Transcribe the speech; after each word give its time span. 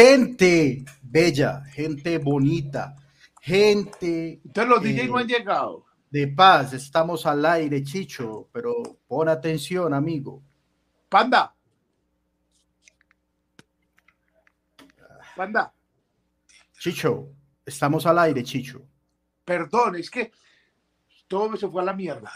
Gente 0.00 0.84
bella, 1.02 1.64
gente 1.72 2.18
bonita, 2.18 2.94
gente. 3.40 4.40
Entonces 4.44 4.68
los 4.68 4.80
DJ 4.80 5.08
no 5.08 5.18
han 5.18 5.26
llegado. 5.26 5.86
De 6.08 6.28
paz, 6.28 6.72
estamos 6.72 7.26
al 7.26 7.44
aire, 7.44 7.82
Chicho, 7.82 8.48
pero 8.52 9.00
pon 9.08 9.28
atención, 9.28 9.92
amigo. 9.92 10.40
Panda. 11.08 11.52
Panda. 15.34 15.74
Chicho, 16.78 17.32
estamos 17.66 18.06
al 18.06 18.20
aire, 18.20 18.44
Chicho. 18.44 18.80
Perdón, 19.44 19.96
es 19.96 20.08
que 20.08 20.30
todo 21.26 21.56
se 21.56 21.66
fue 21.66 21.82
a 21.82 21.86
la 21.86 21.92
mierda. 21.92 22.30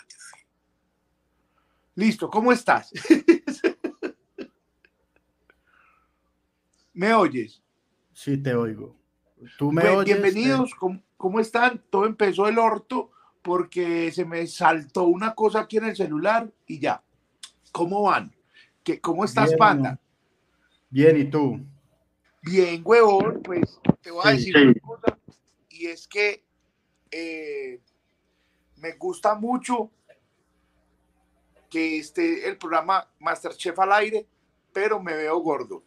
Listo, 1.94 2.28
¿cómo 2.28 2.50
estás? 2.50 2.90
¿Me 6.94 7.14
oyes? 7.14 7.62
Sí, 8.12 8.36
te 8.36 8.54
oigo. 8.54 8.94
¿Tú 9.58 9.72
me 9.72 9.88
oyes? 9.88 10.04
Bienvenidos, 10.04 10.72
¿Cómo, 11.16 11.40
están? 11.40 11.82
Todo 11.88 12.04
empezó 12.04 12.48
el 12.48 12.58
orto 12.58 13.10
porque 13.40 14.12
se 14.12 14.24
me 14.24 14.46
saltó 14.46 15.04
una 15.04 15.34
cosa 15.34 15.60
aquí 15.60 15.78
en 15.78 15.84
el 15.84 15.96
celular 15.96 16.52
y 16.66 16.80
ya. 16.80 17.02
¿Cómo 17.72 18.02
van? 18.02 18.34
¿Qué, 18.84 19.00
¿Cómo 19.00 19.24
estás, 19.24 19.54
Panda? 19.54 19.98
Bien, 20.90 21.16
¿y 21.16 21.24
tú? 21.24 21.60
Bien, 22.42 22.82
huevón, 22.84 23.40
pues 23.42 23.80
te 24.02 24.10
voy 24.10 24.22
a 24.24 24.32
decir 24.32 24.56
una 24.56 24.74
cosa 24.74 25.18
y 25.70 25.86
es 25.86 26.06
que 26.06 26.44
eh, 27.10 27.80
me 28.76 28.92
gusta 28.92 29.34
mucho 29.34 29.90
que 31.70 31.98
esté 31.98 32.46
el 32.48 32.58
programa 32.58 33.08
Masterchef 33.18 33.78
al 33.78 33.92
aire, 33.92 34.26
pero 34.72 35.02
me 35.02 35.14
veo 35.14 35.38
gordo. 35.38 35.84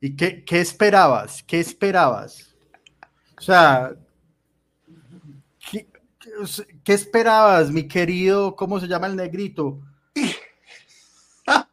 ¿Y 0.00 0.14
qué, 0.16 0.44
qué 0.44 0.60
esperabas? 0.60 1.42
¿Qué 1.42 1.58
esperabas? 1.60 2.54
O 3.36 3.40
sea, 3.40 3.96
¿qué, 5.70 5.88
¿qué, 6.84 6.92
esperabas, 6.92 7.70
mi 7.70 7.88
querido? 7.88 8.54
¿Cómo 8.54 8.78
se 8.80 8.86
llama 8.86 9.08
el 9.08 9.16
negrito? 9.16 9.80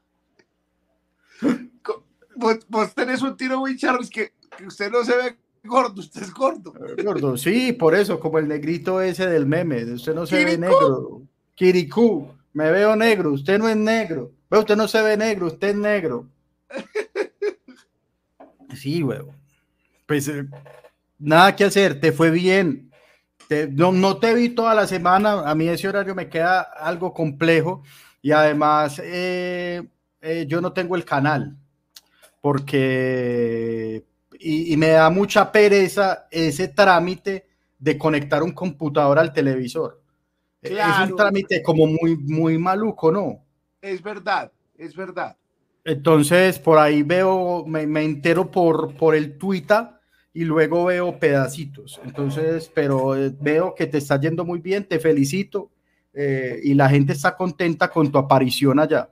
vos, 2.36 2.94
tenés 2.96 3.22
un 3.22 3.38
tiro 3.38 3.59
muy 3.59 3.78
que, 3.78 4.34
que 4.58 4.66
usted 4.66 4.92
no 4.92 5.03
se 5.03 5.16
ve 5.16 5.38
gordo, 5.64 6.02
usted 6.02 6.23
es 6.23 6.34
gordo. 6.34 6.73
Eh, 6.98 7.03
gordo, 7.03 7.38
sí, 7.38 7.73
por 7.73 7.96
eso, 7.96 8.20
como 8.20 8.40
el 8.40 8.48
negrito 8.48 9.02
ese 9.02 9.28
del 9.28 9.46
meme, 9.46 9.84
usted 9.94 10.16
no 10.16 10.26
se 10.26 10.44
ve 10.44 10.58
negro. 10.58 11.23
Kirikú, 11.56 12.30
me 12.53 12.72
veo 12.72 12.96
negro, 12.96 13.31
usted 13.31 13.59
no 13.59 13.70
es 13.70 13.78
negro. 13.78 14.31
usted 14.50 14.76
no 14.76 14.88
se 14.88 15.02
ve 15.02 15.18
negro, 15.18 15.48
usted 15.48 15.70
es 15.70 15.76
negro. 15.76 16.28
Sí, 18.76 19.04
huevo. 19.04 19.34
Pues 20.06 20.28
eh, 20.28 20.45
nada 21.20 21.56
que 21.56 21.64
hacer, 21.64 22.00
te 22.00 22.12
fue 22.12 22.31
bien. 22.31 22.92
no, 23.72 23.92
no, 23.92 24.18
te 24.18 24.34
vi 24.34 24.50
toda 24.50 24.73
la 24.76 24.88
semana, 24.88 25.50
a 25.50 25.56
mí 25.56 25.68
ese 25.68 25.88
horario 25.88 26.16
me 26.16 26.30
queda 26.30 26.62
algo 26.62 27.14
complejo 27.14 27.84
y 28.22 28.31
además 28.31 29.00
eh, 29.03 29.88
eh, 30.22 30.46
yo 30.48 30.62
no 30.62 30.73
tengo 30.73 30.96
el 30.96 31.06
canal 31.06 31.56
porque 32.42 34.03
y, 34.40 34.76
me 34.78 34.90
da 34.90 35.09
mucha 35.09 35.52
pereza 35.52 36.28
ese 36.30 36.68
trámite 36.68 37.48
de 37.80 37.98
conectar 37.98 38.44
un 38.44 38.52
computador 38.52 39.18
al 39.20 39.34
televisor. 39.34 40.02
Es 40.62 41.09
un 41.09 41.16
trámite 41.16 41.62
como 41.62 41.86
muy, 41.88 42.18
muy 42.18 42.58
maluco, 42.58 43.12
¿no? 43.12 43.44
Es 43.81 44.02
verdad, 44.02 44.52
es 44.78 44.96
verdad. 44.96 45.38
Entonces, 45.86 46.58
por 46.58 46.80
ahí 46.80 47.03
veo, 47.03 47.64
me, 47.67 47.86
me, 47.86 48.03
entero 48.03 48.50
por, 48.50 48.95
por 48.95 49.16
el 49.16 49.38
Twitter 49.38 49.88
y 50.33 50.44
luego 50.44 50.86
veo 50.86 51.19
pedacitos. 51.19 52.02
Entonces, 52.03 52.72
pero 52.73 53.16
eh, 53.16 53.31
veo 53.39 53.75
que 53.75 53.86
te 53.86 54.00
está 54.00 54.19
yendo 54.19 54.44
muy 54.44 54.59
bien, 54.59 54.84
te 54.84 55.00
felicito 55.00 55.69
eh, 56.12 56.59
y 56.63 56.74
la 56.74 56.90
gente 56.90 57.13
está 57.13 57.38
contenta 57.38 57.90
con 57.90 58.12
tu 58.12 58.18
aparición 58.18 58.79
allá. 58.79 59.09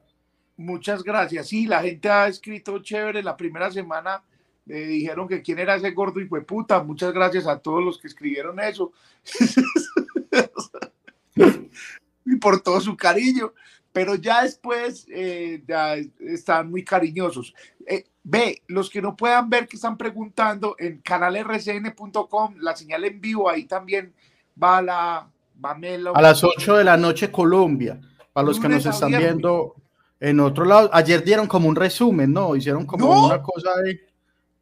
Muchas 0.57 1.03
gracias. 1.03 1.47
Sí, 1.47 1.67
la 1.67 1.81
gente 1.81 2.09
ha 2.09 2.27
escrito 2.27 2.79
chévere. 2.79 3.21
La 3.21 3.37
primera 3.37 3.69
semana 3.69 4.23
le 4.65 4.87
dijeron 4.87 5.27
que 5.27 5.43
quién 5.43 5.59
era 5.59 5.75
ese 5.75 5.91
gordo 5.91 6.19
y 6.19 6.27
fue 6.27 6.43
puta. 6.43 6.81
Muchas 6.81 7.13
gracias 7.13 7.45
a 7.45 7.59
todos 7.59 7.83
los 7.83 7.99
que 7.99 8.07
escribieron 8.07 8.59
eso. 8.59 8.91
y 12.25 12.35
por 12.37 12.61
todo 12.61 12.81
su 12.81 12.97
cariño 12.97 13.53
pero 13.93 14.15
ya 14.15 14.43
después 14.43 15.05
eh, 15.09 15.63
ya 15.67 15.95
están 16.19 16.71
muy 16.71 16.83
cariñosos. 16.83 17.53
Eh, 17.85 18.05
ve, 18.23 18.63
los 18.67 18.89
que 18.89 19.01
no 19.01 19.15
puedan 19.15 19.49
ver 19.49 19.67
que 19.67 19.75
están 19.75 19.97
preguntando 19.97 20.75
en 20.79 20.99
canalrcn.com, 21.01 22.55
la 22.59 22.75
señal 22.75 23.05
en 23.05 23.21
vivo, 23.21 23.49
ahí 23.49 23.65
también 23.65 24.13
va 24.61 24.81
la... 24.81 25.29
Va 25.63 25.77
A 26.15 26.21
las 26.21 26.43
8 26.43 26.77
de 26.77 26.83
la 26.83 26.97
noche 26.97 27.31
Colombia, 27.31 28.01
para 28.33 28.47
los 28.47 28.59
que 28.59 28.67
nos 28.67 28.85
están 28.85 29.11
viendo 29.11 29.75
en 30.19 30.39
otro 30.39 30.65
lado. 30.65 30.89
Ayer 30.91 31.23
dieron 31.23 31.47
como 31.47 31.69
un 31.69 31.75
resumen, 31.75 32.33
¿no? 32.33 32.55
Hicieron 32.55 32.85
como 32.85 33.27
una 33.27 33.41
cosa 33.41 33.69
de... 33.83 34.01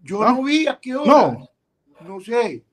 Yo 0.03 0.23
no, 0.23 0.43
vi 0.43 0.67
a 0.67 0.77
qué 0.79 0.95
hora. 0.95 1.07
No. 1.09 1.49
No 2.01 2.19
sé. 2.19 2.63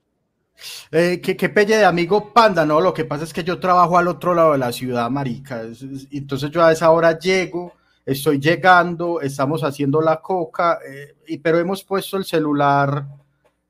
Eh, 0.91 1.21
¿qué, 1.23 1.37
¿qué, 1.37 1.49
pelle 1.49 1.77
de 1.77 1.85
amigo 1.85 2.33
panda, 2.33 2.65
no, 2.67 2.81
lo 2.81 2.93
que 2.93 3.05
pasa 3.05 3.25
es 3.25 3.33
que 3.33 3.45
yo 3.45 3.61
trabajo 3.61 3.97
al 3.97 4.09
otro 4.09 4.35
lado 4.35 4.53
de 4.53 4.59
la 4.59 4.73
ciudad, 4.73 5.09
marica. 5.11 5.63
Entonces 6.11 6.51
yo 6.51 6.65
a 6.65 6.73
esa 6.73 6.91
hora 6.91 7.19
llego, 7.19 7.75
estoy 8.05 8.39
llegando, 8.41 9.21
estamos 9.21 9.63
haciendo 9.63 10.01
la 10.01 10.21
coca, 10.21 10.79
eh, 10.89 11.17
y, 11.27 11.39
pero 11.39 11.59
hemos 11.59 11.85
puesto 11.85 12.17
el 12.17 12.25
celular 12.25 13.07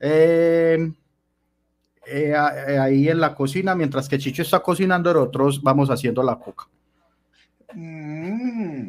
eh, 0.00 0.92
ahí 2.80 3.08
en 3.08 3.20
la 3.20 3.34
cocina, 3.34 3.74
mientras 3.74 4.08
que 4.08 4.18
Chicho 4.18 4.42
está 4.42 4.60
cocinando, 4.60 5.12
nosotros 5.12 5.62
vamos 5.62 5.90
haciendo 5.90 6.22
la 6.22 6.38
coca. 6.38 6.68
Mm, 7.74 8.88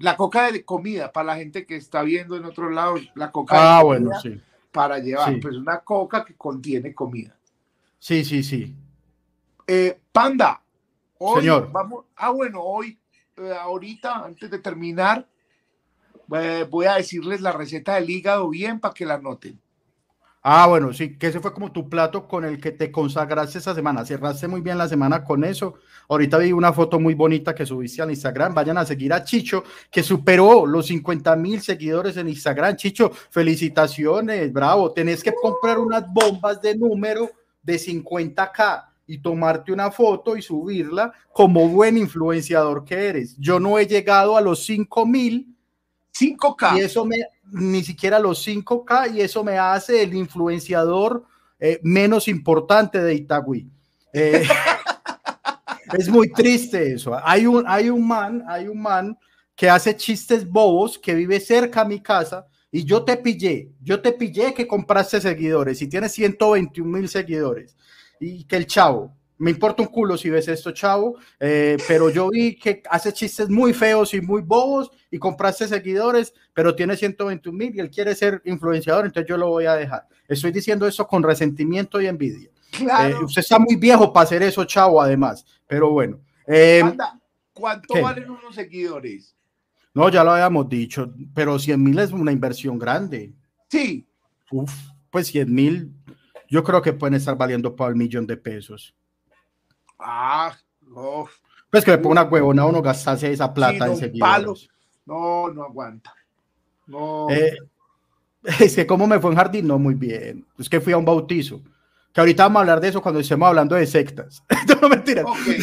la 0.00 0.16
coca 0.16 0.52
de 0.52 0.64
comida, 0.64 1.10
para 1.12 1.26
la 1.28 1.36
gente 1.36 1.64
que 1.64 1.76
está 1.76 2.02
viendo 2.02 2.36
en 2.36 2.44
otro 2.44 2.68
lado, 2.70 2.96
la 3.14 3.30
coca 3.30 3.78
ah, 3.78 3.82
bueno, 3.82 4.10
sí. 4.20 4.40
para 4.70 4.98
llevar, 4.98 5.38
pues 5.40 5.56
una 5.56 5.80
coca 5.80 6.24
que 6.24 6.34
contiene 6.34 6.94
comida. 6.94 7.37
Sí, 7.98 8.24
sí, 8.24 8.42
sí. 8.42 8.74
Eh, 9.66 10.00
Panda, 10.12 10.62
hoy 11.18 11.40
Señor. 11.40 11.70
vamos. 11.72 12.06
Ah, 12.16 12.30
bueno, 12.30 12.62
hoy, 12.62 12.98
eh, 13.36 13.52
ahorita, 13.60 14.24
antes 14.24 14.50
de 14.50 14.58
terminar, 14.58 15.26
eh, 16.34 16.66
voy 16.68 16.86
a 16.86 16.94
decirles 16.94 17.40
la 17.40 17.52
receta 17.52 17.94
del 17.96 18.08
hígado 18.08 18.48
bien 18.48 18.80
para 18.80 18.94
que 18.94 19.04
la 19.06 19.18
noten. 19.18 19.60
Ah, 20.42 20.66
bueno, 20.66 20.92
sí, 20.92 21.18
que 21.18 21.26
ese 21.26 21.40
fue 21.40 21.52
como 21.52 21.72
tu 21.72 21.88
plato 21.90 22.26
con 22.28 22.44
el 22.44 22.60
que 22.60 22.70
te 22.70 22.90
consagraste 22.92 23.58
esa 23.58 23.74
semana. 23.74 24.04
Cerraste 24.06 24.46
muy 24.46 24.60
bien 24.60 24.78
la 24.78 24.88
semana 24.88 25.24
con 25.24 25.44
eso. 25.44 25.74
Ahorita 26.08 26.38
vi 26.38 26.52
una 26.52 26.72
foto 26.72 26.98
muy 27.00 27.14
bonita 27.14 27.54
que 27.54 27.66
subiste 27.66 28.00
al 28.00 28.10
Instagram. 28.10 28.54
Vayan 28.54 28.78
a 28.78 28.86
seguir 28.86 29.12
a 29.12 29.24
Chicho, 29.24 29.64
que 29.90 30.02
superó 30.02 30.64
los 30.64 30.86
50 30.86 31.34
mil 31.36 31.60
seguidores 31.60 32.16
en 32.16 32.28
Instagram. 32.28 32.76
Chicho, 32.76 33.10
felicitaciones, 33.30 34.50
bravo. 34.52 34.92
Tenés 34.92 35.22
que 35.22 35.34
comprar 35.34 35.78
unas 35.78 36.10
bombas 36.10 36.62
de 36.62 36.76
número 36.76 37.28
de 37.68 37.78
50K 37.78 38.84
y 39.06 39.18
tomarte 39.18 39.72
una 39.72 39.90
foto 39.90 40.36
y 40.36 40.42
subirla 40.42 41.12
como 41.32 41.68
buen 41.68 41.98
influenciador 41.98 42.84
que 42.84 43.08
eres. 43.08 43.36
Yo 43.38 43.60
no 43.60 43.78
he 43.78 43.86
llegado 43.86 44.36
a 44.36 44.40
los 44.40 44.64
5000 44.64 45.54
5K. 46.18 46.78
Y 46.78 46.80
eso 46.80 47.04
me, 47.04 47.16
ni 47.52 47.82
siquiera 47.82 48.18
los 48.18 48.46
5K 48.46 49.14
y 49.14 49.20
eso 49.20 49.44
me 49.44 49.58
hace 49.58 50.02
el 50.02 50.14
influenciador 50.14 51.24
eh, 51.60 51.78
menos 51.82 52.28
importante 52.28 53.00
de 53.02 53.14
Itagüí. 53.14 53.68
Eh, 54.12 54.42
es 55.92 56.08
muy 56.08 56.32
triste 56.32 56.94
eso. 56.94 57.18
Hay 57.22 57.46
un, 57.46 57.64
hay 57.66 57.90
un 57.90 58.06
man, 58.06 58.44
hay 58.48 58.68
un 58.68 58.80
man 58.80 59.18
que 59.54 59.68
hace 59.68 59.96
chistes 59.96 60.48
bobos 60.48 60.98
que 60.98 61.14
vive 61.14 61.40
cerca 61.40 61.82
a 61.82 61.84
mi 61.84 62.00
casa 62.00 62.46
y 62.70 62.84
yo 62.84 63.04
te 63.04 63.16
pillé, 63.16 63.70
yo 63.82 64.00
te 64.00 64.12
pillé 64.12 64.52
que 64.54 64.66
compraste 64.66 65.20
seguidores 65.20 65.80
y 65.82 65.88
tienes 65.88 66.12
121 66.12 66.98
mil 66.98 67.08
seguidores 67.08 67.76
y 68.20 68.44
que 68.44 68.56
el 68.56 68.66
chavo, 68.66 69.14
me 69.38 69.50
importa 69.50 69.82
un 69.82 69.88
culo 69.88 70.18
si 70.18 70.28
ves 70.28 70.48
esto, 70.48 70.72
chavo, 70.72 71.16
eh, 71.38 71.76
pero 71.86 72.10
yo 72.10 72.28
vi 72.28 72.56
que 72.56 72.82
hace 72.90 73.12
chistes 73.12 73.48
muy 73.48 73.72
feos 73.72 74.12
y 74.12 74.20
muy 74.20 74.42
bobos 74.42 74.90
y 75.10 75.18
compraste 75.18 75.68
seguidores, 75.68 76.34
pero 76.52 76.74
tiene 76.74 76.96
121 76.96 77.56
mil 77.56 77.74
y 77.74 77.80
él 77.80 77.90
quiere 77.90 78.14
ser 78.14 78.42
influenciador, 78.44 79.06
entonces 79.06 79.28
yo 79.28 79.36
lo 79.36 79.48
voy 79.48 79.66
a 79.66 79.74
dejar. 79.74 80.06
Estoy 80.26 80.50
diciendo 80.50 80.86
eso 80.86 81.06
con 81.06 81.22
resentimiento 81.22 82.00
y 82.00 82.06
envidia. 82.06 82.50
Eh, 82.80 83.14
usted 83.22 83.40
está 83.40 83.58
muy 83.58 83.76
viejo 83.76 84.12
para 84.12 84.24
hacer 84.24 84.42
eso, 84.42 84.64
chavo, 84.64 85.00
además, 85.00 85.44
pero 85.66 85.90
bueno. 85.90 86.20
Eh, 86.46 86.82
¿Cuánto 87.52 88.02
valen 88.02 88.30
unos 88.30 88.54
seguidores? 88.54 89.34
No, 89.98 90.08
ya 90.10 90.22
lo 90.22 90.30
habíamos 90.30 90.68
dicho, 90.68 91.12
pero 91.34 91.58
100 91.58 91.82
mil 91.82 91.98
es 91.98 92.12
una 92.12 92.30
inversión 92.30 92.78
grande. 92.78 93.32
Sí. 93.68 94.06
Uf, 94.48 94.72
pues 95.10 95.26
100 95.26 95.52
mil, 95.52 95.92
yo 96.48 96.62
creo 96.62 96.80
que 96.80 96.92
pueden 96.92 97.14
estar 97.14 97.36
valiendo 97.36 97.74
para 97.74 97.90
el 97.90 97.96
millón 97.96 98.24
de 98.24 98.36
pesos. 98.36 98.94
Ah, 99.98 100.56
no. 100.82 101.26
Pues 101.68 101.84
que 101.84 101.90
me 101.90 101.98
ponga 101.98 102.22
una 102.22 102.30
huevona 102.30 102.64
uno 102.64 102.80
gastase 102.80 103.32
esa 103.32 103.52
plata 103.52 103.92
sí, 103.96 104.12
no, 104.14 104.54
No, 105.04 105.52
no 105.52 105.64
aguanta. 105.64 106.14
No. 106.86 107.26
Eh, 107.30 107.56
Es 108.60 108.76
que 108.76 108.86
cómo 108.86 109.08
me 109.08 109.18
fue 109.18 109.32
en 109.32 109.36
jardín, 109.36 109.66
no, 109.66 109.80
muy 109.80 109.94
bien. 109.94 110.46
Es 110.60 110.68
que 110.68 110.80
fui 110.80 110.92
a 110.92 110.96
un 110.96 111.04
bautizo. 111.04 111.60
Que 112.12 112.20
ahorita 112.20 112.44
vamos 112.44 112.58
a 112.58 112.60
hablar 112.60 112.80
de 112.80 112.86
eso 112.86 113.02
cuando 113.02 113.18
estemos 113.18 113.48
hablando 113.48 113.74
de 113.74 113.84
sectas. 113.84 114.44
no 114.80 114.88
mentiras. 114.88 115.24
Okay. 115.26 115.58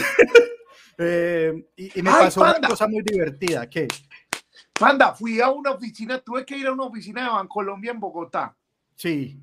eh, 0.97 1.67
y, 1.77 1.99
y, 1.99 2.03
me 2.03 2.11
pasó 2.11 2.41
una 2.41 2.59
cosa 2.59 2.85
muy 2.89 3.01
divertida. 3.01 3.69
¿Qué? 3.69 3.87
Panda, 4.77 5.13
fui 5.13 5.39
a 5.39 5.49
una 5.49 5.71
oficina, 5.71 6.19
tuve 6.19 6.45
que 6.45 6.57
ir 6.57 6.67
a 6.67 6.73
una 6.73 6.83
oficina 6.83 7.23
de 7.23 7.29
Bancolombia 7.29 7.91
en 7.91 7.99
Bogotá. 7.99 8.55
Sí. 8.95 9.39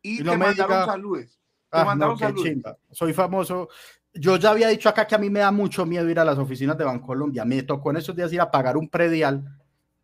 Y, 0.00 0.14
y 0.14 0.18
te 0.18 0.24
mandaron 0.24 0.54
diga... 0.54 0.86
saludos. 0.86 1.40
Te 1.70 1.78
ah, 1.78 1.84
mandaron 1.84 2.18
no. 2.18 2.78
Soy 2.90 3.12
famoso. 3.12 3.68
Yo 4.14 4.36
ya 4.36 4.50
había 4.50 4.68
dicho 4.68 4.88
acá 4.88 5.06
que 5.06 5.14
a 5.14 5.18
mí 5.18 5.30
me 5.30 5.40
da 5.40 5.50
mucho 5.50 5.86
miedo 5.86 6.08
ir 6.08 6.18
a 6.20 6.24
las 6.24 6.38
oficinas 6.38 6.76
de 6.76 6.84
Bancolombia. 6.84 7.44
Me 7.44 7.62
tocó 7.62 7.90
en 7.90 7.96
esos 7.96 8.14
días 8.14 8.32
ir 8.32 8.40
a 8.40 8.50
pagar 8.50 8.76
un 8.76 8.88
predial 8.88 9.42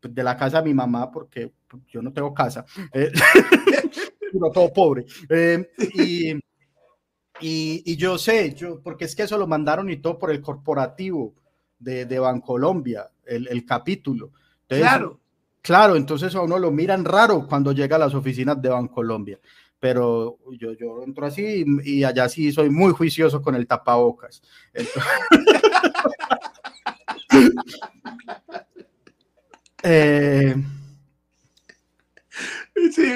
de 0.00 0.22
la 0.22 0.36
casa 0.36 0.58
de 0.62 0.68
mi 0.68 0.74
mamá 0.74 1.10
porque 1.10 1.52
yo 1.88 2.02
no 2.02 2.12
tengo 2.12 2.32
casa. 2.32 2.64
Eh, 2.92 3.12
todo 4.54 4.72
pobre. 4.72 5.04
Eh, 5.28 5.70
y, 5.94 6.32
y, 7.40 7.92
y, 7.92 7.96
yo 7.96 8.18
sé, 8.18 8.54
yo, 8.54 8.80
porque 8.82 9.04
es 9.04 9.14
que 9.14 9.24
eso 9.24 9.38
lo 9.38 9.46
mandaron 9.46 9.90
y 9.90 9.98
todo 9.98 10.18
por 10.18 10.30
el 10.30 10.40
corporativo 10.40 11.34
de, 11.78 12.06
de 12.06 12.18
Bancolombia, 12.18 13.10
el, 13.24 13.46
el 13.48 13.64
capítulo. 13.64 14.32
Entonces, 14.68 14.88
claro. 14.88 15.20
Claro, 15.60 15.96
entonces 15.96 16.34
a 16.34 16.40
uno 16.40 16.58
lo 16.58 16.70
miran 16.70 17.04
raro 17.04 17.46
cuando 17.46 17.72
llega 17.72 17.96
a 17.96 17.98
las 17.98 18.14
oficinas 18.14 18.62
de 18.62 18.68
Bancolombia 18.68 19.38
pero 19.80 20.38
yo, 20.58 20.72
yo 20.72 21.02
entro 21.04 21.26
así 21.26 21.64
y, 21.84 21.98
y, 21.98 22.04
allá 22.04 22.28
sí 22.28 22.52
soy 22.52 22.70
muy 22.70 22.92
juicioso 22.92 23.40
con 23.40 23.54
el 23.54 23.66
tapabocas. 23.66 24.42
Entonces, 24.72 25.02
eh, 29.82 30.56
sí, 32.92 33.12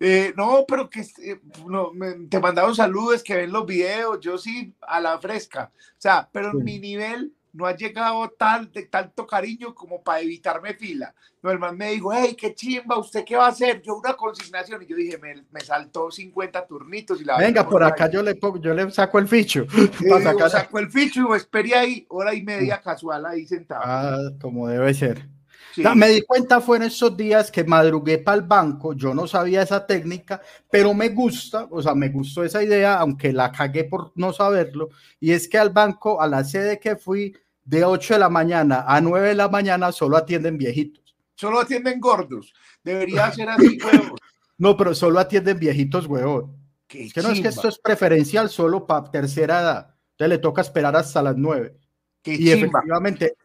eh, 0.00 0.32
no, 0.36 0.64
pero 0.66 0.90
que 0.90 1.00
eh, 1.00 1.40
no, 1.66 1.92
me, 1.92 2.12
te 2.28 2.40
mandaron 2.40 2.74
saludos, 2.74 3.22
que 3.22 3.36
ven 3.36 3.52
los 3.52 3.66
videos, 3.66 4.18
yo 4.20 4.38
sí 4.38 4.74
a 4.80 5.00
la 5.00 5.18
fresca, 5.18 5.70
o 5.76 6.00
sea, 6.00 6.28
pero 6.32 6.52
sí. 6.52 6.58
mi 6.58 6.78
nivel 6.78 7.32
no 7.54 7.66
ha 7.66 7.76
llegado 7.76 8.28
tal, 8.36 8.70
de 8.72 8.82
tanto 8.86 9.26
cariño 9.26 9.74
como 9.74 10.02
para 10.02 10.20
evitarme 10.20 10.74
fila. 10.74 11.14
No, 11.40 11.52
el 11.52 11.58
man 11.58 11.76
me 11.76 11.92
dijo, 11.92 12.12
hey, 12.12 12.36
qué 12.36 12.52
chimba, 12.52 12.98
¿usted 12.98 13.24
qué 13.24 13.36
va 13.36 13.46
a 13.46 13.50
hacer? 13.50 13.80
Yo 13.80 13.96
una 13.96 14.14
consignación 14.14 14.82
y 14.82 14.86
yo 14.86 14.96
dije, 14.96 15.18
me, 15.18 15.44
me 15.52 15.60
saltó 15.60 16.10
50 16.10 16.66
turnitos 16.66 17.20
y 17.20 17.24
la 17.24 17.38
Venga, 17.38 17.68
por 17.68 17.84
acá 17.84 18.10
yo 18.10 18.22
le, 18.22 18.34
pongo, 18.34 18.60
yo 18.60 18.74
le 18.74 18.90
saco 18.90 19.18
el 19.18 19.28
ficho. 19.28 19.66
Sí, 19.98 20.08
saco 20.50 20.78
el 20.78 20.90
ficho 20.90 21.20
y 21.20 21.28
me 21.30 21.36
esperé 21.36 21.74
ahí 21.74 22.06
hora 22.08 22.34
y 22.34 22.42
media 22.42 22.80
casual 22.80 23.24
ahí 23.26 23.46
sentado. 23.46 23.82
Ah, 23.84 24.18
como 24.40 24.66
debe 24.66 24.92
ser. 24.92 25.28
Sí. 25.74 25.82
Me 25.94 26.08
di 26.08 26.22
cuenta 26.22 26.60
fue 26.60 26.76
en 26.78 26.84
esos 26.84 27.16
días 27.16 27.50
que 27.50 27.64
madrugué 27.64 28.18
para 28.18 28.36
el 28.36 28.42
banco, 28.42 28.94
yo 28.94 29.12
no 29.12 29.26
sabía 29.26 29.62
esa 29.62 29.86
técnica, 29.86 30.40
pero 30.70 30.94
me 30.94 31.08
gusta, 31.08 31.66
o 31.70 31.82
sea, 31.82 31.94
me 31.94 32.10
gustó 32.10 32.44
esa 32.44 32.62
idea, 32.62 32.98
aunque 32.98 33.32
la 33.32 33.50
cagué 33.50 33.84
por 33.84 34.12
no 34.14 34.32
saberlo, 34.32 34.90
y 35.18 35.32
es 35.32 35.48
que 35.48 35.58
al 35.58 35.70
banco, 35.70 36.20
a 36.20 36.28
la 36.28 36.44
sede 36.44 36.78
que 36.78 36.94
fui, 36.94 37.36
de 37.64 37.84
8 37.84 38.14
de 38.14 38.20
la 38.20 38.28
mañana 38.28 38.84
a 38.86 39.00
9 39.00 39.28
de 39.28 39.34
la 39.34 39.48
mañana 39.48 39.90
solo 39.92 40.16
atienden 40.16 40.58
viejitos. 40.58 41.16
Solo 41.34 41.60
atienden 41.60 41.98
gordos. 42.00 42.52
Debería 42.82 43.30
ser 43.32 43.48
así, 43.48 43.78
huevos. 43.82 44.20
No, 44.58 44.76
pero 44.76 44.94
solo 44.94 45.18
atienden 45.18 45.58
viejitos, 45.58 46.06
huevón. 46.06 46.56
Es 46.88 47.12
que 47.12 47.22
no 47.22 47.30
es 47.30 47.40
que 47.40 47.48
esto 47.48 47.66
es 47.68 47.78
preferencial 47.78 48.48
solo 48.50 48.86
para 48.86 49.10
tercera 49.10 49.60
edad. 49.60 49.94
Entonces 50.12 50.28
le 50.28 50.38
toca 50.38 50.60
esperar 50.62 50.94
hasta 50.94 51.22
las 51.22 51.36
9. 51.36 51.76
Qué 52.22 52.34
y 52.34 52.38
chimba. 52.38 52.54
efectivamente, 52.54 53.36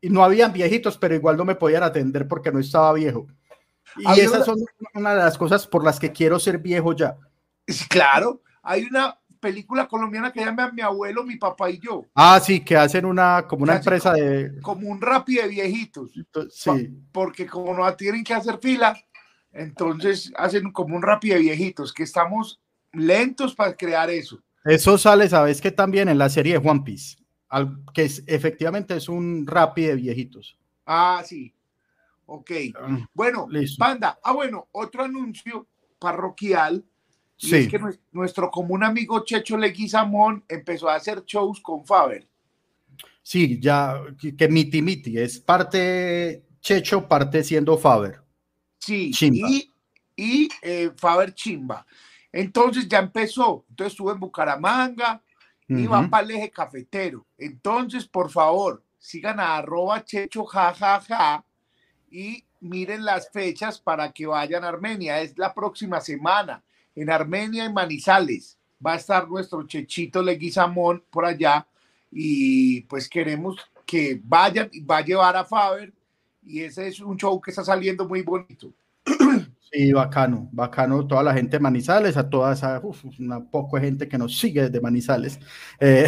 y 0.00 0.10
no 0.10 0.24
habían 0.24 0.52
viejitos, 0.52 0.98
pero 0.98 1.14
igual 1.14 1.36
no 1.36 1.44
me 1.44 1.54
podían 1.54 1.82
atender 1.84 2.26
porque 2.26 2.50
no 2.50 2.58
estaba 2.58 2.92
viejo. 2.92 3.26
Y 3.96 4.06
Había 4.06 4.24
esas 4.24 4.36
una- 4.36 4.44
son 4.46 4.58
una 4.94 5.10
de 5.14 5.22
las 5.22 5.38
cosas 5.38 5.66
por 5.66 5.84
las 5.84 5.98
que 6.00 6.10
quiero 6.12 6.38
ser 6.40 6.58
viejo 6.58 6.92
ya. 6.94 7.16
Claro, 7.88 8.42
hay 8.62 8.84
una 8.84 9.17
película 9.38 9.86
colombiana 9.88 10.32
que 10.32 10.44
llama 10.44 10.70
Mi 10.72 10.82
abuelo, 10.82 11.24
mi 11.24 11.36
papá 11.36 11.70
y 11.70 11.78
yo, 11.78 12.04
Ah, 12.14 12.40
sí, 12.40 12.60
que 12.60 12.76
hacen 12.76 13.04
una 13.04 13.46
como 13.48 13.62
una 13.62 13.76
empresa 13.76 14.12
de 14.12 14.60
como 14.62 14.88
un 14.88 15.00
rapi 15.00 15.36
de 15.36 15.48
viejitos, 15.48 16.10
sí. 16.50 16.90
porque 17.12 17.46
como 17.46 17.74
no 17.74 17.94
tienen 17.94 18.22
que 18.24 18.34
hacer 18.34 18.58
fila, 18.58 18.96
entonces 19.52 20.32
hacen 20.36 20.70
como 20.72 20.96
un 20.96 21.02
rapi 21.02 21.30
de 21.30 21.38
viejitos, 21.38 21.92
que 21.92 22.02
estamos 22.02 22.60
lentos 22.92 23.54
para 23.54 23.74
crear 23.76 24.10
eso. 24.10 24.40
Eso 24.64 24.98
sale, 24.98 25.28
sabes 25.28 25.60
que 25.60 25.70
también 25.70 26.08
en 26.08 26.18
la 26.18 26.28
serie 26.28 26.58
de 26.58 26.68
One 26.68 26.82
Piece, 26.84 27.16
al- 27.48 27.78
que 27.94 28.04
es, 28.04 28.22
efectivamente 28.26 28.96
es 28.96 29.08
un 29.08 29.46
rapi 29.46 29.82
de 29.84 29.94
viejitos. 29.94 30.58
Ah, 30.84 31.22
sí. 31.24 31.54
Ok. 32.26 32.50
Ah, 32.78 32.98
Bueno, 33.14 33.46
Listo. 33.48 33.78
Panda. 33.82 34.18
Ah, 34.22 34.32
bueno, 34.32 34.68
otro 34.72 35.04
anuncio 35.04 35.66
parroquial. 35.98 36.84
Y 37.40 37.46
Sí. 37.48 37.56
es 37.56 37.68
que 37.68 37.78
nues- 37.80 38.00
nuestro 38.12 38.50
común 38.50 38.82
amigo 38.82 39.24
Checho 39.24 39.56
Leguizamón 39.56 40.44
empezó 40.48 40.88
a 40.88 40.96
hacer 40.96 41.24
shows 41.24 41.60
con 41.60 41.84
Faber. 41.84 42.26
Sí, 43.22 43.60
ya 43.60 44.00
que, 44.36 44.48
miti 44.48 44.82
miti 44.82 45.18
es 45.18 45.38
parte 45.38 46.44
Checho, 46.60 47.06
parte 47.06 47.44
siendo 47.44 47.78
Faber. 47.78 48.20
Sí, 48.78 49.10
Chimba. 49.12 49.48
y, 49.50 49.72
y 50.16 50.48
eh, 50.62 50.90
Faber 50.96 51.34
Chimba. 51.34 51.86
Entonces 52.32 52.88
ya 52.88 52.98
empezó. 52.98 53.64
Entonces 53.70 53.92
estuvo 53.92 54.10
en 54.12 54.18
Bucaramanga 54.20 55.22
y 55.68 55.86
va 55.86 56.00
Ujú. 56.00 56.10
para 56.10 56.24
el 56.24 56.30
eje 56.32 56.50
cafetero. 56.50 57.26
Entonces, 57.36 58.06
por 58.06 58.30
favor, 58.30 58.82
sigan 58.98 59.38
a 59.38 59.56
arroba 59.58 60.04
checho 60.04 60.44
jajaja 60.44 61.44
y 62.10 62.44
miren 62.60 63.04
las 63.04 63.30
fechas 63.30 63.78
para 63.78 64.10
que 64.12 64.26
vayan 64.26 64.64
a 64.64 64.68
Armenia. 64.68 65.20
Es 65.20 65.36
la 65.38 65.52
próxima 65.54 66.00
semana 66.00 66.64
en 66.98 67.10
Armenia 67.10 67.64
y 67.64 67.72
Manizales. 67.72 68.58
Va 68.84 68.94
a 68.94 68.96
estar 68.96 69.28
nuestro 69.28 69.66
Chechito 69.66 70.22
Leguizamón 70.22 71.02
por 71.10 71.24
allá 71.24 71.66
y 72.10 72.82
pues 72.82 73.08
queremos 73.08 73.56
que 73.86 74.20
vayan 74.22 74.68
y 74.72 74.80
va 74.80 74.98
a 74.98 75.04
llevar 75.04 75.36
a 75.36 75.44
Faber 75.44 75.92
y 76.44 76.60
ese 76.60 76.88
es 76.88 77.00
un 77.00 77.16
show 77.16 77.40
que 77.40 77.50
está 77.50 77.64
saliendo 77.64 78.06
muy 78.08 78.22
bonito. 78.22 78.72
Sí, 79.70 79.92
bacano, 79.92 80.48
bacano, 80.50 81.06
toda 81.06 81.22
la 81.22 81.34
gente 81.34 81.58
de 81.58 81.60
Manizales, 81.60 82.16
a 82.16 82.26
toda 82.26 82.54
esa, 82.54 82.80
uf, 82.82 83.04
poco 83.50 83.78
gente 83.78 84.08
que 84.08 84.16
nos 84.16 84.38
sigue 84.38 84.62
desde 84.62 84.80
Manizales. 84.80 85.38
Eh, 85.78 86.06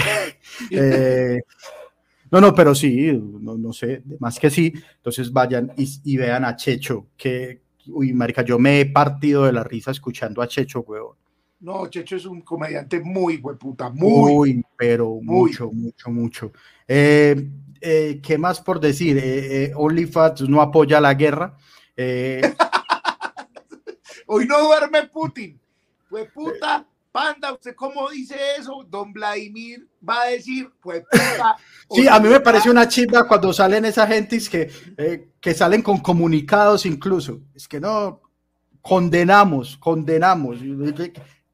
eh, 0.70 1.42
no, 2.30 2.40
no, 2.40 2.54
pero 2.54 2.74
sí, 2.74 3.12
no, 3.12 3.58
no 3.58 3.70
sé, 3.74 4.02
más 4.18 4.38
que 4.38 4.48
sí, 4.48 4.72
entonces 4.96 5.30
vayan 5.30 5.72
y 5.76 6.16
vean 6.16 6.46
a 6.46 6.56
Checho, 6.56 7.08
que, 7.18 7.60
uy, 7.92 8.12
marica, 8.12 8.42
yo 8.42 8.58
me 8.58 8.80
he 8.80 8.86
partido 8.86 9.44
de 9.44 9.52
la 9.52 9.64
risa 9.64 9.90
escuchando 9.90 10.42
a 10.42 10.48
Checho, 10.48 10.80
huevón. 10.80 11.16
No, 11.60 11.86
Checho 11.88 12.16
es 12.16 12.24
un 12.24 12.40
comediante 12.40 13.00
muy 13.00 13.36
hueputa, 13.36 13.90
muy. 13.90 14.32
Uy, 14.32 14.64
pero 14.76 15.20
muy. 15.22 15.50
mucho, 15.50 15.70
mucho, 15.70 16.10
mucho. 16.10 16.52
Eh, 16.88 17.50
eh, 17.80 18.20
¿Qué 18.22 18.38
más 18.38 18.60
por 18.60 18.80
decir? 18.80 19.18
Eh, 19.18 19.64
eh, 19.64 19.72
OnlyFans 19.74 20.48
no 20.48 20.60
apoya 20.60 21.00
la 21.00 21.14
guerra. 21.14 21.56
Hoy 24.26 24.46
no 24.46 24.62
duerme 24.62 25.06
Putin. 25.08 25.60
Hueputa, 26.10 26.86
panda, 27.12 27.52
¿usted 27.52 27.74
cómo 27.74 28.08
dice 28.10 28.36
eso? 28.58 28.84
Don 28.88 29.12
Vladimir 29.12 29.88
va 30.06 30.22
a 30.22 30.26
decir, 30.26 30.70
hueputa. 30.82 31.56
Sí, 31.90 32.06
a 32.06 32.20
mí 32.20 32.28
me 32.28 32.40
parece 32.40 32.70
una 32.70 32.86
chimba 32.86 33.26
cuando 33.26 33.52
salen 33.52 33.84
esa 33.84 34.06
gente 34.06 34.38
que, 34.48 34.70
eh, 34.96 35.30
que 35.40 35.54
salen 35.54 35.82
con 35.82 35.98
comunicados 35.98 36.86
incluso. 36.86 37.40
Es 37.52 37.66
que 37.66 37.80
no, 37.80 38.20
condenamos, 38.80 39.76
condenamos. 39.76 40.58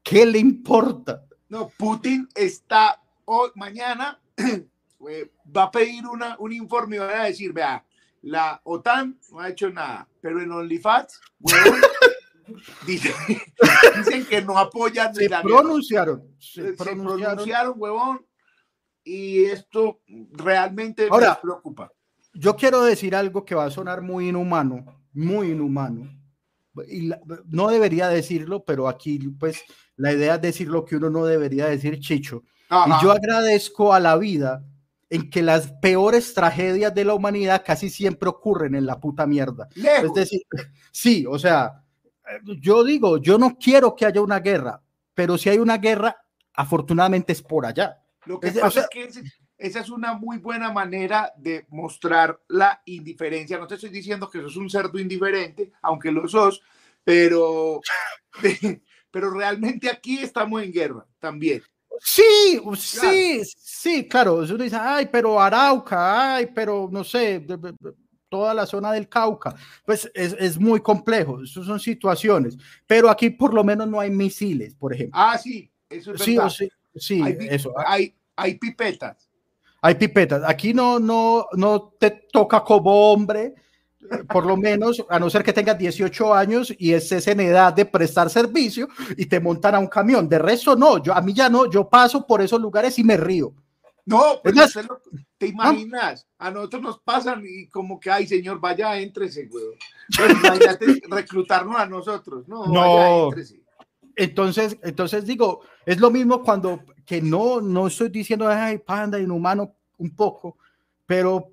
¿Qué 0.03 0.25
le 0.25 0.39
importa? 0.39 1.23
No, 1.49 1.69
Putin 1.69 2.27
está 2.35 3.01
hoy, 3.25 3.49
mañana, 3.55 4.19
va 5.57 5.63
a 5.63 5.71
pedir 5.71 6.05
una, 6.05 6.35
un 6.39 6.51
informe 6.51 6.97
y 6.97 6.99
va 6.99 7.21
a 7.21 7.25
decir, 7.25 7.51
vea, 7.51 7.83
la 8.21 8.59
OTAN 8.63 9.17
no 9.31 9.39
ha 9.39 9.49
hecho 9.49 9.69
nada, 9.69 10.07
pero 10.21 10.41
en 10.41 10.51
OnlyFans, 10.51 11.19
huevón, 11.39 11.81
dicen, 12.85 13.13
dicen 13.97 14.25
que 14.25 14.41
no 14.41 14.57
apoyan 14.57 15.13
Se 15.13 15.27
la 15.29 15.41
pronunciaron. 15.41 16.23
se 16.39 16.67
Se 16.69 16.73
pronunciaron. 16.73 17.21
pronunciaron, 17.35 17.73
huevón, 17.77 18.25
y 19.03 19.45
esto 19.45 20.01
realmente 20.31 21.07
Ahora, 21.09 21.29
nos 21.29 21.37
preocupa. 21.39 21.91
Yo 22.33 22.55
quiero 22.55 22.83
decir 22.83 23.15
algo 23.15 23.43
que 23.45 23.55
va 23.55 23.65
a 23.65 23.71
sonar 23.71 24.01
muy 24.01 24.29
inhumano, 24.29 25.01
muy 25.13 25.51
inhumano. 25.51 26.09
Y 26.87 27.07
la- 27.07 27.19
no 27.47 27.69
debería 27.69 28.07
decirlo, 28.09 28.63
pero 28.63 28.87
aquí 28.87 29.17
pues 29.39 29.61
la 29.95 30.13
idea 30.13 30.35
es 30.35 30.41
decir 30.41 30.67
lo 30.67 30.85
que 30.85 30.97
uno 30.97 31.09
no 31.09 31.25
debería 31.25 31.65
decir, 31.65 31.99
Chicho. 31.99 32.43
Ajá. 32.69 32.99
Y 32.99 33.03
yo 33.03 33.11
agradezco 33.11 33.93
a 33.93 33.99
la 33.99 34.15
vida 34.17 34.63
en 35.09 35.29
que 35.29 35.41
las 35.41 35.71
peores 35.81 36.33
tragedias 36.33 36.93
de 36.93 37.05
la 37.05 37.13
humanidad 37.15 37.63
casi 37.65 37.89
siempre 37.89 38.27
ocurren 38.29 38.75
en 38.75 38.85
la 38.85 38.99
puta 38.99 39.25
mierda. 39.25 39.69
Lejos. 39.73 40.05
Es 40.09 40.13
decir, 40.13 40.41
sí, 40.91 41.25
o 41.27 41.39
sea, 41.39 41.81
eh, 41.81 41.86
yo 42.59 42.83
digo, 42.83 43.17
yo 43.17 43.37
no 43.37 43.57
quiero 43.57 43.95
que 43.95 44.05
haya 44.05 44.21
una 44.21 44.39
guerra, 44.39 44.81
pero 45.13 45.37
si 45.37 45.49
hay 45.49 45.59
una 45.59 45.77
guerra, 45.77 46.15
afortunadamente 46.53 47.33
es 47.33 47.41
por 47.41 47.65
allá. 47.65 48.01
Lo 48.25 48.39
que 48.39 48.47
es- 48.47 48.57
o 48.57 48.61
pasa 48.61 48.71
sea- 48.71 48.83
es 48.83 48.89
que 48.89 49.03
ese, 49.05 49.23
esa 49.57 49.79
es 49.79 49.89
una 49.89 50.13
muy 50.13 50.37
buena 50.37 50.71
manera 50.71 51.31
de 51.37 51.65
mostrar 51.69 52.39
la 52.49 52.81
indiferencia. 52.85 53.57
No 53.57 53.67
te 53.67 53.75
estoy 53.75 53.89
diciendo 53.89 54.29
que 54.29 54.41
sos 54.41 54.55
un 54.57 54.69
cerdo 54.69 54.99
indiferente, 54.99 55.71
aunque 55.81 56.11
lo 56.11 56.27
sos, 56.27 56.61
pero, 57.03 57.79
pero 59.11 59.31
realmente 59.31 59.89
aquí 59.89 60.19
estamos 60.19 60.61
en 60.63 60.71
guerra 60.73 61.05
también. 61.19 61.63
Sí, 61.99 62.59
sí, 62.77 63.41
sí, 63.57 64.07
claro. 64.07 64.35
Uno 64.35 64.57
dice, 64.63 64.75
ay, 64.79 65.07
pero 65.11 65.39
Arauca, 65.39 66.35
ay, 66.35 66.47
pero 66.53 66.87
no 66.91 67.03
sé, 67.03 67.43
toda 68.29 68.53
la 68.53 68.65
zona 68.65 68.91
del 68.91 69.07
Cauca. 69.07 69.55
Pues 69.85 70.09
es, 70.13 70.35
es 70.39 70.59
muy 70.59 70.81
complejo, 70.81 71.41
esas 71.41 71.65
son 71.65 71.79
situaciones. 71.79 72.57
Pero 72.85 73.09
aquí 73.09 73.29
por 73.29 73.53
lo 73.53 73.63
menos 73.63 73.87
no 73.87 73.99
hay 73.99 74.09
misiles, 74.09 74.73
por 74.75 74.93
ejemplo. 74.93 75.19
Ah, 75.19 75.37
sí, 75.37 75.69
eso 75.89 76.13
es 76.13 76.25
verdad. 76.25 76.49
Sí, 76.49 76.69
sí, 76.95 77.21
hay, 77.21 77.37
eso. 77.49 77.73
Hay, 77.85 78.15
hay 78.35 78.55
pipetas. 78.55 79.29
Hay 79.81 79.95
pipetas. 79.95 80.43
Aquí 80.45 80.73
no, 80.73 80.99
no, 80.99 81.47
no 81.53 81.93
te 81.99 82.27
toca 82.31 82.63
como 82.63 83.11
hombre, 83.11 83.53
por 84.29 84.45
lo 84.45 84.57
menos, 84.57 85.03
a 85.09 85.19
no 85.19 85.29
ser 85.29 85.43
que 85.43 85.53
tengas 85.53 85.77
18 85.77 86.33
años 86.33 86.73
y 86.77 86.93
estés 86.93 87.27
en 87.27 87.39
edad 87.41 87.73
de 87.73 87.85
prestar 87.85 88.29
servicio 88.29 88.87
y 89.15 89.25
te 89.25 89.39
montan 89.39 89.75
a 89.75 89.79
un 89.79 89.87
camión. 89.87 90.29
De 90.29 90.39
resto, 90.39 90.75
no. 90.75 91.01
Yo, 91.01 91.13
a 91.13 91.21
mí 91.21 91.33
ya 91.33 91.49
no. 91.49 91.69
Yo 91.69 91.89
paso 91.89 92.25
por 92.25 92.41
esos 92.41 92.59
lugares 92.59 92.97
y 92.99 93.03
me 93.03 93.17
río. 93.17 93.53
No, 94.07 94.39
pero 94.41 94.55
lo, 94.55 95.01
te 95.37 95.47
imaginas, 95.47 96.25
a 96.37 96.49
nosotros 96.49 96.81
nos 96.81 96.99
pasan 96.99 97.43
y 97.45 97.67
como 97.67 97.99
que, 97.99 98.09
ay, 98.09 98.25
señor, 98.25 98.57
vaya, 98.57 98.97
entrese, 98.97 99.47
güey. 99.47 99.65
Imagínate 100.29 101.01
reclutarnos 101.09 101.77
a 101.77 101.85
nosotros, 101.85 102.47
no, 102.47 102.65
no. 102.67 103.29
Vaya. 103.31 103.45
Entonces, 104.15 104.77
entonces 104.81 105.25
digo, 105.25 105.59
es 105.85 105.99
lo 105.99 106.09
mismo 106.09 106.41
cuando 106.41 106.79
que 107.05 107.21
no, 107.21 107.59
no 107.59 107.87
estoy 107.87 108.07
diciendo, 108.07 108.47
ay, 108.47 108.77
panda, 108.77 109.19
inhumano, 109.19 109.75
un 109.97 110.15
poco, 110.15 110.57
pero, 111.05 111.51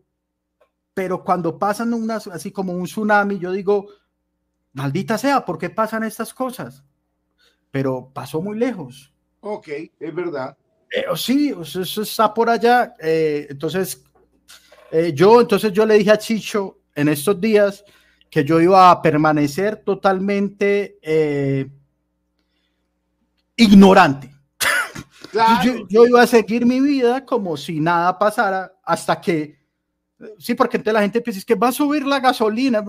pero 0.94 1.24
cuando 1.24 1.58
pasan 1.58 1.92
unas, 1.92 2.28
así 2.28 2.52
como 2.52 2.72
un 2.72 2.84
tsunami, 2.84 3.40
yo 3.40 3.50
digo, 3.50 3.88
maldita 4.74 5.18
sea, 5.18 5.44
¿por 5.44 5.58
qué 5.58 5.70
pasan 5.70 6.04
estas 6.04 6.32
cosas? 6.32 6.84
Pero 7.72 8.12
pasó 8.14 8.40
muy 8.40 8.56
lejos. 8.56 9.12
Ok, 9.40 9.68
es 9.98 10.14
verdad. 10.14 10.56
Eh, 10.90 11.04
sí, 11.16 11.54
eso 11.60 12.02
está 12.02 12.32
por 12.32 12.48
allá. 12.48 12.94
Eh, 13.00 13.46
entonces, 13.50 14.02
eh, 14.90 15.12
yo, 15.14 15.40
entonces 15.40 15.72
yo 15.72 15.84
le 15.86 15.98
dije 15.98 16.10
a 16.10 16.18
Chicho 16.18 16.80
en 16.94 17.08
estos 17.08 17.40
días 17.40 17.84
que 18.30 18.44
yo 18.44 18.60
iba 18.60 18.90
a 18.90 19.00
permanecer 19.00 19.76
totalmente 19.84 20.98
ignorante 23.56 24.34
yo, 25.88 26.06
iba 26.06 26.22
a 26.22 26.26
seguir 26.26 26.66
mi 26.66 26.80
vida 26.80 27.24
como 27.24 27.56
si 27.56 27.80
nada 27.80 28.18
pasara 28.18 28.72
hasta 28.82 29.20
que, 29.20 29.58
sí, 30.38 30.54
porque 30.54 30.76
entonces 30.76 30.94
la 30.94 31.02
gente 31.02 31.20
piensa 31.20 31.42
que 31.46 31.54
va 31.54 31.68
a 31.68 31.72
subir 31.72 32.06
la 32.06 32.20
gasolina. 32.20 32.84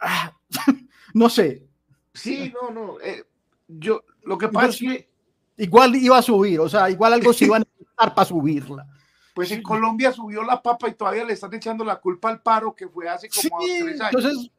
Ah, 0.00 0.36
no 1.14 1.28
sé. 1.28 1.66
Sí, 2.12 2.52
no, 2.54 2.70
no. 2.70 3.00
Eh, 3.00 3.24
yo, 3.68 4.04
lo 4.22 4.38
que 4.38 4.48
pasa 4.48 4.68
es 4.68 4.78
que. 4.78 5.13
Igual 5.56 5.94
iba 5.96 6.18
a 6.18 6.22
subir, 6.22 6.60
o 6.60 6.68
sea, 6.68 6.90
igual 6.90 7.12
algo 7.12 7.32
se 7.32 7.44
iba 7.44 7.56
a 7.56 7.58
necesitar 7.78 8.14
para 8.14 8.26
subirla. 8.26 8.86
Pues 9.34 9.50
en 9.50 9.62
Colombia 9.62 10.12
subió 10.12 10.42
la 10.42 10.62
papa 10.62 10.88
y 10.88 10.94
todavía 10.94 11.24
le 11.24 11.32
están 11.32 11.52
echando 11.54 11.84
la 11.84 11.96
culpa 11.96 12.28
al 12.28 12.40
paro 12.40 12.74
que 12.74 12.88
fue 12.88 13.08
hace 13.08 13.28
como 13.28 13.58
tres 13.58 14.00
años. 14.00 14.24
Entonces, 14.24 14.50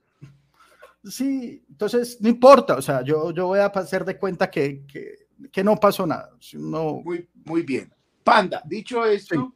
sí, 1.04 1.64
entonces 1.70 2.18
no 2.20 2.28
importa, 2.30 2.76
o 2.76 2.82
sea, 2.82 3.02
yo, 3.02 3.32
yo 3.32 3.48
voy 3.48 3.60
a 3.60 3.68
hacer 3.68 4.04
de 4.04 4.18
cuenta 4.18 4.50
que, 4.50 4.86
que 4.86 5.26
que 5.52 5.64
no 5.64 5.76
pasó 5.78 6.06
nada. 6.06 6.32
No... 6.54 7.02
Muy, 7.04 7.28
muy 7.46 7.64
bien. 7.64 7.94
Panda, 8.24 8.62
dicho 8.66 9.06
esto, 9.06 9.54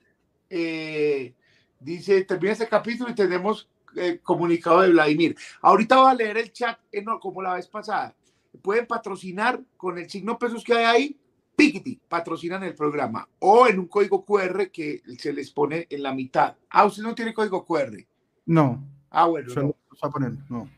eh, 0.49 1.33
dice, 1.79 2.23
termina 2.23 2.53
este 2.53 2.67
capítulo 2.67 3.09
y 3.09 3.15
tenemos 3.15 3.67
eh, 3.95 4.19
comunicado 4.21 4.81
de 4.81 4.89
Vladimir. 4.89 5.35
Ahorita 5.61 5.97
voy 5.97 6.11
a 6.11 6.15
leer 6.15 6.37
el 6.37 6.53
chat 6.53 6.79
eh, 6.91 7.01
no, 7.01 7.19
como 7.19 7.41
la 7.41 7.55
vez 7.55 7.67
pasada. 7.67 8.15
Pueden 8.61 8.85
patrocinar 8.85 9.59
con 9.77 9.97
el 9.97 10.09
signo 10.09 10.37
pesos 10.37 10.63
que 10.63 10.73
hay 10.73 10.85
ahí, 10.85 11.17
Pikiti, 11.59 11.99
patrocinan 12.07 12.63
el 12.63 12.73
programa. 12.73 13.27
O 13.39 13.67
en 13.67 13.79
un 13.79 13.87
código 13.87 14.23
QR 14.23 14.69
que 14.71 15.01
se 15.17 15.33
les 15.33 15.51
pone 15.51 15.87
en 15.89 16.01
la 16.01 16.13
mitad. 16.13 16.55
Ah, 16.69 16.85
usted 16.85 17.03
no 17.03 17.13
tiene 17.13 17.33
código 17.33 17.65
QR. 17.65 17.97
No. 18.45 18.81
Ah, 19.09 19.25
bueno. 19.25 19.53
No. 19.53 19.75
A 20.01 20.09
poner, 20.09 20.31
no. 20.49 20.69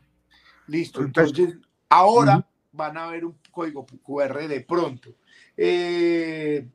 Listo. 0.66 1.00
Entonces, 1.02 1.54
ahora 1.88 2.44
van 2.72 2.98
a 2.98 3.10
ver 3.10 3.24
un 3.24 3.36
código 3.52 3.86
QR 3.86 4.48
de 4.48 4.60
pronto. 4.62 5.10
Eh, 5.56 6.66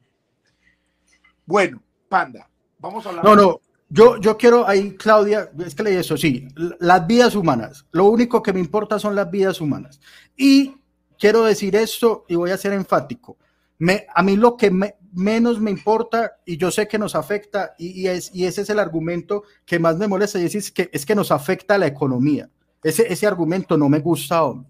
bueno, 1.46 1.84
Panda, 2.08 2.50
vamos 2.80 3.06
a 3.06 3.10
hablar. 3.10 3.26
No, 3.26 3.36
no, 3.36 3.60
yo, 3.90 4.18
yo 4.22 4.38
quiero 4.38 4.68
ahí, 4.68 4.96
Claudia, 4.96 5.52
es 5.66 5.76
que 5.76 5.84
leí 5.84 5.96
eso, 5.96 6.16
sí, 6.16 6.48
las 6.80 7.06
vidas 7.08 7.36
humanas. 7.36 7.86
Lo 7.92 8.06
único 8.06 8.42
que 8.42 8.54
me 8.54 8.60
importa 8.62 9.00
son 9.00 9.16
las 9.16 9.30
vidas 9.30 9.60
humanas. 9.60 10.00
Y 10.38 10.76
quiero 11.20 11.44
decir 11.44 11.76
esto 11.76 12.26
y 12.30 12.36
voy 12.36 12.52
a 12.52 12.58
ser 12.58 12.74
enfático. 12.74 13.38
Me, 13.80 14.08
a 14.14 14.24
mí 14.24 14.36
lo 14.36 14.58
que 14.58 14.72
menos 15.14 15.60
me 15.60 15.72
importa, 15.72 16.40
y 16.46 16.58
yo 16.58 16.72
sé 16.72 16.88
que 16.88 16.98
nos 16.98 17.16
afecta, 17.16 17.76
y, 17.78 18.08
es, 18.08 18.34
y 18.34 18.46
ese 18.46 18.62
es 18.62 18.70
el 18.70 18.80
argumento 18.80 19.44
que 19.66 19.80
más 19.80 19.98
me 19.98 20.08
molesta, 20.08 20.40
y 20.40 20.46
es, 20.46 20.72
que, 20.72 20.90
es 20.92 21.06
que 21.06 21.16
nos 21.16 21.32
afecta 21.32 21.78
la 21.78 21.88
economía. 21.88 22.50
Ese, 22.84 23.12
ese 23.12 23.28
argumento 23.28 23.78
no 23.78 23.90
me 23.90 24.00
gusta. 24.00 24.44
Hombre. 24.44 24.70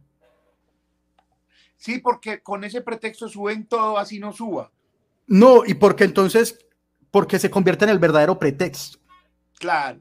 Sí, 1.78 2.00
porque 2.00 2.42
con 2.42 2.64
ese 2.64 2.82
pretexto 2.82 3.30
suben 3.30 3.68
todo, 3.68 3.98
así 3.98 4.20
no 4.20 4.34
suba. 4.34 4.72
No, 5.28 5.64
y 5.66 5.74
porque 5.76 6.06
entonces, 6.06 6.58
porque 7.12 7.40
se 7.40 7.52
convierte 7.52 7.86
en 7.86 7.92
el 7.92 8.00
verdadero 8.00 8.40
pretexto. 8.40 9.00
Claro. 9.60 10.00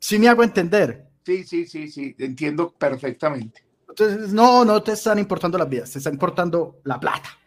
Sí 0.00 0.18
me 0.18 0.28
hago 0.28 0.42
entender. 0.42 1.06
Sí, 1.24 1.44
sí, 1.44 1.66
sí, 1.66 1.88
sí, 1.88 2.16
entiendo 2.18 2.72
perfectamente. 2.72 3.64
Entonces, 3.88 4.32
no, 4.32 4.64
no 4.64 4.82
te 4.82 4.92
están 4.92 5.18
importando 5.18 5.58
las 5.58 5.68
vidas, 5.68 5.90
te 5.90 5.98
están 5.98 6.14
importando 6.14 6.80
la 6.84 6.98
plata. 6.98 7.37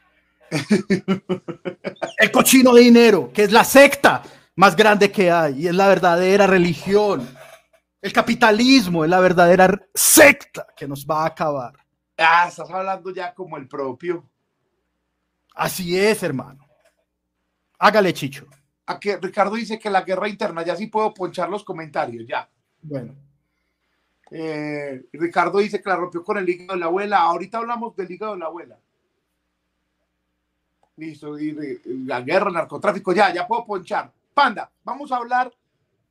El 2.17 2.31
cochino 2.31 2.73
de 2.73 2.81
dinero, 2.81 3.31
que 3.33 3.43
es 3.43 3.51
la 3.51 3.63
secta 3.63 4.23
más 4.55 4.75
grande 4.75 5.11
que 5.11 5.31
hay 5.31 5.61
y 5.61 5.67
es 5.67 5.75
la 5.75 5.87
verdadera 5.87 6.47
religión. 6.47 7.27
El 8.01 8.11
capitalismo 8.13 9.03
es 9.03 9.09
la 9.09 9.19
verdadera 9.19 9.79
secta 9.93 10.67
que 10.75 10.87
nos 10.87 11.05
va 11.05 11.23
a 11.23 11.27
acabar. 11.27 11.73
Ah, 12.17 12.47
estás 12.47 12.69
hablando 12.69 13.11
ya 13.11 13.33
como 13.33 13.57
el 13.57 13.67
propio. 13.67 14.27
Así 15.55 15.97
es, 15.97 16.21
hermano. 16.23 16.67
Hágale, 17.79 18.13
Chicho. 18.13 18.47
A 18.85 18.99
que 18.99 19.17
Ricardo 19.17 19.55
dice 19.55 19.79
que 19.79 19.89
la 19.89 20.01
guerra 20.01 20.27
interna, 20.27 20.63
ya 20.63 20.75
sí 20.75 20.87
puedo 20.87 21.13
ponchar 21.13 21.49
los 21.49 21.63
comentarios, 21.63 22.25
ya. 22.27 22.49
Bueno. 22.81 23.15
Eh, 24.31 25.03
Ricardo 25.13 25.59
dice 25.59 25.81
que 25.81 25.89
la 25.89 25.97
rompió 25.97 26.23
con 26.23 26.37
el 26.37 26.47
hígado 26.47 26.73
de 26.73 26.79
la 26.79 26.85
abuela. 26.85 27.19
Ahorita 27.19 27.57
hablamos 27.57 27.95
del 27.95 28.11
hígado 28.11 28.33
de 28.33 28.39
la 28.39 28.45
abuela. 28.45 28.79
Listo, 31.01 31.39
y, 31.39 31.81
la 32.05 32.21
guerra, 32.21 32.49
el 32.49 32.53
narcotráfico, 32.53 33.11
ya, 33.11 33.33
ya 33.33 33.47
puedo 33.47 33.65
ponchar. 33.65 34.13
Panda, 34.35 34.71
vamos 34.83 35.11
a 35.11 35.15
hablar 35.17 35.51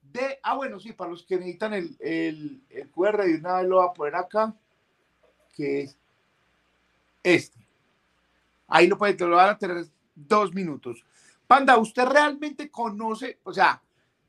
de. 0.03 0.41
Ah, 0.43 0.57
bueno, 0.57 0.81
sí, 0.81 0.93
para 0.93 1.13
los 1.13 1.23
que 1.23 1.37
necesitan 1.37 1.75
el, 1.75 1.97
el, 2.01 2.61
el 2.69 2.91
QR, 2.91 3.23
y 3.29 3.35
una 3.35 3.59
vez 3.59 3.69
lo 3.69 3.77
voy 3.77 3.89
a 3.89 3.93
poner 3.93 4.17
acá, 4.17 4.53
que 5.55 5.83
es 5.83 5.97
este. 7.23 7.65
Ahí 8.67 8.89
lo 8.89 8.99
puede, 8.99 9.15
te 9.15 9.25
lo 9.29 9.37
van 9.37 9.51
a 9.51 9.59
tener 9.59 9.87
dos 10.17 10.53
minutos. 10.53 11.05
Panda, 11.47 11.79
¿usted 11.79 12.07
realmente 12.07 12.69
conoce? 12.69 13.39
O 13.45 13.53
sea, 13.53 13.81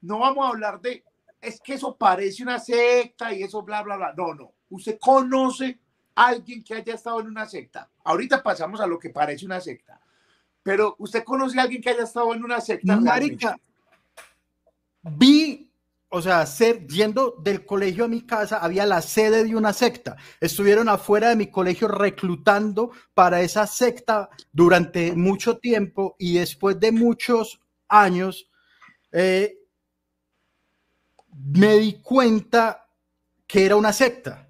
no 0.01 0.19
vamos 0.19 0.45
a 0.45 0.49
hablar 0.49 0.79
de, 0.79 1.03
es 1.41 1.59
que 1.59 1.73
eso 1.73 1.95
parece 1.95 2.43
una 2.43 2.59
secta 2.59 3.33
y 3.33 3.41
eso 3.41 3.63
bla, 3.63 3.81
bla, 3.81 3.97
bla. 3.97 4.13
No, 4.15 4.35
no. 4.35 4.51
Usted 4.69 4.99
conoce 4.99 5.79
a 6.13 6.27
alguien 6.27 6.63
que 6.63 6.75
haya 6.75 6.93
estado 6.93 7.19
en 7.19 7.29
una 7.29 7.47
secta. 7.47 7.89
Ahorita 8.03 8.43
pasamos 8.43 8.79
a 8.79 8.85
lo 8.85 8.99
que 8.99 9.09
parece 9.09 9.43
una 9.43 9.59
secta. 9.59 10.00
Pero 10.63 10.95
usted 10.99 11.23
conoce 11.23 11.59
a 11.59 11.63
alguien 11.63 11.81
que 11.81 11.89
haya 11.89 12.03
estado 12.03 12.33
en 12.33 12.43
una 12.43 12.61
secta. 12.61 12.97
Marica, 12.97 13.57
vi 15.03 15.71
o 16.13 16.21
sea, 16.21 16.45
ser, 16.45 16.85
yendo 16.87 17.37
del 17.41 17.65
colegio 17.65 18.03
a 18.03 18.09
mi 18.09 18.23
casa, 18.23 18.57
había 18.57 18.85
la 18.85 19.01
sede 19.01 19.45
de 19.45 19.55
una 19.55 19.71
secta. 19.71 20.17
Estuvieron 20.41 20.89
afuera 20.89 21.29
de 21.29 21.37
mi 21.37 21.47
colegio 21.47 21.87
reclutando 21.87 22.91
para 23.13 23.41
esa 23.41 23.65
secta 23.65 24.29
durante 24.51 25.13
mucho 25.13 25.57
tiempo 25.57 26.17
y 26.19 26.33
después 26.33 26.77
de 26.81 26.91
muchos 26.91 27.61
años 27.87 28.49
eh, 29.13 29.57
me 31.33 31.77
di 31.77 31.93
cuenta 32.01 32.89
que 33.47 33.65
era 33.65 33.77
una 33.77 33.93
secta. 33.93 34.49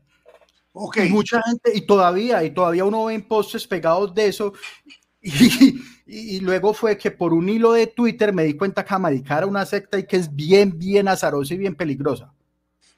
Okay. 0.73 1.09
Y 1.09 1.11
mucha 1.11 1.43
gente, 1.43 1.71
y 1.75 1.81
todavía, 1.81 2.43
y 2.43 2.55
todavía 2.55 2.85
uno 2.85 3.05
ve 3.05 3.13
en 3.13 3.27
postes 3.27 3.67
pegados 3.67 4.15
de 4.15 4.27
eso, 4.27 4.53
y, 5.21 5.79
y, 6.11 6.41
luego 6.41 6.73
fue 6.73 6.97
que 6.97 7.09
por 7.09 7.33
un 7.33 7.47
hilo 7.47 7.71
de 7.71 7.87
Twitter 7.87 8.33
me 8.33 8.43
di 8.43 8.55
cuenta 8.55 8.83
que 8.83 8.93
América 8.93 9.37
era 9.37 9.47
una 9.47 9.65
secta 9.65 9.97
y 9.97 10.05
que 10.05 10.17
es 10.17 10.35
bien, 10.35 10.77
bien 10.77 11.07
azarosa 11.07 11.53
y 11.53 11.57
bien 11.57 11.73
peligrosa. 11.73 12.33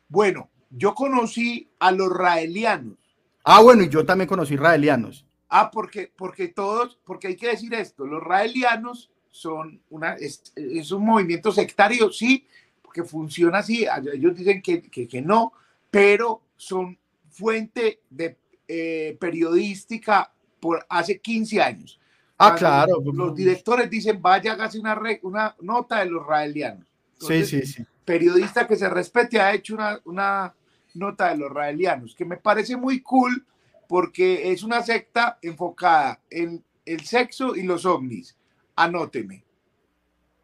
Bueno, 0.09 0.49
yo 0.71 0.95
conocí 0.95 1.69
a 1.77 1.91
los 1.91 2.11
raelianos. 2.11 2.97
Ah, 3.43 3.61
bueno, 3.61 3.83
y 3.83 3.89
yo 3.89 4.03
también 4.03 4.27
conocí 4.27 4.55
raelianos. 4.55 5.27
Ah, 5.49 5.69
porque, 5.69 6.11
porque 6.15 6.47
todos, 6.47 6.97
porque 7.05 7.27
hay 7.27 7.35
que 7.35 7.49
decir 7.49 7.71
esto, 7.75 8.07
los 8.07 8.23
raelianos 8.23 9.11
son 9.29 9.79
una, 9.91 10.13
es, 10.13 10.51
un 10.91 11.05
movimiento 11.05 11.51
sectario, 11.51 12.11
sí, 12.11 12.47
porque 12.81 13.03
funciona 13.03 13.59
así, 13.59 13.85
ellos 14.11 14.35
dicen 14.35 14.59
que, 14.61 14.81
que, 14.81 15.21
no, 15.21 15.53
pero 15.91 16.41
son 16.57 16.97
fuente 17.29 18.01
de 18.09 18.37
eh, 18.67 19.15
periodística 19.19 20.33
por 20.59 20.83
hace 20.89 21.19
15 21.19 21.61
años. 21.61 21.99
Ah, 22.37 22.55
claro. 22.55 23.01
Los, 23.13 23.35
directores 23.35 23.89
dicen, 23.89 24.21
vaya, 24.21 24.53
hágase 24.53 24.79
una, 24.79 24.99
una 25.21 25.55
nota 25.61 25.99
de 25.99 26.05
los 26.05 26.25
raelianos. 26.25 26.87
sí, 27.19 27.45
sí, 27.45 27.65
sí. 27.65 27.85
Periodista 28.03 28.67
que 28.67 28.75
se 28.75 28.89
respete 28.89 29.39
ha 29.39 29.53
hecho 29.53 29.75
una, 29.75 29.99
una 30.03 30.53
nota 30.93 31.29
de 31.29 31.37
los 31.37 31.51
raelianos, 31.51 32.15
que 32.15 32.25
me 32.25 32.37
parece 32.37 32.75
muy 32.75 33.01
cool 33.01 33.45
porque 33.87 34.51
es 34.51 34.63
una 34.63 34.81
secta 34.81 35.37
enfocada 35.41 36.19
en 36.29 36.63
el 36.85 37.01
sexo 37.05 37.55
y 37.55 37.63
los 37.63 37.85
ovnis. 37.85 38.35
Anóteme. 38.75 39.43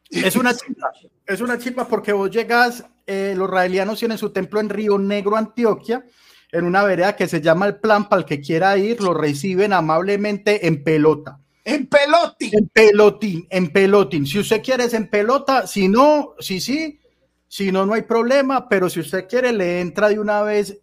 Es 0.09 0.35
una 0.35 0.53
chispa, 0.55 0.91
es 1.25 1.41
una 1.41 1.57
chispa 1.57 1.87
porque 1.87 2.13
vos 2.13 2.31
llegas, 2.31 2.85
eh, 3.05 3.33
los 3.35 3.49
raelianos 3.49 3.99
tienen 3.99 4.17
su 4.17 4.31
templo 4.31 4.59
en 4.59 4.69
Río 4.69 4.97
Negro, 4.97 5.35
Antioquia, 5.35 6.05
en 6.51 6.65
una 6.65 6.83
vereda 6.83 7.15
que 7.15 7.27
se 7.27 7.41
llama 7.41 7.67
El 7.67 7.77
Plan, 7.77 8.09
para 8.09 8.21
el 8.21 8.25
que 8.25 8.41
quiera 8.41 8.77
ir, 8.77 9.01
lo 9.01 9.13
reciben 9.13 9.73
amablemente 9.73 10.67
en 10.67 10.83
pelota. 10.83 11.39
En 11.69 11.85
pelotín. 11.85 12.49
En 12.51 12.67
pelotín, 12.69 13.47
en 13.49 13.71
pelotín. 13.71 14.25
Si 14.25 14.39
usted 14.39 14.63
quiere 14.63 14.85
es 14.85 14.93
en 14.95 15.07
pelota, 15.07 15.67
si 15.67 15.87
no, 15.87 16.33
sí, 16.39 16.59
sí, 16.59 16.99
si 17.47 17.71
no, 17.71 17.85
no 17.85 17.93
hay 17.93 18.01
problema, 18.01 18.67
pero 18.67 18.89
si 18.89 18.99
usted 18.99 19.27
quiere 19.27 19.53
le 19.53 19.79
entra 19.79 20.09
de 20.09 20.19
una 20.19 20.41
vez 20.41 20.79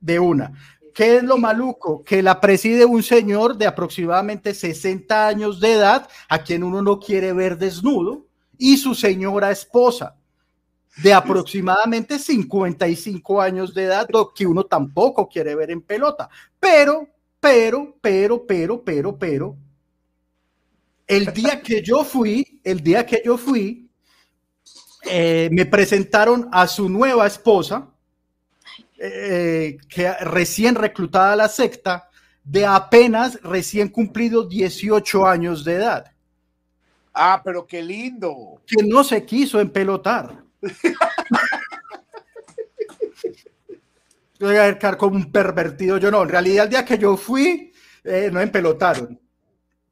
de 0.00 0.18
una. 0.20 0.52
¿Qué 0.92 1.16
es 1.16 1.22
lo 1.22 1.38
maluco? 1.38 2.04
Que 2.04 2.22
la 2.22 2.38
preside 2.38 2.84
un 2.84 3.02
señor 3.02 3.56
de 3.56 3.66
aproximadamente 3.66 4.52
60 4.52 5.26
años 5.26 5.58
de 5.58 5.72
edad, 5.72 6.06
a 6.28 6.42
quien 6.42 6.62
uno 6.62 6.82
no 6.82 7.00
quiere 7.00 7.32
ver 7.32 7.56
desnudo, 7.56 8.26
y 8.58 8.76
su 8.76 8.94
señora 8.94 9.50
esposa 9.50 10.16
de 11.02 11.14
aproximadamente 11.14 12.18
55 12.18 13.40
años 13.40 13.74
de 13.74 13.84
edad, 13.84 14.06
que 14.34 14.46
uno 14.46 14.64
tampoco 14.64 15.28
quiere 15.28 15.54
ver 15.54 15.70
en 15.70 15.80
pelota. 15.80 16.28
Pero, 16.60 17.08
pero, 17.44 17.94
pero, 18.00 18.46
pero, 18.46 18.82
pero, 18.82 19.18
pero, 19.18 19.56
el 21.06 21.26
día 21.26 21.60
que 21.60 21.82
yo 21.82 22.02
fui, 22.02 22.58
el 22.64 22.82
día 22.82 23.04
que 23.04 23.20
yo 23.22 23.36
fui, 23.36 23.86
eh, 25.02 25.50
me 25.52 25.66
presentaron 25.66 26.48
a 26.50 26.66
su 26.66 26.88
nueva 26.88 27.26
esposa, 27.26 27.86
eh, 28.98 29.76
que 29.90 30.10
recién 30.20 30.74
reclutada 30.74 31.34
a 31.34 31.36
la 31.36 31.48
secta, 31.50 32.08
de 32.42 32.64
apenas 32.64 33.38
recién 33.42 33.90
cumplidos 33.90 34.48
18 34.48 35.26
años 35.26 35.66
de 35.66 35.74
edad. 35.74 36.12
Ah, 37.12 37.42
pero 37.44 37.66
qué 37.66 37.82
lindo. 37.82 38.62
Que 38.66 38.82
no 38.82 39.04
se 39.04 39.22
quiso 39.26 39.60
empelotar. 39.60 40.42
Yo 44.44 44.50
voy 44.50 44.58
a 44.58 44.78
quedar 44.78 44.98
como 44.98 45.16
un 45.16 45.32
pervertido. 45.32 45.96
Yo 45.96 46.10
no, 46.10 46.22
en 46.22 46.28
realidad 46.28 46.64
el 46.64 46.70
día 46.70 46.84
que 46.84 46.98
yo 46.98 47.16
fui, 47.16 47.72
eh, 48.04 48.28
no 48.30 48.42
empelotaron. 48.42 49.18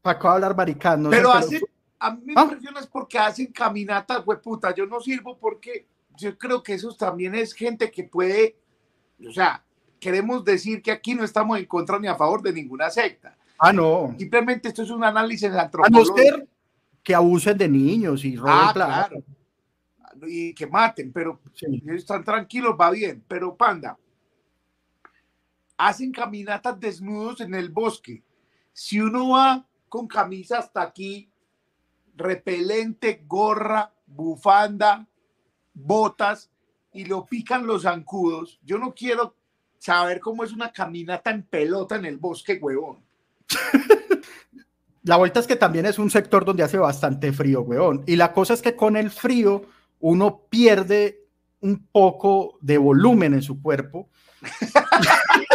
Para 0.03 0.19
acá 0.19 0.35
hablar 0.35 0.55
maricano. 0.55 1.09
pero 1.09 1.33
a 1.33 1.41
mí 1.41 2.21
me 2.23 2.35
¿Ah? 2.37 2.43
impresiona 2.43 2.81
es 2.81 2.87
porque 2.87 3.19
hacen 3.19 3.47
caminatas, 3.47 4.23
puta. 4.43 4.75
Yo 4.75 4.85
no 4.85 5.01
sirvo 5.01 5.39
porque 5.39 5.87
yo 6.19 6.37
creo 6.37 6.63
que 6.63 6.75
eso 6.75 6.95
también 6.95 7.35
es 7.35 7.55
gente 7.55 7.91
que 7.91 8.05
puede, 8.05 8.59
o 9.27 9.33
sea, 9.33 9.65
queremos 9.99 10.45
decir 10.45 10.83
que 10.83 10.93
aquí 10.93 11.15
no 11.15 11.25
estamos 11.25 11.59
en 11.59 11.65
contra 11.65 11.99
ni 11.99 12.09
a 12.09 12.15
favor 12.15 12.43
de 12.43 12.53
ninguna 12.53 12.91
secta. 12.91 13.35
Ah, 13.59 13.73
no. 13.73 14.15
Simplemente 14.19 14.69
esto 14.69 14.83
es 14.83 14.91
un 14.91 15.03
análisis 15.03 15.51
antropológico. 15.51 16.15
A 16.15 16.23
no 16.25 16.37
ser 16.37 16.49
que 17.03 17.15
abusen 17.15 17.57
de 17.57 17.69
niños 17.71 18.23
y 18.27 18.37
roben 18.37 18.55
ah, 18.55 18.71
Claro 18.75 19.25
y 20.27 20.55
que 20.55 20.67
maten, 20.67 21.13
pero 21.13 21.41
están 21.87 22.25
tranquilos, 22.25 22.77
va 22.81 22.91
bien. 22.91 23.25
Pero 23.27 23.57
panda, 23.57 23.97
hacen 25.87 26.13
caminatas 26.13 26.79
desnudos 26.79 27.41
en 27.41 27.55
el 27.55 27.69
bosque. 27.69 28.23
Si 28.73 29.01
uno 29.01 29.31
va 29.31 29.67
con 29.89 30.07
camisa 30.07 30.59
hasta 30.59 30.81
aquí, 30.81 31.29
repelente, 32.17 33.25
gorra, 33.27 33.93
bufanda, 34.07 35.07
botas 35.75 36.51
y 36.93 37.05
lo 37.05 37.27
pican 37.27 37.67
los 37.67 37.83
zancudos, 37.83 38.61
yo 38.65 38.79
no 38.79 38.95
quiero 38.95 39.35
saber 39.79 40.21
cómo 40.21 40.45
es 40.45 40.53
una 40.53 40.71
caminata 40.71 41.31
en 41.31 41.43
pelota 41.43 41.97
en 41.97 42.05
el 42.05 42.17
bosque, 42.17 42.59
huevón. 42.63 42.99
La 45.03 45.17
vuelta 45.17 45.41
es 45.41 45.49
que 45.49 45.57
también 45.57 45.87
es 45.87 45.99
un 45.99 46.11
sector 46.11 46.45
donde 46.45 46.63
hace 46.63 46.79
bastante 46.79 47.33
frío, 47.33 47.63
huevón. 47.63 48.05
Y 48.07 48.15
la 48.15 48.33
cosa 48.33 48.55
es 48.55 48.63
que 48.63 48.77
con 48.77 48.97
el 48.97 49.11
frío 49.11 49.67
uno 49.99 50.43
pierde 50.49 51.25
un 51.61 51.89
poco 51.91 52.57
de 52.61 52.79
volumen 52.79 53.35
en 53.35 53.43
su 53.43 53.61
cuerpo. 53.61 54.09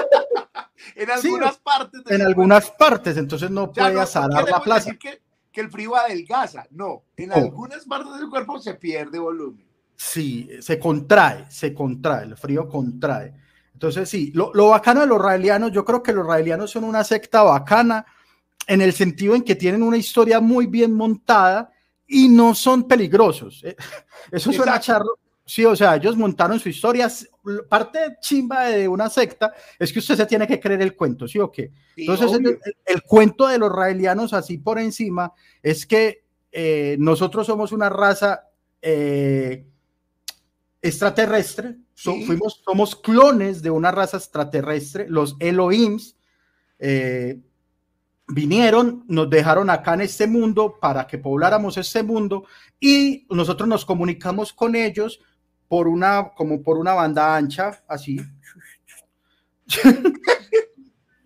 en 0.97 1.11
algunas 1.11 1.57
partes. 1.57 2.01
En 2.07 2.21
algunas 2.21 2.71
partes, 2.71 3.17
entonces 3.17 3.51
no 3.51 3.71
puede 3.71 3.99
asarar 3.99 4.49
la 4.49 4.61
plaza. 4.61 4.93
Que, 4.95 5.21
que, 5.51 5.61
el 5.61 5.69
frío 5.69 5.95
adelgaza, 5.95 6.65
no. 6.71 7.03
En 7.15 7.31
algunas 7.31 7.85
partes 7.85 8.19
del 8.19 8.29
cuerpo 8.29 8.59
se 8.59 8.75
pierde 8.75 9.19
volumen. 9.19 9.65
Sí, 9.95 10.49
se 10.59 10.77
contrae, 10.77 11.49
se 11.49 11.73
contrae, 11.73 12.25
el 12.25 12.37
frío 12.37 12.67
contrae. 12.67 13.33
Entonces, 13.73 14.09
sí, 14.09 14.31
lo, 14.33 14.51
lo 14.53 14.69
bacano 14.69 15.01
de 15.01 15.07
los 15.07 15.21
raelianos, 15.21 15.71
yo 15.71 15.85
creo 15.85 16.01
que 16.01 16.13
los 16.13 16.25
raelianos 16.25 16.71
son 16.71 16.83
una 16.83 17.03
secta 17.03 17.43
bacana 17.43 18.05
en 18.67 18.81
el 18.81 18.93
sentido 18.93 19.35
en 19.35 19.43
que 19.43 19.55
tienen 19.55 19.81
una 19.81 19.97
historia 19.97 20.39
muy 20.39 20.67
bien 20.67 20.93
montada 20.93 21.71
y 22.05 22.29
no 22.29 22.53
son 22.53 22.87
peligrosos. 22.87 23.63
Eh, 23.63 23.75
eso 24.31 24.51
suena 24.51 24.79
charro. 24.79 25.19
Sí, 25.47 25.63
o 25.63 25.77
sea, 25.77 25.95
ellos 25.95 26.17
montaron 26.17 26.59
su 26.59 26.67
historia. 26.67 27.09
Parte 27.69 27.99
chimba 28.19 28.65
de 28.65 28.85
una 28.85 29.09
secta 29.09 29.53
es 29.79 29.93
que 29.93 29.99
usted 29.99 30.17
se 30.17 30.25
tiene 30.25 30.45
que 30.45 30.59
creer 30.59 30.81
el 30.81 30.93
cuento, 30.93 31.25
¿sí 31.25 31.39
o 31.39 31.49
qué? 31.49 31.71
Entonces, 31.95 32.37
el, 32.85 33.01
cuento 33.03 33.47
de 33.47 33.57
los 33.57 33.71
raelianos, 33.71 34.33
así 34.33 34.57
por 34.57 34.77
encima, 34.77 35.31
es 35.63 35.85
que 35.85 36.25
eh, 36.51 36.97
nosotros 36.99 37.47
somos 37.47 37.71
una 37.71 37.87
raza 37.87 38.49
eh, 38.81 39.65
extraterrestre, 40.81 41.77
fuimos, 41.95 42.61
somos 42.65 42.97
clones 42.97 43.61
de 43.61 43.71
una 43.71 43.91
raza 43.91 44.17
extraterrestre, 44.17 45.07
los 45.07 45.37
Elohims. 45.39 46.17
Eh, 46.77 47.39
vinieron, 48.27 49.05
nos 49.07 49.29
dejaron 49.29 49.69
acá 49.69 49.93
en 49.93 50.01
este 50.01 50.27
mundo 50.27 50.77
para 50.81 51.07
que 51.07 51.17
pobláramos 51.17 51.77
este 51.77 52.03
mundo 52.03 52.43
y 52.81 53.25
nosotros 53.29 53.69
nos 53.69 53.85
comunicamos 53.85 54.51
con 54.51 54.75
ellos 54.75 55.21
por 55.67 55.87
una, 55.87 56.31
como 56.35 56.61
por 56.61 56.77
una 56.77 56.93
banda 56.93 57.35
ancha, 57.35 57.83
así. 57.87 58.19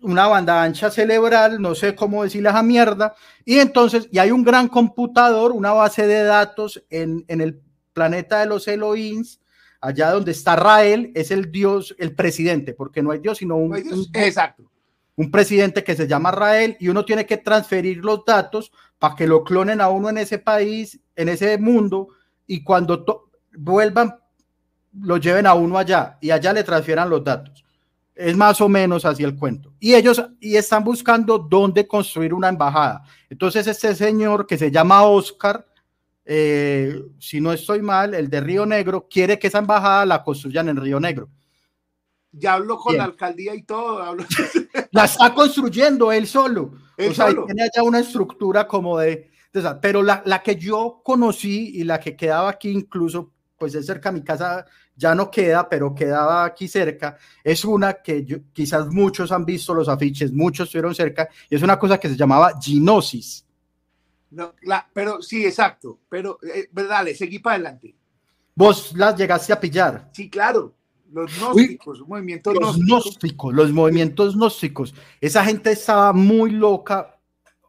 una 0.02 0.26
banda 0.26 0.62
ancha 0.62 0.90
cerebral, 0.90 1.62
no 1.62 1.74
sé 1.74 1.94
cómo 1.94 2.24
decirle 2.24 2.48
a 2.48 2.62
mierda, 2.62 3.14
y 3.44 3.58
entonces, 3.58 4.08
y 4.10 4.18
hay 4.18 4.30
un 4.30 4.42
gran 4.42 4.68
computador, 4.68 5.52
una 5.52 5.72
base 5.72 6.06
de 6.06 6.24
datos 6.24 6.84
en, 6.90 7.24
en 7.28 7.40
el 7.40 7.60
planeta 7.92 8.40
de 8.40 8.46
los 8.46 8.66
Elohims, 8.66 9.40
allá 9.80 10.10
donde 10.10 10.32
está 10.32 10.56
Rael, 10.56 11.12
es 11.14 11.30
el 11.30 11.50
dios, 11.50 11.94
el 11.98 12.14
presidente, 12.14 12.72
porque 12.72 13.02
no 13.02 13.10
hay 13.10 13.18
dios, 13.18 13.38
sino 13.38 13.56
un, 13.56 13.72
un 13.72 14.06
exacto. 14.14 14.70
un 15.16 15.30
presidente 15.30 15.84
que 15.84 15.96
se 15.96 16.06
llama 16.06 16.30
Rael 16.30 16.76
y 16.80 16.88
uno 16.88 17.04
tiene 17.04 17.26
que 17.26 17.36
transferir 17.36 17.98
los 17.98 18.24
datos 18.24 18.72
para 18.98 19.16
que 19.16 19.26
lo 19.26 19.42
clonen 19.42 19.80
a 19.80 19.88
uno 19.88 20.08
en 20.08 20.18
ese 20.18 20.38
país, 20.38 21.00
en 21.16 21.28
ese 21.28 21.58
mundo, 21.58 22.08
y 22.46 22.62
cuando 22.62 23.04
vuelvan, 23.52 24.16
lo 25.00 25.16
lleven 25.16 25.46
a 25.46 25.54
uno 25.54 25.78
allá 25.78 26.18
y 26.20 26.30
allá 26.30 26.52
le 26.52 26.64
transfieran 26.64 27.08
los 27.08 27.24
datos. 27.24 27.64
Es 28.14 28.36
más 28.36 28.60
o 28.60 28.68
menos 28.68 29.04
así 29.04 29.22
el 29.22 29.36
cuento. 29.36 29.72
Y 29.80 29.94
ellos 29.94 30.22
y 30.40 30.56
están 30.56 30.84
buscando 30.84 31.38
dónde 31.38 31.86
construir 31.86 32.34
una 32.34 32.48
embajada. 32.48 33.02
Entonces 33.30 33.66
este 33.66 33.94
señor 33.94 34.46
que 34.46 34.58
se 34.58 34.70
llama 34.70 35.02
Oscar, 35.04 35.66
eh, 36.24 37.02
si 37.18 37.40
no 37.40 37.52
estoy 37.52 37.80
mal, 37.82 38.14
el 38.14 38.28
de 38.28 38.40
Río 38.40 38.66
Negro, 38.66 39.08
quiere 39.10 39.38
que 39.38 39.46
esa 39.46 39.58
embajada 39.58 40.04
la 40.04 40.22
construyan 40.22 40.68
en 40.68 40.76
Río 40.76 41.00
Negro. 41.00 41.28
Ya 42.32 42.54
habló 42.54 42.78
con 42.78 42.96
la 42.96 43.04
alcaldía 43.04 43.54
y 43.54 43.62
todo. 43.62 44.02
La 44.92 45.04
está 45.04 45.34
construyendo 45.34 46.12
él 46.12 46.26
solo. 46.26 46.74
o 46.98 47.14
sea, 47.14 47.28
tiene 47.28 47.68
ya 47.74 47.82
una 47.82 48.00
estructura 48.00 48.66
como 48.66 48.98
de, 48.98 49.30
pero 49.80 50.02
la, 50.02 50.22
la, 50.24 50.42
que 50.42 50.56
yo 50.56 51.02
conocí 51.04 51.72
y 51.74 51.84
la 51.84 52.00
que 52.00 52.16
quedaba 52.16 52.48
aquí 52.48 52.70
incluso, 52.70 53.32
pues 53.58 53.74
es 53.74 53.84
cerca 53.84 54.10
de 54.10 54.18
mi 54.18 54.24
casa, 54.24 54.64
ya 54.96 55.14
no 55.14 55.30
queda, 55.30 55.68
pero 55.68 55.94
quedaba 55.94 56.44
aquí 56.44 56.68
cerca, 56.68 57.16
es 57.42 57.64
una 57.64 57.94
que 57.94 58.24
yo, 58.24 58.38
quizás 58.52 58.88
muchos 58.88 59.32
han 59.32 59.44
visto 59.44 59.74
los 59.74 59.88
afiches, 59.88 60.32
muchos 60.32 60.68
estuvieron 60.68 60.94
cerca, 60.94 61.28
y 61.48 61.56
es 61.56 61.62
una 61.62 61.78
cosa 61.78 61.98
que 61.98 62.08
se 62.08 62.16
llamaba 62.16 62.52
ginosis. 62.60 63.46
No, 64.30 64.54
la, 64.62 64.88
pero 64.92 65.20
sí, 65.20 65.44
exacto, 65.44 66.00
pero 66.08 66.38
eh, 66.42 66.68
dale, 66.72 67.14
seguí 67.14 67.38
para 67.38 67.56
adelante. 67.56 67.94
¿Vos 68.54 68.92
las 68.96 69.16
llegaste 69.16 69.52
a 69.52 69.60
pillar? 69.60 70.10
Sí, 70.12 70.28
claro. 70.28 70.74
Los 71.10 71.38
gnósticos, 71.38 72.00
movimientos 72.08 72.54
los 72.58 72.78
gnósticos. 72.78 73.52
Los 73.52 73.70
movimientos 73.70 74.34
gnósticos. 74.34 74.94
Esa 75.20 75.44
gente 75.44 75.72
estaba 75.72 76.14
muy 76.14 76.50
loca. 76.50 77.18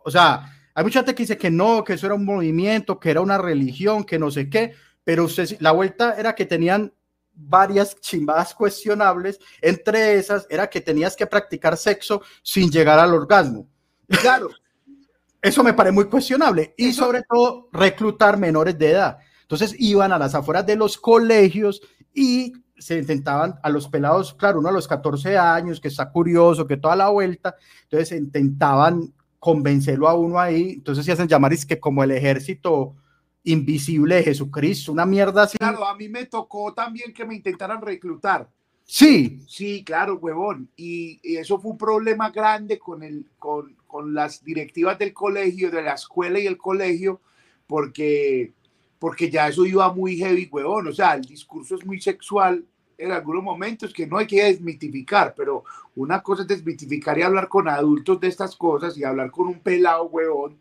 O 0.06 0.10
sea, 0.10 0.50
hay 0.74 0.84
mucha 0.84 1.00
gente 1.00 1.14
que 1.14 1.24
dice 1.24 1.38
que 1.38 1.52
no, 1.52 1.84
que 1.84 1.94
eso 1.94 2.06
era 2.06 2.16
un 2.16 2.24
movimiento, 2.24 3.00
que 3.00 3.12
era 3.12 3.20
una 3.20 3.38
religión, 3.38 4.06
que 4.06 4.18
no 4.18 4.32
sé 4.32 4.50
qué, 4.50 4.74
pero 5.04 5.26
usted, 5.26 5.58
la 5.60 5.72
vuelta 5.72 6.16
era 6.18 6.36
que 6.36 6.46
tenían 6.46 6.94
varias 7.34 7.96
chimbadas 8.00 8.54
cuestionables, 8.54 9.40
entre 9.62 10.16
esas 10.16 10.46
era 10.50 10.70
que 10.70 10.82
tenías 10.82 11.16
que 11.16 11.28
practicar 11.28 11.78
sexo 11.78 12.22
sin 12.42 12.70
llegar 12.70 13.00
al 13.00 13.14
orgasmo. 13.14 13.68
Claro. 14.08 14.50
Eso 15.42 15.62
me 15.62 15.74
parece 15.74 15.94
muy 15.94 16.06
cuestionable 16.06 16.74
y 16.78 16.94
sobre 16.94 17.22
todo 17.24 17.68
reclutar 17.74 18.38
menores 18.38 18.78
de 18.78 18.92
edad. 18.92 19.18
Entonces 19.42 19.76
iban 19.78 20.14
a 20.14 20.18
las 20.18 20.34
afueras 20.36 20.66
de 20.66 20.78
los 20.78 20.98
colegios 20.98 21.82
y 22.14 22.54
se 22.78 22.98
intentaban 22.98 23.60
a 23.62 23.70
los 23.70 23.88
pelados, 23.90 24.34
claro, 24.34 24.60
uno 24.60 24.70
a 24.70 24.74
los 24.74 24.88
14 24.88 25.38
años, 25.38 25.80
que 25.80 25.90
está 25.90 26.10
curioso, 26.10 26.66
que 26.66 26.78
toda 26.78 26.96
la 26.96 27.10
vuelta, 27.10 27.56
entonces 27.84 28.18
intentaban 28.18 29.14
convencerlo 29.38 30.08
a 30.08 30.14
uno 30.14 30.40
ahí, 30.40 30.76
entonces 30.76 31.06
se 31.06 31.12
hacen 31.12 31.28
llamar 31.28 31.52
es 31.52 31.66
que 31.66 31.80
como 31.80 32.04
el 32.04 32.12
ejército 32.12 32.96
invisible 33.44 34.16
de 34.16 34.24
Jesucristo, 34.24 34.92
una 34.92 35.06
mierda 35.06 35.44
así. 35.44 35.58
Claro, 35.58 35.86
a 35.86 35.96
mí 35.96 36.10
me 36.10 36.26
tocó 36.26 36.74
también 36.74 37.14
que 37.14 37.26
me 37.26 37.36
intentaran 37.36 37.82
reclutar. 37.82 38.50
Sí. 38.86 39.40
Sí, 39.48 39.84
claro, 39.84 40.18
huevón. 40.18 40.70
Y, 40.76 41.20
eso 41.38 41.60
fue 41.60 41.72
un 41.72 41.78
problema 41.78 42.30
grande 42.32 42.78
con, 42.80 43.04
el, 43.04 43.26
con, 43.40 43.76
con, 43.88 44.14
las 44.14 44.44
directivas 44.44 44.98
del 45.00 45.14
colegio, 45.14 45.72
de 45.72 45.82
la 45.82 45.94
escuela 45.94 46.40
y 46.40 46.48
el 46.48 46.58
colegio, 46.58 47.22
porque, 47.68 48.54
porque 49.00 49.30
ya 49.30 49.48
eso 49.48 49.66
iba 49.66 49.94
muy 49.94 50.18
heavy, 50.18 50.50
huevón. 50.52 50.88
O 50.88 50.94
sea, 50.94 51.14
el 51.16 51.24
discurso 51.24 51.76
es 51.76 51.86
muy 51.86 52.00
sexual 52.02 52.66
en 52.98 53.12
algunos 53.12 53.44
momentos 53.44 53.94
que 53.94 54.08
no 54.08 54.18
hay 54.18 54.28
que 54.28 54.44
desmitificar, 54.44 55.34
pero 55.36 55.64
una 55.96 56.22
cosa 56.22 56.44
es 56.44 56.48
desmitificar 56.48 57.18
y 57.18 57.24
hablar 57.24 57.50
con 57.50 57.68
adultos 57.68 58.20
de 58.20 58.28
estas 58.28 58.56
cosas 58.56 58.98
y 58.98 59.04
hablar 59.04 59.32
con 59.32 59.48
un 59.48 59.60
pelado, 59.60 60.06
huevón, 60.06 60.58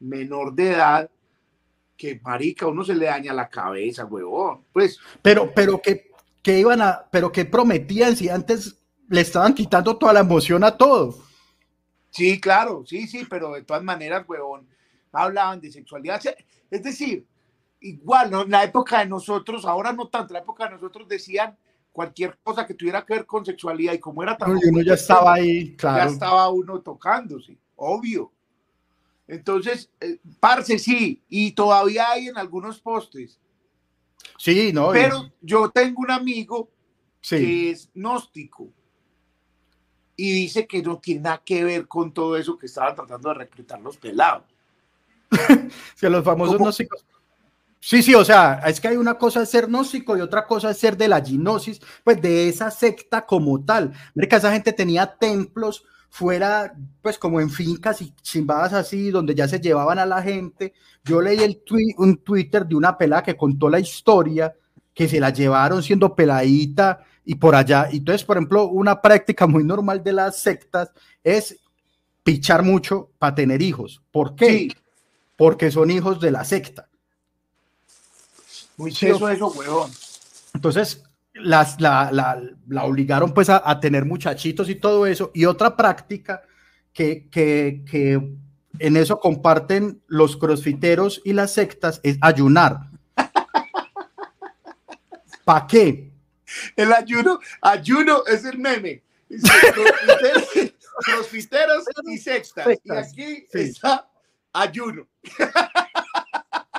menor 0.00 0.54
de 0.54 0.72
edad, 0.72 1.10
que 1.96 2.20
marica, 2.22 2.66
uno 2.66 2.84
se 2.84 2.94
le 2.94 3.06
daña 3.06 3.32
la 3.32 3.48
cabeza, 3.48 4.04
huevón. 4.04 4.64
Pues. 4.72 4.98
Pero, 5.22 5.52
pero 5.54 5.80
que, 5.80 6.10
que 6.42 6.58
iban 6.58 6.82
a, 6.82 7.06
pero 7.10 7.32
que 7.32 7.44
prometían 7.44 8.16
si 8.16 8.28
antes 8.28 8.78
le 9.08 9.20
estaban 9.20 9.54
quitando 9.54 9.96
toda 9.96 10.12
la 10.12 10.20
emoción 10.20 10.64
a 10.64 10.76
todo. 10.76 11.18
Sí, 12.10 12.40
claro, 12.40 12.84
sí, 12.86 13.06
sí, 13.06 13.26
pero 13.28 13.52
de 13.52 13.62
todas 13.62 13.82
maneras, 13.82 14.24
huevón, 14.28 14.66
hablaban 15.12 15.60
de 15.60 15.70
sexualidad. 15.70 16.20
Es 16.70 16.82
decir, 16.82 17.26
igual, 17.80 18.30
¿no? 18.30 18.42
en 18.42 18.50
la 18.50 18.64
época 18.64 19.00
de 19.00 19.06
nosotros, 19.06 19.64
ahora 19.64 19.92
no 19.92 20.08
tanto, 20.08 20.32
en 20.32 20.34
la 20.34 20.40
época 20.40 20.64
de 20.64 20.72
nosotros 20.72 21.08
decían 21.08 21.56
cualquier 21.92 22.38
cosa 22.42 22.66
que 22.66 22.74
tuviera 22.74 23.04
que 23.04 23.14
ver 23.14 23.26
con 23.26 23.44
sexualidad 23.44 23.94
y 23.94 23.98
como 23.98 24.22
era 24.22 24.36
tan... 24.36 24.50
uno 24.50 24.82
ya 24.82 24.94
estaba 24.94 25.34
ahí, 25.34 25.74
claro. 25.76 26.04
Ya 26.04 26.12
estaba 26.12 26.48
uno 26.50 26.80
tocándose, 26.80 27.56
obvio. 27.76 28.32
Entonces, 29.28 29.90
eh, 30.00 30.18
parce, 30.38 30.78
sí, 30.78 31.22
y 31.28 31.52
todavía 31.52 32.10
hay 32.10 32.28
en 32.28 32.38
algunos 32.38 32.80
postes. 32.80 33.40
Sí, 34.38 34.72
no. 34.72 34.90
Pero 34.92 35.32
yo 35.40 35.70
tengo 35.70 36.02
un 36.02 36.10
amigo 36.10 36.70
que 37.20 37.70
es 37.70 37.90
gnóstico 37.92 38.68
y 40.14 40.32
dice 40.32 40.66
que 40.66 40.82
no 40.82 40.98
tiene 40.98 41.22
nada 41.22 41.42
que 41.44 41.64
ver 41.64 41.88
con 41.88 42.12
todo 42.12 42.36
eso 42.36 42.56
que 42.56 42.66
estaban 42.66 42.94
tratando 42.94 43.28
de 43.30 43.34
reclutar 43.34 43.80
los 43.80 43.96
pelados. 43.96 44.44
que 46.00 46.08
los 46.08 46.24
famosos 46.24 46.58
gnósticos. 46.58 47.04
Sí, 47.80 48.02
sí, 48.02 48.14
o 48.14 48.24
sea, 48.24 48.62
es 48.66 48.80
que 48.80 48.88
hay 48.88 48.96
una 48.96 49.18
cosa 49.18 49.40
de 49.40 49.46
ser 49.46 49.66
gnóstico 49.66 50.16
y 50.16 50.20
otra 50.20 50.46
cosa 50.46 50.70
es 50.70 50.78
ser 50.78 50.96
de 50.96 51.08
la 51.08 51.20
gnosis, 51.20 51.80
pues 52.02 52.20
de 52.20 52.48
esa 52.48 52.70
secta 52.70 53.26
como 53.26 53.64
tal. 53.64 53.92
Mira 54.14 54.36
esa 54.36 54.52
gente 54.52 54.72
tenía 54.72 55.06
templos 55.06 55.84
fuera, 56.16 56.74
pues 57.02 57.18
como 57.18 57.42
en 57.42 57.50
fincas 57.50 58.00
y 58.00 58.10
chimbadas 58.22 58.72
así, 58.72 59.10
donde 59.10 59.34
ya 59.34 59.46
se 59.46 59.60
llevaban 59.60 59.98
a 59.98 60.06
la 60.06 60.22
gente. 60.22 60.72
Yo 61.04 61.20
leí 61.20 61.40
el 61.40 61.62
un 61.98 62.16
Twitter 62.24 62.64
de 62.64 62.74
una 62.74 62.96
pelada 62.96 63.22
que 63.22 63.36
contó 63.36 63.68
la 63.68 63.78
historia, 63.78 64.54
que 64.94 65.08
se 65.08 65.20
la 65.20 65.28
llevaron 65.28 65.82
siendo 65.82 66.16
peladita 66.16 67.04
y 67.22 67.34
por 67.34 67.54
allá. 67.54 67.90
Entonces, 67.92 68.24
por 68.24 68.38
ejemplo, 68.38 68.66
una 68.68 69.02
práctica 69.02 69.46
muy 69.46 69.62
normal 69.62 70.02
de 70.02 70.14
las 70.14 70.38
sectas 70.38 70.90
es 71.22 71.58
pichar 72.22 72.62
mucho 72.62 73.10
para 73.18 73.34
tener 73.34 73.60
hijos. 73.60 74.02
¿Por 74.10 74.34
qué? 74.34 74.68
Porque 75.36 75.70
son 75.70 75.90
hijos 75.90 76.18
de 76.18 76.30
la 76.30 76.46
secta. 76.46 76.88
Muy 78.78 78.90
eso, 78.90 79.28
eso, 79.28 79.48
huevón. 79.48 79.90
Entonces, 80.54 81.02
las, 81.42 81.80
la, 81.80 82.10
la, 82.12 82.40
la, 82.68 82.84
obligaron 82.84 83.32
pues 83.32 83.48
a, 83.48 83.68
a, 83.68 83.80
tener 83.80 84.04
muchachitos 84.04 84.68
y 84.68 84.76
todo 84.76 85.06
eso. 85.06 85.30
Y 85.34 85.44
otra 85.44 85.76
práctica 85.76 86.42
que, 86.92 87.28
que, 87.30 87.82
que 87.90 88.20
en 88.78 88.96
eso 88.96 89.20
comparten 89.20 90.02
los 90.06 90.36
crossfiteros 90.36 91.20
y 91.24 91.32
las 91.32 91.52
sectas 91.52 92.00
es 92.02 92.18
ayunar. 92.20 92.78
¿Para 95.44 95.66
qué? 95.66 96.10
El 96.74 96.92
ayuno, 96.92 97.40
ayuno 97.60 98.24
es 98.26 98.44
el 98.44 98.58
meme. 98.58 99.02
Crossfiteros 101.04 101.84
y 102.06 102.18
sectas. 102.18 102.66
Y 102.84 102.92
aquí 102.92 103.46
está 103.52 104.08
ayuno. 104.52 105.06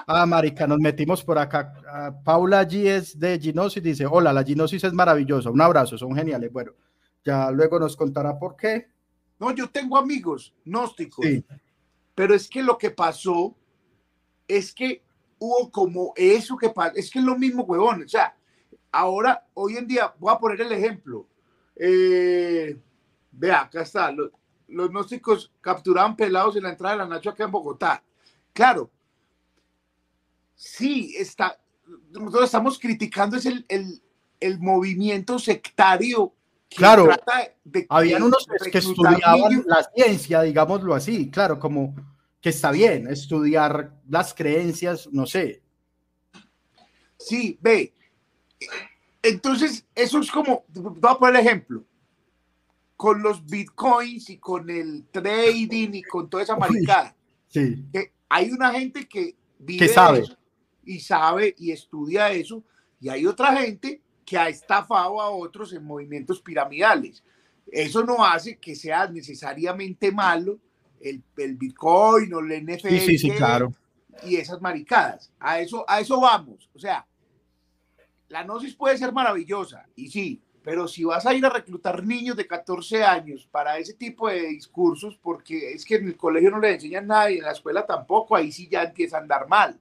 Ah, 0.10 0.26
marica, 0.26 0.66
nos 0.66 0.80
metimos 0.80 1.22
por 1.22 1.38
acá. 1.38 1.74
Ah, 1.86 2.18
Paula 2.24 2.66
G 2.66 2.86
es 2.86 3.20
de 3.20 3.38
Ginosis, 3.38 3.84
dice, 3.84 4.06
hola, 4.06 4.32
la 4.32 4.42
Ginosis 4.42 4.82
es 4.86 4.94
maravillosa, 4.94 5.50
un 5.50 5.60
abrazo, 5.60 5.98
son 5.98 6.16
geniales. 6.16 6.50
Bueno, 6.50 6.72
ya 7.26 7.52
luego 7.52 7.78
nos 7.78 7.98
contará 7.98 8.40
por 8.40 8.56
qué. 8.56 8.88
No, 9.38 9.52
yo 9.52 9.70
tengo 9.70 9.98
amigos 9.98 10.56
gnósticos, 10.64 11.26
sí. 11.26 11.44
pero 12.16 12.34
es 12.34 12.48
que 12.48 12.64
lo 12.64 12.78
que 12.78 12.90
pasó 12.90 13.54
es 14.48 14.74
que 14.74 15.04
hubo 15.40 15.70
como 15.70 16.14
eso 16.16 16.56
que 16.56 16.70
pasa, 16.70 16.94
es 16.96 17.12
que 17.12 17.20
es 17.20 17.26
lo 17.26 17.38
mismo, 17.38 17.64
huevón, 17.64 18.04
o 18.04 18.08
sea, 18.08 18.34
ahora, 18.94 19.46
hoy 19.56 19.76
en 19.76 19.88
día, 19.88 20.14
voy 20.18 20.34
a 20.34 20.40
poner 20.40 20.62
el 20.62 20.72
ejemplo. 20.72 21.28
Eh, 21.76 22.80
vea, 23.30 23.64
acá 23.64 23.82
está, 23.82 24.10
los, 24.14 24.32
los 24.70 24.90
gnósticos 24.90 25.52
capturaban 25.60 26.16
pelados 26.16 26.56
en 26.56 26.64
la 26.64 26.70
entrada 26.70 26.96
de 26.96 27.00
la 27.00 27.10
Nacho 27.10 27.30
acá 27.30 27.44
en 27.44 27.52
Bogotá. 27.52 28.02
Claro, 28.54 28.90
sí, 30.58 31.16
está, 31.18 31.58
nosotros 32.12 32.46
estamos 32.46 32.80
criticando 32.80 33.38
es 33.38 33.46
el, 33.46 33.66
el, 33.70 34.02
el 34.42 34.60
movimiento 34.60 35.40
sectario. 35.40 36.34
Que 36.68 36.78
claro, 36.78 37.06
trata 37.06 37.54
de, 37.64 37.86
habían 37.88 38.24
unos 38.24 38.46
que 38.70 38.80
estudiaban 38.80 39.64
la 39.66 39.90
ciencia, 39.96 40.42
digámoslo 40.42 40.94
así, 40.94 41.30
claro, 41.30 41.60
como 41.60 41.96
que 42.42 42.50
está 42.50 42.72
bien 42.72 43.08
estudiar 43.08 43.94
las 44.10 44.34
creencias, 44.34 45.08
no 45.12 45.26
sé. 45.26 45.62
Sí, 47.18 47.58
ve. 47.62 47.94
Entonces, 49.22 49.86
eso 49.96 50.20
es 50.20 50.30
como, 50.30 50.66
voy 50.74 51.00
a 51.04 51.16
poner 51.16 51.42
ejemplo, 51.42 51.86
con 52.98 53.22
los 53.22 53.46
bitcoins 53.46 54.30
y 54.30 54.38
con 54.38 54.70
el 54.70 55.06
trading 55.12 55.94
y 55.94 56.04
con 56.04 56.30
toda 56.30 56.44
esa 56.44 56.58
maricada. 56.58 57.16
Sí. 57.48 57.86
Que 57.94 58.12
hay 58.28 58.52
una 58.52 58.72
gente 58.72 59.08
que 59.08 59.36
vive 59.60 59.88
que 59.88 59.94
sabe 59.94 60.24
y 60.88 61.02
sabe 61.02 61.54
y 61.58 61.72
estudia 61.72 62.32
eso, 62.32 62.64
y 63.00 63.10
hay 63.10 63.26
otra 63.26 63.56
gente 63.58 64.02
que 64.26 64.38
ha 64.38 64.50
estafado 64.50 65.22
a 65.22 65.30
otros 65.30 65.74
en 65.74 65.84
movimientos 65.84 66.42
piramidales. 66.42 67.24
Eso 67.70 68.04
no 68.04 68.26
hace 68.26 68.58
que 68.58 68.76
sea 68.76 69.08
necesariamente 69.08 70.12
malo 70.12 70.60
el, 71.00 71.22
el 71.38 71.56
Bitcoin 71.56 72.34
o 72.34 72.40
el 72.40 72.66
NFT 72.66 72.88
sí, 72.88 73.18
sí, 73.18 73.32
claro. 73.32 73.74
y 74.24 74.38
esas 74.38 74.62
maricadas. 74.62 75.32
A 75.40 75.60
eso, 75.60 75.86
a 75.88 76.00
eso 76.00 76.20
vamos. 76.20 76.70
O 76.74 76.80
sea, 76.80 77.06
la 78.30 78.44
gnosis 78.44 78.74
puede 78.74 78.98
ser 78.98 79.12
maravillosa, 79.12 79.86
y 79.96 80.10
sí, 80.10 80.42
pero 80.64 80.88
si 80.88 81.04
vas 81.04 81.26
a 81.26 81.34
ir 81.34 81.46
a 81.46 81.50
reclutar 81.50 82.04
niños 82.04 82.36
de 82.36 82.48
14 82.48 83.04
años 83.04 83.48
para 83.50 83.78
ese 83.78 83.94
tipo 83.94 84.28
de 84.30 84.48
discursos, 84.48 85.18
porque 85.22 85.72
es 85.72 85.86
que 85.86 85.96
en 85.96 86.08
el 86.08 86.18
colegio 86.18 86.52
no 86.52 86.60
le 86.60 86.74
enseñan 86.74 87.08
nada 87.08 87.32
y 87.32 87.38
en 87.38 87.46
la 87.46 87.52
escuela 87.54 87.86
tampoco, 87.86 88.36
ahí 88.36 88.52
sí 88.52 88.68
ya 88.70 88.84
empieza 88.84 89.18
a 89.18 89.22
andar 89.22 89.48
mal. 89.48 89.80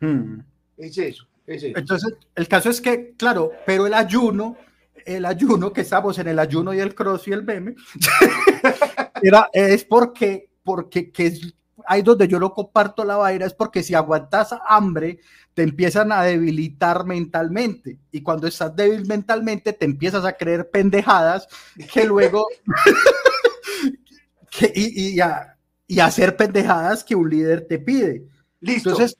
Hmm. 0.00 0.40
Es 0.76 0.96
eso, 0.98 1.26
es 1.46 1.62
eso. 1.62 1.78
Entonces, 1.78 2.14
el 2.34 2.48
caso 2.48 2.70
es 2.70 2.80
que, 2.80 3.14
claro, 3.16 3.52
pero 3.66 3.86
el 3.86 3.94
ayuno, 3.94 4.56
el 5.04 5.24
ayuno, 5.24 5.72
que 5.72 5.80
estamos 5.80 6.18
en 6.18 6.28
el 6.28 6.38
ayuno 6.38 6.72
y 6.74 6.80
el 6.80 6.94
cross 6.94 7.28
y 7.28 7.32
el 7.32 7.44
meme, 7.44 7.74
era, 9.22 9.48
es 9.52 9.84
porque, 9.84 10.50
porque 10.62 11.10
que 11.10 11.26
es 11.26 11.54
ahí 11.86 12.02
donde 12.02 12.28
yo 12.28 12.38
lo 12.38 12.52
comparto 12.52 13.04
la 13.04 13.16
vaina, 13.16 13.46
es 13.46 13.54
porque 13.54 13.82
si 13.82 13.94
aguantas 13.94 14.54
hambre, 14.66 15.20
te 15.54 15.62
empiezan 15.62 16.12
a 16.12 16.22
debilitar 16.22 17.04
mentalmente. 17.04 17.98
Y 18.12 18.22
cuando 18.22 18.46
estás 18.46 18.76
débil 18.76 19.06
mentalmente, 19.06 19.72
te 19.72 19.86
empiezas 19.86 20.24
a 20.24 20.34
creer 20.34 20.70
pendejadas 20.70 21.48
que 21.92 22.04
luego. 22.04 22.46
que, 24.50 24.70
y, 24.74 25.14
y, 25.14 25.20
a, 25.20 25.56
y 25.86 26.00
hacer 26.00 26.36
pendejadas 26.36 27.02
que 27.02 27.16
un 27.16 27.30
líder 27.30 27.66
te 27.66 27.78
pide. 27.78 28.24
Listo. 28.60 28.90
Entonces, 28.90 29.16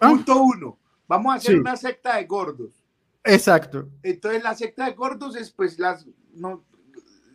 ¿Ah? 0.00 0.08
Punto 0.08 0.42
uno. 0.42 0.78
Vamos 1.06 1.32
a 1.32 1.36
hacer 1.36 1.58
una 1.58 1.76
secta 1.76 2.16
de 2.16 2.24
gordos. 2.24 2.82
Exacto. 3.24 3.88
Entonces 4.02 4.42
la 4.42 4.54
secta 4.54 4.86
de 4.86 4.92
gordos 4.92 5.36
es 5.36 5.50
pues 5.50 5.78
las 5.78 6.06
no, 6.34 6.64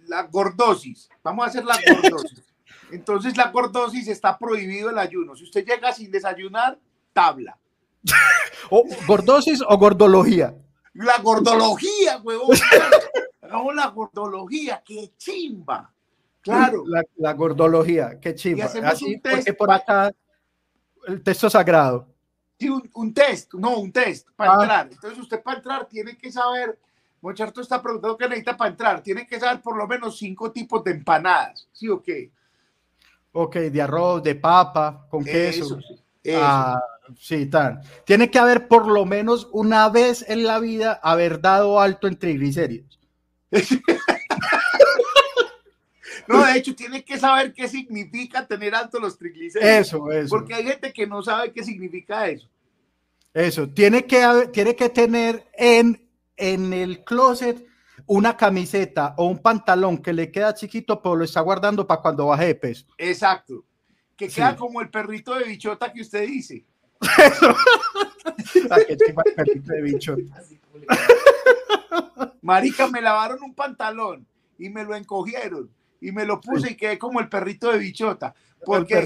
la 0.08 0.24
gordosis. 0.24 1.10
Vamos 1.24 1.46
a 1.46 1.50
hacer 1.50 1.66
la 1.66 1.78
gordosis. 1.88 2.44
Entonces 2.92 3.38
la 3.38 3.52
gordosis 3.52 4.08
está 4.08 4.38
prohibido 4.38 4.90
el 4.90 4.98
ayuno. 4.98 5.36
Si 5.36 5.44
usted 5.44 5.66
llega 5.66 5.92
sin 5.94 6.12
desayunar, 6.12 6.80
tabla. 7.14 7.58
o, 8.70 8.84
¿Gordosis 9.06 9.62
o 9.62 9.78
gordología? 9.78 10.56
La 10.94 11.20
gordología, 11.20 12.18
huevón. 12.24 12.58
no, 13.52 13.72
la 13.72 13.88
gordología, 13.88 14.82
qué 14.84 15.14
chimba. 15.18 15.94
Claro. 16.42 16.84
La, 17.18 17.34
gordología, 17.34 18.20
qué 18.20 18.34
chimba. 18.34 18.66
Así, 18.66 19.18
porque 19.18 19.54
por 19.54 19.72
acá 19.72 20.12
el 21.06 21.22
texto 21.22 21.50
sagrado. 21.50 22.08
Sí, 22.60 22.70
un, 22.70 23.14
test, 23.14 23.54
no, 23.54 23.78
un 23.78 23.92
test 23.92 24.30
para 24.36 24.52
ah. 24.52 24.62
entrar. 24.62 24.90
Entonces 24.92 25.20
usted 25.20 25.44
para 25.44 25.58
entrar 25.58 25.86
tiene 25.88 26.18
que 26.18 26.32
saber, 26.32 26.78
Mocharto 27.22 27.62
está 27.62 27.82
preguntando 27.82 28.18
qué 28.18 28.28
necesita 28.28 28.58
para 28.58 28.72
entrar, 28.72 29.02
tiene 29.02 29.28
que 29.28 29.40
saber 29.40 29.62
por 29.62 29.78
lo 29.78 29.88
menos 29.88 30.18
cinco 30.18 30.52
tipos 30.52 30.84
de 30.84 30.92
empanadas, 30.92 31.68
¿sí 31.72 31.88
o 31.88 32.02
qué? 32.02 32.32
Ok, 33.34 33.56
de 33.58 33.82
arroz, 33.82 34.24
de 34.24 34.36
papa, 34.36 35.06
con 35.10 35.24
queso. 35.24 35.78
Ah, 36.36 36.82
sí, 37.20 37.46
tal. 37.46 37.82
Tiene 38.06 38.32
que 38.32 38.40
haber 38.40 38.68
por 38.68 38.88
lo 38.88 39.06
menos 39.06 39.48
una 39.52 39.90
vez 39.90 40.26
en 40.28 40.44
la 40.44 40.60
vida 40.60 41.00
haber 41.04 41.40
dado 41.40 41.80
alto 41.80 42.08
en 42.08 42.18
triglicéridos. 42.18 43.00
No, 46.28 46.46
de 46.46 46.58
hecho, 46.58 46.76
tiene 46.76 47.04
que 47.04 47.18
saber 47.18 47.54
qué 47.54 47.68
significa 47.68 48.46
tener 48.46 48.76
alto 48.76 49.00
los 49.00 49.18
triglicéridos. 49.18 49.88
Eso, 49.88 50.12
eso. 50.12 50.30
Porque 50.30 50.54
hay 50.54 50.66
gente 50.66 50.92
que 50.92 51.08
no 51.08 51.22
sabe 51.22 51.52
qué 51.52 51.64
significa 51.64 52.28
eso. 52.28 52.50
Eso, 53.34 53.70
tiene 53.70 54.06
que, 54.06 54.50
tiene 54.52 54.76
que 54.76 54.90
tener 54.90 55.48
en, 55.54 56.10
en 56.36 56.74
el 56.74 57.04
closet 57.04 57.66
una 58.06 58.36
camiseta 58.36 59.14
o 59.18 59.28
un 59.28 59.40
pantalón 59.40 59.98
que 60.00 60.14
le 60.14 60.32
queda 60.32 60.54
chiquito, 60.54 61.02
pero 61.02 61.16
lo 61.16 61.24
está 61.24 61.42
guardando 61.42 61.86
para 61.86 62.02
cuando 62.02 62.28
baje 62.28 62.48
de 62.48 62.56
peso. 62.56 62.86
Exacto. 62.98 63.64
Que 64.16 64.28
queda 64.28 64.56
como 64.56 64.82
el 64.82 64.90
perrito 64.90 65.36
de 65.36 65.46
bichota 65.46 65.92
que 65.94 66.02
usted 66.02 66.28
dice. 66.28 66.66
Ah, 68.70 68.78
el 68.88 68.98
perrito 69.36 69.72
de 69.72 69.82
bichota. 69.82 70.44
Marica, 72.42 72.88
me 72.88 73.02
lavaron 73.02 73.42
un 73.42 73.54
pantalón 73.54 74.28
y 74.58 74.70
me 74.70 74.84
lo 74.84 74.96
encogieron 74.96 75.70
y 76.02 76.12
me 76.12 76.26
lo 76.26 76.40
puse 76.40 76.72
y 76.72 76.76
quedé 76.76 76.98
como 76.98 77.20
el 77.20 77.30
perrito 77.30 77.72
de 77.72 77.80
bichota. 77.80 78.34
Porque, 78.64 79.06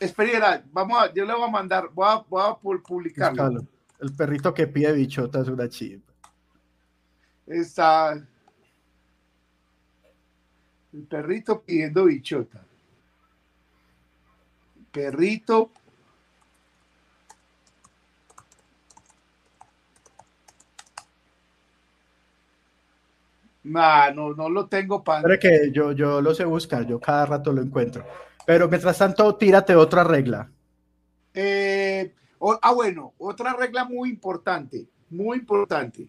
espera, 0.00 0.62
vamos 0.72 1.02
a, 1.02 1.12
yo 1.12 1.24
le 1.24 1.34
voy 1.34 1.48
a 1.48 1.50
mandar, 1.50 1.88
voy 1.92 2.06
a, 2.08 2.24
voy 2.28 2.42
a 2.44 2.54
publicarlo. 2.54 3.66
El 3.98 4.12
perrito 4.14 4.52
que 4.52 4.66
pide 4.66 4.92
bichota 4.92 5.40
es 5.40 5.48
una 5.48 5.68
chiva. 5.68 6.02
Está 7.46 8.12
el 10.92 11.02
perrito 11.04 11.62
pidiendo 11.62 12.04
bichota. 12.04 12.64
Perrito 14.90 15.72
no, 23.64 24.34
no 24.34 24.48
lo 24.48 24.66
tengo 24.66 25.04
para. 25.04 25.38
que 25.38 25.70
yo, 25.72 25.92
yo 25.92 26.20
lo 26.20 26.34
sé 26.34 26.44
buscar, 26.44 26.86
yo 26.86 26.98
cada 26.98 27.26
rato 27.26 27.52
lo 27.52 27.62
encuentro. 27.62 28.04
Pero 28.44 28.68
mientras 28.68 28.98
tanto, 28.98 29.36
tírate 29.36 29.76
otra 29.76 30.02
regla. 30.04 30.50
Eh, 31.34 32.12
ah, 32.62 32.72
bueno, 32.72 33.14
otra 33.18 33.54
regla 33.54 33.84
muy 33.84 34.10
importante, 34.10 34.86
muy 35.10 35.38
importante. 35.38 36.08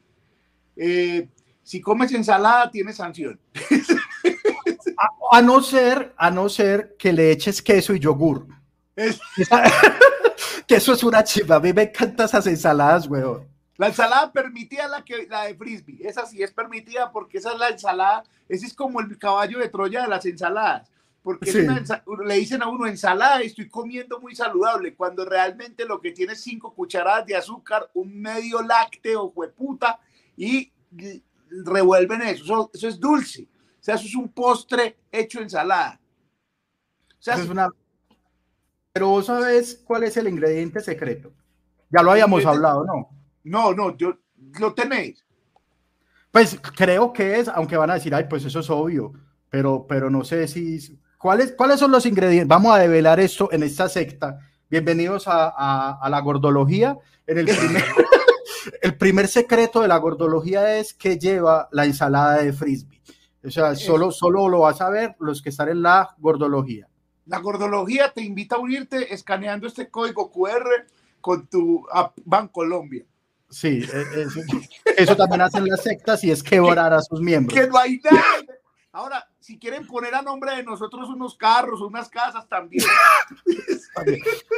Eh, 0.75 1.29
si 1.61 1.79
comes 1.79 2.11
ensalada, 2.11 2.69
tienes 2.71 2.97
sanción. 2.97 3.39
a, 5.31 5.41
no 5.41 5.61
ser, 5.61 6.13
a 6.17 6.31
no 6.31 6.49
ser 6.49 6.95
que 6.97 7.13
le 7.13 7.31
eches 7.31 7.61
queso 7.61 7.93
y 7.93 7.99
yogur. 7.99 8.47
que 10.67 10.75
eso 10.75 10.93
es 10.93 11.03
una 11.03 11.23
chiva. 11.23 11.57
A 11.57 11.59
mí 11.59 11.71
me 11.71 11.83
encantan 11.83 12.25
esas 12.25 12.47
ensaladas, 12.47 13.07
weón. 13.07 13.52
La 13.83 13.89
ensalada 13.89 14.31
permitida 14.31 14.87
la 14.87 15.03
que 15.03 15.27
la 15.27 15.43
de 15.43 15.55
frisbee, 15.55 16.07
esa 16.07 16.25
sí 16.25 16.41
es 16.41 16.53
permitida 16.53 17.11
porque 17.11 17.39
esa 17.39 17.51
es 17.51 17.59
la 17.59 17.67
ensalada, 17.67 18.23
ese 18.47 18.65
es 18.65 18.73
como 18.73 19.01
el 19.01 19.17
caballo 19.17 19.59
de 19.59 19.67
Troya 19.67 20.03
de 20.03 20.07
las 20.07 20.25
ensaladas, 20.25 20.89
porque 21.21 21.51
le 21.51 22.35
dicen 22.35 22.63
a 22.63 22.69
uno 22.69 22.87
ensalada, 22.87 23.41
estoy 23.41 23.67
comiendo 23.67 24.21
muy 24.21 24.37
saludable, 24.37 24.95
cuando 24.95 25.25
realmente 25.25 25.83
lo 25.83 25.99
que 25.99 26.13
tiene 26.13 26.31
es 26.31 26.39
cinco 26.39 26.73
cucharadas 26.73 27.25
de 27.25 27.35
azúcar, 27.35 27.89
un 27.93 28.21
medio 28.21 28.61
lácteo, 28.61 29.33
hueputa, 29.35 29.99
y 30.37 30.71
revuelven 31.49 32.21
eso, 32.21 32.71
eso, 32.73 32.87
es 32.87 32.97
dulce, 32.97 33.49
o 33.81 33.83
sea, 33.83 33.95
eso 33.95 34.05
es 34.05 34.15
un 34.15 34.29
postre 34.29 34.95
hecho 35.11 35.41
ensalada. 35.41 35.99
O 37.19 37.21
sea, 37.21 37.35
es 37.35 37.49
una... 37.49 37.67
Pero 38.93 39.09
vos 39.09 39.25
sabes 39.25 39.81
cuál 39.83 40.05
es 40.05 40.15
el 40.15 40.29
ingrediente 40.29 40.79
secreto. 40.79 41.33
Ya 41.89 42.01
lo 42.01 42.11
habíamos 42.11 42.45
hablado, 42.45 42.85
¿no? 42.85 43.22
No, 43.43 43.73
no, 43.73 43.95
yo, 43.97 44.17
lo 44.59 44.73
tenéis. 44.73 45.25
Pues 46.31 46.59
creo 46.75 47.13
que 47.13 47.39
es, 47.39 47.47
aunque 47.47 47.77
van 47.77 47.91
a 47.91 47.95
decir, 47.95 48.15
ay, 48.15 48.25
pues 48.29 48.43
eso 48.45 48.59
es 48.59 48.69
obvio, 48.69 49.13
pero, 49.49 49.85
pero 49.87 50.09
no 50.09 50.23
sé 50.23 50.47
si... 50.47 50.99
¿Cuáles, 51.17 51.53
¿Cuáles 51.53 51.79
son 51.79 51.91
los 51.91 52.05
ingredientes? 52.05 52.47
Vamos 52.47 52.75
a 52.75 52.79
develar 52.79 53.19
esto 53.19 53.49
en 53.51 53.63
esta 53.63 53.87
secta. 53.87 54.39
Bienvenidos 54.69 55.27
a, 55.27 55.91
a, 55.91 56.09
la 56.09 56.19
gordología. 56.19 56.97
En 57.25 57.37
el 57.37 57.45
primer, 57.45 57.83
el 58.81 58.97
primer 58.97 59.27
secreto 59.27 59.81
de 59.81 59.87
la 59.87 59.97
gordología 59.97 60.77
es 60.77 60.93
que 60.93 61.17
lleva 61.17 61.69
la 61.71 61.85
ensalada 61.85 62.41
de 62.41 62.51
frisbee. 62.51 63.01
O 63.45 63.51
sea, 63.51 63.75
solo, 63.75 64.11
solo 64.11 64.49
lo 64.49 64.61
vas 64.61 64.81
a 64.81 64.89
ver 64.89 65.15
los 65.19 65.41
que 65.41 65.49
están 65.49 65.69
en 65.69 65.81
la 65.81 66.15
gordología. 66.17 66.87
La 67.25 67.39
gordología 67.39 68.11
te 68.11 68.21
invita 68.21 68.55
a 68.55 68.59
unirte 68.59 69.13
escaneando 69.13 69.67
este 69.67 69.89
código 69.89 70.31
QR 70.31 70.65
con 71.21 71.47
tu 71.47 71.85
Colombia. 72.51 73.05
Sí, 73.53 73.87
e, 73.93 74.25
eso, 74.97 75.15
también 75.15 75.41
hacen 75.41 75.67
las 75.67 75.83
sectas 75.83 76.23
y 76.23 76.31
es 76.31 76.41
quebrar 76.41 76.91
a 76.91 77.01
sus 77.01 77.21
miembros. 77.21 77.57
Que 77.57 77.67
no 77.67 77.77
hay 77.77 77.99
nada. 78.03 78.23
Ahora, 78.91 79.27
si 79.39 79.59
quieren 79.59 79.85
poner 79.85 80.15
a 80.15 80.23
nombre 80.23 80.55
de 80.55 80.63
nosotros 80.63 81.07
unos 81.09 81.35
carros, 81.35 81.81
unas 81.81 82.09
casas 82.09 82.47
también. 82.49 82.83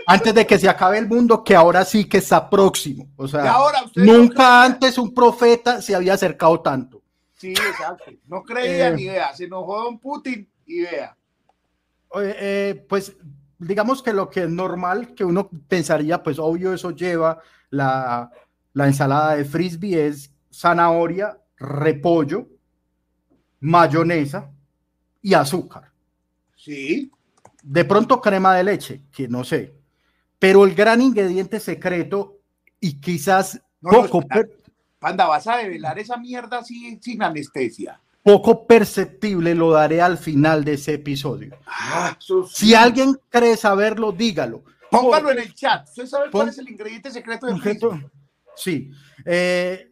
Antes 0.08 0.34
de 0.34 0.48
que 0.48 0.58
se 0.58 0.70
acabe 0.70 0.98
el 0.98 1.08
mundo, 1.08 1.44
que 1.44 1.56
ahora 1.56 1.84
sí 1.84 2.08
que 2.08 2.20
está 2.20 2.50
próximo. 2.50 3.10
O 3.18 3.28
sea, 3.28 3.54
nunca 3.96 4.64
antes 4.64 4.98
un 4.98 5.14
profeta 5.14 5.82
se 5.82 5.94
había 5.94 6.14
acercado 6.14 6.62
tanto. 6.62 7.02
Sí, 7.36 7.52
exacto. 7.52 8.12
No 8.28 8.44
creía 8.44 8.92
ni 8.92 9.04
idea. 9.04 9.34
Se 9.34 9.44
enojó 9.44 9.84
Don 9.84 10.00
Putin 10.00 10.50
y 10.66 10.82
vea. 10.82 11.18
Eh, 12.18 12.86
pues 12.88 13.16
digamos 13.60 14.02
que 14.02 14.14
lo 14.14 14.30
que 14.30 14.44
es 14.44 14.50
normal, 14.50 15.14
que 15.16 15.26
uno 15.26 15.50
pensaría, 15.68 16.24
pues 16.24 16.40
obvio, 16.40 16.74
eso 16.74 16.92
lleva 16.92 17.42
la 17.70 18.32
la 18.76 18.88
ensalada 18.88 19.38
de 19.38 19.46
frisbee 19.46 20.06
es 20.06 20.32
zanahoria, 20.52 21.40
repollo, 21.58 22.50
mayonesa 23.62 24.52
y 25.22 25.34
azúcar. 25.34 25.92
Sí. 26.58 27.10
De 27.64 27.86
pronto 27.86 28.20
crema 28.20 28.54
de 28.54 28.66
leche, 28.66 29.02
que 29.14 29.30
no 29.30 29.46
sé. 29.46 29.74
Pero 30.38 30.66
el 30.66 30.76
gran 30.76 31.02
ingrediente 31.02 31.62
secreto 31.62 32.38
y 32.82 33.00
quizás 33.00 33.62
poco... 33.82 34.22
Panda, 35.00 35.26
vas 35.26 35.48
a 35.48 35.58
develar 35.58 35.98
esa 35.98 36.18
mierda 36.18 36.60
así 36.60 37.00
sin 37.02 37.24
anestesia. 37.24 38.02
Poco 38.24 38.68
perceptible 38.68 39.56
lo 39.56 39.72
daré 39.72 40.02
al 40.02 40.18
final 40.18 40.66
de 40.66 40.74
ese 40.74 40.96
episodio. 40.96 41.58
Ah, 41.66 42.18
si 42.50 42.76
alguien 42.76 43.18
cree 43.30 43.56
saberlo, 43.56 44.12
dígalo. 44.12 44.64
Póngalo 44.92 45.32
en 45.32 45.40
el 45.40 45.54
chat. 45.54 45.88
¿Usted 45.88 46.08
sabe 46.08 46.30
cuál 46.30 46.50
es 46.50 46.58
el 46.58 46.70
ingrediente 46.70 47.10
secreto 47.10 47.48
de 47.48 47.56
frisbee? 47.58 48.10
Sí. 48.56 48.92
Eh, 49.26 49.92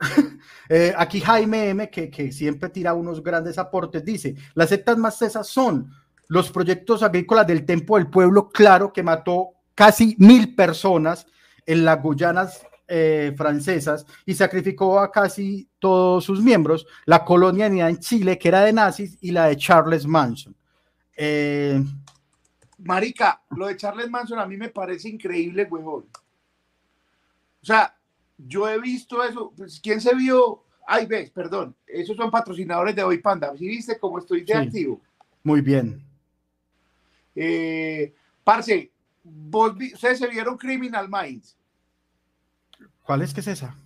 eh, 0.68 0.94
aquí 0.96 1.20
Jaime 1.20 1.70
M, 1.70 1.90
que, 1.90 2.32
siempre 2.32 2.68
tira 2.70 2.94
unos 2.94 3.22
grandes 3.22 3.58
aportes, 3.58 4.04
dice, 4.04 4.34
las 4.54 4.68
sectas 4.68 4.96
más 4.98 5.18
cesas 5.18 5.46
son 5.46 5.92
los 6.28 6.50
proyectos 6.50 7.02
agrícolas 7.02 7.46
del 7.46 7.64
Tempo 7.64 7.96
del 7.96 8.08
Pueblo, 8.08 8.48
claro, 8.48 8.92
que 8.92 9.02
mató 9.02 9.50
casi 9.74 10.14
mil 10.18 10.54
personas 10.54 11.26
en 11.66 11.84
las 11.84 12.00
Guyanas 12.00 12.66
eh, 12.86 13.34
francesas 13.36 14.06
y 14.26 14.34
sacrificó 14.34 15.00
a 15.00 15.10
casi 15.10 15.68
todos 15.78 16.24
sus 16.24 16.42
miembros, 16.42 16.86
la 17.04 17.24
colonia 17.24 17.66
en 17.66 17.98
Chile, 17.98 18.38
que 18.38 18.48
era 18.48 18.62
de 18.62 18.72
nazis, 18.72 19.18
y 19.20 19.32
la 19.32 19.46
de 19.46 19.56
Charles 19.56 20.06
Manson. 20.06 20.54
Marica, 22.78 23.42
lo 23.50 23.66
de 23.66 23.76
Charles 23.76 24.08
Manson 24.08 24.38
a 24.38 24.46
mí 24.46 24.56
me 24.56 24.70
parece 24.70 25.08
increíble, 25.08 25.64
huevón. 25.70 26.06
O 27.62 27.66
sea, 27.66 27.94
yo 28.46 28.68
he 28.68 28.78
visto 28.80 29.22
eso. 29.24 29.52
Pues, 29.56 29.80
¿Quién 29.80 30.00
se 30.00 30.14
vio? 30.14 30.64
Ay, 30.86 31.06
ves, 31.06 31.30
perdón. 31.30 31.74
Esos 31.86 32.16
son 32.16 32.30
patrocinadores 32.30 32.94
de 32.96 33.02
Hoy 33.02 33.18
Panda. 33.18 33.56
¿Sí 33.56 33.66
viste 33.68 33.98
cómo 33.98 34.18
estoy 34.18 34.42
de 34.42 34.54
activo? 34.54 35.00
Muy 35.44 35.60
bien. 35.60 36.02
Eh, 37.34 38.12
parce, 38.42 38.90
¿ustedes 39.24 40.18
se 40.18 40.26
vieron 40.28 40.56
Criminal 40.56 41.08
Minds? 41.08 41.56
¿Cuál 43.02 43.22
es 43.22 43.32
que 43.32 43.40
es 43.40 43.46
esa? 43.46 43.76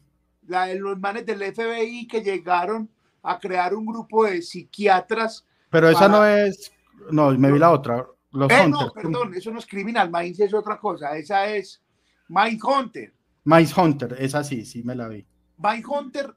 La 0.46 0.66
de 0.66 0.76
los 0.78 0.98
manes 0.98 1.24
del 1.26 1.42
FBI 1.42 2.06
que 2.06 2.22
llegaron 2.22 2.88
a 3.22 3.38
crear 3.38 3.74
un 3.74 3.86
grupo 3.86 4.24
de 4.24 4.42
psiquiatras. 4.42 5.46
Pero 5.70 5.88
esa 5.88 6.08
no 6.08 6.24
es 6.26 6.72
No, 7.10 7.30
me 7.32 7.50
vi 7.52 7.58
la 7.58 7.70
otra. 7.70 8.06
Los 8.32 8.50
Eh, 8.50 8.54
Hunter. 8.64 8.68
no, 8.70 8.92
perdón, 8.92 9.34
eso 9.34 9.50
no 9.50 9.58
es 9.58 9.66
criminal. 9.66 10.10
Minds 10.10 10.40
es 10.40 10.54
otra 10.54 10.78
cosa. 10.78 11.16
Esa 11.16 11.46
es 11.46 11.80
Mind 12.28 12.60
Hunter. 12.62 13.12
Mice 13.44 13.78
Hunter, 13.78 14.16
esa 14.18 14.42
sí, 14.44 14.64
sí 14.64 14.82
me 14.82 14.94
la 14.94 15.08
vi. 15.08 15.26
Mind 15.58 15.84
Hunter 15.86 16.34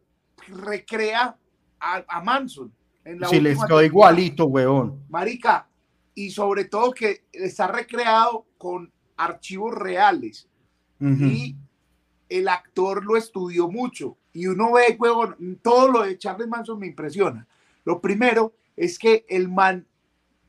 recrea 0.47 1.37
a, 1.79 2.03
a 2.07 2.21
Manson. 2.21 2.71
En 3.05 3.19
la 3.19 3.27
Sí, 3.29 3.39
les 3.39 3.57
quedó 3.63 3.81
igualito, 3.81 4.45
weón. 4.45 5.03
Marica, 5.09 5.67
y 6.13 6.29
sobre 6.31 6.65
todo 6.65 6.91
que 6.91 7.23
está 7.31 7.67
recreado 7.67 8.45
con 8.57 8.91
archivos 9.15 9.73
reales. 9.73 10.47
Y 10.99 11.55
el 12.27 12.47
actor 12.47 13.05
lo 13.05 13.15
estudió 13.17 13.69
mucho. 13.69 14.17
Y 14.33 14.47
uno 14.47 14.73
ve, 14.73 14.97
huevón, 14.99 15.59
todo 15.61 15.89
lo 15.91 16.01
de 16.03 16.17
Charles 16.17 16.47
Manson 16.47 16.79
me 16.79 16.87
impresiona. 16.87 17.47
Lo 17.85 18.01
primero 18.01 18.53
es 18.75 18.97
que 18.99 19.25
el 19.29 19.47
man, 19.47 19.85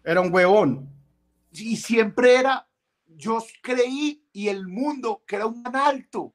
Era 0.02 0.20
un 0.22 0.32
huevón. 0.34 0.88
y 1.52 1.76
siempre 1.76 2.34
era, 2.36 2.66
yo 3.16 3.42
creí 3.62 4.22
y 4.32 4.48
el 4.48 4.66
mundo 4.66 5.22
que 5.26 5.36
era 5.36 5.46
un 5.46 5.60
man 5.62 5.76
alto, 5.76 6.32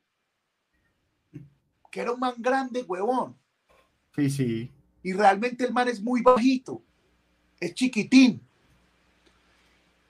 que 1.94 2.02
era 2.02 2.12
un 2.12 2.20
man 2.20 2.34
grande, 2.40 2.82
huevón. 2.82 3.36
Sí, 4.16 4.28
sí. 4.28 4.72
Y 5.04 5.14
realmente 5.14 5.64
el 5.64 5.72
man 5.72 5.88
es 5.88 6.02
muy 6.02 6.24
bajito, 6.24 6.82
es 7.60 7.76
chiquitín. 7.76 8.42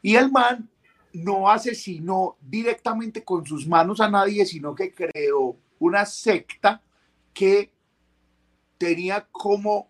Y 0.01 0.15
el 0.15 0.31
man 0.31 0.69
no 1.11 1.49
asesinó 1.49 2.37
directamente 2.39 3.21
con 3.25 3.45
sus 3.45 3.67
manos 3.67 3.99
a 3.99 4.09
nadie, 4.09 4.45
sino 4.45 4.73
que 4.73 4.93
creó 4.93 5.57
una 5.77 6.05
secta 6.05 6.81
que 7.33 7.69
tenía 8.77 9.27
como 9.29 9.89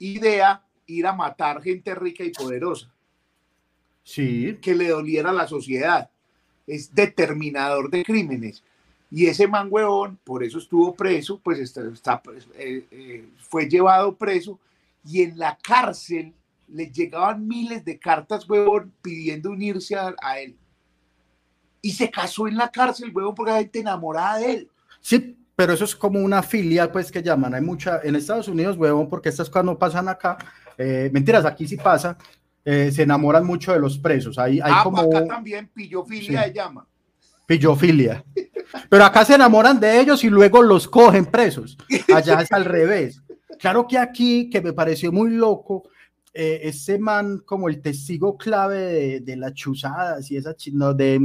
idea 0.00 0.64
ir 0.86 1.06
a 1.06 1.12
matar 1.12 1.62
gente 1.62 1.94
rica 1.94 2.24
y 2.24 2.30
poderosa, 2.30 2.92
Sí. 4.02 4.58
que 4.60 4.74
le 4.74 4.88
doliera 4.88 5.30
a 5.30 5.32
la 5.32 5.46
sociedad. 5.46 6.10
Es 6.66 6.92
determinador 6.92 7.88
de 7.88 8.02
crímenes. 8.04 8.64
Y 9.16 9.26
ese 9.26 9.46
man 9.46 9.68
huevón, 9.70 10.18
por 10.24 10.42
eso 10.42 10.58
estuvo 10.58 10.92
preso, 10.94 11.38
pues 11.42 11.60
está, 11.60 11.82
está, 11.92 12.20
pues, 12.20 12.48
eh, 12.58 12.84
eh, 12.90 13.28
fue 13.48 13.68
llevado 13.68 14.16
preso 14.16 14.58
y 15.04 15.22
en 15.22 15.38
la 15.38 15.56
cárcel 15.62 16.32
le 16.66 16.90
llegaban 16.90 17.46
miles 17.46 17.84
de 17.84 17.96
cartas, 17.98 18.48
huevón, 18.48 18.92
pidiendo 19.02 19.50
unirse 19.50 19.94
a, 19.94 20.14
a 20.20 20.40
él. 20.40 20.56
Y 21.80 21.92
se 21.92 22.10
casó 22.10 22.48
en 22.48 22.56
la 22.56 22.70
cárcel, 22.70 23.12
huevón, 23.14 23.34
porque 23.36 23.52
hay 23.52 23.62
gente 23.64 23.80
enamorada 23.80 24.38
de 24.38 24.50
él. 24.50 24.68
Sí, 25.00 25.36
pero 25.54 25.74
eso 25.74 25.84
es 25.84 25.94
como 25.94 26.18
una 26.18 26.42
filial, 26.42 26.90
pues, 26.90 27.12
que 27.12 27.22
llaman. 27.22 27.54
Hay 27.54 27.60
mucha, 27.60 28.00
en 28.02 28.16
Estados 28.16 28.48
Unidos, 28.48 28.76
huevón, 28.76 29.08
porque 29.08 29.28
estas 29.28 29.48
cosas 29.48 29.66
no 29.66 29.78
pasan 29.78 30.08
acá. 30.08 30.38
Eh, 30.76 31.08
mentiras, 31.12 31.44
aquí 31.44 31.68
sí 31.68 31.76
pasa. 31.76 32.16
eh, 32.64 32.90
se 32.90 33.02
enamoran 33.02 33.46
mucho 33.46 33.72
de 33.74 33.78
los 33.78 33.96
presos. 33.98 34.38
Hay, 34.38 34.54
hay 34.58 34.72
ah, 34.74 34.80
como 34.82 34.98
acá 34.98 35.24
también 35.26 35.68
pillofilia 35.72 36.42
Sí. 36.44 36.48
se 36.48 36.54
llama. 36.54 36.86
Pillofilia. 37.46 38.24
Pero 38.88 39.04
acá 39.04 39.24
se 39.24 39.34
enamoran 39.34 39.78
de 39.78 40.00
ellos 40.00 40.24
y 40.24 40.30
luego 40.30 40.62
los 40.62 40.88
cogen 40.88 41.26
presos. 41.26 41.76
Allá 42.12 42.40
es 42.40 42.50
al 42.52 42.64
revés. 42.64 43.22
Claro 43.58 43.86
que 43.86 43.98
aquí, 43.98 44.50
que 44.50 44.60
me 44.60 44.72
pareció 44.72 45.12
muy 45.12 45.30
loco, 45.30 45.84
eh, 46.32 46.60
ese 46.64 46.98
man 46.98 47.38
como 47.46 47.68
el 47.68 47.80
testigo 47.80 48.36
clave 48.36 48.78
de, 48.78 49.20
de 49.20 49.36
las 49.36 49.54
chuzadas 49.54 50.28
y 50.30 50.36
esa 50.36 50.54
chi- 50.56 50.72
no, 50.72 50.92
de, 50.92 51.24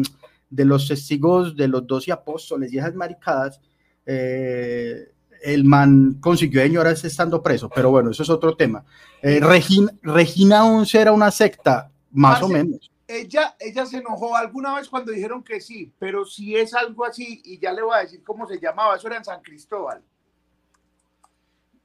de 0.49 0.65
los 0.65 0.88
testigos 0.88 1.55
de 1.55 1.67
los 1.67 1.88
doce 1.88 2.12
apóstoles 2.12 2.71
y 2.71 2.77
esas 2.77 2.93
maricadas, 2.93 3.60
eh, 4.05 5.08
el 5.41 5.63
man 5.63 6.17
consiguió 6.19 6.62
señoras 6.62 7.03
estando 7.05 7.41
preso, 7.41 7.69
pero 7.73 7.89
bueno, 7.91 8.12
eso 8.12 8.23
es 8.23 8.29
otro 8.29 8.55
tema. 8.55 8.84
Eh, 9.21 9.39
Regina, 9.39 9.91
Regina 10.03 10.65
11 10.65 10.99
era 10.99 11.12
una 11.12 11.32
secta, 11.32 11.91
más 12.12 12.41
o 12.43 12.47
menos. 12.49 12.91
Ella, 13.12 13.56
ella 13.60 13.88
se 13.88 13.98
enojó 13.98 14.36
alguna 14.36 14.76
vez 14.76 14.88
cuando 14.88 15.12
dijeron 15.12 15.43
que 15.43 15.60
sí, 15.60 15.91
pero 15.98 16.26
si 16.26 16.56
es 16.56 16.76
algo 16.76 17.04
así, 17.06 17.41
y 17.43 17.58
ya 17.58 17.74
le 17.74 17.82
voy 17.82 17.95
a 17.98 18.02
decir 18.02 18.22
cómo 18.24 18.45
se 18.48 18.60
llamaba, 18.60 18.95
eso 18.95 19.08
era 19.08 19.17
en 19.17 19.26
San 19.26 19.41
Cristóbal. 19.41 20.04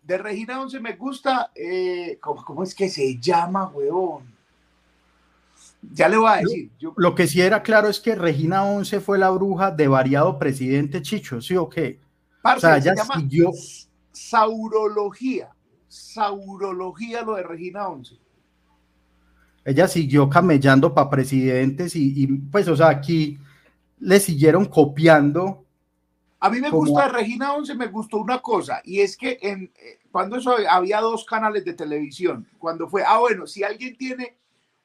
De 0.02 0.18
Regina 0.18 0.60
11 0.60 0.80
me 0.80 0.96
gusta, 0.96 1.50
eh, 1.54 2.18
¿cómo, 2.20 2.44
cómo 2.44 2.62
es 2.62 2.74
que 2.74 2.90
se 2.90 3.18
llama, 3.18 3.68
huevón? 3.68 4.34
Ya 5.80 6.10
le 6.10 6.18
voy 6.18 6.28
a 6.30 6.36
decir. 6.36 6.70
Yo, 6.78 6.92
Lo 6.96 7.14
que 7.14 7.26
sí 7.26 7.40
era 7.40 7.62
claro 7.62 7.88
es 7.88 8.00
que 8.00 8.14
Regina 8.14 8.64
11 8.64 9.00
fue 9.00 9.16
la 9.18 9.30
bruja 9.30 9.70
de 9.70 9.88
variado 9.88 10.38
presidente 10.38 11.00
Chicho, 11.00 11.40
¿sí 11.40 11.56
o 11.56 11.70
qué? 11.70 12.00
parce, 12.42 12.58
o 12.66 12.70
sea, 12.70 12.82
se 12.82 12.88
ella 12.90 12.94
llama 13.02 13.14
siguió- 13.20 13.50
Saurología. 14.12 15.50
Saurología 15.88 17.22
lo 17.22 17.36
de 17.36 17.44
Regina 17.44 17.88
11. 17.88 18.16
Ella 19.64 19.88
siguió 19.88 20.28
camellando 20.28 20.92
para 20.92 21.08
presidentes 21.10 21.96
y, 21.96 22.12
y, 22.22 22.26
pues, 22.26 22.68
o 22.68 22.76
sea, 22.76 22.88
aquí 22.88 23.38
le 23.98 24.20
siguieron 24.20 24.66
copiando. 24.66 25.64
A 26.40 26.50
mí 26.50 26.60
me 26.60 26.68
Como- 26.70 26.84
gusta 26.84 27.08
Regina 27.08 27.54
11, 27.54 27.74
me 27.74 27.86
gustó 27.86 28.18
una 28.18 28.40
cosa, 28.40 28.82
y 28.84 29.00
es 29.00 29.16
que 29.16 29.38
en, 29.40 29.72
eh, 29.82 29.98
cuando 30.10 30.36
eso 30.36 30.54
había 30.68 31.00
dos 31.00 31.24
canales 31.24 31.64
de 31.64 31.72
televisión, 31.72 32.46
cuando 32.58 32.86
fue, 32.88 33.02
ah, 33.06 33.18
bueno, 33.18 33.46
si 33.46 33.62
alguien 33.62 33.96
tiene 33.96 34.36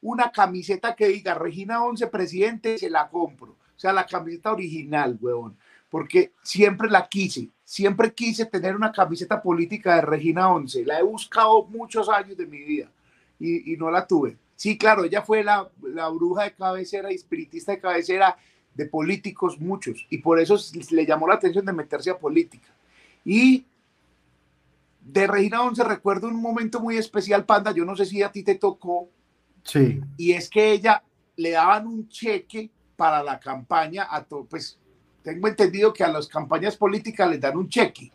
una 0.01 0.31
camiseta 0.31 0.95
que 0.95 1.09
diga 1.09 1.33
Regina 1.33 1.83
11 1.83 2.07
presidente, 2.07 2.77
se 2.77 2.89
la 2.89 3.09
compro. 3.09 3.51
O 3.51 3.79
sea, 3.79 3.91
la 3.91 4.05
camiseta 4.05 4.53
original, 4.53 5.17
huevón, 5.19 5.57
porque 5.89 6.31
siempre 6.41 6.89
la 6.89 7.07
quise, 7.09 7.49
siempre 7.65 8.13
quise 8.13 8.45
tener 8.45 8.75
una 8.75 8.91
camiseta 8.93 9.41
política 9.41 9.95
de 9.95 10.01
Regina 10.01 10.49
11, 10.53 10.85
la 10.85 10.99
he 10.99 11.03
buscado 11.03 11.65
muchos 11.65 12.07
años 12.07 12.37
de 12.37 12.45
mi 12.45 12.59
vida 12.63 12.89
y, 13.37 13.73
y 13.73 13.77
no 13.77 13.91
la 13.91 14.07
tuve. 14.07 14.37
Sí, 14.59 14.77
claro, 14.77 15.05
ella 15.05 15.21
fue 15.21 15.41
la, 15.41 15.69
la 15.81 16.09
bruja 16.09 16.43
de 16.43 16.53
cabecera 16.53 17.09
y 17.13 17.15
espiritista 17.15 17.71
de 17.71 17.79
cabecera 17.79 18.35
de 18.73 18.85
políticos 18.87 19.57
muchos 19.57 20.05
y 20.09 20.17
por 20.17 20.37
eso 20.37 20.57
le 20.91 21.05
llamó 21.05 21.29
la 21.29 21.35
atención 21.35 21.65
de 21.65 21.71
meterse 21.71 22.09
a 22.09 22.17
política. 22.17 22.67
Y 23.23 23.65
de 24.99 25.27
Regina 25.27 25.61
11 25.63 25.81
recuerdo 25.85 26.27
un 26.27 26.41
momento 26.41 26.81
muy 26.81 26.97
especial, 26.97 27.45
Panda, 27.45 27.71
yo 27.71 27.85
no 27.85 27.95
sé 27.95 28.05
si 28.05 28.21
a 28.21 28.33
ti 28.33 28.43
te 28.43 28.55
tocó, 28.55 29.07
Sí, 29.63 30.01
y 30.17 30.33
es 30.33 30.49
que 30.49 30.73
ella 30.73 31.03
le 31.37 31.51
daban 31.51 31.87
un 31.87 32.09
cheque 32.09 32.69
para 32.97 33.23
la 33.23 33.39
campaña 33.39 34.07
a 34.11 34.25
todo, 34.25 34.43
pues 34.43 34.77
tengo 35.23 35.47
entendido 35.47 35.93
que 35.93 36.03
a 36.03 36.09
las 36.09 36.27
campañas 36.27 36.75
políticas 36.75 37.29
les 37.29 37.39
dan 37.39 37.55
un 37.55 37.69
cheque, 37.69 38.11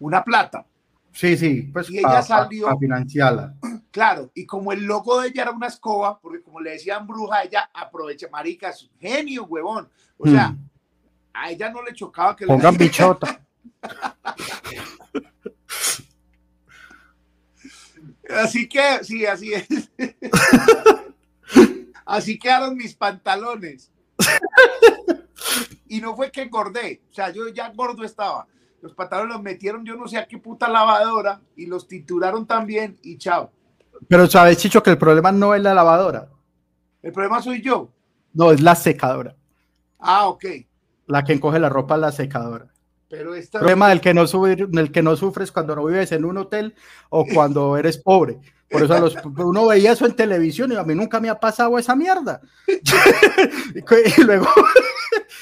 una 0.00 0.24
plata, 0.24 0.66
sí, 1.12 1.36
sí, 1.36 1.70
pues 1.72 1.88
Y 1.90 1.98
ella 1.98 2.22
salió- 2.22 2.76
financiarla. 2.76 3.54
Claro, 3.90 4.30
y 4.34 4.46
como 4.46 4.72
el 4.72 4.84
logo 4.84 5.20
de 5.20 5.28
ella 5.28 5.42
era 5.42 5.50
una 5.50 5.66
escoba, 5.66 6.18
porque 6.20 6.42
como 6.42 6.60
le 6.60 6.72
decían 6.72 7.06
bruja, 7.06 7.42
ella 7.42 7.70
aprovecha, 7.72 8.28
marica, 8.30 8.70
es 8.70 8.82
un 8.84 8.90
genio, 8.98 9.44
huevón, 9.44 9.88
o 10.18 10.26
sea, 10.28 10.50
Mm. 10.50 10.68
a 11.32 11.50
ella 11.50 11.70
no 11.70 11.82
le 11.82 11.92
chocaba 11.94 12.34
que 12.36 12.44
le 12.44 12.52
Pongan 12.52 12.76
bichota. 12.76 13.40
Así 18.28 18.68
que, 18.68 19.02
sí, 19.02 19.26
así 19.26 19.52
es. 19.52 19.66
así 22.06 22.38
quedaron 22.38 22.76
mis 22.76 22.94
pantalones. 22.94 23.90
Y 25.88 26.00
no 26.00 26.14
fue 26.14 26.30
que 26.30 26.42
engordé, 26.42 27.02
o 27.10 27.14
sea, 27.14 27.30
yo 27.30 27.48
ya 27.48 27.72
gordo 27.72 28.04
estaba. 28.04 28.46
Los 28.82 28.94
pantalones 28.94 29.34
los 29.34 29.42
metieron, 29.42 29.84
yo 29.84 29.96
no 29.96 30.06
sé 30.06 30.18
a 30.18 30.28
qué 30.28 30.38
puta 30.38 30.68
lavadora, 30.68 31.40
y 31.56 31.66
los 31.66 31.88
titularon 31.88 32.46
también, 32.46 32.98
y 33.02 33.18
chao. 33.18 33.50
Pero 34.08 34.26
sabes, 34.26 34.58
Chicho, 34.58 34.82
que 34.82 34.90
el 34.90 34.98
problema 34.98 35.32
no 35.32 35.54
es 35.54 35.62
la 35.62 35.74
lavadora, 35.74 36.28
El 37.02 37.12
problema 37.12 37.40
soy 37.42 37.60
yo. 37.62 37.90
no, 38.32 38.50
es 38.52 38.60
la 38.60 38.74
secadora. 38.74 39.34
Ah, 39.98 40.28
ok. 40.28 40.44
La 41.06 41.24
que 41.24 41.32
encoge 41.32 41.58
la 41.58 41.68
ropa 41.68 41.94
es 41.96 42.00
la 42.00 42.12
secadora. 42.12 42.66
Pero 43.08 43.34
esta. 43.34 43.58
El 43.58 43.62
problema 43.62 43.88
del 43.88 44.00
que 44.00 44.14
no 44.14 44.26
subir, 44.26 44.68
del 44.68 44.92
que 44.92 45.02
no 45.02 45.16
sufres 45.16 45.50
cuando 45.50 45.74
no 45.74 45.84
vives 45.84 46.12
en 46.12 46.24
un 46.24 46.38
hotel 46.38 46.74
o 47.08 47.24
cuando 47.34 47.76
eres 47.76 47.98
pobre. 47.98 48.38
Por 48.70 48.84
eso 48.84 49.00
los- 49.00 49.16
uno 49.36 49.66
veía 49.66 49.92
eso 49.92 50.06
en 50.06 50.14
televisión 50.14 50.70
y 50.70 50.76
a 50.76 50.84
mí 50.84 50.94
nunca 50.94 51.18
me 51.18 51.28
ha 51.28 51.38
pasado 51.40 51.76
esa 51.76 51.96
mierda. 51.96 52.40
y 54.16 54.22
luego, 54.22 54.46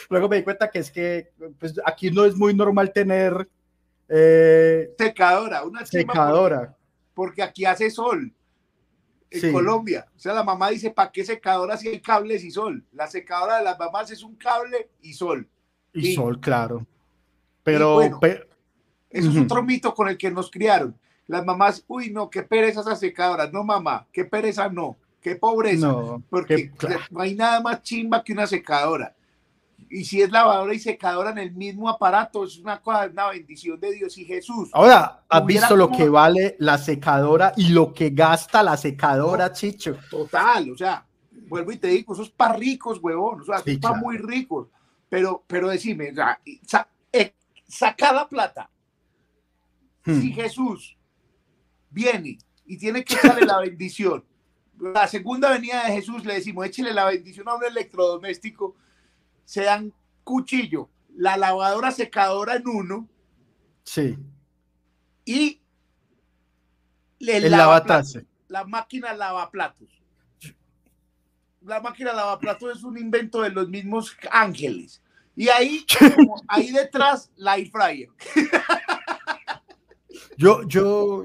luego 0.09 0.29
me 0.29 0.37
di 0.37 0.43
cuenta 0.45 0.71
que 0.71 0.79
es 0.79 0.91
que 0.91 1.31
pues, 1.59 1.75
aquí 1.85 2.11
no 2.11 2.25
es 2.25 2.35
muy 2.37 2.55
normal 2.55 2.91
tener 2.93 3.49
eh, 4.09 4.95
secadora, 4.99 5.63
una 5.65 5.85
secadora. 5.85 6.59
Porque, 6.61 6.75
porque 7.15 7.43
aquí 7.43 7.65
hace 7.67 7.91
sol. 7.91 8.33
En 9.31 9.41
Sí. 9.41 9.53
Colombia. 9.53 10.07
O 10.17 10.19
sea, 10.19 10.33
la 10.33 10.43
mamá 10.43 10.71
dice, 10.71 10.91
¿para 10.91 11.13
qué 11.13 11.25
secadora 11.25 11.77
si 11.77 11.89
hay 11.89 12.01
cables 12.01 12.43
y 12.45 12.51
sol? 12.51 12.85
La 12.93 13.07
secadora 13.07 13.59
de 13.59 13.65
las 13.65 13.79
mamás 13.79 14.11
es 14.11 14.23
un 14.23 14.37
cable 14.37 14.91
y 15.03 15.13
sol. 15.13 15.49
Y 15.93 16.15
sol, 16.15 16.41
claro. 16.41 16.87
Pero, 17.63 17.95
bueno, 17.95 18.21
Eso 19.11 19.31
es 19.31 19.37
otro 19.37 19.63
mito 19.63 19.95
con 19.95 20.09
el 20.09 20.17
que 20.17 20.31
nos 20.31 20.51
criaron. 20.51 20.99
Las 21.27 21.45
mamás, 21.45 21.85
uy, 21.89 22.11
no, 22.11 22.31
qué 22.31 22.43
pereza 22.43 22.81
esas 22.81 23.01
secadoras. 23.01 23.53
No, 23.53 23.63
mamá, 23.65 24.07
qué 24.13 24.25
pereza 24.25 24.69
no. 24.69 24.97
Qué 25.21 25.37
pobreza. 25.37 25.89
no, 25.89 26.23
porque 26.31 26.71
no 27.11 27.21
hay 27.21 27.35
nada 27.35 27.61
más 27.61 27.83
chimba 27.83 28.23
que 28.23 28.33
una 28.33 28.47
secadora. 28.47 29.15
Y 29.91 30.05
si 30.05 30.21
es 30.21 30.31
lavadora 30.31 30.75
y 30.75 30.79
secadora 30.79 31.31
en 31.31 31.39
el 31.39 31.53
mismo 31.53 31.89
aparato, 31.89 32.45
es 32.45 32.59
una 32.59 32.81
cosa, 32.81 33.07
una 33.07 33.29
bendición 33.29 33.79
de 33.81 33.93
Dios 33.93 34.19
y 34.19 34.25
Jesús. 34.25 34.71
Ahora, 34.73 35.23
¿has 35.29 35.47
visto 35.47 35.77
lo 35.77 35.91
que 35.91 36.09
vale 36.09 36.57
la 36.59 36.79
secadora 36.79 37.53
y 37.57 37.69
lo 37.69 37.93
que 37.93 38.11
gasta 38.11 38.63
la 38.63 38.77
secadora, 38.77 39.53
Chicho? 39.53 39.97
Total, 40.11 40.71
o 40.71 40.77
sea, 40.77 41.07
vuelvo 41.49 41.73
y 41.73 41.79
te 41.79 41.89
digo, 41.89 42.13
esos 42.13 42.31
para 42.31 42.55
ricos, 42.55 42.99
huevón, 43.01 43.41
o 43.41 43.45
sea, 43.45 43.63
para 43.81 43.95
muy 43.95 44.19
ricos. 44.19 44.69
Pero, 45.09 45.43
pero 45.47 45.69
decime, 45.69 46.13
eh, 47.13 47.35
saca 47.67 48.13
la 48.13 48.29
plata. 48.29 48.69
Hmm. 50.05 50.21
Si 50.21 50.33
Jesús 50.33 50.99
viene 51.91 52.39
y 52.67 52.77
tiene 52.77 53.03
que 53.05 53.17
darle 53.23 53.47
la 53.47 53.59
bendición, 53.61 54.23
la 54.79 55.09
segunda 55.09 55.51
venida 55.51 55.85
de 55.87 55.93
Jesús 55.93 56.25
le 56.27 56.35
decimos, 56.35 56.67
échele 56.67 56.93
la 56.93 57.07
bendición 57.07 57.49
a 57.49 57.55
un 57.55 57.65
electrodoméstico 57.65 58.77
se 59.49 59.63
dan 59.63 59.95
cuchillo, 60.25 60.91
la 61.17 61.39
lavadora 61.39 61.91
secadora 61.91 62.57
en 62.57 62.69
uno. 62.69 63.09
Sí. 63.83 64.15
Y 65.25 65.63
el, 67.21 67.51
lavaplatos, 67.51 68.19
la 68.49 68.65
máquina 68.65 69.15
lavaplatos. 69.15 69.89
La 71.63 71.81
máquina 71.81 72.13
lavaplatos 72.13 72.77
es 72.77 72.85
un 72.85 72.99
invento 72.99 73.41
de 73.41 73.49
los 73.49 73.71
mismos 73.71 74.15
ángeles. 74.31 75.03
Y 75.35 75.49
ahí, 75.49 75.87
ahí 76.49 76.71
detrás, 76.71 77.31
la 77.37 77.57
air 77.57 77.71
fryer. 77.71 78.11
Yo, 80.37 80.63
yo, 80.69 81.25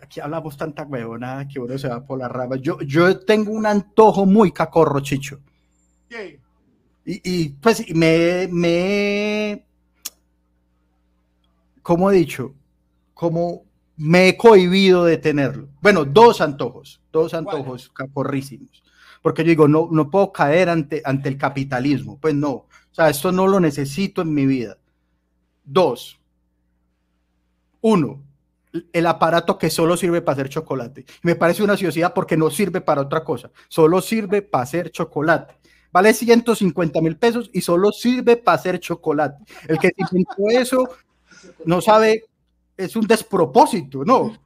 aquí 0.00 0.20
hablamos 0.20 0.56
tanta 0.56 0.84
huevona 0.84 1.48
que 1.48 1.58
uno 1.58 1.76
se 1.76 1.88
va 1.88 2.06
por 2.06 2.20
la 2.20 2.28
rama. 2.28 2.54
Yo, 2.54 2.80
yo 2.82 3.18
tengo 3.18 3.50
un 3.50 3.66
antojo 3.66 4.26
muy 4.26 4.52
cacorro, 4.52 5.00
Chicho. 5.00 5.40
¿Qué? 6.08 6.40
Y, 7.10 7.48
pues 7.48 7.88
me, 7.94 8.48
me, 8.52 9.64
como 11.80 12.10
he 12.10 12.14
dicho, 12.14 12.54
como 13.14 13.64
me 13.96 14.28
he 14.28 14.36
cohibido 14.36 15.06
de 15.06 15.16
tenerlo. 15.16 15.68
Bueno, 15.80 16.04
dos 16.04 16.42
antojos, 16.42 17.00
dos 17.10 17.32
antojos 17.32 17.88
caporrísimos. 17.88 18.82
Porque 19.22 19.42
yo 19.42 19.48
digo, 19.48 19.68
no, 19.68 19.88
no 19.90 20.10
puedo 20.10 20.30
caer 20.34 20.68
ante, 20.68 21.00
ante 21.02 21.30
el 21.30 21.38
capitalismo. 21.38 22.18
Pues 22.20 22.34
no, 22.34 22.50
o 22.50 22.68
sea, 22.92 23.08
esto 23.08 23.32
no 23.32 23.46
lo 23.46 23.58
necesito 23.58 24.20
en 24.20 24.34
mi 24.34 24.44
vida. 24.44 24.76
Dos, 25.64 26.20
uno, 27.80 28.22
el 28.92 29.06
aparato 29.06 29.56
que 29.56 29.70
solo 29.70 29.96
sirve 29.96 30.20
para 30.20 30.34
hacer 30.34 30.50
chocolate. 30.50 31.06
Me 31.22 31.36
parece 31.36 31.62
una 31.62 31.78
sociedad 31.78 32.12
porque 32.12 32.36
no 32.36 32.50
sirve 32.50 32.82
para 32.82 33.00
otra 33.00 33.24
cosa, 33.24 33.50
solo 33.68 34.02
sirve 34.02 34.42
para 34.42 34.64
hacer 34.64 34.90
chocolate 34.90 35.57
vale 35.92 36.12
150 36.12 37.00
mil 37.00 37.16
pesos 37.16 37.50
y 37.52 37.60
solo 37.60 37.92
sirve 37.92 38.36
para 38.36 38.56
hacer 38.56 38.78
chocolate. 38.80 39.44
El 39.66 39.78
que 39.78 39.92
inventó 39.96 40.48
eso 40.48 40.88
no 41.64 41.80
sabe, 41.80 42.24
es 42.76 42.96
un 42.96 43.06
despropósito, 43.06 44.04
¿no? 44.04 44.36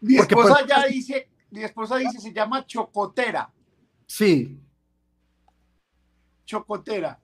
Mi 0.00 0.16
esposa 0.16 0.54
pues, 0.54 0.66
ya 0.68 0.86
dice, 0.86 1.28
mi 1.50 1.62
esposa 1.62 1.96
dice, 1.96 2.18
se 2.18 2.32
llama 2.32 2.66
chocotera. 2.66 3.50
Sí. 4.06 4.58
Chocotera. 6.44 7.18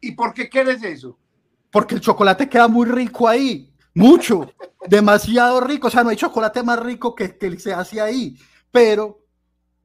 ¿Y 0.00 0.12
por 0.12 0.34
qué 0.34 0.48
quieres 0.48 0.82
eso? 0.82 1.18
Porque 1.70 1.94
el 1.94 2.00
chocolate 2.00 2.48
queda 2.48 2.68
muy 2.68 2.86
rico 2.86 3.28
ahí, 3.28 3.72
mucho, 3.94 4.50
demasiado 4.88 5.60
rico. 5.60 5.88
O 5.88 5.90
sea, 5.90 6.02
no 6.02 6.10
hay 6.10 6.16
chocolate 6.16 6.62
más 6.62 6.78
rico 6.80 7.14
que, 7.14 7.36
que 7.36 7.58
se 7.58 7.72
hace 7.72 8.00
ahí, 8.00 8.36
pero 8.70 9.25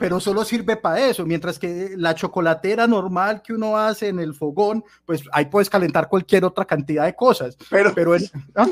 pero 0.01 0.19
solo 0.19 0.43
sirve 0.43 0.77
para 0.77 1.05
eso, 1.05 1.27
mientras 1.27 1.59
que 1.59 1.91
la 1.95 2.15
chocolatera 2.15 2.87
normal 2.87 3.43
que 3.43 3.53
uno 3.53 3.77
hace 3.77 4.07
en 4.07 4.19
el 4.19 4.33
fogón, 4.33 4.83
pues 5.05 5.21
ahí 5.31 5.45
puedes 5.45 5.69
calentar 5.69 6.09
cualquier 6.09 6.43
otra 6.43 6.65
cantidad 6.65 7.05
de 7.05 7.13
cosas. 7.13 7.55
Pero, 7.69 7.93
pero 7.93 8.15
¿ah? 8.55 8.67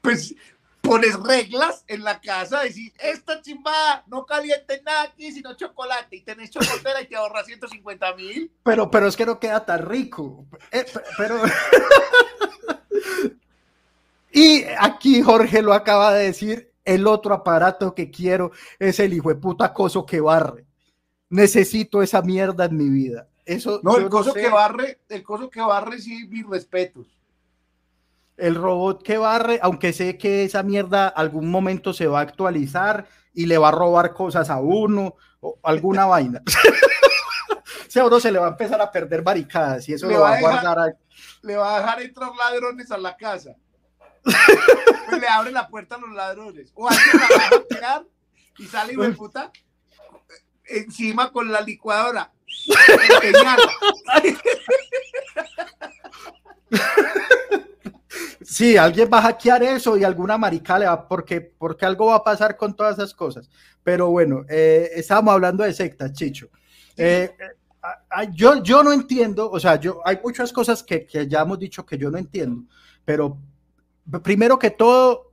pues 0.00 0.32
pones 0.80 1.18
reglas 1.18 1.82
en 1.88 2.04
la 2.04 2.20
casa, 2.20 2.62
decís, 2.62 2.92
esta 3.00 3.42
chimba 3.42 4.04
no 4.06 4.24
caliente 4.24 4.80
nada 4.86 5.02
aquí, 5.02 5.32
sino 5.32 5.54
chocolate, 5.54 6.14
y 6.14 6.20
tenés 6.20 6.50
chocolatera 6.50 7.02
y 7.02 7.06
te 7.06 7.16
ahorras 7.16 7.46
150 7.46 8.14
mil. 8.14 8.52
Pero, 8.62 8.88
pero 8.88 9.08
es 9.08 9.16
que 9.16 9.26
no 9.26 9.40
queda 9.40 9.66
tan 9.66 9.84
rico. 9.84 10.46
Eh, 10.70 10.86
pero... 11.18 11.42
y 14.32 14.62
aquí 14.78 15.20
Jorge 15.20 15.62
lo 15.62 15.72
acaba 15.72 16.14
de 16.14 16.26
decir, 16.26 16.73
el 16.84 17.06
otro 17.06 17.34
aparato 17.34 17.94
que 17.94 18.10
quiero 18.10 18.52
es 18.78 19.00
el 19.00 19.12
hijo 19.14 19.28
de 19.30 19.36
puta 19.36 19.72
coso 19.72 20.04
que 20.04 20.20
barre. 20.20 20.66
Necesito 21.30 22.02
esa 22.02 22.22
mierda 22.22 22.66
en 22.66 22.76
mi 22.76 22.88
vida. 22.88 23.28
Eso, 23.44 23.80
no, 23.82 23.96
el 23.96 24.08
coso 24.08 24.32
que 24.32 24.48
barre, 24.48 25.00
el 25.08 25.22
coso 25.22 25.50
que 25.50 25.60
barre, 25.60 26.00
sí, 26.00 26.26
mis 26.28 26.46
respetos. 26.46 27.06
El 28.36 28.54
robot 28.54 29.02
que 29.02 29.18
barre, 29.18 29.58
aunque 29.62 29.92
sé 29.92 30.18
que 30.18 30.44
esa 30.44 30.62
mierda 30.62 31.08
algún 31.08 31.50
momento 31.50 31.92
se 31.92 32.06
va 32.06 32.20
a 32.20 32.22
actualizar 32.22 33.06
y 33.32 33.46
le 33.46 33.58
va 33.58 33.68
a 33.68 33.72
robar 33.72 34.12
cosas 34.12 34.50
a 34.50 34.60
uno 34.60 35.16
o 35.40 35.58
alguna 35.62 36.06
vaina. 36.06 36.42
a 38.00 38.04
uno 38.06 38.20
se 38.20 38.32
le 38.32 38.38
va 38.38 38.46
a 38.46 38.50
empezar 38.50 38.80
a 38.80 38.90
perder 38.90 39.22
barricadas 39.22 39.88
y 39.88 39.94
eso 39.94 40.08
le 40.08 40.16
va, 40.16 40.36
a 40.36 40.40
guardar. 40.40 40.96
Le 41.42 41.56
va 41.56 41.76
a 41.76 41.80
dejar 41.80 42.02
entrar 42.02 42.30
ladrones 42.34 42.90
a 42.90 42.98
la 42.98 43.16
casa. 43.16 43.54
Pues 44.24 45.20
le 45.20 45.28
abre 45.28 45.50
la 45.52 45.68
puerta 45.68 45.96
a 45.96 45.98
los 45.98 46.12
ladrones. 46.12 46.72
O 46.74 46.88
alguien 46.88 47.06
la 47.12 47.36
va 47.36 47.56
a 47.56 47.64
tirar 47.68 48.06
y 48.58 48.64
sale 48.66 48.94
y 48.94 49.12
puta 49.12 49.52
encima 50.66 51.30
con 51.30 51.50
la 51.50 51.60
licuadora. 51.60 52.32
Sí, 58.42 58.76
alguien 58.76 59.08
va 59.12 59.18
a 59.18 59.22
hackear 59.22 59.62
eso 59.62 59.96
y 59.96 60.04
alguna 60.04 60.38
marica 60.38 60.78
le 60.78 60.86
va, 60.86 61.08
porque, 61.08 61.40
porque 61.40 61.86
algo 61.86 62.06
va 62.06 62.16
a 62.16 62.24
pasar 62.24 62.56
con 62.56 62.76
todas 62.76 62.96
esas 62.98 63.12
cosas. 63.14 63.50
Pero 63.82 64.10
bueno, 64.10 64.44
eh, 64.48 64.90
estábamos 64.94 65.34
hablando 65.34 65.64
de 65.64 65.72
sectas, 65.72 66.12
Chicho. 66.12 66.50
Eh, 66.96 67.34
eh, 67.36 68.28
yo, 68.32 68.62
yo 68.62 68.84
no 68.84 68.92
entiendo, 68.92 69.50
o 69.50 69.58
sea, 69.58 69.76
yo, 69.80 70.00
hay 70.04 70.20
muchas 70.22 70.52
cosas 70.52 70.82
que, 70.82 71.04
que 71.04 71.26
ya 71.26 71.40
hemos 71.40 71.58
dicho 71.58 71.84
que 71.84 71.98
yo 71.98 72.10
no 72.10 72.18
entiendo, 72.18 72.62
pero 73.04 73.38
primero 74.22 74.58
que 74.58 74.70
todo, 74.70 75.32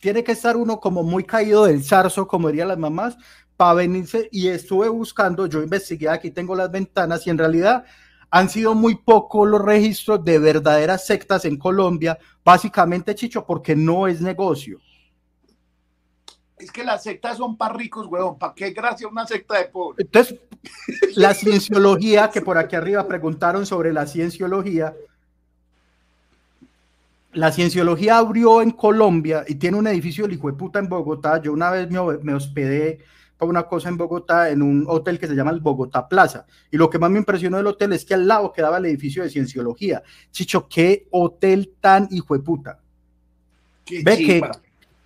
tiene 0.00 0.24
que 0.24 0.32
estar 0.32 0.56
uno 0.56 0.80
como 0.80 1.02
muy 1.02 1.24
caído 1.24 1.64
del 1.64 1.84
zarzo, 1.84 2.26
como 2.26 2.48
dirían 2.48 2.68
las 2.68 2.78
mamás, 2.78 3.16
para 3.56 3.74
venirse. 3.74 4.28
Y 4.32 4.48
estuve 4.48 4.88
buscando, 4.88 5.46
yo 5.46 5.62
investigué, 5.62 6.08
aquí 6.08 6.30
tengo 6.30 6.54
las 6.56 6.70
ventanas, 6.70 7.26
y 7.26 7.30
en 7.30 7.38
realidad 7.38 7.84
han 8.30 8.48
sido 8.48 8.74
muy 8.74 8.96
pocos 8.96 9.48
los 9.48 9.62
registros 9.62 10.24
de 10.24 10.38
verdaderas 10.38 11.06
sectas 11.06 11.44
en 11.44 11.58
Colombia, 11.58 12.18
básicamente, 12.44 13.14
Chicho, 13.14 13.44
porque 13.46 13.76
no 13.76 14.06
es 14.06 14.20
negocio. 14.20 14.80
Es 16.58 16.70
que 16.70 16.82
las 16.82 17.02
sectas 17.02 17.36
son 17.36 17.56
para 17.56 17.74
ricos, 17.74 18.06
huevón. 18.06 18.38
¿Para 18.38 18.54
qué 18.54 18.70
gracia 18.70 19.08
una 19.08 19.26
secta 19.26 19.58
de 19.58 19.64
pobres? 19.64 20.04
Entonces, 20.04 20.38
la 21.16 21.34
cienciología, 21.34 22.30
que 22.30 22.40
por 22.40 22.56
aquí 22.56 22.76
arriba 22.76 23.06
preguntaron 23.06 23.66
sobre 23.66 23.92
la 23.92 24.06
cienciología, 24.06 24.94
la 27.32 27.50
cienciología 27.50 28.18
abrió 28.18 28.60
en 28.60 28.70
Colombia 28.72 29.44
y 29.46 29.54
tiene 29.54 29.78
un 29.78 29.86
edificio 29.86 30.24
del 30.24 30.34
hijo 30.34 30.48
de 30.48 30.56
puta 30.56 30.78
en 30.78 30.88
Bogotá. 30.88 31.40
Yo 31.40 31.52
una 31.52 31.70
vez 31.70 31.88
me, 31.90 32.34
hospedé 32.34 32.98
para 33.38 33.48
una 33.48 33.62
cosa 33.62 33.88
en 33.88 33.96
Bogotá 33.96 34.50
en 34.50 34.60
un 34.60 34.84
hotel 34.86 35.18
que 35.18 35.26
se 35.26 35.34
llama 35.34 35.50
el 35.50 35.60
Bogotá 35.60 36.08
Plaza. 36.08 36.46
Y 36.70 36.76
lo 36.76 36.90
que 36.90 36.98
más 36.98 37.10
me 37.10 37.18
impresionó 37.18 37.56
del 37.56 37.66
hotel 37.66 37.94
es 37.94 38.04
que 38.04 38.14
al 38.14 38.28
lado 38.28 38.52
quedaba 38.52 38.76
el 38.78 38.86
edificio 38.86 39.22
de 39.22 39.30
cienciología. 39.30 40.02
Chicho, 40.30 40.68
qué 40.68 41.08
hotel 41.10 41.72
tan 41.80 42.06
hijo 42.10 42.34
de 42.34 42.40
puta. 42.40 42.78
Ve 44.04 44.50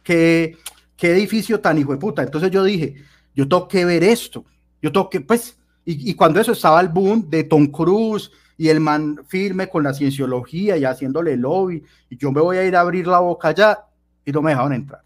que, 0.02 0.56
qué 0.96 1.10
edificio 1.12 1.60
tan 1.60 1.78
hijo 1.78 1.92
de 1.92 1.98
puta. 1.98 2.22
Entonces 2.22 2.50
yo 2.50 2.64
dije, 2.64 2.96
yo 3.34 3.48
tengo 3.48 3.68
que 3.68 3.84
ver 3.84 4.02
esto. 4.02 4.44
Yo 4.82 4.90
tengo 4.90 5.08
que, 5.08 5.20
pues, 5.20 5.56
y, 5.84 6.10
y 6.10 6.14
cuando 6.14 6.40
eso 6.40 6.52
estaba 6.52 6.80
el 6.80 6.88
boom 6.88 7.30
de 7.30 7.44
Tom 7.44 7.68
Cruise 7.68 8.32
y 8.58 8.68
el 8.68 8.80
man 8.80 9.24
firme 9.26 9.68
con 9.68 9.84
la 9.84 9.92
cienciología 9.92 10.76
y 10.76 10.84
haciéndole 10.84 11.36
lobby, 11.36 11.82
y 12.08 12.16
yo 12.16 12.32
me 12.32 12.40
voy 12.40 12.56
a 12.56 12.64
ir 12.64 12.76
a 12.76 12.80
abrir 12.80 13.06
la 13.06 13.20
boca 13.20 13.48
allá 13.48 13.84
y 14.24 14.32
no 14.32 14.42
me 14.42 14.50
dejaron 14.50 14.72
entrar. 14.72 15.02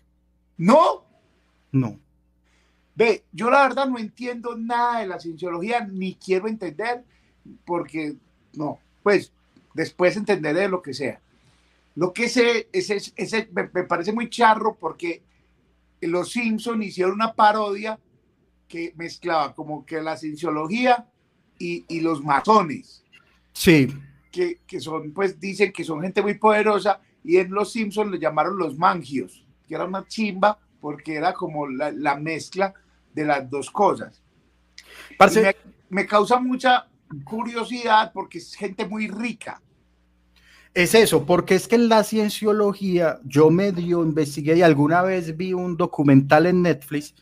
¿No? 0.57 1.05
No. 1.73 1.99
Ve, 2.95 3.25
yo 3.33 3.51
la 3.51 3.63
verdad 3.63 3.89
no 3.89 3.99
entiendo 3.99 4.57
nada 4.57 5.01
de 5.01 5.07
la 5.07 5.19
cienciología, 5.19 5.87
ni 5.87 6.15
quiero 6.15 6.49
entender, 6.49 7.05
porque 7.65 8.15
no, 8.53 8.79
pues 9.03 9.33
después 9.75 10.17
entenderé 10.17 10.69
lo 10.69 10.83
que 10.83 10.95
sea. 10.95 11.21
Lo 11.97 12.13
que 12.13 12.29
sé, 12.29 12.69
es, 12.73 12.91
ese 12.91 13.49
me, 13.53 13.69
me, 13.73 13.85
parece 13.85 14.13
muy 14.13 14.31
charro 14.31 14.77
porque 14.79 15.23
los 16.01 16.31
Simpson 16.31 16.83
hicieron 16.83 17.15
una 17.15 17.35
parodia 17.35 17.99
que 18.69 18.93
mezclaba 18.97 19.55
como 19.55 19.85
que 19.85 20.01
la 20.01 20.17
cienciología 20.17 21.09
y, 21.59 21.85
y 21.89 22.01
los 22.01 22.23
masones. 22.23 23.00
Sí. 23.61 23.95
Que, 24.33 24.61
que, 24.67 24.81
son, 24.81 25.13
pues 25.13 25.39
dicen 25.39 25.71
que 25.71 25.85
son 25.85 26.01
gente 26.01 26.23
muy 26.23 26.39
poderosa 26.39 26.99
y 27.23 27.37
en 27.37 27.51
Los 27.51 27.73
Simpsons 27.73 28.11
le 28.11 28.19
llamaron 28.19 28.57
los 28.57 28.79
mangios, 28.79 29.45
que 29.69 29.75
era 29.75 29.85
una 29.85 30.07
chimba 30.09 30.59
porque 30.81 31.15
era 31.15 31.35
como 31.35 31.69
la, 31.69 31.93
la 31.93 32.15
mezcla 32.15 32.73
de 33.13 33.27
las 33.27 33.51
dos 33.51 33.71
cosas. 33.71 34.23
Me, 35.19 35.55
me, 35.91 36.07
causa 36.07 36.41
mucha, 36.41 36.89
curiosidad 37.23 38.13
porque 38.15 38.39
es 38.39 38.55
gente 38.55 38.87
muy 38.87 39.09
rica. 39.09 39.61
Es 40.73 40.95
eso, 40.95 41.27
porque 41.27 41.55
es 41.55 41.69
que 41.69 41.75
en 41.75 41.91
la 41.91 42.03
cienciología 42.03 43.21
yo 43.25 43.51
medio 43.51 44.03
investigué 44.03 44.57
y 44.57 44.63
alguna 44.63 45.03
vez 45.03 45.37
vi 45.37 45.53
un 45.53 45.77
documental 45.77 46.47
en 46.47 46.63
Netflix. 46.63 47.15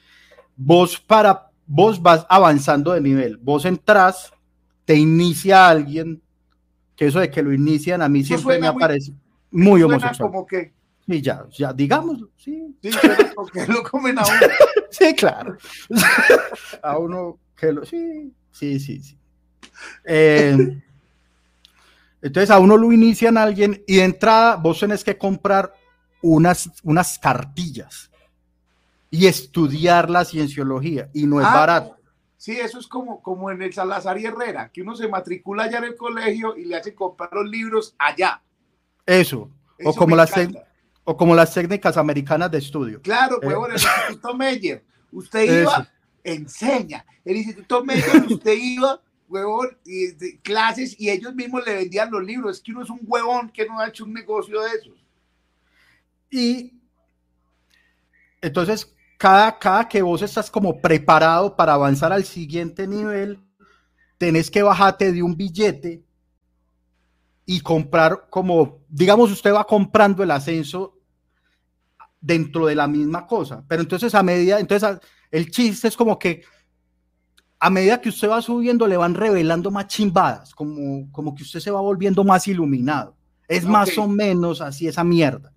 Vos 0.54 1.00
para 1.00 1.50
vos 1.66 2.00
vas 2.00 2.24
avanzando 2.28 2.92
de 2.92 3.00
nivel, 3.00 3.38
vos 3.38 3.64
entras, 3.64 4.32
te 4.84 4.94
inicia 4.94 5.68
alguien, 5.68 6.22
que 6.98 7.06
eso 7.06 7.20
de 7.20 7.30
que 7.30 7.42
lo 7.42 7.52
inician 7.54 8.02
a 8.02 8.08
mí 8.08 8.24
siempre 8.24 8.58
me 8.58 8.66
aparece 8.66 9.12
muy 9.52 9.82
homosexual. 9.84 10.30
Como 10.30 10.44
que 10.44 10.72
y 11.06 11.22
ya, 11.22 11.46
ya, 11.50 11.72
digámoslo, 11.72 12.28
sí. 12.36 12.76
Sí, 12.82 12.90
porque 13.34 13.66
lo 13.66 13.82
comen 13.82 14.18
a 14.18 14.22
uno. 14.22 14.52
sí, 14.90 15.14
claro. 15.14 15.56
a 16.82 16.98
uno 16.98 17.38
que 17.56 17.72
lo, 17.72 17.86
sí, 17.86 18.34
sí, 18.50 18.78
sí, 18.78 19.00
sí. 19.00 19.18
Eh, 20.04 20.82
entonces 22.20 22.50
a 22.50 22.58
uno 22.58 22.76
lo 22.76 22.92
inician 22.92 23.38
alguien 23.38 23.82
y 23.86 23.96
de 23.96 24.04
entrada 24.04 24.56
vos 24.56 24.80
tenés 24.80 25.02
que 25.02 25.16
comprar 25.16 25.72
unas, 26.20 26.68
unas 26.82 27.18
cartillas 27.18 28.10
y 29.08 29.26
estudiar 29.26 30.10
la 30.10 30.24
cienciología 30.24 31.08
y 31.14 31.26
no 31.26 31.40
es 31.40 31.46
ah, 31.46 31.54
barato. 31.54 31.97
Sí, 32.38 32.52
eso 32.52 32.78
es 32.78 32.86
como, 32.86 33.20
como 33.20 33.50
en 33.50 33.60
el 33.62 33.72
Salazar 33.72 34.16
y 34.16 34.24
Herrera, 34.24 34.70
que 34.72 34.80
uno 34.80 34.94
se 34.94 35.08
matricula 35.08 35.64
allá 35.64 35.78
en 35.78 35.84
el 35.84 35.96
colegio 35.96 36.56
y 36.56 36.64
le 36.64 36.76
hace 36.76 36.94
comprar 36.94 37.30
los 37.32 37.50
libros 37.50 37.96
allá. 37.98 38.40
Eso, 39.04 39.50
o 39.84 39.92
como 39.92 40.14
las 40.14 40.30
o 41.02 41.16
como 41.16 41.34
las 41.34 41.52
técnicas 41.52 41.96
americanas 41.96 42.50
de 42.50 42.58
estudio. 42.58 43.02
Claro, 43.02 43.40
pues 43.40 43.56
el 43.56 43.72
Instituto 43.72 44.34
Meyer, 44.34 44.84
usted 45.10 45.62
iba, 45.62 45.90
enseña. 46.22 47.04
El 47.24 47.38
Instituto 47.38 47.82
Meyer, 47.84 48.24
usted 48.30 48.52
iba, 48.52 49.00
huevón, 49.28 49.76
y, 49.84 50.36
clases 50.38 50.94
y 51.00 51.10
ellos 51.10 51.34
mismos 51.34 51.66
le 51.66 51.74
vendían 51.74 52.10
los 52.10 52.22
libros. 52.22 52.58
Es 52.58 52.62
que 52.62 52.70
uno 52.70 52.84
es 52.84 52.90
un 52.90 53.00
huevón 53.02 53.50
que 53.50 53.66
no 53.66 53.80
ha 53.80 53.88
hecho 53.88 54.04
un 54.04 54.12
negocio 54.12 54.60
de 54.60 54.68
esos. 54.68 55.04
Y 56.30 56.74
entonces, 58.40 58.94
cada, 59.18 59.58
cada 59.58 59.88
que 59.88 60.00
vos 60.00 60.22
estás 60.22 60.50
como 60.50 60.80
preparado 60.80 61.56
para 61.56 61.74
avanzar 61.74 62.12
al 62.12 62.24
siguiente 62.24 62.86
nivel, 62.86 63.40
tenés 64.16 64.50
que 64.50 64.62
bajarte 64.62 65.12
de 65.12 65.22
un 65.22 65.36
billete 65.36 66.04
y 67.44 67.60
comprar 67.60 68.28
como, 68.30 68.78
digamos, 68.88 69.30
usted 69.32 69.52
va 69.52 69.66
comprando 69.66 70.22
el 70.22 70.30
ascenso 70.30 70.94
dentro 72.20 72.66
de 72.66 72.76
la 72.76 72.86
misma 72.86 73.26
cosa. 73.26 73.64
Pero 73.66 73.82
entonces 73.82 74.14
a 74.14 74.22
medida, 74.22 74.60
entonces 74.60 74.98
el 75.30 75.50
chiste 75.50 75.88
es 75.88 75.96
como 75.96 76.18
que 76.18 76.44
a 77.58 77.70
medida 77.70 78.00
que 78.00 78.10
usted 78.10 78.28
va 78.28 78.40
subiendo 78.40 78.86
le 78.86 78.96
van 78.96 79.14
revelando 79.14 79.70
más 79.72 79.88
chimbadas, 79.88 80.54
como, 80.54 81.10
como 81.10 81.34
que 81.34 81.42
usted 81.42 81.58
se 81.58 81.72
va 81.72 81.80
volviendo 81.80 82.22
más 82.22 82.46
iluminado. 82.46 83.16
Es 83.48 83.64
más 83.64 83.96
o 83.98 84.06
menos 84.06 84.60
así 84.60 84.86
esa 84.86 85.02
mierda. 85.02 85.52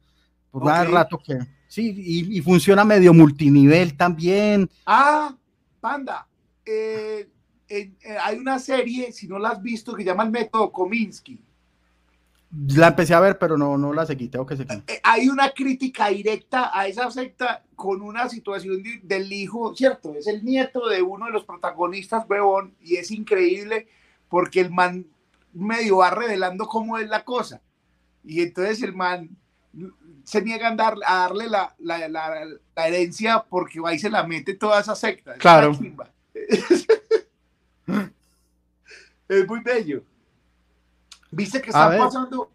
Por 0.49 0.64
okay. 0.64 0.91
rato 0.91 1.20
que... 1.24 1.38
Sí, 1.72 2.28
y, 2.30 2.41
funciona 2.41 2.84
medio 2.84 3.13
multinivel 3.13 3.95
también. 3.95 4.69
Ah, 4.86 5.34
panda. 5.80 6.28
Eh, 6.65 7.30
eh, 7.69 7.91
hay 8.22 8.38
una 8.38 8.59
serie, 8.59 9.13
si 9.13 9.26
no 9.26 9.39
la 9.39 9.51
has 9.51 9.61
visto, 9.61 9.95
que 9.95 10.03
llama 10.03 10.24
el 10.24 10.32
método 10.32 10.69
Kominsky. 10.69 11.41
La 12.76 12.89
empecé 12.89 13.13
a 13.13 13.22
ver, 13.22 13.39
pero 13.39 13.57
no, 13.57 13.78
no 13.78 13.93
la 13.93 14.05
seguí, 14.05 14.28
tengo 14.28 14.45
que 14.45 14.57
seguir. 14.57 14.84
Eh, 14.86 14.99
hay 15.01 15.30
una 15.30 15.51
crítica 15.51 16.09
directa 16.09 16.78
a 16.78 16.88
esa 16.88 17.09
secta 17.09 17.63
con 17.74 18.01
una 18.01 18.28
situación 18.28 18.84
del 19.03 19.32
hijo, 19.32 19.74
¿cierto? 19.74 20.13
Es 20.15 20.28
el 20.28 20.43
nieto 20.43 20.89
de 20.89 21.01
uno 21.01 21.28
de 21.28 21.32
los 21.32 21.45
protagonistas, 21.45 22.26
huevón, 22.28 22.76
y 22.82 22.97
es 22.97 23.11
increíble 23.11 23.88
porque 24.28 24.59
el 24.59 24.72
man 24.72 25.07
medio 25.53 25.99
va 25.99 26.09
revelando 26.09 26.67
cómo 26.67 26.97
es 26.97 27.07
la 27.07 27.24
cosa. 27.24 27.61
Y 28.26 28.41
entonces 28.41 28.84
el 28.84 28.93
man 28.93 29.38
se 30.24 30.41
niega 30.41 30.69
a, 30.69 30.76
dar, 30.76 30.95
a 31.05 31.15
darle 31.15 31.47
la, 31.47 31.76
la, 31.80 32.07
la, 32.07 32.47
herencia 32.88 33.45
porque 33.47 33.80
ahí 33.86 33.99
se 33.99 34.09
la 34.09 34.24
mete 34.24 34.55
toda 34.55 34.80
esa 34.80 34.95
secta. 34.95 35.36
Claro. 35.36 35.72
es 39.28 39.47
muy 39.47 39.59
bello. 39.61 40.03
¿Viste 41.32 41.61
que 41.61 41.69
están 41.69 41.97
pasando? 41.97 42.51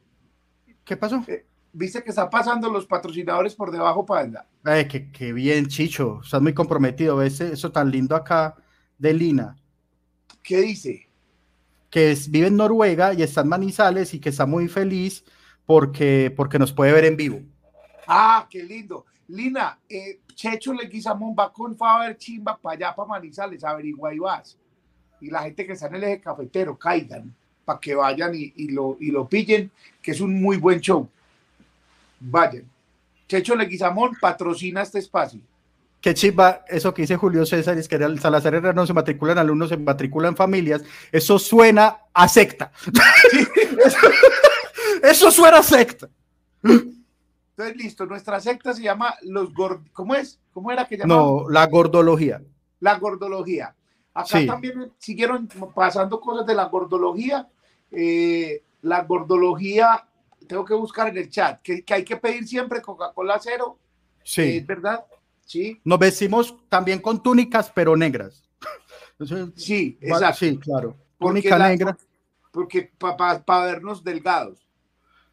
¿Qué 0.85 0.97
pasó? 0.97 1.25
Eh, 1.27 1.47
¿Viste 1.73 2.03
que 2.03 2.11
están 2.11 2.31
pasando 2.31 2.71
los 2.71 2.87
patrocinadores 2.87 3.55
por 3.55 3.71
debajo, 3.71 4.07
Panda? 4.07 4.47
Ay, 4.65 4.87
qué, 4.87 5.33
bien, 5.33 5.67
Chicho. 5.67 6.21
Estás 6.25 6.41
muy 6.41 6.55
comprometido. 6.55 7.17
¿Ves 7.17 7.41
eso 7.41 7.71
tan 7.73 7.91
lindo 7.91 8.17
acá 8.17 8.55
de 8.99 9.13
Lina? 9.13 9.57
¿Qué 10.43 10.61
dice? 10.61 11.09
Que 11.91 12.17
vive 12.29 12.47
en 12.47 12.57
Noruega 12.57 13.13
y 13.15 13.23
está 13.23 13.43
en 13.43 13.49
Manizales 13.49 14.15
y 14.15 14.21
que 14.21 14.31
está 14.31 14.47
muy 14.47 14.69
feliz 14.69 15.25
porque, 15.67 16.33
porque 16.35 16.59
nos 16.59 16.73
puede 16.73 16.93
ver 16.93 17.05
en 17.05 17.17
vivo. 17.17 17.43
Ah, 18.07 18.47
qué 18.49 18.63
lindo. 18.63 19.05
Lina, 19.29 19.79
eh, 19.89 20.21
Checho 20.35 20.73
Leguizamón 20.73 21.35
va 21.39 21.53
con 21.53 21.77
Faber 21.77 22.17
Chimba 22.17 22.57
para 22.57 22.77
allá, 22.77 22.95
para 22.95 23.09
Manizales, 23.09 23.65
averigua 23.65 24.15
y 24.15 24.19
vas. 24.19 24.57
Y 25.21 25.31
la 25.31 25.43
gente 25.43 25.67
que 25.67 25.73
está 25.73 25.89
en 25.89 25.97
el 25.97 26.05
eje 26.05 26.21
cafetero, 26.21 26.77
caigan 26.77 27.35
para 27.65 27.81
que 27.81 27.95
vayan 27.95 28.33
y, 28.35 28.69
lo, 28.69 28.97
y 29.01 29.11
lo 29.11 29.29
pillen, 29.29 29.71
que 30.01 30.13
es 30.13 30.21
un 30.21 30.41
muy 30.41 30.57
buen 30.57 30.81
show. 30.81 31.09
Vayan. 32.21 32.65
Checho 33.27 33.57
Leguizamón 33.57 34.17
patrocina 34.21 34.83
este 34.83 35.01
espacio. 35.01 35.41
Qué 36.01 36.15
chiva, 36.15 36.65
eso 36.69 36.95
que 36.95 37.03
dice 37.03 37.17
Julio 37.17 37.45
César, 37.45 37.77
es 37.77 37.89
que 37.89 37.97
el 37.97 38.21
Salazar 38.21 38.55
Herrera 38.55 38.73
no 38.73 38.87
se 38.87 38.93
matriculan 38.93 39.39
alumnos, 39.39 39.71
se 39.71 39.77
matriculan 39.77 40.37
familias. 40.37 40.85
Eso 41.11 41.39
suena 41.39 41.99
a 42.15 42.29
secta. 42.29 42.71
eso, 45.03 45.31
suena 45.33 45.59
a 45.59 45.63
secta. 45.65 46.09
Entonces, 47.57 47.77
listo, 47.77 48.05
nuestra 48.05 48.39
secta 48.39 48.75
se 48.75 48.83
llama 48.83 49.15
los 49.23 49.55
gord... 49.55 49.81
¿Cómo 49.93 50.15
es? 50.15 50.39
¿Cómo 50.53 50.71
era 50.71 50.87
que 50.87 50.99
llamaba? 50.99 51.21
No, 51.21 51.49
la 51.49 51.67
gordología. 51.67 52.43
La 52.81 52.99
gordología. 52.99 53.75
Acá 54.13 54.45
también 54.47 54.93
siguieron 54.99 55.49
pasando 55.75 56.21
cosas 56.21 56.47
de 56.47 56.55
la 56.55 56.67
gordología 56.67 57.49
eh, 57.91 58.63
la 58.83 59.03
gordología, 59.03 60.07
tengo 60.47 60.65
que 60.65 60.75
buscar 60.75 61.09
en 61.09 61.19
el 61.19 61.31
chat, 61.31 61.61
que, 61.63 61.85
hay 61.89 62.05
que 62.05 62.17
pedir 62.17 62.47
siempre 62.47 62.83
Coca-Cola 62.83 63.39
cero. 63.41 63.79
Sí. 64.23 64.59
¿Es 64.59 64.67
verdad? 64.67 65.05
Sí. 65.45 65.81
Nos 65.85 65.99
vestimos 65.99 66.55
también 66.69 67.01
con 67.01 67.23
túnicas, 67.23 67.71
pero 67.75 67.97
negras. 67.97 68.43
sí, 69.57 69.99
exacto. 70.01 70.37
Sí, 70.39 70.59
claro. 70.59 70.97
Túnica 71.19 71.59
negra. 71.59 71.97
Porque 72.51 72.91
para 72.99 73.65
vernos 73.65 74.03
delgados. 74.03 74.67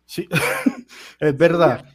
Sí, 0.06 0.28
es 1.20 1.38
verdad. 1.38 1.86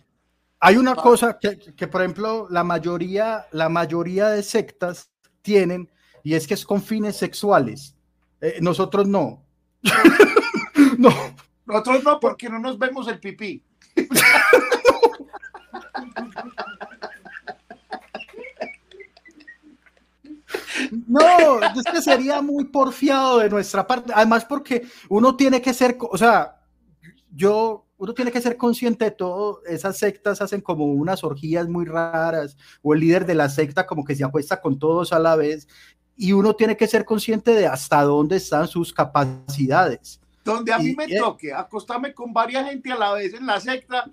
Hay 0.60 0.76
una 0.76 0.94
cosa 0.94 1.38
que, 1.38 1.58
que, 1.58 1.86
por 1.86 2.02
ejemplo, 2.02 2.46
la 2.50 2.64
mayoría, 2.64 3.46
la 3.52 3.68
mayoría 3.68 4.28
de 4.28 4.42
sectas 4.42 5.10
tienen, 5.42 5.90
y 6.24 6.34
es 6.34 6.46
que 6.46 6.54
es 6.54 6.64
con 6.64 6.82
fines 6.82 7.16
sexuales. 7.16 7.96
Eh, 8.40 8.58
nosotros 8.60 9.06
no. 9.06 9.44
No. 10.98 11.10
Nosotros 11.66 12.02
no, 12.02 12.18
porque 12.18 12.48
no 12.48 12.58
nos 12.58 12.78
vemos 12.78 13.06
el 13.08 13.20
pipí. 13.20 13.62
No, 21.06 21.60
es 21.62 21.84
que 21.92 22.00
sería 22.00 22.40
muy 22.40 22.64
porfiado 22.64 23.38
de 23.38 23.50
nuestra 23.50 23.86
parte. 23.86 24.12
Además, 24.14 24.44
porque 24.44 24.86
uno 25.08 25.36
tiene 25.36 25.60
que 25.60 25.74
ser, 25.74 25.96
o 26.00 26.16
sea, 26.16 26.60
yo, 27.34 27.86
uno 27.98 28.14
tiene 28.14 28.32
que 28.32 28.40
ser 28.40 28.56
consciente 28.56 29.04
de 29.06 29.10
todo. 29.10 29.60
Esas 29.66 29.98
sectas 29.98 30.40
hacen 30.40 30.60
como 30.60 30.86
unas 30.86 31.24
orgías 31.24 31.68
muy 31.68 31.84
raras, 31.84 32.56
o 32.80 32.94
el 32.94 33.00
líder 33.00 33.26
de 33.26 33.34
la 33.34 33.48
secta 33.48 33.86
como 33.86 34.04
que 34.04 34.14
se 34.14 34.24
acuesta 34.24 34.60
con 34.60 34.78
todos 34.78 35.12
a 35.12 35.18
la 35.18 35.36
vez, 35.36 35.68
y 36.16 36.32
uno 36.32 36.54
tiene 36.54 36.76
que 36.76 36.86
ser 36.86 37.04
consciente 37.04 37.52
de 37.52 37.66
hasta 37.66 38.02
dónde 38.02 38.36
están 38.36 38.66
sus 38.68 38.92
capacidades. 38.92 40.20
Donde 40.44 40.72
a 40.72 40.78
mí 40.78 40.94
me 40.96 41.06
toque 41.16 41.52
acostarme 41.52 42.14
con 42.14 42.32
varias 42.32 42.68
gente 42.68 42.90
a 42.90 42.96
la 42.96 43.12
vez 43.12 43.34
en 43.34 43.46
la 43.46 43.60
secta, 43.60 44.08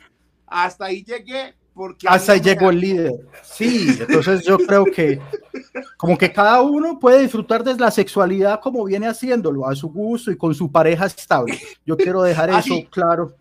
hasta 0.46 0.86
ahí 0.86 1.04
llegué. 1.04 1.56
Porque 1.74 2.08
hasta 2.08 2.34
ahí 2.34 2.42
llegó 2.42 2.70
el 2.70 2.80
líder. 2.80 3.14
Sí, 3.44 3.98
entonces 4.00 4.46
yo 4.46 4.58
creo 4.58 4.86
que 4.86 5.20
como 5.98 6.18
que 6.18 6.32
cada 6.32 6.62
uno 6.62 6.98
puede 6.98 7.22
disfrutar 7.22 7.66
de 7.66 7.76
la 7.76 7.92
sexualidad 7.92 8.62
como 8.62 8.86
viene 8.86 9.08
haciéndolo, 9.08 9.68
a 9.68 9.76
su 9.76 9.90
gusto 9.90 10.32
y 10.32 10.38
con 10.38 10.56
su 10.56 10.72
pareja 10.72 11.06
estable. 11.06 11.60
Yo 11.86 11.98
quiero 11.98 12.22
dejar 12.22 12.50
eso 12.50 12.76
claro. 12.90 13.36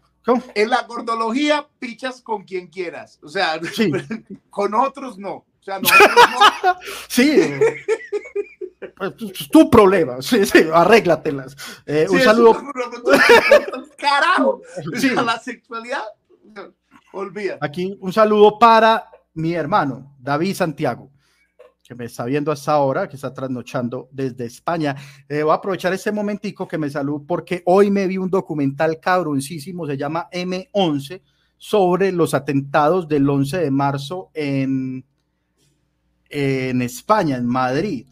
En 0.55 0.71
la 0.71 0.83
gordología 0.83 1.69
pichas 1.79 2.23
con 2.23 2.45
quien 2.45 2.69
quieras, 2.69 3.19
o 3.23 3.29
sea, 3.29 3.61
con 4.51 4.75
otros 4.75 5.19
no. 5.19 5.35
O 5.35 5.63
sea, 5.65 5.79
no. 5.79 5.89
sí. 7.09 7.41
Pues, 8.97 9.13
pues, 9.19 9.49
tu 9.51 9.71
problema, 9.71 10.21
sí, 10.21 10.45
sí, 10.47 10.59
arréglatelas. 10.73 11.57
Eh, 11.87 12.07
un 12.09 12.21
saludo. 12.21 12.63
Carajo, 13.97 14.61
la 15.25 15.39
sexualidad, 15.39 16.05
olvida. 17.13 17.59
Aquí 17.61 17.97
un 18.01 18.13
saludo 18.13 18.59
para 18.59 19.09
mi 19.35 19.55
hermano, 19.55 20.15
David 20.19 20.55
Santiago. 20.55 21.11
Que 21.85 21.95
me 21.95 22.07
está 22.07 22.25
viendo 22.25 22.51
hasta 22.51 22.73
ahora, 22.73 23.07
que 23.07 23.17
está 23.17 23.35
trasnochando 23.35 24.09
desde 24.11 24.47
España. 24.47 24.97
Eh, 25.29 25.43
voy 25.43 25.53
a 25.53 25.57
aprovechar 25.57 25.93
este 25.93 26.11
momentico 26.11 26.67
que 26.67 26.79
me 26.79 26.89
saludo 26.89 27.25
porque 27.27 27.63
hoy 27.67 27.91
me 27.91 28.07
vi 28.07 28.17
un 28.17 28.31
documental 28.31 28.99
cabroncísimo, 28.99 29.87
se 29.87 29.99
llama 29.99 30.29
M11, 30.33 31.21
sobre 31.59 32.11
los 32.11 32.33
atentados 32.33 33.07
del 33.07 33.29
11 33.29 33.59
de 33.59 33.71
marzo 33.71 34.31
en, 34.33 35.05
en 36.31 36.83
España, 36.83 37.37
en 37.37 37.47
Madrid. 37.47 38.07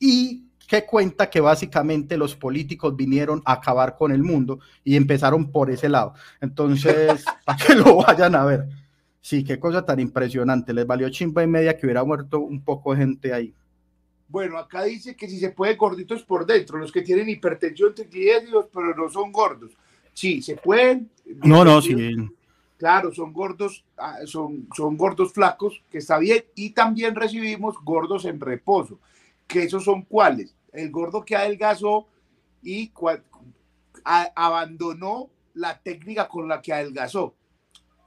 Y 0.00 0.48
que 0.66 0.84
cuenta 0.84 1.30
que 1.30 1.40
básicamente 1.40 2.16
los 2.16 2.34
políticos 2.34 2.96
vinieron 2.96 3.40
a 3.44 3.52
acabar 3.52 3.94
con 3.94 4.10
el 4.10 4.24
mundo 4.24 4.58
y 4.82 4.96
empezaron 4.96 5.52
por 5.52 5.70
ese 5.70 5.88
lado. 5.88 6.14
Entonces, 6.40 7.24
para 7.44 7.64
que 7.64 7.76
lo 7.76 7.98
vayan 7.98 8.34
a 8.34 8.44
ver. 8.44 8.85
Sí, 9.26 9.42
qué 9.42 9.58
cosa 9.58 9.84
tan 9.84 9.98
impresionante. 9.98 10.72
Les 10.72 10.86
valió 10.86 11.08
chimba 11.08 11.42
y 11.42 11.48
media 11.48 11.76
que 11.76 11.84
hubiera 11.84 12.04
muerto 12.04 12.38
un 12.38 12.62
poco 12.62 12.92
de 12.92 12.98
gente 12.98 13.32
ahí. 13.34 13.52
Bueno, 14.28 14.56
acá 14.56 14.84
dice 14.84 15.16
que 15.16 15.28
si 15.28 15.40
se 15.40 15.50
puede 15.50 15.74
gorditos 15.74 16.22
por 16.22 16.46
dentro, 16.46 16.78
los 16.78 16.92
que 16.92 17.02
tienen 17.02 17.28
hipertensión, 17.28 17.92
triglicéridos, 17.92 18.66
pero 18.72 18.94
no 18.94 19.10
son 19.10 19.32
gordos. 19.32 19.72
Sí, 20.14 20.40
se 20.42 20.54
pueden. 20.54 21.10
No, 21.42 21.64
no, 21.64 21.82
sí. 21.82 21.96
Claro, 22.76 23.12
son 23.12 23.32
gordos, 23.32 23.84
ah, 23.96 24.18
son, 24.26 24.68
son 24.76 24.96
gordos 24.96 25.32
flacos, 25.32 25.82
que 25.90 25.98
está 25.98 26.18
bien. 26.18 26.44
Y 26.54 26.70
también 26.70 27.16
recibimos 27.16 27.74
gordos 27.82 28.26
en 28.26 28.38
reposo, 28.38 29.00
que 29.48 29.64
esos 29.64 29.82
son 29.82 30.02
cuáles. 30.02 30.54
El 30.72 30.92
gordo 30.92 31.24
que 31.24 31.34
adelgazó 31.34 32.06
y 32.62 32.92
abandonó 34.04 35.30
la 35.54 35.82
técnica 35.82 36.28
con 36.28 36.46
la 36.46 36.62
que 36.62 36.72
adelgazó 36.72 37.34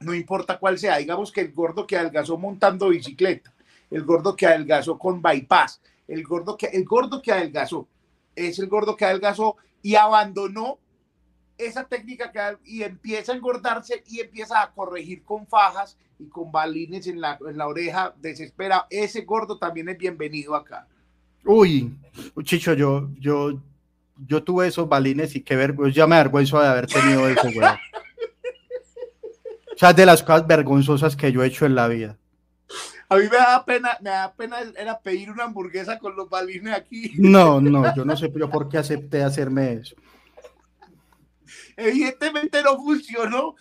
no 0.00 0.14
importa 0.14 0.58
cuál 0.58 0.78
sea, 0.78 0.96
digamos 0.96 1.30
que 1.30 1.42
el 1.42 1.52
gordo 1.52 1.86
que 1.86 1.96
adelgazó 1.96 2.38
montando 2.38 2.88
bicicleta, 2.88 3.52
el 3.90 4.02
gordo 4.02 4.34
que 4.34 4.46
adelgazó 4.46 4.98
con 4.98 5.20
bypass, 5.20 5.80
el 6.08 6.24
gordo 6.24 6.56
que, 6.56 6.66
el 6.66 6.84
gordo 6.84 7.20
que 7.20 7.32
adelgazó, 7.32 7.86
es 8.34 8.58
el 8.58 8.68
gordo 8.68 8.96
que 8.96 9.04
adelgazó 9.04 9.56
y 9.82 9.94
abandonó 9.94 10.78
esa 11.58 11.84
técnica 11.84 12.32
que, 12.32 12.40
y 12.64 12.82
empieza 12.82 13.32
a 13.32 13.36
engordarse 13.36 14.02
y 14.06 14.20
empieza 14.20 14.62
a 14.62 14.72
corregir 14.72 15.22
con 15.22 15.46
fajas 15.46 15.98
y 16.18 16.26
con 16.28 16.50
balines 16.50 17.06
en 17.06 17.20
la, 17.20 17.38
en 17.46 17.58
la 17.58 17.66
oreja, 17.66 18.14
desespera. 18.18 18.86
Ese 18.88 19.22
gordo 19.22 19.58
también 19.58 19.90
es 19.90 19.98
bienvenido 19.98 20.54
acá. 20.54 20.86
Uy, 21.44 21.94
Chicho, 22.42 22.72
yo, 22.72 23.08
yo, 23.18 23.60
yo 24.26 24.42
tuve 24.42 24.68
esos 24.68 24.88
balines 24.88 25.36
y 25.36 25.42
qué 25.42 25.56
vergüenza, 25.56 25.96
ya 25.96 26.06
me 26.06 26.16
avergüenzo 26.16 26.60
de 26.60 26.68
haber 26.68 26.86
tenido 26.86 27.28
eso, 27.28 27.42
güey. 27.52 27.68
O 29.80 29.82
sea, 29.82 29.94
de 29.94 30.04
las 30.04 30.22
cosas 30.22 30.46
vergonzosas 30.46 31.16
que 31.16 31.32
yo 31.32 31.42
he 31.42 31.46
hecho 31.46 31.64
en 31.64 31.74
la 31.74 31.88
vida. 31.88 32.18
A 33.08 33.16
mí 33.16 33.22
me 33.22 33.38
da 33.38 33.64
pena, 33.64 33.96
me 34.02 34.10
da 34.10 34.30
pena 34.30 34.58
era 34.76 35.00
pedir 35.00 35.30
una 35.30 35.44
hamburguesa 35.44 35.98
con 35.98 36.14
los 36.14 36.28
balines 36.28 36.74
aquí. 36.74 37.14
No, 37.16 37.62
no, 37.62 37.94
yo 37.96 38.04
no 38.04 38.14
sé 38.14 38.30
yo 38.36 38.50
por 38.50 38.68
qué 38.68 38.76
acepté 38.76 39.22
hacerme 39.22 39.72
eso. 39.72 39.96
Evidentemente 41.78 42.62
no 42.62 42.76
funcionó. 42.76 43.54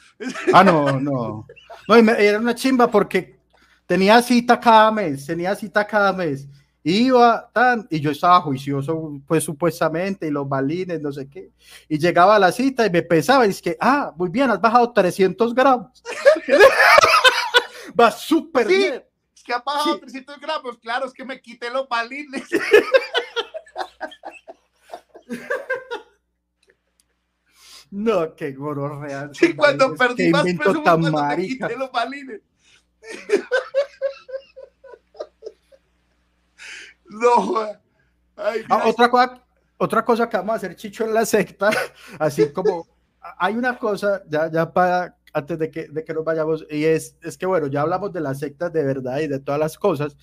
Ah, 0.51 0.61
no, 0.61 0.99
no. 0.99 1.47
No, 1.87 1.95
era 1.95 2.37
una 2.37 2.53
chimba 2.53 2.91
porque 2.91 3.39
tenía 3.85 4.21
cita 4.21 4.59
cada 4.59 4.91
mes, 4.91 5.25
tenía 5.25 5.55
cita 5.55 5.87
cada 5.87 6.11
mes 6.11 6.49
iba 6.83 7.49
tan, 7.53 7.87
y 7.89 7.99
yo 7.99 8.11
estaba 8.11 8.41
juicioso, 8.41 9.19
pues 9.27 9.43
supuestamente, 9.43 10.27
y 10.27 10.31
los 10.31 10.47
balines, 10.47 11.01
no 11.01 11.11
sé 11.11 11.29
qué, 11.29 11.51
y 11.87 11.97
llegaba 11.97 12.35
a 12.35 12.39
la 12.39 12.51
cita 12.51 12.85
y 12.85 12.89
me 12.89 13.01
pesaba 13.01 13.45
y 13.45 13.49
es 13.49 13.61
que, 13.61 13.77
ah, 13.79 14.13
muy 14.15 14.29
bien, 14.29 14.49
has 14.49 14.61
bajado 14.61 14.91
300 14.91 15.53
gramos. 15.53 16.03
Va 17.99 18.11
súper 18.11 18.67
bien. 18.67 19.03
Es 19.35 19.43
que 19.43 19.53
ha 19.53 19.59
bajado 19.59 19.99
300 19.99 20.39
gramos, 20.39 20.77
claro, 20.77 21.05
es 21.05 21.13
que 21.13 21.25
me 21.25 21.41
quité 21.41 21.69
los 21.69 21.87
balines. 21.89 22.47
no, 27.91 28.35
qué 28.35 28.53
gorro 28.53 29.01
real. 29.01 29.31
Sí, 29.33 29.55
cuando 29.55 29.95
perdí 29.95 30.29
más 30.29 30.43
peso 30.43 30.81
cuando 30.81 31.11
me 31.11 31.47
quité 31.47 31.75
los 31.75 31.91
balines. 31.91 32.41
No. 37.09 37.65
Ah, 38.37 38.83
otra, 38.85 39.09
cosa, 39.09 39.43
otra 39.77 40.05
cosa 40.05 40.29
que 40.29 40.37
vamos 40.37 40.53
a 40.53 40.55
hacer, 40.55 40.75
Chicho, 40.75 41.03
en 41.03 41.13
la 41.13 41.25
secta, 41.25 41.69
así 42.19 42.51
como 42.53 42.87
hay 43.37 43.55
una 43.55 43.77
cosa, 43.77 44.23
ya, 44.29 44.49
ya 44.49 44.71
para 44.71 45.17
antes 45.33 45.59
de 45.59 45.69
que, 45.69 45.87
de 45.87 46.03
que 46.03 46.13
nos 46.13 46.23
vayamos, 46.23 46.65
y 46.69 46.85
es, 46.85 47.15
es 47.21 47.37
que, 47.37 47.45
bueno, 47.45 47.67
ya 47.67 47.81
hablamos 47.81 48.13
de 48.13 48.21
las 48.21 48.39
sectas 48.39 48.71
de 48.71 48.83
verdad 48.83 49.19
y 49.19 49.27
de 49.27 49.39
todas 49.39 49.59
las 49.59 49.77
cosas, 49.77 50.15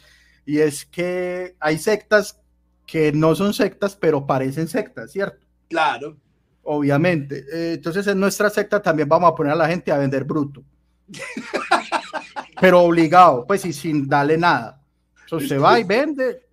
y 0.45 0.61
es 0.61 0.87
que 0.87 1.57
hay 1.61 1.79
sectas 1.79 2.41
que 2.87 3.13
no 3.13 3.35
son 3.35 3.53
sectas, 3.53 3.97
pero 3.97 4.27
parecen 4.27 4.69
sectas, 4.69 5.11
¿cierto? 5.11 5.45
Claro. 5.69 6.17
Obviamente. 6.63 7.45
Eh, 7.53 7.75
entonces, 7.75 8.07
en 8.07 8.19
nuestra 8.19 8.49
secta 8.49 8.81
también 8.81 9.09
vamos 9.09 9.31
a 9.31 9.35
poner 9.35 9.53
a 9.53 9.57
la 9.57 9.69
gente 9.69 9.91
a 9.91 9.99
vender 9.99 10.25
bruto. 10.25 10.63
pero 12.61 12.83
obligado, 12.83 13.45
pues, 13.47 13.65
y 13.65 13.73
sin 13.73 14.09
darle 14.09 14.39
nada. 14.39 14.81
Entonces, 15.23 15.49
se 15.49 15.59
va 15.59 15.79
y 15.79 15.85
vende, 15.85 16.47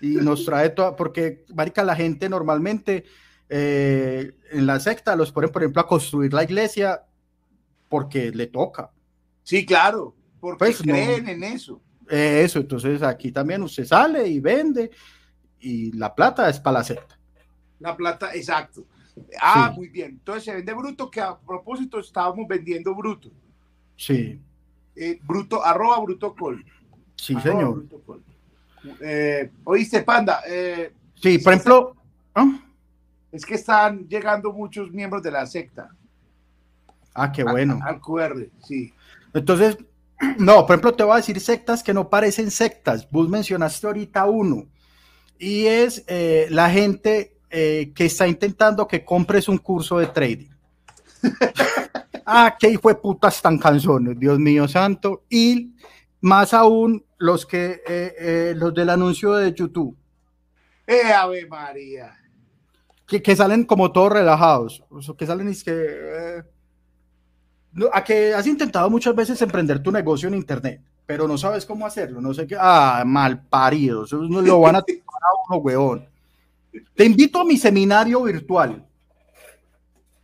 y 0.00 0.16
nos 0.16 0.44
trae 0.44 0.70
todo, 0.70 0.94
porque, 0.96 1.44
marica, 1.54 1.82
la 1.84 1.96
gente 1.96 2.28
normalmente 2.28 3.04
eh, 3.48 4.36
en 4.50 4.66
la 4.66 4.80
secta 4.80 5.16
los 5.16 5.32
ponen, 5.32 5.50
por 5.50 5.62
ejemplo, 5.62 5.82
a 5.82 5.86
construir 5.86 6.32
la 6.32 6.44
iglesia 6.44 7.02
porque 7.88 8.30
le 8.30 8.46
toca. 8.48 8.90
Sí, 9.42 9.64
claro, 9.64 10.14
porque 10.40 10.58
pues, 10.58 10.82
creen 10.82 11.28
en 11.28 11.44
eso. 11.44 11.80
eso, 12.08 12.58
entonces 12.58 13.02
aquí 13.02 13.30
también 13.30 13.62
usted 13.62 13.84
sale 13.84 14.26
y 14.26 14.40
vende 14.40 14.90
y 15.60 15.92
la 15.92 16.14
plata 16.14 16.48
es 16.48 16.60
para 16.60 16.78
la 16.78 16.84
secta. 16.84 17.18
La 17.78 17.96
plata, 17.96 18.34
exacto. 18.34 18.86
Ah, 19.40 19.72
muy 19.74 19.88
bien. 19.88 20.10
Entonces 20.10 20.44
se 20.44 20.54
vende 20.54 20.72
bruto, 20.74 21.10
que 21.10 21.20
a 21.20 21.38
propósito 21.38 21.98
estábamos 21.98 22.46
vendiendo 22.48 22.94
bruto. 22.94 23.30
Sí. 23.96 24.40
Eh, 24.94 25.18
bruto, 25.22 25.64
arroba 25.64 26.00
bruto 26.00 26.34
col. 26.34 26.64
Sí, 27.16 27.34
señor. 27.40 27.86
Eh, 29.00 29.50
Oíste, 29.64 30.02
Panda. 30.02 30.42
Eh, 30.46 30.92
sí, 31.14 31.38
por 31.38 31.52
ejemplo. 31.52 31.96
Es 33.32 33.44
que 33.44 33.54
están 33.54 34.06
llegando 34.08 34.52
muchos 34.52 34.90
miembros 34.90 35.22
de 35.22 35.30
la 35.30 35.46
secta. 35.46 35.90
Ah, 37.14 37.32
qué 37.32 37.44
bueno. 37.44 37.80
Al, 37.82 38.00
QR, 38.00 38.48
sí. 38.64 38.92
Entonces, 39.34 39.76
no, 40.38 40.66
por 40.66 40.74
ejemplo, 40.74 40.94
te 40.94 41.04
voy 41.04 41.14
a 41.14 41.16
decir 41.16 41.40
sectas 41.40 41.82
que 41.82 41.92
no 41.92 42.08
parecen 42.08 42.50
sectas. 42.50 43.08
Vos 43.10 43.28
mencionaste 43.28 43.86
ahorita 43.86 44.26
uno. 44.26 44.66
Y 45.38 45.66
es 45.66 46.02
eh, 46.06 46.46
la 46.50 46.70
gente 46.70 47.32
que 47.48 48.04
está 48.04 48.28
intentando 48.28 48.86
que 48.86 49.02
compres 49.02 49.48
un 49.48 49.56
curso 49.56 49.98
de 49.98 50.08
trading. 50.08 50.50
ah, 52.26 52.54
qué 52.58 52.68
hijo 52.68 52.90
de 52.90 52.96
putas 52.96 53.40
tan 53.40 53.56
canzones, 53.56 54.18
Dios 54.18 54.38
mío 54.38 54.68
santo. 54.68 55.22
Y 55.30 55.72
más 56.20 56.52
aún 56.52 57.05
los 57.18 57.46
que 57.46 57.82
eh, 57.86 58.14
eh, 58.18 58.54
los 58.56 58.74
del 58.74 58.90
anuncio 58.90 59.34
de 59.34 59.52
YouTube. 59.52 59.96
¡Eh, 60.86 61.12
Ave 61.12 61.46
María! 61.46 62.16
Que, 63.06 63.22
que 63.22 63.36
salen 63.36 63.64
como 63.64 63.92
todos 63.92 64.12
relajados. 64.12 64.84
O 64.90 65.16
que 65.16 65.26
salen 65.26 65.48
y 65.48 65.52
es 65.52 65.64
que. 65.64 65.72
Eh, 65.72 66.42
a 67.92 68.02
que 68.02 68.32
has 68.34 68.46
intentado 68.46 68.88
muchas 68.88 69.14
veces 69.14 69.40
emprender 69.42 69.82
tu 69.82 69.92
negocio 69.92 70.28
en 70.28 70.34
internet, 70.34 70.80
pero 71.04 71.28
no 71.28 71.36
sabes 71.36 71.66
cómo 71.66 71.86
hacerlo. 71.86 72.20
No 72.20 72.32
sé 72.32 72.46
qué. 72.46 72.56
Ah, 72.58 73.04
mal 73.06 73.42
parido. 73.46 74.04
Eso 74.04 74.16
no 74.16 74.40
lo 74.40 74.60
van 74.60 74.76
a 74.76 74.82
tirar 74.84 75.04
a 75.04 75.54
uno, 75.54 75.62
weón. 75.62 76.08
Te 76.94 77.04
invito 77.04 77.40
a 77.40 77.44
mi 77.44 77.56
seminario 77.56 78.22
virtual. 78.22 78.84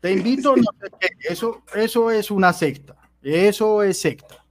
Te 0.01 0.13
invito, 0.13 0.57
no 0.57 0.63
sé 0.81 0.91
qué. 0.99 1.09
Eso, 1.29 1.63
eso 1.75 2.11
es 2.11 2.31
una 2.31 2.53
secta. 2.53 2.97
Eso 3.23 3.83
es 3.83 4.01
secta 4.01 4.42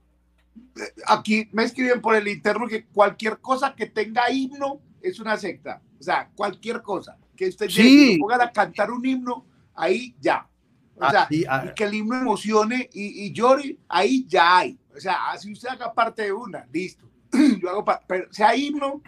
aquí 1.06 1.48
me 1.52 1.64
escriben 1.64 2.00
por 2.00 2.14
el 2.14 2.28
interno 2.28 2.66
que 2.66 2.86
cualquier 2.86 3.38
cosa 3.38 3.74
que 3.74 3.86
tenga 3.86 4.30
himno 4.30 4.80
es 5.00 5.20
una 5.20 5.36
secta. 5.36 5.82
O 5.98 6.02
sea, 6.02 6.30
cualquier 6.34 6.82
cosa 6.82 7.18
que 7.36 7.48
usted 7.48 7.68
sí. 7.68 8.18
ponga 8.20 8.42
a 8.42 8.52
cantar 8.52 8.90
un 8.90 9.04
himno, 9.04 9.46
ahí 9.74 10.14
ya. 10.20 10.48
O 10.96 11.10
sea, 11.10 11.28
ah. 11.48 11.64
y 11.66 11.74
que 11.74 11.84
el 11.84 11.94
himno 11.94 12.20
emocione 12.20 12.88
y, 12.92 13.32
llore, 13.32 13.78
ahí 13.88 14.24
ya 14.28 14.58
hay. 14.58 14.78
O 14.94 15.00
sea, 15.00 15.30
así 15.30 15.52
usted 15.52 15.68
haga 15.68 15.92
parte 15.92 16.22
de 16.22 16.32
una, 16.32 16.66
listo. 16.72 17.08
Yo 17.60 17.70
hago 17.70 17.84
pero 18.06 18.32
sea 18.32 18.54
himno 18.54 19.02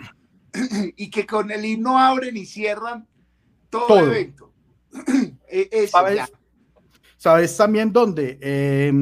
y 0.96 1.10
que 1.10 1.26
con 1.26 1.50
el 1.50 1.64
himno 1.64 1.98
abren 1.98 2.36
y 2.36 2.46
cierran 2.46 3.06
todo, 3.70 3.98
el 3.98 4.06
evento. 4.06 4.52
E, 5.56 5.86
¿Sabes, 5.86 6.32
¿Sabes 7.16 7.56
también 7.56 7.92
dónde? 7.92 8.38
Eh, 8.40 8.92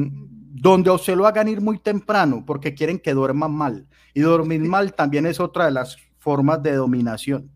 donde 0.63 0.89
o 0.89 0.97
se 0.97 1.13
lo 1.13 1.27
hagan 1.27 1.49
ir 1.49 1.59
muy 1.59 1.77
temprano 1.77 2.41
porque 2.47 2.73
quieren 2.73 2.97
que 2.97 3.13
duerman 3.13 3.51
mal. 3.51 3.85
Y 4.13 4.21
dormir 4.21 4.61
mal 4.61 4.93
también 4.93 5.25
es 5.25 5.41
otra 5.41 5.65
de 5.65 5.71
las 5.71 5.97
formas 6.19 6.63
de 6.63 6.73
dominación. 6.73 7.51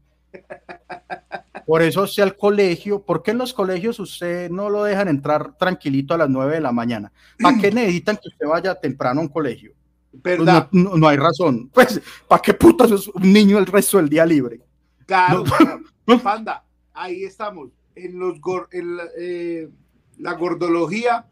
Por 1.66 1.82
eso 1.82 2.05
sea 2.05 2.26
el 2.26 2.36
colegio, 2.36 3.01
¿por 3.01 3.24
qué 3.24 3.32
en 3.32 3.38
los 3.38 3.53
colegios 3.53 3.97
usted 4.01 4.49
no 4.49 4.70
lo 4.70 4.84
dejan 4.84 5.08
entrar 5.08 5.58
tranquilito 5.58 6.14
a 6.14 6.18
las 6.18 6.30
9 6.30 6.55
de 6.55 6.60
la 6.60 6.74
mañana? 6.74 7.14
¿Para 7.41 7.58
qué 7.58 7.72
necesitan 7.74 8.18
que 8.18 8.28
usted 8.28 8.45
vaya 8.45 8.76
temprano 8.76 9.22
a 9.22 9.24
un 9.24 9.30
colegio? 9.30 9.72
¿Verdad? 10.12 10.68
No, 10.74 11.08
hay 11.08 11.16
razón. 11.16 11.70
Pues, 11.74 12.01
¿para 12.28 12.41
qué 12.41 12.53
putas 12.53 12.91
es 12.91 13.08
un 13.08 13.32
niño 13.32 13.58
el 13.58 13.68
resto 13.68 13.97
del 13.97 14.10
día 14.10 14.26
libre? 14.26 14.60
Claro, 15.05 15.45
panda, 16.24 16.66
ahí 16.93 17.24
estamos. 17.24 17.70
En 17.95 18.20
los 18.20 18.36
en 18.72 18.97
eh, 19.18 19.70
la 20.18 20.34
gordología 20.34 21.26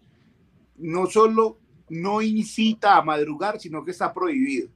no 0.77 1.07
solo 1.07 1.59
no 1.89 2.21
incita 2.21 2.97
a 2.97 3.01
madrugar, 3.01 3.59
sino 3.59 3.83
que 3.83 3.91
está 3.91 4.13
prohibido. 4.13 4.69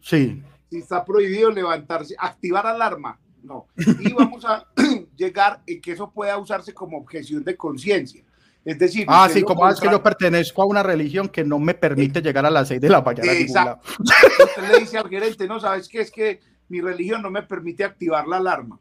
Sí. 0.00 0.42
Si 0.70 0.78
está 0.78 1.04
prohibido 1.04 1.50
levantarse, 1.50 2.14
activar 2.18 2.66
alarma, 2.66 3.18
no. 3.42 3.66
Y 3.76 4.12
vamos 4.12 4.44
a 4.44 4.66
llegar 5.16 5.62
en 5.66 5.80
que 5.80 5.92
eso 5.92 6.10
pueda 6.10 6.36
usarse 6.38 6.74
como 6.74 6.98
objeción 6.98 7.42
de 7.44 7.56
conciencia. 7.56 8.22
Es 8.64 8.78
decir, 8.78 9.06
ah, 9.08 9.28
sí, 9.32 9.42
como 9.42 9.66
es 9.68 9.80
que 9.80 9.90
yo 9.90 10.02
pertenezco 10.02 10.62
a 10.62 10.66
una 10.66 10.82
religión 10.82 11.28
que 11.28 11.44
no 11.44 11.58
me 11.58 11.74
permite 11.74 12.20
llegar 12.20 12.44
a 12.44 12.50
las 12.50 12.68
seis 12.68 12.80
de 12.80 12.90
la 12.90 13.00
mañana. 13.00 13.32
Exacto. 13.32 13.80
Usted 13.98 14.70
le 14.70 14.80
dice 14.80 14.98
al 14.98 15.08
gerente, 15.08 15.46
no, 15.46 15.58
¿sabes 15.58 15.88
qué? 15.88 16.00
Es 16.00 16.10
que 16.10 16.40
mi 16.68 16.80
religión 16.80 17.22
no 17.22 17.30
me 17.30 17.42
permite 17.42 17.84
activar 17.84 18.26
la 18.26 18.36
alarma. 18.36 18.78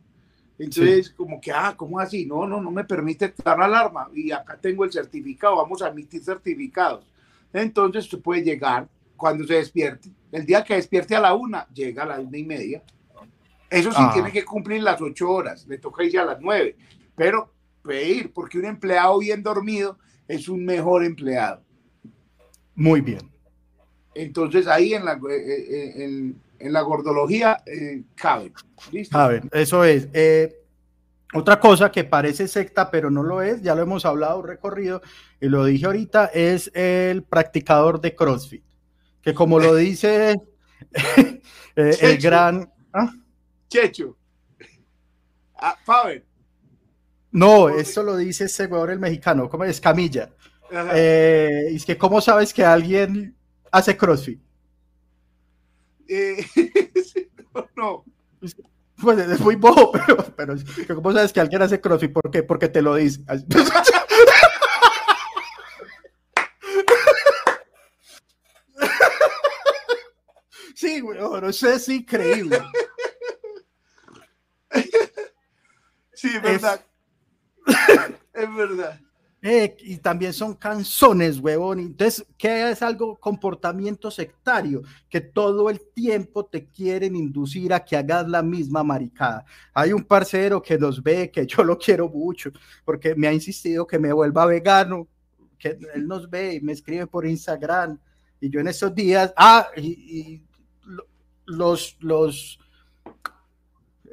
Entonces, 0.59 1.11
como 1.11 1.39
que, 1.39 1.51
ah, 1.51 1.73
¿cómo 1.77 1.99
así? 1.99 2.25
No, 2.25 2.47
no, 2.47 2.59
no 2.59 2.71
me 2.71 2.83
permite 2.83 3.25
activar 3.25 3.59
la 3.59 3.65
alarma. 3.65 4.09
Y 4.13 4.31
acá 4.31 4.57
tengo 4.59 4.83
el 4.83 4.91
certificado, 4.91 5.55
vamos 5.55 5.81
a 5.81 5.89
emitir 5.89 6.21
certificados. 6.21 7.05
Entonces, 7.53 8.05
usted 8.05 8.19
puede 8.19 8.43
llegar 8.43 8.87
cuando 9.15 9.45
se 9.45 9.55
despierte. 9.55 10.09
El 10.31 10.45
día 10.45 10.63
que 10.63 10.75
despierte 10.75 11.15
a 11.15 11.21
la 11.21 11.33
una, 11.33 11.67
llega 11.73 12.03
a 12.03 12.05
la 12.05 12.19
una 12.19 12.37
y 12.37 12.43
media. 12.43 12.83
Eso 13.69 13.91
sí, 13.91 13.97
ah. 13.99 14.11
tiene 14.13 14.31
que 14.31 14.45
cumplir 14.45 14.81
las 14.81 15.01
ocho 15.01 15.29
horas, 15.29 15.67
le 15.67 15.77
toca 15.77 16.03
irse 16.03 16.17
a 16.17 16.25
las 16.25 16.39
nueve. 16.39 16.75
Pero 17.15 17.53
pedir, 17.81 18.31
porque 18.31 18.59
un 18.59 18.65
empleado 18.65 19.19
bien 19.19 19.43
dormido 19.43 19.97
es 20.27 20.47
un 20.47 20.63
mejor 20.63 21.03
empleado. 21.03 21.61
Muy 22.75 23.01
bien. 23.01 23.31
Entonces 24.13 24.67
ahí 24.67 24.93
en 24.93 25.05
la, 25.05 25.13
eh, 25.13 25.17
eh, 25.29 25.93
en, 26.03 26.41
en 26.59 26.73
la 26.73 26.81
gordología 26.81 27.61
eh, 27.65 28.03
cabe. 28.15 28.51
ver, 28.91 29.43
eso 29.51 29.83
es. 29.83 30.07
Eh, 30.13 30.55
otra 31.33 31.59
cosa 31.59 31.91
que 31.91 32.03
parece 32.05 32.47
secta, 32.47 32.89
pero 32.89 33.11
no 33.11 33.21
lo 33.23 33.41
es, 33.41 33.61
ya 33.61 33.75
lo 33.75 33.81
hemos 33.81 34.05
hablado, 34.05 34.41
recorrido, 34.41 35.01
y 35.41 35.47
lo 35.47 35.65
dije 35.65 35.85
ahorita, 35.85 36.27
es 36.27 36.71
el 36.73 37.23
practicador 37.23 37.99
de 37.99 38.15
CrossFit, 38.15 38.63
que 39.21 39.33
como 39.33 39.59
lo 39.59 39.75
dice 39.75 40.39
eh, 41.75 41.97
el 42.01 42.17
gran... 42.17 42.71
¿ah? 42.93 43.11
Checho. 43.69 44.17
Ah, 45.55 45.75
Faber. 45.83 46.25
No, 47.31 47.67
eso 47.67 48.03
lo 48.03 48.15
dice 48.15 48.45
ese 48.45 48.67
jugador 48.67 48.91
el 48.91 48.99
mexicano, 48.99 49.49
como 49.49 49.65
es 49.65 49.81
Camilla. 49.81 50.29
Eh, 50.71 51.67
es 51.71 51.85
que, 51.85 51.97
¿cómo 51.97 52.21
sabes 52.21 52.53
que 52.53 52.63
alguien 52.63 53.35
hace 53.71 53.97
CrossFit? 53.97 54.39
Eh, 56.07 56.37
no. 57.75 58.05
Pues 59.01 59.19
es 59.19 59.39
muy 59.39 59.55
bobo, 59.55 59.91
pero, 60.35 60.55
pero 60.75 60.95
¿cómo 60.95 61.13
sabes 61.13 61.31
que 61.31 61.39
alguien 61.39 61.61
hace 61.61 61.79
crossfit? 61.79 62.13
¿Por 62.13 62.31
qué? 62.31 62.43
Porque 62.43 62.67
te 62.69 62.81
lo 62.81 62.95
dice. 62.95 63.21
Sí, 70.75 70.99
güey, 70.99 71.17
eso 71.49 71.69
es 71.69 71.89
increíble. 71.89 72.61
Sí, 76.13 76.29
es 76.35 76.41
verdad. 76.43 76.85
Es 78.31 78.55
verdad. 78.55 79.01
Eh, 79.41 79.77
y 79.81 79.97
también 79.97 80.33
son 80.33 80.55
canzones, 80.55 81.39
huevón. 81.39 81.79
Entonces, 81.79 82.25
¿qué 82.37 82.71
es 82.71 82.81
algo 82.81 83.17
comportamiento 83.17 84.09
sectario? 84.09 84.81
Que 85.09 85.21
todo 85.21 85.69
el 85.69 85.79
tiempo 85.93 86.45
te 86.45 86.65
quieren 86.65 87.15
inducir 87.15 87.71
a 87.71 87.85
que 87.85 87.95
hagas 87.95 88.27
la 88.27 88.41
misma 88.41 88.83
maricada. 88.83 89.45
Hay 89.73 89.93
un 89.93 90.03
parcero 90.03 90.61
que 90.61 90.77
nos 90.77 91.01
ve, 91.03 91.29
que 91.29 91.45
yo 91.45 91.63
lo 91.63 91.77
quiero 91.77 92.09
mucho, 92.09 92.51
porque 92.83 93.13
me 93.15 93.27
ha 93.27 93.33
insistido 93.33 93.85
que 93.85 93.99
me 93.99 94.11
vuelva 94.11 94.45
vegano, 94.47 95.07
que 95.59 95.77
él 95.93 96.07
nos 96.07 96.29
ve 96.29 96.55
y 96.55 96.61
me 96.61 96.73
escribe 96.73 97.05
por 97.05 97.25
Instagram. 97.25 97.99
Y 98.41 98.49
yo 98.49 98.59
en 98.59 98.67
esos 98.67 98.93
días, 98.93 99.33
ah, 99.37 99.67
y, 99.77 100.41
los, 101.45 101.95
los, 102.01 102.59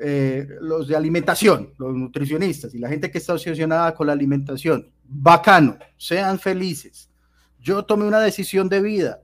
eh, 0.01 0.47
los 0.61 0.87
de 0.87 0.95
alimentación, 0.95 1.73
los 1.79 1.95
nutricionistas 1.95 2.75
y 2.75 2.79
la 2.79 2.89
gente 2.89 3.11
que 3.11 3.19
está 3.19 3.33
obsesionada 3.33 3.93
con 3.95 4.07
la 4.07 4.13
alimentación 4.13 4.94
bacano, 5.07 5.79
sean 5.97 6.39
felices. 6.39 7.11
Yo 7.59 7.85
tomé 7.85 8.05
una 8.05 8.21
decisión 8.21 8.69
de 8.69 8.81
vida 8.81 9.23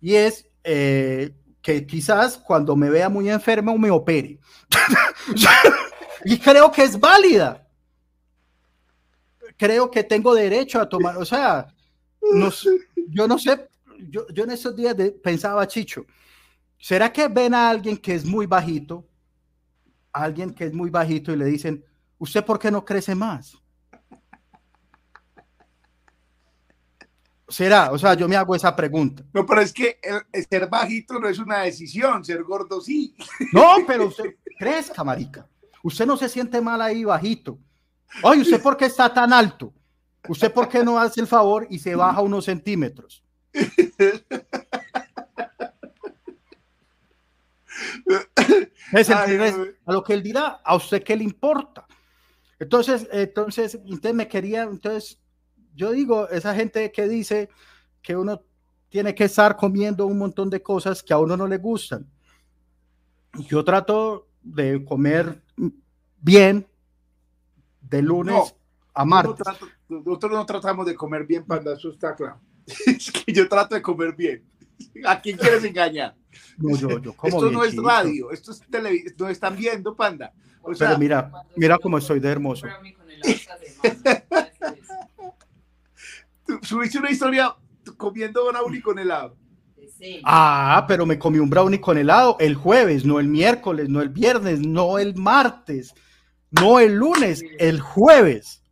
y 0.00 0.14
es 0.14 0.48
eh, 0.64 1.34
que 1.62 1.86
quizás 1.86 2.38
cuando 2.38 2.76
me 2.76 2.90
vea 2.90 3.08
muy 3.08 3.30
enfermo 3.30 3.76
me 3.78 3.90
opere. 3.90 4.38
y 6.24 6.38
creo 6.38 6.70
que 6.70 6.82
es 6.82 6.98
válida. 6.98 7.66
Creo 9.56 9.90
que 9.90 10.04
tengo 10.04 10.34
derecho 10.34 10.80
a 10.80 10.88
tomar, 10.88 11.16
o 11.16 11.24
sea, 11.24 11.66
yo 13.08 13.26
no 13.26 13.38
sé, 13.38 13.68
yo, 14.08 14.26
en 14.36 14.50
esos 14.50 14.76
días 14.76 14.94
pensaba, 15.22 15.66
Chicho, 15.66 16.06
¿será 16.78 17.12
que 17.12 17.28
ven 17.28 17.54
a 17.54 17.68
alguien 17.68 17.96
que 17.96 18.14
es 18.14 18.24
muy 18.24 18.46
bajito? 18.46 19.06
Alguien 20.12 20.54
que 20.54 20.64
es 20.64 20.72
muy 20.72 20.90
bajito 20.90 21.32
y 21.32 21.36
le 21.36 21.46
dicen, 21.46 21.84
¿usted 22.18 22.44
por 22.44 22.58
qué 22.58 22.70
no 22.70 22.84
crece 22.84 23.14
más? 23.14 23.56
Será? 27.48 27.90
O 27.92 27.98
sea, 27.98 28.14
yo 28.14 28.28
me 28.28 28.36
hago 28.36 28.54
esa 28.54 28.74
pregunta. 28.74 29.24
No, 29.32 29.44
pero 29.46 29.60
es 29.60 29.72
que 29.72 29.98
ser 30.48 30.68
bajito 30.68 31.18
no 31.18 31.28
es 31.28 31.38
una 31.38 31.60
decisión, 31.60 32.24
ser 32.24 32.42
gordo 32.42 32.80
sí. 32.80 33.14
No, 33.52 33.76
pero 33.86 34.06
usted 34.06 34.36
crezca, 34.58 35.02
marica. 35.02 35.46
Usted 35.82 36.06
no 36.06 36.16
se 36.16 36.28
siente 36.28 36.60
mal 36.60 36.80
ahí 36.82 37.04
bajito. 37.04 37.58
Oye, 38.22 38.42
¿usted 38.42 38.60
por 38.60 38.76
qué 38.76 38.86
está 38.86 39.12
tan 39.12 39.32
alto? 39.32 39.72
¿Usted 40.28 40.52
por 40.52 40.68
qué 40.68 40.84
no 40.84 40.98
hace 40.98 41.20
el 41.20 41.26
favor 41.26 41.66
y 41.70 41.78
se 41.78 41.94
baja 41.94 42.20
unos 42.20 42.44
centímetros? 42.44 43.24
Es 48.92 49.10
a 49.10 49.26
lo 49.86 50.02
que 50.02 50.14
él 50.14 50.22
dirá, 50.22 50.60
a 50.64 50.76
usted 50.76 51.02
qué 51.02 51.16
le 51.16 51.24
importa. 51.24 51.86
Entonces, 52.58 53.06
entonces, 53.12 53.78
usted 53.86 54.12
me 54.12 54.26
quería, 54.26 54.62
entonces 54.64 55.18
yo 55.78 55.92
digo, 55.92 56.28
esa 56.28 56.54
gente 56.56 56.90
que 56.90 57.08
dice 57.08 57.48
que 58.02 58.16
uno 58.16 58.42
tiene 58.88 59.14
que 59.14 59.24
estar 59.24 59.56
comiendo 59.56 60.06
un 60.06 60.18
montón 60.18 60.50
de 60.50 60.60
cosas 60.60 61.04
que 61.04 61.12
a 61.12 61.18
uno 61.18 61.36
no 61.36 61.46
le 61.46 61.58
gustan. 61.58 62.04
Yo 63.46 63.64
trato 63.64 64.26
de 64.42 64.84
comer 64.84 65.40
bien 66.20 66.66
de 67.80 68.02
lunes 68.02 68.54
a 68.92 69.04
martes. 69.04 69.46
nosotros 69.88 70.32
no 70.32 70.44
tratamos 70.44 70.84
de 70.84 70.96
comer 70.96 71.24
bien, 71.24 71.44
panda, 71.44 71.74
eso 71.74 71.90
está 71.90 72.16
claro. 72.16 72.40
es 72.86 73.12
que 73.12 73.32
yo 73.32 73.48
trato 73.48 73.76
de 73.76 73.82
comer 73.82 74.16
bien. 74.16 74.44
¿A 75.06 75.20
quién 75.20 75.36
quieres 75.36 75.62
engañar? 75.62 76.16
No, 76.56 76.76
yo, 76.76 76.98
yo 76.98 77.12
como 77.14 77.28
esto 77.28 77.50
no 77.52 77.62
es 77.62 77.76
radio, 77.76 78.32
esto 78.32 78.50
es 78.50 78.60
televisión, 78.68 79.14
no 79.16 79.28
están 79.28 79.56
viendo, 79.56 79.94
panda. 79.94 80.32
Pero 80.76 80.98
mira, 80.98 81.30
mira 81.54 81.78
cómo 81.78 81.98
estoy 81.98 82.18
de 82.18 82.28
hermoso. 82.28 82.66
subiste 86.62 86.98
una 86.98 87.10
historia 87.10 87.54
comiendo 87.96 88.46
brownie 88.48 88.82
con 88.82 88.98
helado. 88.98 89.36
Ah, 90.24 90.84
pero 90.86 91.06
me 91.06 91.18
comí 91.18 91.38
un 91.38 91.50
brownie 91.50 91.80
con 91.80 91.98
helado 91.98 92.36
el 92.38 92.54
jueves, 92.54 93.04
no 93.04 93.18
el 93.18 93.28
miércoles, 93.28 93.88
no 93.88 94.00
el 94.00 94.08
viernes, 94.08 94.60
no 94.60 94.98
el 94.98 95.16
martes, 95.16 95.94
no 96.50 96.78
el 96.78 96.94
lunes, 96.94 97.42
el 97.58 97.80
jueves. 97.80 98.62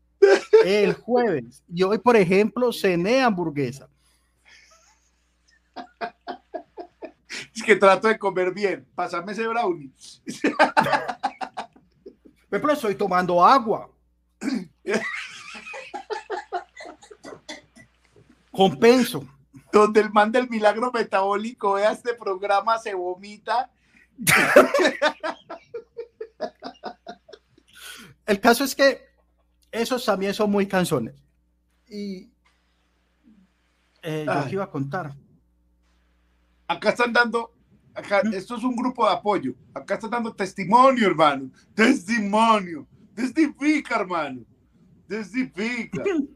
El 0.64 0.94
jueves. 0.94 1.62
Y 1.72 1.82
hoy, 1.82 1.98
por 1.98 2.16
ejemplo, 2.16 2.72
cené 2.72 3.22
hamburguesa. 3.22 3.88
Es 7.54 7.62
que 7.62 7.76
trato 7.76 8.08
de 8.08 8.18
comer 8.18 8.52
bien. 8.52 8.86
Pásame 8.94 9.32
ese 9.32 9.46
brownie. 9.46 9.92
Pero 12.48 12.72
estoy 12.72 12.94
tomando 12.94 13.44
agua. 13.44 13.90
Compenso. 18.56 19.26
Donde 19.72 20.00
el 20.00 20.10
man 20.10 20.32
del 20.32 20.48
milagro 20.48 20.90
metabólico 20.92 21.74
vea 21.74 21.92
este 21.92 22.14
programa, 22.14 22.78
se 22.78 22.94
vomita. 22.94 23.70
el 28.26 28.40
caso 28.40 28.64
es 28.64 28.74
que 28.74 29.02
esos 29.70 30.04
también 30.04 30.32
son 30.32 30.50
muy 30.50 30.66
canzones. 30.66 31.14
Y 31.88 32.30
eh, 34.02 34.26
yo 34.44 34.52
iba 34.52 34.64
a 34.64 34.70
contar. 34.70 35.14
Acá 36.68 36.90
están 36.90 37.12
dando, 37.12 37.52
acá, 37.94 38.22
esto 38.32 38.56
es 38.56 38.64
un 38.64 38.74
grupo 38.74 39.06
de 39.06 39.12
apoyo. 39.12 39.54
Acá 39.74 39.94
están 39.94 40.10
dando 40.10 40.34
testimonio, 40.34 41.06
hermano. 41.06 41.50
Testimonio. 41.74 42.86
Testifica, 43.14 44.00
hermano. 44.00 44.42
Testifica. 45.06 46.02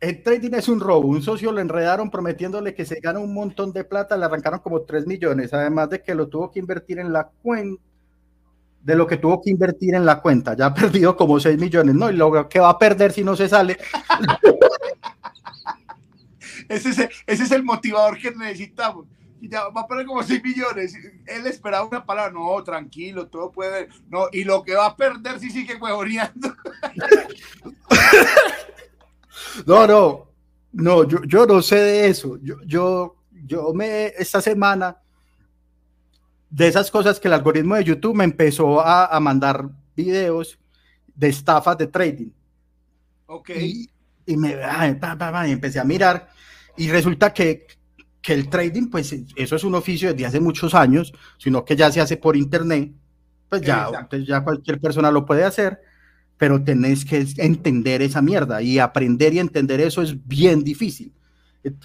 el 0.00 0.22
trading 0.22 0.54
es 0.54 0.68
un 0.68 0.80
robo. 0.80 1.08
Un 1.08 1.22
socio 1.22 1.52
lo 1.52 1.60
enredaron 1.60 2.10
prometiéndole 2.10 2.74
que 2.74 2.84
se 2.84 3.00
gana 3.00 3.18
un 3.18 3.34
montón 3.34 3.72
de 3.72 3.84
plata, 3.84 4.16
le 4.16 4.24
arrancaron 4.24 4.60
como 4.60 4.82
3 4.82 5.06
millones, 5.06 5.52
además 5.52 5.90
de 5.90 6.02
que 6.02 6.14
lo 6.14 6.28
tuvo 6.28 6.50
que 6.50 6.60
invertir 6.60 6.98
en 6.98 7.12
la 7.12 7.28
cuenta, 7.42 7.82
de 8.82 8.94
lo 8.94 9.06
que 9.06 9.16
tuvo 9.16 9.42
que 9.42 9.50
invertir 9.50 9.94
en 9.94 10.06
la 10.06 10.20
cuenta. 10.20 10.56
Ya 10.56 10.66
ha 10.66 10.74
perdido 10.74 11.16
como 11.16 11.40
6 11.40 11.58
millones, 11.58 11.94
¿no? 11.94 12.10
Y 12.10 12.16
lo 12.16 12.48
que 12.48 12.60
va 12.60 12.70
a 12.70 12.78
perder 12.78 13.12
si 13.12 13.24
no 13.24 13.34
se 13.34 13.48
sale. 13.48 13.78
ese, 16.68 16.90
es, 16.90 16.98
ese 17.26 17.42
es 17.42 17.50
el 17.50 17.64
motivador 17.64 18.18
que 18.18 18.30
necesitamos. 18.30 19.06
Ya 19.40 19.68
va 19.68 19.82
a 19.82 19.86
perder 19.86 20.06
como 20.06 20.22
6 20.22 20.42
millones. 20.42 20.94
Él 21.26 21.46
esperaba 21.46 21.86
una 21.86 22.04
palabra, 22.04 22.32
no, 22.32 22.62
tranquilo, 22.62 23.26
todo 23.26 23.50
puede. 23.50 23.88
No, 24.08 24.26
y 24.32 24.44
lo 24.44 24.62
que 24.62 24.74
va 24.74 24.86
a 24.86 24.96
perder 24.96 25.40
si 25.40 25.50
sigue 25.50 25.76
huevoneando. 25.76 26.54
No, 29.66 29.86
no, 29.86 30.28
no, 30.72 31.04
yo, 31.04 31.22
yo 31.24 31.46
no 31.46 31.62
sé 31.62 31.76
de 31.76 32.08
eso. 32.08 32.38
Yo, 32.42 32.56
yo, 32.64 33.16
yo 33.44 33.72
me, 33.74 34.06
esta 34.18 34.40
semana, 34.40 34.96
de 36.50 36.66
esas 36.66 36.90
cosas 36.90 37.20
que 37.20 37.28
el 37.28 37.34
algoritmo 37.34 37.74
de 37.74 37.84
YouTube 37.84 38.16
me 38.16 38.24
empezó 38.24 38.80
a, 38.80 39.06
a 39.06 39.20
mandar 39.20 39.68
videos 39.96 40.58
de 41.14 41.28
estafas 41.28 41.76
de 41.78 41.86
trading. 41.86 42.30
Ok. 43.26 43.50
Y, 43.50 43.90
y 44.26 44.36
me 44.36 44.50
y 44.50 45.50
empecé 45.50 45.80
a 45.80 45.84
mirar 45.84 46.28
y 46.76 46.90
resulta 46.90 47.32
que, 47.32 47.66
que 48.22 48.34
el 48.34 48.48
trading, 48.48 48.88
pues 48.88 49.14
eso 49.36 49.56
es 49.56 49.64
un 49.64 49.74
oficio 49.74 50.12
desde 50.12 50.26
hace 50.26 50.40
muchos 50.40 50.74
años, 50.74 51.12
sino 51.38 51.64
que 51.64 51.74
ya 51.74 51.90
se 51.90 52.00
hace 52.00 52.16
por 52.16 52.36
internet, 52.36 52.92
pues 53.48 53.62
ya, 53.62 54.06
pues, 54.08 54.26
ya 54.26 54.44
cualquier 54.44 54.80
persona 54.80 55.10
lo 55.10 55.24
puede 55.26 55.44
hacer 55.44 55.80
pero 56.38 56.62
tenés 56.62 57.04
que 57.04 57.26
entender 57.36 58.00
esa 58.00 58.22
mierda 58.22 58.62
y 58.62 58.78
aprender 58.78 59.34
y 59.34 59.40
entender 59.40 59.80
eso 59.80 60.00
es 60.00 60.26
bien 60.26 60.62
difícil. 60.62 61.12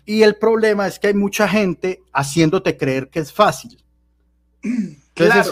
Y 0.06 0.22
el 0.22 0.36
problema 0.36 0.88
es 0.88 1.00
que 1.00 1.08
hay 1.08 1.16
mucha 1.16 1.48
gente 1.48 2.02
haciéndote 2.14 2.78
creer 2.78 3.10
que 3.10 3.20
es 3.20 3.34
fácil. 3.34 3.84
Claro. 5.14 5.52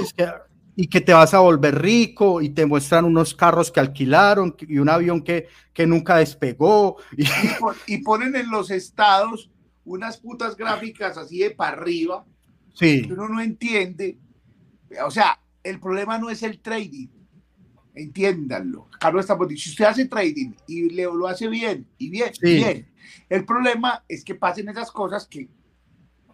y 0.75 0.87
que 0.87 1.01
te 1.01 1.13
vas 1.13 1.33
a 1.33 1.39
volver 1.39 1.79
rico 1.79 2.41
y 2.41 2.49
te 2.49 2.65
muestran 2.65 3.05
unos 3.05 3.35
carros 3.35 3.69
que 3.69 3.79
alquilaron 3.79 4.55
y 4.59 4.79
un 4.79 4.89
avión 4.89 5.21
que, 5.21 5.49
que 5.73 5.85
nunca 5.85 6.17
despegó. 6.17 6.97
Y, 7.17 7.25
y, 7.87 7.97
ponen 7.99 8.35
en 8.35 8.49
los 8.49 8.71
estados 8.71 9.51
unas 9.83 10.17
putas 10.17 10.55
gráficas 10.55 11.17
así 11.17 11.39
de 11.39 11.51
para 11.51 11.77
arriba. 11.77 12.25
Sí. 12.73 13.07
uno 13.11 13.27
no 13.27 13.41
entiende. 13.41 14.17
O 15.05 15.11
sea, 15.11 15.39
el 15.63 15.79
problema 15.79 16.17
no 16.17 16.29
es 16.29 16.41
el 16.41 16.59
trading 16.59 17.20
entiéndanlo. 17.95 18.87
Carlos 18.99 19.25
está 19.25 19.37
si 19.55 19.69
usted 19.69 19.85
hace 19.85 20.05
trading 20.05 20.51
y 20.67 20.89
le, 20.89 21.03
lo 21.03 21.27
hace 21.27 21.47
bien, 21.47 21.85
y 21.97 22.09
bien, 22.09 22.31
bien. 22.41 22.87
El 23.29 23.45
problema 23.45 24.03
es 24.07 24.23
que 24.23 24.35
pasen 24.35 24.69
esas 24.69 24.91
cosas 24.91 25.27
que 25.27 25.47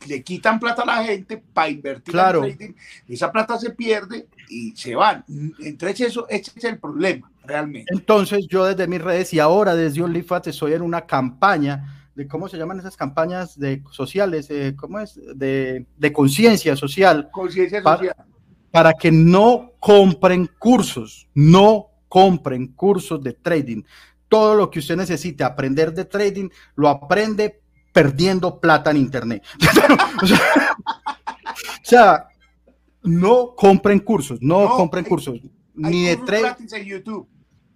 le 0.08 0.24
quitan 0.24 0.60
plata 0.60 0.84
a 0.84 0.86
la 0.86 1.03
gente 1.03 1.38
para 1.38 1.70
invertir 1.70 2.14
claro. 2.14 2.45
en 2.45 2.55
trading, 2.55 2.74
esa 3.08 3.32
plata 3.32 3.58
se 3.58 3.72
pierde 3.72 4.28
y 4.49 4.76
se 4.76 4.95
van. 4.95 5.26
Entonces 5.60 6.01
eso, 6.01 6.28
ese 6.30 6.51
es 6.55 6.64
el 6.64 6.78
problema, 6.78 7.32
realmente. 7.43 7.91
Entonces 7.93 8.47
yo 8.47 8.66
desde 8.66 8.88
mis 8.88 9.01
redes 9.01 9.34
y 9.34 9.39
ahora 9.39 9.76
desde 9.76 10.03
OnlyFans 10.03 10.47
estoy 10.47 10.74
en 10.74 10.82
una 10.82 11.05
campaña 11.05 12.10
de 12.14 12.28
cómo 12.28 12.47
se 12.47 12.58
llaman 12.58 12.80
esas 12.80 12.97
campañas 12.97 13.60
de 13.60 13.84
sociales, 13.91 14.47
eh, 14.49 14.76
¿cómo 14.76 14.99
es? 14.99 15.20
De, 15.36 15.86
de 15.97 16.14
conciencia 16.14 16.76
social. 16.76 17.30
Conciencia 17.32 17.82
social 17.82 18.16
para 18.78 18.93
que 18.93 19.12
no 19.12 19.72
compren 19.88 20.50
cursos, 20.60 21.30
no 21.34 21.92
compren 22.10 22.68
cursos 22.74 23.24
de 23.24 23.32
trading. 23.32 23.84
Todo 24.28 24.54
lo 24.54 24.70
que 24.70 24.80
usted 24.80 24.98
necesite 24.98 25.46
aprender 25.46 25.94
de 25.94 26.04
trading, 26.04 26.50
lo 26.76 26.90
aprende 26.90 27.62
perdiendo 27.94 28.60
plata 28.60 28.92
en 28.92 28.98
Internet. 28.98 29.46
o, 30.22 30.26
sea, 31.84 32.28
no 33.02 33.56
compren 33.56 34.02
cursos, 34.02 34.40
no, 34.42 34.68
compren 34.76 35.06
cursos. 35.06 35.40
ni 35.74 36.08
de 36.08 36.18
trading. 36.18 36.68
en 36.70 36.84
YouTube. 36.86 37.26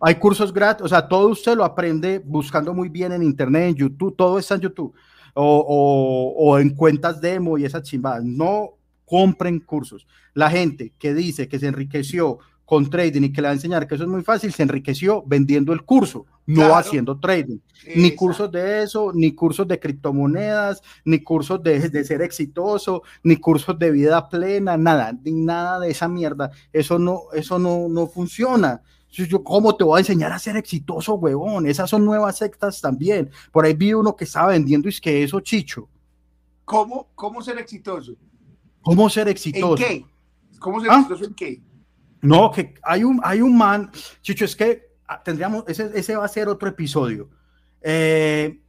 Hay 0.01 0.15
cursos 0.15 0.51
gratis, 0.51 0.83
o 0.83 0.89
sea, 0.89 1.07
todo 1.07 1.29
usted 1.29 1.55
lo 1.55 1.63
aprende 1.63 2.19
buscando 2.19 2.73
muy 2.73 2.89
bien 2.89 3.13
en 3.13 3.23
Internet, 3.23 3.69
en 3.69 3.75
YouTube, 3.75 4.17
todo 4.17 4.37
está 4.37 4.55
en 4.55 4.61
YouTube. 4.61 4.93
O, 5.33 5.43
o, 5.45 6.33
o 6.45 6.59
en 6.59 6.71
cuentas 6.71 7.21
demo 7.21 7.57
y 7.57 7.63
esas 7.63 7.83
chimbadas. 7.83 8.25
No 8.25 8.80
compren 9.11 9.59
cursos. 9.59 10.07
La 10.33 10.49
gente 10.49 10.93
que 10.97 11.13
dice 11.13 11.49
que 11.49 11.59
se 11.59 11.67
enriqueció 11.67 12.39
con 12.63 12.89
trading 12.89 13.23
y 13.23 13.33
que 13.33 13.41
le 13.41 13.47
va 13.47 13.51
a 13.51 13.55
enseñar 13.55 13.85
que 13.85 13.95
eso 13.95 14.05
es 14.05 14.09
muy 14.09 14.23
fácil, 14.23 14.53
se 14.53 14.63
enriqueció 14.63 15.21
vendiendo 15.27 15.73
el 15.73 15.83
curso, 15.83 16.25
no 16.45 16.77
haciendo 16.77 17.19
trading. 17.19 17.57
Ni 17.97 18.15
cursos 18.15 18.49
de 18.49 18.83
eso, 18.83 19.11
ni 19.13 19.35
cursos 19.35 19.67
de 19.67 19.77
criptomonedas, 19.77 20.81
ni 21.03 21.19
cursos 21.19 21.61
de, 21.61 21.89
de, 21.89 22.05
ser 22.05 22.21
exitoso, 22.21 23.03
ni 23.21 23.35
cursos 23.35 23.77
de 23.77 23.91
vida 23.91 24.29
plena, 24.29 24.77
nada, 24.77 25.11
ni 25.21 25.33
nada 25.33 25.81
de 25.81 25.91
esa 25.91 26.07
mierda. 26.07 26.51
Eso 26.71 26.97
no, 26.97 27.23
eso 27.33 27.59
no, 27.59 27.89
no 27.89 28.07
funciona. 28.07 28.81
Yo, 29.09 29.43
¿Cómo 29.43 29.75
te 29.75 29.83
voy 29.83 29.97
a 29.97 29.99
enseñar 29.99 30.31
a 30.31 30.39
ser 30.39 30.55
exitoso, 30.55 31.15
huevón? 31.15 31.67
Esas 31.67 31.89
son 31.89 32.05
nuevas 32.05 32.37
sectas 32.37 32.79
también. 32.79 33.29
Por 33.51 33.65
ahí 33.65 33.73
vi 33.73 33.93
uno 33.93 34.15
que 34.15 34.23
estaba 34.23 34.53
vendiendo 34.53 34.87
y 34.87 34.91
es 34.91 35.01
que 35.01 35.21
eso, 35.21 35.41
chicho. 35.41 35.89
¿Cómo, 36.63 37.09
cómo 37.15 37.41
ser 37.41 37.57
exitoso? 37.57 38.15
¿Cómo 38.81 39.09
ser 39.09 39.27
exitoso? 39.27 39.83
¿En 39.83 39.89
qué? 39.89 40.05
¿Cómo 40.59 40.81
ser 40.81 40.91
¿Ah? 40.91 40.97
exitoso 40.99 41.25
en 41.25 41.33
qué? 41.33 41.61
No, 42.21 42.51
que 42.51 42.75
hay 42.83 43.03
un, 43.03 43.19
hay 43.23 43.41
un 43.41 43.57
man, 43.57 43.91
Chicho, 44.21 44.45
es 44.45 44.55
que 44.55 44.91
ah, 45.07 45.21
tendríamos, 45.23 45.63
ese, 45.67 45.91
ese 45.95 46.15
va 46.15 46.25
a 46.25 46.27
ser 46.27 46.47
otro 46.47 46.69
episodio. 46.69 47.29
Eh, 47.81 48.59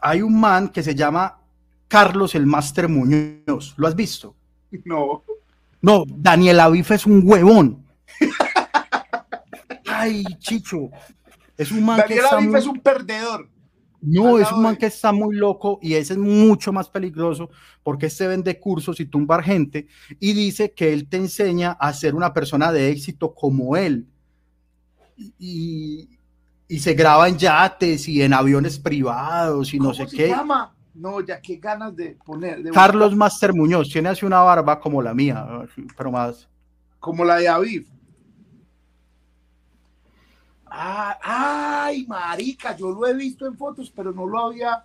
hay 0.00 0.20
un 0.20 0.38
man 0.38 0.68
que 0.68 0.82
se 0.82 0.94
llama 0.94 1.40
Carlos 1.88 2.34
el 2.34 2.46
Máster 2.46 2.88
Muñoz. 2.88 3.74
¿Lo 3.76 3.86
has 3.86 3.94
visto? 3.94 4.36
No. 4.84 5.22
No, 5.80 6.04
Daniel 6.08 6.58
Avif 6.58 6.90
es 6.90 7.06
un 7.06 7.22
huevón. 7.24 7.86
Ay, 9.86 10.24
Chicho. 10.38 10.90
Es 11.56 11.70
un 11.70 11.84
man 11.84 11.98
Daniel 11.98 12.24
que 12.28 12.34
Avif 12.34 12.50
muy... 12.50 12.58
es 12.58 12.66
un 12.66 12.80
perdedor. 12.80 13.48
No, 14.04 14.38
es 14.38 14.50
un 14.52 14.62
man 14.62 14.76
que 14.76 14.86
está 14.86 15.12
muy 15.12 15.34
loco 15.36 15.78
y 15.82 15.94
ese 15.94 16.12
es 16.12 16.18
mucho 16.18 16.72
más 16.72 16.88
peligroso 16.88 17.50
porque 17.82 18.06
este 18.06 18.26
vende 18.26 18.60
cursos 18.60 19.00
y 19.00 19.06
tumbar 19.06 19.42
gente 19.42 19.86
y 20.20 20.32
dice 20.32 20.72
que 20.72 20.92
él 20.92 21.08
te 21.08 21.16
enseña 21.16 21.72
a 21.72 21.92
ser 21.92 22.14
una 22.14 22.32
persona 22.32 22.70
de 22.70 22.90
éxito 22.90 23.34
como 23.34 23.76
él. 23.76 24.06
Y, 25.38 26.08
y 26.68 26.78
se 26.80 26.94
graba 26.94 27.28
en 27.28 27.38
yates 27.38 28.08
y 28.08 28.22
en 28.22 28.34
aviones 28.34 28.78
privados 28.78 29.72
y 29.72 29.78
no 29.78 29.94
sé 29.94 30.06
se 30.06 30.16
qué. 30.16 30.28
Llama? 30.28 30.74
No, 30.94 31.20
ya 31.20 31.40
qué 31.40 31.56
ganas 31.56 31.94
de 31.96 32.16
poner. 32.24 32.62
De 32.62 32.70
Carlos 32.70 33.10
buscar. 33.10 33.18
Master 33.18 33.54
Muñoz 33.54 33.88
tiene 33.90 34.10
así 34.10 34.24
una 34.24 34.40
barba 34.40 34.78
como 34.80 35.02
la 35.02 35.14
mía, 35.14 35.46
pero 35.96 36.12
más. 36.12 36.48
Como 37.00 37.24
la 37.24 37.36
de 37.36 37.48
Aviv. 37.48 37.93
Ah, 40.76 41.18
ay, 41.22 42.04
marica, 42.06 42.76
yo 42.76 42.90
lo 42.90 43.06
he 43.06 43.14
visto 43.14 43.46
en 43.46 43.56
fotos, 43.56 43.92
pero 43.94 44.12
no 44.12 44.26
lo 44.26 44.46
había, 44.46 44.84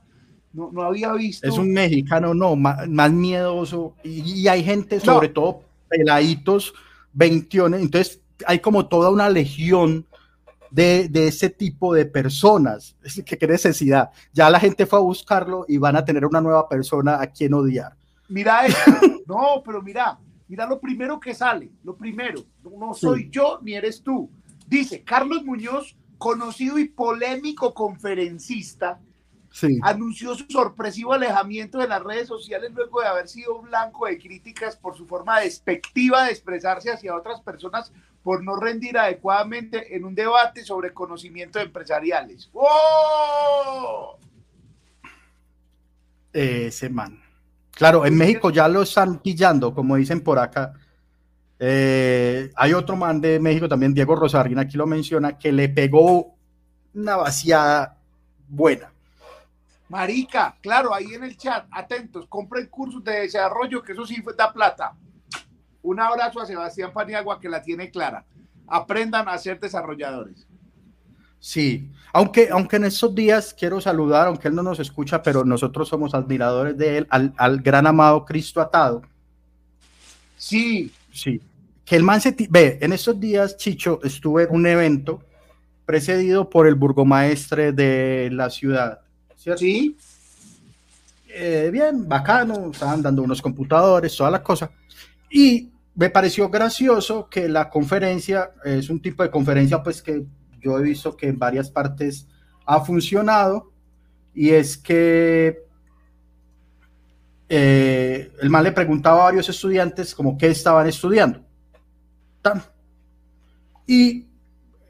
no, 0.54 0.70
no 0.72 0.84
había 0.84 1.12
visto. 1.14 1.48
Es 1.48 1.58
un 1.58 1.74
mexicano, 1.74 2.36
no, 2.36 2.56
más, 2.56 2.88
más 2.88 3.12
miedoso. 3.12 3.96
Y, 4.04 4.42
y, 4.42 4.48
hay 4.48 4.64
gente, 4.64 5.00
sobre 5.00 5.30
no. 5.30 5.34
todo 5.34 5.62
peladitos, 5.90 6.76
21, 7.14 7.78
entonces 7.78 8.22
hay 8.46 8.60
como 8.60 8.88
toda 8.88 9.10
una 9.10 9.30
legión 9.30 10.06
de, 10.70 11.10
de, 11.10 11.28
ese 11.28 11.50
tipo 11.50 11.94
de 11.96 12.06
personas. 12.06 12.96
¿Qué, 13.26 13.38
qué 13.38 13.48
necesidad? 13.48 14.12
Ya 14.32 14.48
la 14.52 14.60
gente 14.60 14.86
fue 14.86 15.00
a 15.00 15.02
buscarlo 15.02 15.66
y 15.68 15.80
van 15.80 15.96
a 15.96 16.06
tener 16.06 16.24
una 16.24 16.40
nueva 16.40 16.70
persona 16.70 17.20
a 17.20 17.28
quien 17.28 17.56
odiar. 17.56 17.96
Mira 18.28 18.62
no, 19.26 19.64
pero 19.66 19.82
mira, 19.82 20.20
mira 20.48 20.68
lo 20.68 20.80
primero 20.80 21.20
que 21.20 21.34
sale, 21.34 21.72
lo 21.84 21.96
primero. 21.96 22.44
No 22.64 22.94
soy 22.94 23.24
sí. 23.24 23.30
yo 23.32 23.60
ni 23.64 23.74
eres 23.74 24.04
tú. 24.04 24.30
Dice 24.70 25.04
Carlos 25.04 25.44
Muñoz, 25.44 25.98
conocido 26.20 26.78
y 26.78 26.88
polémico 26.88 27.74
conferencista, 27.74 29.00
sí. 29.52 29.80
anunció 29.82 30.36
su 30.36 30.46
sorpresivo 30.48 31.14
alejamiento 31.14 31.80
de 31.80 31.88
las 31.88 32.04
redes 32.04 32.28
sociales 32.28 32.72
luego 32.76 33.02
de 33.02 33.08
haber 33.08 33.28
sido 33.28 33.62
blanco 33.62 34.06
de 34.06 34.20
críticas 34.20 34.78
por 34.78 34.96
su 34.96 35.08
forma 35.08 35.40
despectiva 35.40 36.26
de 36.26 36.32
expresarse 36.32 36.92
hacia 36.92 37.16
otras 37.16 37.42
personas 37.42 37.92
por 38.22 38.44
no 38.44 38.58
rendir 38.58 38.96
adecuadamente 38.98 39.96
en 39.96 40.06
un 40.06 40.14
debate 40.14 40.64
sobre 40.64 40.94
conocimiento 40.94 41.60
empresariales. 41.60 42.52
¡Oh! 42.54 44.20
Ese 46.32 46.90
man. 46.90 47.20
Claro, 47.72 48.06
en 48.06 48.16
México 48.16 48.52
ya 48.52 48.68
lo 48.68 48.84
están 48.84 49.20
pillando, 49.20 49.74
como 49.74 49.96
dicen 49.96 50.22
por 50.22 50.38
acá. 50.38 50.74
Eh, 51.60 52.52
hay 52.56 52.74
otro 52.74 52.96
man 52.96 53.20
de 53.20 53.40
México 53.40 53.68
también, 53.68 53.94
Diego 53.94 54.16
Rosarrín, 54.16 54.60
aquí 54.60 54.78
lo 54.78 54.88
menciona, 54.88 55.38
que 55.38 55.52
le 55.52 55.68
pegó 55.68 56.36
una 56.94 57.18
vaciada 57.18 57.98
buena. 58.48 58.92
Marica, 59.90 60.56
claro, 60.62 60.94
ahí 60.94 61.14
en 61.14 61.24
el 61.24 61.36
chat, 61.36 61.66
atentos, 61.72 62.28
compren 62.28 62.68
cursos 62.68 63.04
de 63.04 63.22
desarrollo, 63.22 63.84
que 63.84 63.92
eso 63.92 64.06
sí 64.06 64.24
da 64.38 64.54
plata. 64.54 64.96
Un 65.82 66.00
abrazo 66.00 66.40
a 66.40 66.46
Sebastián 66.46 66.94
Paniagua 66.94 67.40
que 67.40 67.50
la 67.50 67.62
tiene 67.62 67.90
clara. 67.90 68.26
Aprendan 68.68 69.28
a 69.28 69.38
ser 69.38 69.60
desarrolladores. 69.60 70.46
Sí, 71.40 71.90
aunque, 72.14 72.50
aunque 72.52 72.76
en 72.76 72.86
estos 72.86 73.16
días 73.16 73.56
quiero 73.58 73.82
saludar, 73.82 74.28
aunque 74.28 74.50
él 74.50 74.56
no 74.56 74.62
nos 74.62 74.80
escucha, 74.80 75.24
pero 75.24 75.44
nosotros 75.44 75.88
somos 75.88 76.14
admiradores 76.14 76.78
de 76.78 77.00
él, 77.00 77.08
al, 77.10 77.34
al 77.38 77.62
gran 77.62 77.88
amado 77.88 78.26
Cristo 78.26 78.62
atado. 78.62 79.02
Sí. 80.38 80.92
Sí. 81.12 81.42
Que 81.90 81.96
el 81.96 82.04
man 82.04 82.22
se... 82.22 82.36
Ve, 82.52 82.78
en 82.82 82.94
estos 82.94 83.20
días, 83.20 83.58
Chicho, 83.58 84.00
estuve 84.04 84.44
en 84.44 84.50
un 84.52 84.68
evento 84.68 85.24
precedido 85.86 86.48
por 86.48 86.68
el 86.68 86.76
burgomaestre 86.76 87.72
de 87.72 88.30
la 88.32 88.52
ciudad. 88.52 89.00
¿cierto? 89.36 89.62
Sí. 89.62 89.98
Eh, 91.30 91.72
bien, 91.74 92.08
bacano, 92.08 92.70
estaban 92.72 93.02
dando 93.02 93.24
unos 93.24 93.42
computadores, 93.42 94.16
toda 94.16 94.30
la 94.30 94.44
cosa. 94.44 94.70
Y 95.32 95.72
me 95.96 96.12
pareció 96.12 96.48
gracioso 96.48 97.28
que 97.28 97.50
la 97.50 97.72
conferencia 97.72 98.52
es 98.64 98.92
un 98.92 99.02
tipo 99.02 99.24
de 99.24 99.32
conferencia 99.32 99.82
pues 99.82 100.04
que 100.04 100.24
yo 100.62 100.78
he 100.78 100.84
visto 100.84 101.18
que 101.18 101.28
en 101.28 101.40
varias 101.40 101.72
partes 101.72 102.28
ha 102.68 102.82
funcionado 102.82 103.72
y 104.36 104.52
es 104.52 104.78
que 104.78 105.64
eh, 107.50 108.32
el 108.40 108.50
man 108.52 108.64
le 108.64 108.74
preguntaba 108.74 109.22
a 109.22 109.24
varios 109.24 109.50
estudiantes 109.50 110.14
como 110.14 110.38
qué 110.38 110.50
estaban 110.50 110.86
estudiando. 110.86 111.49
Y 113.86 114.26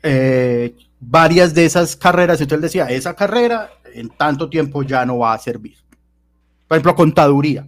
eh, 0.03 0.75
varias 0.99 1.53
de 1.53 1.65
esas 1.65 1.95
carreras, 1.95 2.41
entonces 2.41 2.57
él 2.57 2.61
decía, 2.61 2.95
esa 2.95 3.15
carrera 3.15 3.69
en 3.93 4.09
tanto 4.09 4.49
tiempo 4.49 4.83
ya 4.83 5.05
no 5.05 5.19
va 5.19 5.33
a 5.33 5.39
servir. 5.39 5.77
Por 6.67 6.77
ejemplo, 6.77 6.95
contaduría. 6.95 7.67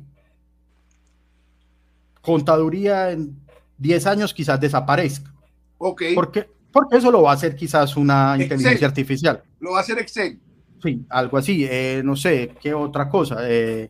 Contaduría 2.22 3.12
en 3.12 3.36
10 3.78 4.06
años 4.06 4.34
quizás 4.34 4.60
desaparezca. 4.60 5.34
Ok. 5.78 6.04
¿Por 6.14 6.32
qué? 6.32 6.48
Porque 6.72 6.98
eso 6.98 7.12
lo 7.12 7.24
va 7.24 7.32
a 7.32 7.34
hacer 7.34 7.56
quizás 7.56 7.98
una 7.98 8.38
inteligencia 8.40 8.88
artificial. 8.88 9.44
Lo 9.60 9.72
va 9.72 9.80
a 9.80 9.82
hacer 9.82 10.00
Excel. 10.00 10.40
Sí, 10.82 11.06
algo 11.10 11.38
así. 11.38 11.66
Eh, 11.70 12.02
no 12.04 12.16
sé, 12.16 12.54
¿qué 12.62 12.74
otra 12.74 13.10
cosa? 13.10 13.38
Eh, 13.42 13.90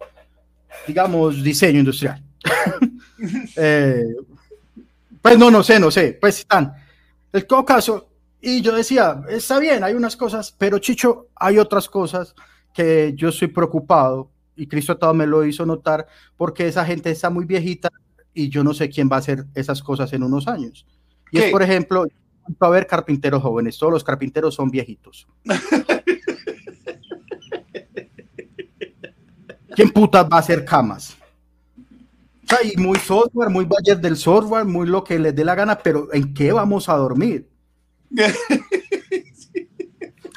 digamos, 0.87 1.43
diseño 1.43 1.79
industrial. 1.79 2.23
Eh, 3.55 4.15
pues 5.21 5.37
no, 5.37 5.51
no 5.51 5.63
sé, 5.63 5.79
no 5.79 5.91
sé. 5.91 6.17
Pues 6.19 6.39
están. 6.39 6.73
En 7.31 7.47
todo 7.47 7.63
caso, 7.65 8.09
y 8.41 8.61
yo 8.61 8.75
decía, 8.75 9.21
está 9.29 9.59
bien, 9.59 9.83
hay 9.83 9.93
unas 9.93 10.17
cosas, 10.17 10.53
pero 10.57 10.79
Chicho, 10.79 11.27
hay 11.35 11.59
otras 11.59 11.87
cosas 11.87 12.33
que 12.73 13.13
yo 13.15 13.29
estoy 13.29 13.49
preocupado 13.49 14.31
y 14.55 14.67
Cristo 14.67 14.97
todo 14.97 15.13
me 15.13 15.27
lo 15.27 15.45
hizo 15.45 15.65
notar 15.65 16.07
porque 16.35 16.67
esa 16.67 16.83
gente 16.85 17.11
está 17.11 17.29
muy 17.29 17.45
viejita 17.45 17.89
y 18.33 18.49
yo 18.49 18.63
no 18.63 18.73
sé 18.73 18.89
quién 18.89 19.09
va 19.11 19.17
a 19.17 19.19
hacer 19.19 19.45
esas 19.53 19.83
cosas 19.83 20.11
en 20.13 20.23
unos 20.23 20.47
años. 20.47 20.87
Y 21.31 21.37
es, 21.39 21.51
por 21.51 21.61
ejemplo, 21.61 22.07
va 22.61 22.67
a 22.67 22.69
haber 22.69 22.87
carpinteros 22.87 23.41
jóvenes, 23.43 23.77
todos 23.77 23.93
los 23.93 24.03
carpinteros 24.03 24.55
son 24.55 24.71
viejitos. 24.71 25.27
¿Quién 29.75 29.91
putas 29.91 30.25
va 30.25 30.37
a 30.37 30.39
hacer 30.39 30.65
camas? 30.65 31.17
Y 32.63 32.77
muy 32.77 32.97
software, 32.99 33.49
muy 33.49 33.65
budget 33.65 33.99
del 33.99 34.17
software, 34.17 34.65
muy 34.65 34.87
lo 34.87 35.03
que 35.03 35.19
les 35.19 35.35
dé 35.35 35.43
la 35.43 35.55
gana, 35.55 35.77
pero 35.77 36.13
¿en 36.13 36.33
qué 36.33 36.51
vamos 36.51 36.89
a 36.89 36.95
dormir? 36.95 37.49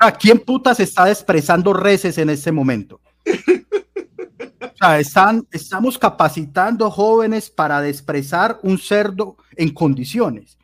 ¿A 0.00 0.12
quién 0.12 0.38
putas 0.40 0.80
está 0.80 1.08
expresando 1.08 1.72
reces 1.72 2.18
en 2.18 2.30
este 2.30 2.52
momento? 2.52 3.00
O 4.60 4.76
sea, 4.76 4.98
están, 4.98 5.46
estamos 5.50 5.98
capacitando 5.98 6.90
jóvenes 6.90 7.48
para 7.48 7.80
desprezar 7.80 8.58
un 8.62 8.78
cerdo 8.78 9.36
en 9.56 9.70
condiciones. 9.70 10.58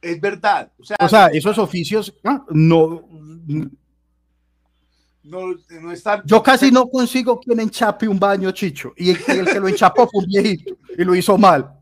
Es 0.00 0.20
verdad. 0.20 0.72
O 0.78 1.08
sea, 1.08 1.26
esos 1.26 1.58
oficios 1.58 2.14
ah, 2.24 2.44
no, 2.50 3.04
no, 5.28 5.92
están. 5.92 6.22
Yo 6.24 6.42
casi 6.42 6.70
no 6.70 6.88
consigo 6.88 7.38
quien 7.38 7.60
enchape 7.60 8.08
un 8.08 8.18
baño, 8.18 8.50
Chicho. 8.50 8.94
Y 8.96 9.10
el, 9.10 9.22
que 9.22 9.60
lo 9.60 9.68
enchapó 9.68 10.08
fue 10.08 10.22
un 10.22 10.26
viejito 10.26 10.76
y 10.96 11.04
lo 11.04 11.14
hizo 11.14 11.36
mal. 11.36 11.78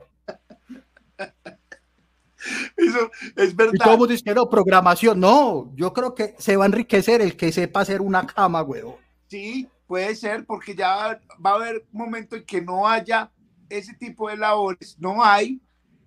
Eso 2.76 3.10
es 3.36 3.54
verdad. 3.54 3.72
Y 3.74 3.78
todo 3.78 4.06
dice, 4.06 4.34
no, 4.34 4.48
programación. 4.48 5.18
No, 5.18 5.72
yo 5.74 5.92
creo 5.92 6.14
que 6.14 6.34
se 6.38 6.56
va 6.56 6.64
a 6.64 6.66
enriquecer 6.66 7.20
el 7.20 7.36
que 7.36 7.52
sepa 7.52 7.80
hacer 7.80 8.00
una 8.00 8.26
cama, 8.26 8.62
huevo. 8.62 8.98
Sí, 9.28 9.68
puede 9.86 10.14
ser, 10.14 10.44
porque 10.44 10.74
ya 10.74 11.20
va 11.44 11.50
a 11.50 11.54
haber 11.54 11.84
un 11.92 11.98
momento 11.98 12.36
en 12.36 12.44
que 12.44 12.60
no 12.60 12.86
haya 12.86 13.30
ese 13.68 13.94
tipo 13.94 14.28
de 14.28 14.36
labores, 14.36 14.96
no 14.98 15.24
hay, 15.24 15.60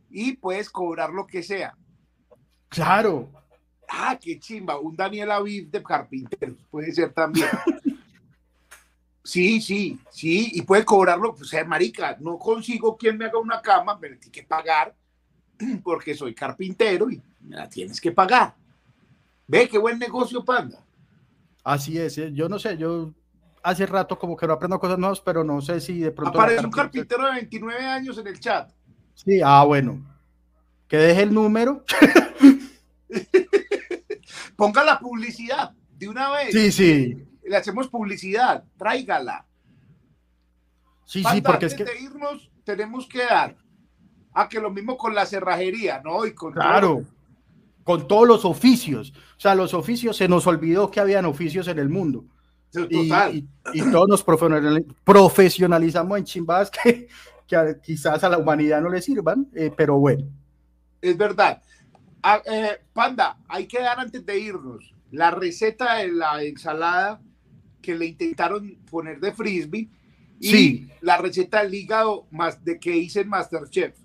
y 0.09 0.33
puedes 0.33 0.69
cobrar 0.69 1.11
lo 1.11 1.27
que 1.27 1.43
sea. 1.43 1.75
Claro. 2.69 3.29
Ah, 3.91 4.17
qué 4.21 4.39
chimba, 4.39 4.79
un 4.79 4.95
Daniel 4.95 5.31
Aviv 5.31 5.69
de 5.69 5.81
carpinteros, 5.81 6.57
puede 6.69 6.91
ser 6.91 7.11
también. 7.11 7.47
Sí, 9.21 9.61
sí, 9.61 9.99
sí, 10.09 10.49
y 10.53 10.63
puede 10.63 10.83
cobrarlo, 10.83 11.35
o 11.39 11.43
sea, 11.43 11.63
marica, 11.63 12.17
no 12.19 12.39
consigo 12.39 12.97
quien 12.97 13.15
me 13.15 13.25
haga 13.25 13.37
una 13.37 13.61
cama, 13.61 13.95
me 13.95 14.09
tiene 14.15 14.31
que 14.31 14.41
pagar 14.41 14.95
porque 15.83 16.15
soy 16.15 16.33
carpintero 16.33 17.11
y 17.11 17.21
me 17.41 17.57
la 17.57 17.69
tienes 17.69 18.01
que 18.01 18.11
pagar. 18.11 18.55
Ve 19.45 19.69
qué 19.69 19.77
buen 19.77 19.99
negocio, 19.99 20.43
Panda. 20.43 20.83
Así 21.63 21.99
es, 21.99 22.17
eh, 22.17 22.31
yo 22.33 22.49
no 22.49 22.57
sé, 22.57 22.75
yo 22.75 23.13
hace 23.61 23.85
rato 23.85 24.17
como 24.17 24.35
que 24.35 24.47
no 24.47 24.53
aprendo 24.53 24.79
cosas 24.79 24.97
nuevas, 24.97 25.21
pero 25.21 25.43
no 25.43 25.61
sé 25.61 25.79
si 25.79 25.99
de 25.99 26.11
pronto... 26.11 26.39
Aparece 26.39 26.65
un 26.65 26.71
carpintero 26.71 27.25
de 27.27 27.33
29 27.33 27.85
años 27.85 28.17
en 28.17 28.27
el 28.27 28.39
chat. 28.39 28.71
Sí, 29.13 29.41
ah, 29.43 29.63
bueno. 29.63 30.03
Que 30.87 30.97
deje 30.97 31.21
el 31.21 31.33
número. 31.35 31.83
Ponga 34.55 34.83
la 34.83 34.99
publicidad 34.99 35.73
de 35.97 36.07
una 36.07 36.31
vez. 36.31 36.51
Sí, 36.51 36.71
sí. 36.71 37.25
Le 37.43 37.57
hacemos 37.57 37.87
publicidad, 37.87 38.63
tráigala. 38.77 39.45
Sí, 41.05 41.23
sí, 41.23 41.41
porque 41.41 41.65
es 41.65 41.73
que... 41.73 41.85
de 41.85 41.99
irnos, 41.99 42.51
tenemos 42.63 43.07
que 43.07 43.25
dar 43.25 43.57
a 44.33 44.47
que 44.47 44.59
lo 44.59 44.69
mismo 44.69 44.97
con 44.97 45.15
la 45.15 45.25
cerrajería, 45.25 46.01
¿no? 46.03 46.25
Y 46.25 46.33
con 46.33 46.53
claro, 46.53 47.03
con 47.83 48.07
todos 48.07 48.27
los 48.27 48.45
oficios. 48.45 49.11
O 49.37 49.39
sea, 49.39 49.55
los 49.55 49.73
oficios, 49.73 50.15
se 50.15 50.27
nos 50.27 50.45
olvidó 50.45 50.91
que 50.91 50.99
habían 50.99 51.25
oficios 51.25 51.67
en 51.67 51.79
el 51.79 51.89
mundo. 51.89 52.25
Total. 52.71 53.35
Y, 53.73 53.81
todos 53.91 54.07
nos 54.07 54.23
profesionalizamos 55.03 56.19
en 56.19 56.23
chimbas 56.23 56.69
que, 56.83 57.07
quizás 57.81 58.23
a 58.23 58.29
la 58.29 58.37
humanidad 58.37 58.79
no 58.81 58.89
le 58.89 59.01
sirvan, 59.01 59.47
eh, 59.55 59.71
pero 59.75 59.97
bueno. 59.97 60.25
Es 61.01 61.17
verdad. 61.17 61.63
Ah, 62.21 62.41
eh, 62.45 62.77
Panda, 62.93 63.37
hay 63.47 63.67
que 63.67 63.79
dar 63.79 63.99
antes 63.99 64.25
de 64.25 64.39
irnos 64.39 64.93
la 65.11 65.31
receta 65.31 65.95
de 65.95 66.09
la 66.09 66.43
ensalada 66.43 67.21
que 67.81 67.95
le 67.95 68.05
intentaron 68.05 68.77
poner 68.89 69.19
de 69.19 69.31
frisbee 69.31 69.89
y 70.39 70.87
la 71.01 71.17
receta 71.17 71.63
del 71.63 71.73
hígado 71.73 72.27
más 72.31 72.63
de 72.63 72.79
que 72.79 72.95
hice 72.95 73.21
en 73.21 73.29
Masterchef. 73.29 73.97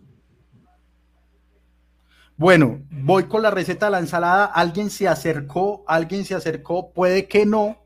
Bueno, 2.36 2.82
voy 2.90 3.24
con 3.24 3.42
la 3.42 3.50
receta 3.50 3.86
de 3.86 3.92
la 3.92 4.00
ensalada. 4.00 4.46
Alguien 4.46 4.90
se 4.90 5.06
acercó, 5.06 5.84
alguien 5.86 6.24
se 6.24 6.34
acercó, 6.34 6.92
puede 6.92 7.28
que 7.28 7.46
no, 7.46 7.78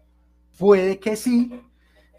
puede 0.58 0.98
que 0.98 1.16
sí. 1.16 1.52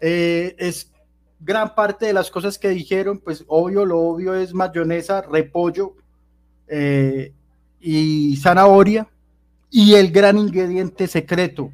Eh, 0.00 0.54
es 0.58 0.92
gran 1.40 1.74
parte 1.74 2.06
de 2.06 2.12
las 2.12 2.30
cosas 2.30 2.58
que 2.58 2.68
dijeron, 2.68 3.18
pues 3.18 3.44
obvio, 3.48 3.84
lo 3.84 3.98
obvio 3.98 4.34
es 4.34 4.54
mayonesa, 4.54 5.22
repollo 5.22 5.96
eh, 6.68 7.34
y 7.80 8.36
zanahoria. 8.36 9.08
Y 9.70 9.94
el 9.94 10.10
gran 10.10 10.36
ingrediente 10.36 11.06
secreto, 11.06 11.70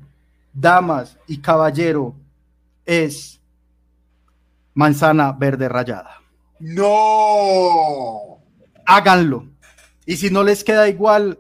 damas 0.52 1.18
y 1.26 1.38
caballero, 1.38 2.14
es 2.84 3.40
manzana 4.74 5.32
verde 5.32 5.68
rayada. 5.68 6.20
No. 6.61 8.38
Háganlo. 8.84 9.48
Y 10.04 10.16
si 10.16 10.30
no 10.30 10.44
les 10.44 10.62
queda 10.62 10.88
igual, 10.88 11.38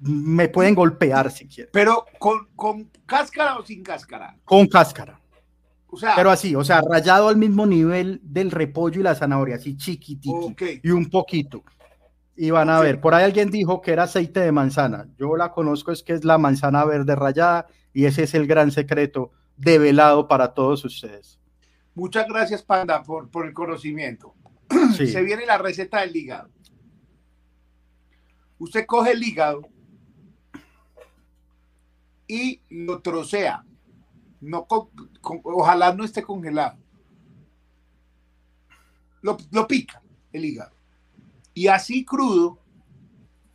me 0.00 0.48
pueden 0.48 0.74
golpear 0.74 1.30
si 1.30 1.46
quieren. 1.46 1.70
Pero 1.72 2.04
con, 2.18 2.90
cáscara 3.06 3.58
o 3.58 3.64
sin 3.64 3.82
cáscara. 3.82 4.36
Con 4.44 4.66
cáscara. 4.66 5.18
O 5.88 5.96
sea, 5.96 6.14
pero 6.16 6.30
así, 6.30 6.56
o 6.56 6.64
sea, 6.64 6.82
rayado 6.82 7.28
al 7.28 7.36
mismo 7.36 7.66
nivel 7.66 8.20
del 8.24 8.50
repollo 8.50 9.00
y 9.00 9.04
la 9.04 9.14
zanahoria, 9.14 9.56
así 9.56 9.76
chiquitito. 9.76 10.54
Y 10.82 10.90
un 10.90 11.08
poquito. 11.08 11.62
Y 12.36 12.50
van 12.50 12.68
a 12.68 12.80
ver, 12.80 13.00
por 13.00 13.14
ahí 13.14 13.24
alguien 13.24 13.50
dijo 13.50 13.80
que 13.80 13.92
era 13.92 14.04
aceite 14.04 14.40
de 14.40 14.50
manzana. 14.50 15.06
Yo 15.16 15.36
la 15.36 15.52
conozco, 15.52 15.92
es 15.92 16.02
que 16.02 16.14
es 16.14 16.24
la 16.24 16.36
manzana 16.36 16.84
verde 16.84 17.14
rayada 17.14 17.66
y 17.92 18.06
ese 18.06 18.24
es 18.24 18.34
el 18.34 18.46
gran 18.46 18.72
secreto 18.72 19.30
develado 19.56 20.26
para 20.26 20.52
todos 20.52 20.84
ustedes. 20.84 21.38
Muchas 21.94 22.26
gracias, 22.26 22.62
Panda, 22.62 23.02
por, 23.04 23.30
por 23.30 23.46
el 23.46 23.54
conocimiento. 23.54 24.34
Se 24.96 25.22
viene 25.22 25.46
la 25.46 25.58
receta 25.58 26.00
del 26.00 26.16
hígado. 26.16 26.50
Usted 28.58 28.84
coge 28.86 29.12
el 29.12 29.22
hígado 29.22 29.68
y 32.26 32.60
lo 32.68 33.00
trocea. 33.00 33.64
No 34.40 34.66
ojalá 35.44 35.94
no 35.94 36.04
esté 36.04 36.22
congelado. 36.22 36.78
Lo, 39.22 39.36
lo 39.52 39.66
pica 39.66 40.02
el 40.32 40.44
hígado. 40.44 40.74
Y 41.54 41.68
así 41.68 42.04
crudo 42.04 42.58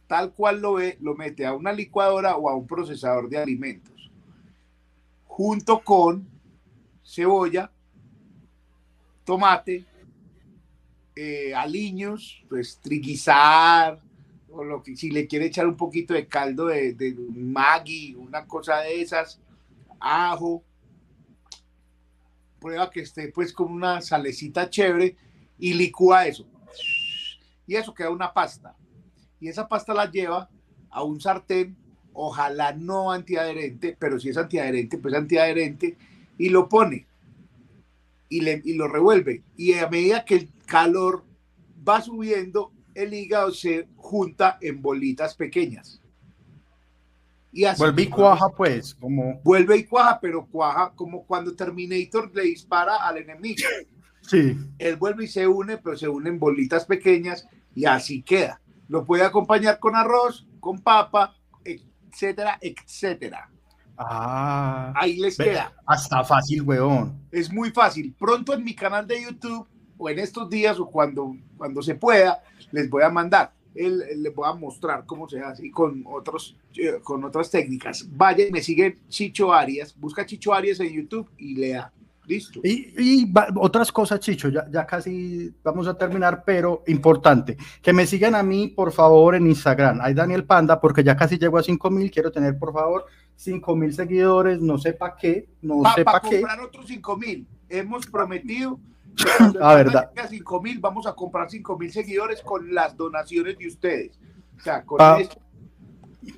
tal 0.10 0.34
cual 0.34 0.60
lo 0.60 0.74
ve, 0.74 0.98
lo 1.02 1.14
mete 1.14 1.46
a 1.46 1.54
una 1.54 1.72
licuadora 1.72 2.36
o 2.36 2.50
a 2.50 2.56
un 2.56 2.66
procesador 2.66 3.30
de 3.30 3.38
alimentos, 3.38 4.10
junto 5.26 5.84
con 5.84 6.28
cebolla, 7.06 7.72
tomate, 9.24 9.86
eh, 11.16 11.54
aliños, 11.54 12.44
pues 12.50 12.80
triguizar, 12.82 14.02
o 14.50 14.64
lo 14.64 14.82
que 14.82 14.96
si 14.96 15.12
le 15.12 15.28
quiere 15.28 15.46
echar 15.46 15.68
un 15.68 15.78
poquito 15.78 16.16
de 16.16 16.26
caldo 16.28 16.66
de, 16.66 16.94
de 16.96 17.14
Maggi, 17.14 18.16
una 18.16 18.48
cosa 18.48 18.80
de 18.80 19.02
esas, 19.02 19.40
ajo, 20.00 20.64
prueba 22.60 22.90
que 22.90 23.02
esté 23.02 23.28
pues 23.28 23.54
con 23.54 23.72
una 23.72 24.02
salecita 24.02 24.68
chévere 24.70 25.16
y 25.60 25.76
licúa 25.76 26.26
eso. 26.26 26.48
Y 27.70 27.76
eso 27.76 27.94
queda 27.94 28.10
una 28.10 28.34
pasta. 28.34 28.76
Y 29.40 29.48
esa 29.48 29.68
pasta 29.68 29.94
la 29.94 30.10
lleva 30.10 30.50
a 30.90 31.04
un 31.04 31.22
sartén, 31.22 31.78
ojalá 32.14 32.74
no 32.74 33.12
antiadherente, 33.12 33.96
pero 34.00 34.20
si 34.20 34.30
es 34.30 34.38
antiadherente, 34.38 34.98
pues 34.98 35.14
antiadherente, 35.14 35.96
y 36.40 36.50
lo 36.50 36.68
pone 36.68 37.06
y, 38.28 38.42
le, 38.42 38.64
y 38.66 38.74
lo 38.74 38.88
revuelve. 38.88 39.44
Y 39.56 39.74
a 39.76 39.88
medida 39.88 40.26
que 40.26 40.34
el 40.34 40.50
calor 40.66 41.24
va 41.88 42.02
subiendo, 42.02 42.74
el 42.96 43.14
hígado 43.14 43.52
se 43.52 43.88
junta 43.98 44.58
en 44.62 44.82
bolitas 44.82 45.36
pequeñas. 45.36 46.02
Y 47.52 47.66
así 47.66 47.84
vuelve 47.84 48.02
y 48.02 48.08
cuaja, 48.08 48.50
pues, 48.50 48.96
como. 48.96 49.42
Vuelve 49.44 49.78
y 49.78 49.84
cuaja, 49.84 50.20
pero 50.20 50.48
cuaja 50.48 50.92
como 50.96 51.24
cuando 51.24 51.56
Terminator 51.56 52.36
le 52.36 52.46
dispara 52.46 52.96
al 53.08 53.18
enemigo. 53.18 53.62
Sí. 54.22 54.58
Él 54.80 54.96
vuelve 54.96 55.26
y 55.26 55.28
se 55.28 55.46
une, 55.46 55.78
pero 55.78 55.96
se 55.96 56.10
une 56.10 56.30
en 56.30 56.40
bolitas 56.40 56.86
pequeñas 56.86 57.48
y 57.76 57.86
así 57.86 58.22
queda. 58.22 58.62
Lo 58.88 59.06
puede 59.06 59.24
acompañar 59.24 59.80
con 59.80 59.96
arroz, 59.96 60.48
con 60.60 60.80
papa, 60.80 61.36
etcétera, 61.64 62.58
etcétera. 62.62 63.50
Ah. 63.98 64.94
Ahí 64.96 65.18
les 65.18 65.38
queda. 65.38 65.74
Hasta 65.86 66.24
fácil, 66.24 66.62
weón. 66.62 67.20
Es 67.32 67.52
muy 67.52 67.72
fácil. 67.72 68.16
Pronto 68.18 68.54
en 68.54 68.64
mi 68.64 68.74
canal 68.74 69.06
de 69.06 69.24
YouTube, 69.24 69.68
o 69.98 70.10
en 70.10 70.20
estos 70.20 70.50
días, 70.50 70.80
o 70.80 70.88
cuando, 70.88 71.36
cuando 71.58 71.82
se 71.82 71.96
pueda, 71.96 72.42
les 72.72 72.90
voy 72.90 73.04
a 73.04 73.10
mandar 73.10 73.54
él, 73.76 74.04
les 74.18 74.34
voy 74.34 74.50
a 74.50 74.54
mostrar 74.54 75.06
cómo 75.06 75.28
se 75.28 75.40
hace 75.40 75.68
y 75.68 75.72
con, 75.72 76.04
otros, 76.06 76.58
eh, 76.76 77.00
con 77.04 77.24
otras 77.24 77.50
técnicas. 77.50 78.06
Vaya 78.12 78.48
y 78.48 78.52
me 78.52 78.62
sigue 78.62 78.98
Chicho 79.08 79.54
Arias, 79.54 79.96
busca 79.98 80.26
Chicho 80.26 80.54
Arias 80.54 80.80
en 80.80 80.94
YouTube 80.94 81.30
y 81.38 81.56
lea. 81.56 81.92
Listo. 82.30 82.60
Y, 82.64 83.34
otras 83.56 83.92
cosas, 83.92 84.20
Chicho, 84.20 84.50
ya, 84.50 84.70
ya 84.70 84.86
casi 84.86 85.52
vamos 85.64 85.88
a 85.88 85.98
terminar, 85.98 86.44
pero 86.46 86.84
importante, 86.86 87.58
que 87.82 87.92
me 87.92 88.06
sigan 88.06 88.36
a 88.36 88.44
mí, 88.44 88.68
por 88.68 88.92
favor, 88.92 89.34
en 89.34 89.48
Instagram. 89.48 90.00
Hay 90.00 90.14
Daniel 90.14 90.46
Panda, 90.46 90.80
porque 90.80 91.04
ya 91.04 91.18
casi 91.18 91.40
llego 91.40 91.58
a 91.58 91.64
5 91.64 91.90
mil, 91.90 92.12
quiero 92.12 92.32
tener, 92.32 92.60
por 92.60 92.72
favor, 92.72 93.06
5 93.36 93.76
mil 93.76 93.92
seguidores, 93.96 94.62
no 94.62 94.78
sé 94.78 94.94
para 94.94 95.16
qué, 95.16 95.50
no 95.64 95.82
sé 95.96 96.06
para 96.06 96.20
qué. 96.20 96.42
comprar 96.42 96.60
otros 96.60 96.86
5 96.86 97.18
mil, 97.18 97.48
hemos 97.68 98.06
prometido 98.06 98.80
a 99.60 99.74
verdad. 99.74 100.12
5 100.30 100.62
mil, 100.62 100.78
vamos 100.78 101.08
a 101.08 101.14
comprar 101.14 101.50
5 101.50 101.80
mil 101.80 101.92
seguidores 101.92 102.42
con 102.44 102.76
las 102.76 102.96
donaciones 102.96 103.58
de 103.58 103.68
ustedes. 103.68 104.20
O 104.56 104.62
sea, 104.62 104.84
con 104.86 105.00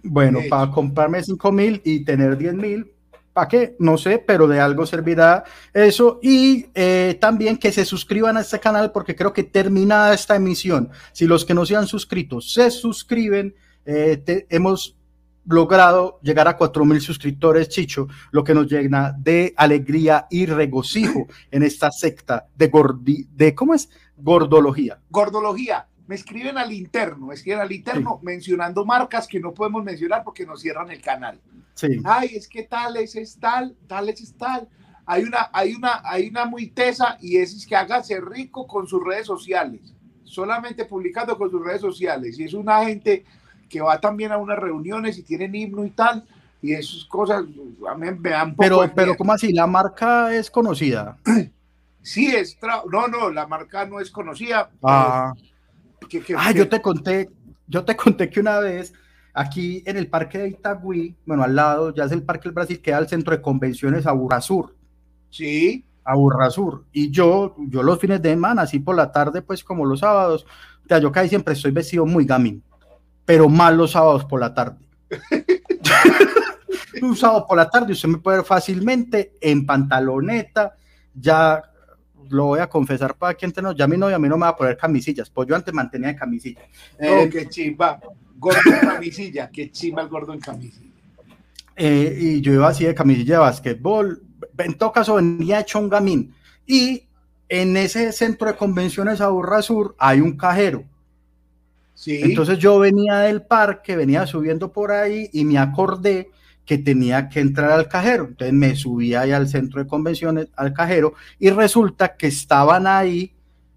Bueno, 0.04 0.40
para 0.50 0.72
comprarme 0.72 1.22
5 1.22 1.52
mil 1.52 1.82
y 1.84 2.06
tener 2.06 2.38
10 2.38 2.54
mil, 2.54 2.94
¿para 3.34 3.48
qué? 3.48 3.76
No 3.80 3.98
sé, 3.98 4.20
pero 4.20 4.48
de 4.48 4.60
algo 4.60 4.86
servirá 4.86 5.44
eso. 5.74 6.20
Y 6.22 6.68
eh, 6.74 7.18
también 7.20 7.58
que 7.58 7.72
se 7.72 7.86
suscriban 7.86 8.38
a 8.38 8.42
este 8.42 8.60
canal 8.60 8.92
porque 8.92 9.16
creo 9.16 9.34
que 9.34 9.44
terminada 9.44 10.14
esta 10.14 10.36
emisión, 10.36 10.90
si 11.14 11.26
los 11.26 11.46
que 11.46 11.54
no 11.54 11.66
se 11.66 11.76
han 11.76 11.88
suscrito 11.88 12.42
se 12.42 12.72
suscriben, 12.72 13.56
eh, 13.86 14.46
hemos 14.50 14.96
logrado 15.46 16.20
llegar 16.22 16.48
a 16.48 16.58
4.000 16.58 17.00
suscriptores, 17.00 17.70
Chicho, 17.70 18.08
lo 18.32 18.44
que 18.44 18.54
nos 18.54 18.68
llena 18.68 19.14
de 19.18 19.54
alegría 19.58 20.28
y 20.30 20.46
regocijo 20.46 21.28
en 21.50 21.64
esta 21.64 21.92
secta 21.92 22.48
de, 22.56 22.68
gordi, 22.68 23.28
de 23.34 23.56
¿cómo 23.56 23.74
es? 23.74 23.90
Gordología. 24.18 25.00
Gordología. 25.10 25.88
Me 26.12 26.16
escriben 26.16 26.58
al 26.58 26.74
interno, 26.74 27.28
me 27.28 27.36
escriben 27.36 27.62
al 27.62 27.72
interno 27.72 28.20
mencionando 28.22 28.84
marcas 28.84 29.30
que 29.30 29.40
no 29.40 29.54
podemos 29.54 29.82
mencionar 29.82 30.26
porque 30.26 30.46
nos 30.46 30.60
cierran 30.60 30.92
el 30.92 31.02
canal. 31.02 31.40
Sí. 31.74 32.02
Ay, 32.04 32.32
es 32.36 32.50
que 32.50 32.64
tal 32.64 32.98
es 32.98 33.38
tal, 33.40 33.78
tal 33.88 34.10
es 34.10 34.36
tal. 34.38 34.68
Hay 35.06 35.24
una, 35.24 35.50
hay 35.54 35.74
una, 35.74 36.02
hay 36.04 36.28
una 36.28 36.44
muy 36.44 36.68
tesa 36.68 37.18
y 37.22 37.38
es, 37.38 37.66
que 37.66 37.78
hágase 37.78 38.20
rico 38.20 38.68
con 38.68 38.88
sus 38.88 39.02
redes 39.02 39.26
sociales, 39.26 39.94
solamente 40.26 40.84
publicando 40.84 41.38
con 41.38 41.50
sus 41.50 41.64
redes 41.64 41.80
sociales. 41.80 42.38
Y 42.38 42.44
es 42.44 42.54
una 42.56 42.84
gente 42.84 43.24
que 43.70 43.80
va 43.80 43.98
también 44.02 44.34
a 44.34 44.38
unas 44.38 44.60
reuniones 44.60 45.18
y 45.18 45.24
tienen 45.24 45.56
himno 45.56 45.86
y 45.86 45.92
tal, 45.92 46.28
y 46.62 46.74
esas 46.74 47.06
cosas 47.06 47.46
a 47.90 47.96
mí 47.96 48.08
me 48.20 48.30
dan 48.32 48.54
poco 48.54 48.64
Pero, 48.64 48.94
pero 48.94 49.16
¿cómo 49.16 49.32
así? 49.32 49.54
¿La 49.54 49.66
marca 49.66 50.36
es 50.36 50.52
conocida? 50.52 51.18
Sí, 52.04 52.36
es, 52.36 52.58
no, 52.92 53.08
no, 53.08 53.30
la 53.30 53.48
marca 53.48 53.86
no 53.86 54.00
es 54.00 54.10
conocida. 54.10 54.72
Ah, 54.84 55.34
ah 56.38 56.52
yo 56.52 56.68
te 56.68 56.82
conté, 56.82 57.30
yo 57.68 57.84
te 57.86 57.96
conté 57.96 58.30
que 58.30 58.40
una 58.40 58.60
vez 58.60 58.94
aquí 59.34 59.84
en 59.86 59.98
el 59.98 60.08
parque 60.08 60.40
de 60.40 60.50
Itagüí, 60.50 61.16
bueno, 61.26 61.44
al 61.44 61.56
lado, 61.56 61.94
ya 61.94 62.06
es 62.06 62.12
el 62.12 62.24
Parque 62.24 62.50
del 62.50 62.54
Brasil, 62.54 62.82
queda 62.82 63.00
el 63.00 63.08
centro 63.08 63.36
de 63.36 63.42
convenciones 63.42 64.06
Aburrasur. 64.06 64.76
Sí. 65.30 65.86
Aburrasur. 66.04 66.86
Y 66.92 67.12
yo, 67.12 67.56
yo 67.70 67.84
los 67.84 68.00
fines 68.00 68.22
de 68.22 68.32
semana, 68.32 68.64
así 68.64 68.80
por 68.80 68.96
la 68.96 69.12
tarde, 69.12 69.42
pues 69.42 69.64
como 69.64 69.86
los 69.86 70.00
sábados, 70.00 70.46
o 70.90 70.98
yo 70.98 71.12
casi 71.12 71.30
siempre 71.30 71.54
estoy 71.54 71.72
vestido 71.72 72.06
muy 72.06 72.26
gamín 72.26 72.64
pero 73.32 73.48
más 73.48 73.74
los 73.74 73.92
sábados 73.92 74.26
por 74.26 74.42
la 74.42 74.54
tarde. 74.54 74.78
un 77.02 77.16
sábado 77.16 77.46
por 77.48 77.58
la 77.58 77.70
tarde 77.70 77.94
usted 77.94 78.10
me 78.10 78.18
puede 78.18 78.40
ver 78.40 78.46
fácilmente 78.46 79.38
en 79.40 79.66
pantaloneta, 79.66 80.76
ya 81.14 81.62
lo 82.32 82.46
voy 82.46 82.60
a 82.60 82.68
confesar 82.68 83.16
para 83.16 83.34
quien 83.34 83.52
te 83.52 83.62
no, 83.62 83.74
ya 83.74 83.88
mi 83.88 83.98
novia 83.98 84.16
a 84.16 84.20
mí 84.20 84.28
no 84.28 84.38
me 84.38 84.44
va 84.44 84.50
a 84.50 84.56
poner 84.56 84.78
camisillas, 84.78 85.30
pues 85.30 85.48
yo 85.48 85.56
antes 85.56 85.74
mantenía 85.74 86.10
de 86.10 86.16
camisilla. 86.16 86.62
Oh, 87.00 87.04
eh, 87.04 87.30
qué 87.30 87.48
chimba, 87.48 88.00
gordo 88.38 88.60
en 88.66 88.80
camisilla, 88.80 89.50
qué 89.50 89.72
chimba 89.72 90.02
el 90.02 90.10
gordo 90.10 90.34
en 90.34 90.40
camisilla. 90.40 90.92
Eh, 91.76 92.18
y 92.20 92.42
yo 92.42 92.54
iba 92.54 92.68
así 92.68 92.86
de 92.86 92.96
camisilla 92.96 93.36
de 93.36 93.40
básquetbol, 93.40 94.22
en 94.58 94.74
todo 94.76 94.92
caso 94.92 95.16
venía 95.16 95.60
hecho 95.60 95.80
un 95.80 95.90
gamín, 95.90 96.34
y 96.66 97.04
en 97.48 97.78
ese 97.78 98.12
centro 98.12 98.48
de 98.48 98.56
convenciones 98.56 99.22
Aburra 99.22 99.62
Sur 99.62 99.96
hay 99.98 100.22
un 100.22 100.38
cajero, 100.38 100.84
entonces 102.06 102.58
yo 102.58 102.80
venía 102.80 103.20
del 103.20 103.44
parque, 103.44 103.96
venía 103.96 104.26
subiendo 104.26 104.72
por 104.72 104.92
ahí 104.92 105.30
y 105.34 105.46
me 105.46 105.58
acordé 105.60 106.32
que 106.66 106.78
tenía 106.78 107.30
que 107.30 107.40
entrar 107.40 107.72
al 107.72 107.88
cajero. 107.88 108.26
Entonces 108.30 108.54
me 108.54 108.76
subí 108.76 109.14
ahí 109.14 109.32
al 109.32 109.48
centro 109.48 109.82
de 109.82 109.88
convenciones, 109.88 110.48
al 110.56 110.74
cajero, 110.74 111.14
y 111.40 111.50
resulta 111.50 112.16
que 112.16 112.28
estaban 112.28 112.88
ahí 112.88 113.34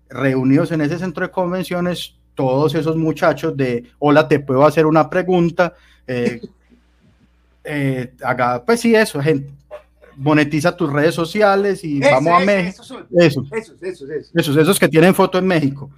reunidos 0.08 0.70
en 0.72 0.80
ese 0.80 0.98
centro 0.98 1.26
de 1.26 1.32
convenciones 1.32 2.14
todos 2.34 2.74
esos 2.74 2.96
muchachos 2.96 3.56
de, 3.56 3.84
hola, 3.98 4.26
te 4.26 4.40
puedo 4.40 4.66
hacer 4.66 4.86
una 4.86 5.08
pregunta. 5.08 5.74
Eh, 6.06 6.40
eh, 7.64 8.12
haga, 8.22 8.64
pues 8.64 8.80
sí, 8.80 8.94
eso, 8.94 9.20
gente. 9.20 9.52
Monetiza 10.16 10.76
tus 10.76 10.92
redes 10.92 11.14
sociales 11.14 11.82
y 11.82 11.98
vamos 11.98 12.40
a 12.40 12.44
México. 12.44 12.82
Esos, 12.82 13.50
esos, 13.50 13.82
esos, 13.82 14.08
esos, 14.32 14.56
esos 14.56 14.78
que 14.78 14.88
tienen 14.88 15.12
foto 15.12 15.38
en 15.38 15.46
México 15.46 15.90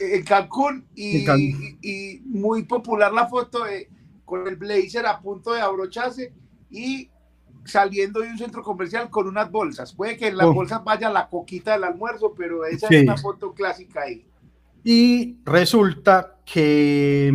en 0.00 0.22
Cancún 0.22 0.84
y, 0.94 1.26
y, 1.82 2.20
muy 2.24 2.64
popular 2.64 3.12
la 3.12 3.26
foto 3.28 3.64
de, 3.64 3.88
con 4.24 4.46
el 4.46 4.56
blazer 4.56 5.06
a 5.06 5.20
punto 5.20 5.52
de 5.52 5.60
abrocharse 5.60 6.32
y 6.70 7.10
saliendo 7.64 8.20
de 8.20 8.28
un 8.28 8.38
centro 8.38 8.62
comercial 8.62 9.10
con 9.10 9.26
unas 9.26 9.50
bolsas. 9.50 9.92
Puede 9.92 10.16
que 10.16 10.28
en 10.28 10.36
las 10.36 10.46
bolsas 10.46 10.84
vaya 10.84 11.10
la 11.10 11.28
coquita 11.28 11.72
del 11.72 11.84
almuerzo, 11.84 12.34
pero 12.36 12.64
esa 12.64 12.88
es 12.88 13.02
una 13.02 13.16
foto 13.16 13.52
clásica 13.52 14.02
ahí. 14.02 14.26
Y 14.82 15.38
resulta 15.44 16.36
que 16.44 17.32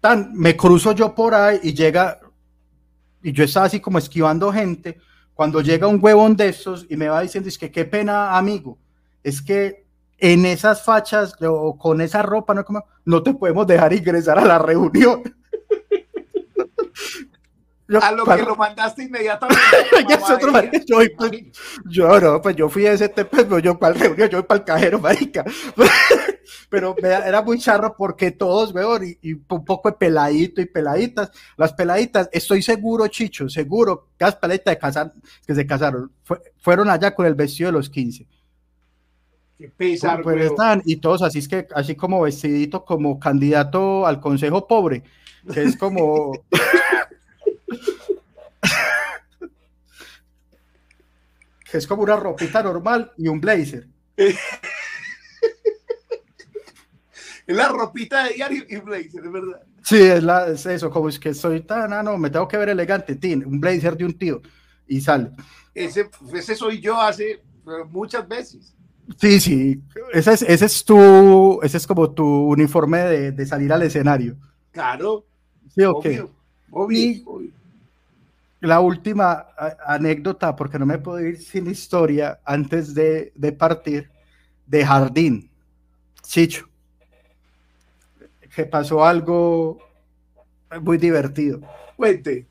tan, 0.00 0.34
me 0.34 0.56
cruzo 0.56 0.92
yo 0.92 1.14
por 1.14 1.34
ahí 1.34 1.60
y 1.62 1.74
llega, 1.74 2.18
y 3.22 3.32
yo 3.32 3.44
estaba 3.44 3.66
así 3.66 3.80
como 3.80 3.98
esquivando 3.98 4.52
gente, 4.52 4.98
cuando 5.32 5.60
llega 5.60 5.86
un 5.86 5.98
huevón 6.02 6.36
de 6.36 6.48
estos 6.48 6.86
y 6.88 6.96
me 6.96 7.08
va 7.08 7.20
diciendo, 7.20 7.48
es 7.48 7.58
que 7.58 7.70
qué 7.70 7.84
pena, 7.84 8.36
amigo, 8.36 8.78
es 9.22 9.40
que 9.40 9.84
en 10.18 10.46
esas 10.46 10.82
fachas 10.82 11.34
o 11.40 11.76
con 11.76 12.00
esa 12.00 12.22
ropa, 12.22 12.54
no, 12.54 12.64
no 13.04 13.22
te 13.22 13.34
podemos 13.34 13.66
dejar 13.66 13.92
ingresar 13.92 14.38
a 14.38 14.44
la 14.44 14.58
reunión. 14.58 15.22
A 18.02 18.12
lo 18.12 18.24
que 18.24 18.42
lo 18.42 18.56
mandaste 18.56 19.04
inmediatamente. 19.04 19.62
yo, 20.86 20.98
pues, 21.16 21.30
yo, 21.86 22.20
no, 22.20 22.42
pues 22.42 22.56
yo 22.56 22.68
fui 22.68 22.86
a 22.86 22.92
ese 22.92 23.08
pero 23.08 23.58
yo 23.58 23.78
para 23.78 23.94
la 23.94 24.04
reunión, 24.04 24.28
yo 24.28 24.46
para 24.46 24.58
el 24.58 24.64
cajero, 24.64 24.98
marica. 25.00 25.44
pero 26.68 26.94
era 27.02 27.42
muy 27.42 27.58
charro 27.58 27.94
porque 27.96 28.30
todos, 28.30 28.72
weón, 28.72 29.04
y, 29.04 29.18
y, 29.30 29.32
un 29.34 29.64
poco 29.64 29.90
de 29.90 29.96
peladito 29.96 30.60
y 30.60 30.66
peladitas. 30.66 31.30
Las 31.56 31.72
peladitas, 31.72 32.28
estoy 32.32 32.62
seguro, 32.62 33.06
Chicho, 33.08 33.48
seguro 33.48 34.08
que 34.18 34.24
las 34.24 34.36
peladitas 34.36 34.72
de 34.72 34.78
casar, 34.78 35.12
que 35.46 35.54
se 35.54 35.66
casaron 35.66 36.10
fueron 36.58 36.88
allá 36.88 37.14
con 37.14 37.26
el 37.26 37.34
vestido 37.34 37.68
de 37.68 37.72
los 37.72 37.90
15 37.90 38.26
Qué 39.58 39.68
pesar, 39.68 40.22
Pues 40.22 40.36
weón. 40.36 40.48
están, 40.48 40.82
y 40.84 40.96
todos 40.96 41.22
así 41.22 41.38
es 41.38 41.48
que, 41.48 41.66
así 41.74 41.94
como 41.94 42.20
vestidito 42.22 42.84
como 42.84 43.20
candidato 43.20 44.06
al 44.06 44.20
consejo 44.20 44.66
pobre, 44.66 45.04
que 45.52 45.62
es 45.62 45.76
como. 45.76 46.32
que 51.74 51.78
es 51.78 51.88
como 51.88 52.04
una 52.04 52.14
ropita 52.14 52.62
normal 52.62 53.10
y 53.18 53.26
un 53.26 53.40
blazer. 53.40 53.88
Es 57.46 57.56
la 57.56 57.68
ropita 57.68 58.24
de 58.24 58.34
diario 58.34 58.62
y 58.68 58.76
blazer, 58.76 59.22
es 59.24 59.32
verdad. 59.32 59.60
Sí, 59.82 59.96
es, 60.00 60.22
la, 60.22 60.46
es 60.46 60.64
eso, 60.66 60.88
como 60.88 61.08
es 61.08 61.18
que 61.18 61.34
soy 61.34 61.62
tan, 61.62 61.92
ah, 61.92 62.02
no, 62.02 62.16
me 62.16 62.30
tengo 62.30 62.46
que 62.48 62.56
ver 62.56 62.68
elegante, 62.70 63.16
tin, 63.16 63.44
un 63.44 63.60
blazer 63.60 63.96
de 63.96 64.04
un 64.04 64.14
tío, 64.16 64.40
y 64.86 65.00
sale. 65.00 65.30
Ese, 65.74 66.08
ese 66.32 66.54
soy 66.54 66.80
yo 66.80 66.98
hace 67.00 67.42
pero 67.64 67.84
muchas 67.86 68.26
veces. 68.28 68.72
Sí, 69.20 69.40
sí, 69.40 69.82
ese 70.12 70.32
es, 70.32 70.42
ese 70.42 70.64
es 70.66 70.84
tu, 70.84 71.60
ese 71.62 71.76
es 71.76 71.86
como 71.88 72.12
tu 72.12 72.24
uniforme 72.24 72.98
de, 73.00 73.32
de 73.32 73.46
salir 73.46 73.72
al 73.72 73.82
escenario. 73.82 74.36
Claro, 74.70 75.26
Sí, 75.74 75.82
ok. 75.82 75.96
obvio, 76.06 76.30
obvio, 76.70 76.98
Y- 76.98 77.22
obvio. 77.26 77.50
La 78.64 78.80
última 78.80 79.48
anécdota, 79.86 80.56
porque 80.56 80.78
no 80.78 80.86
me 80.86 80.98
puedo 80.98 81.20
ir 81.20 81.38
sin 81.38 81.70
historia 81.70 82.40
antes 82.46 82.94
de, 82.94 83.30
de 83.34 83.52
partir, 83.52 84.10
de 84.66 84.86
Jardín, 84.86 85.50
Chicho, 86.22 86.66
que 88.54 88.64
pasó 88.64 89.04
algo 89.04 89.78
muy 90.80 90.96
divertido. 90.96 91.60
Cuente, 91.94 92.46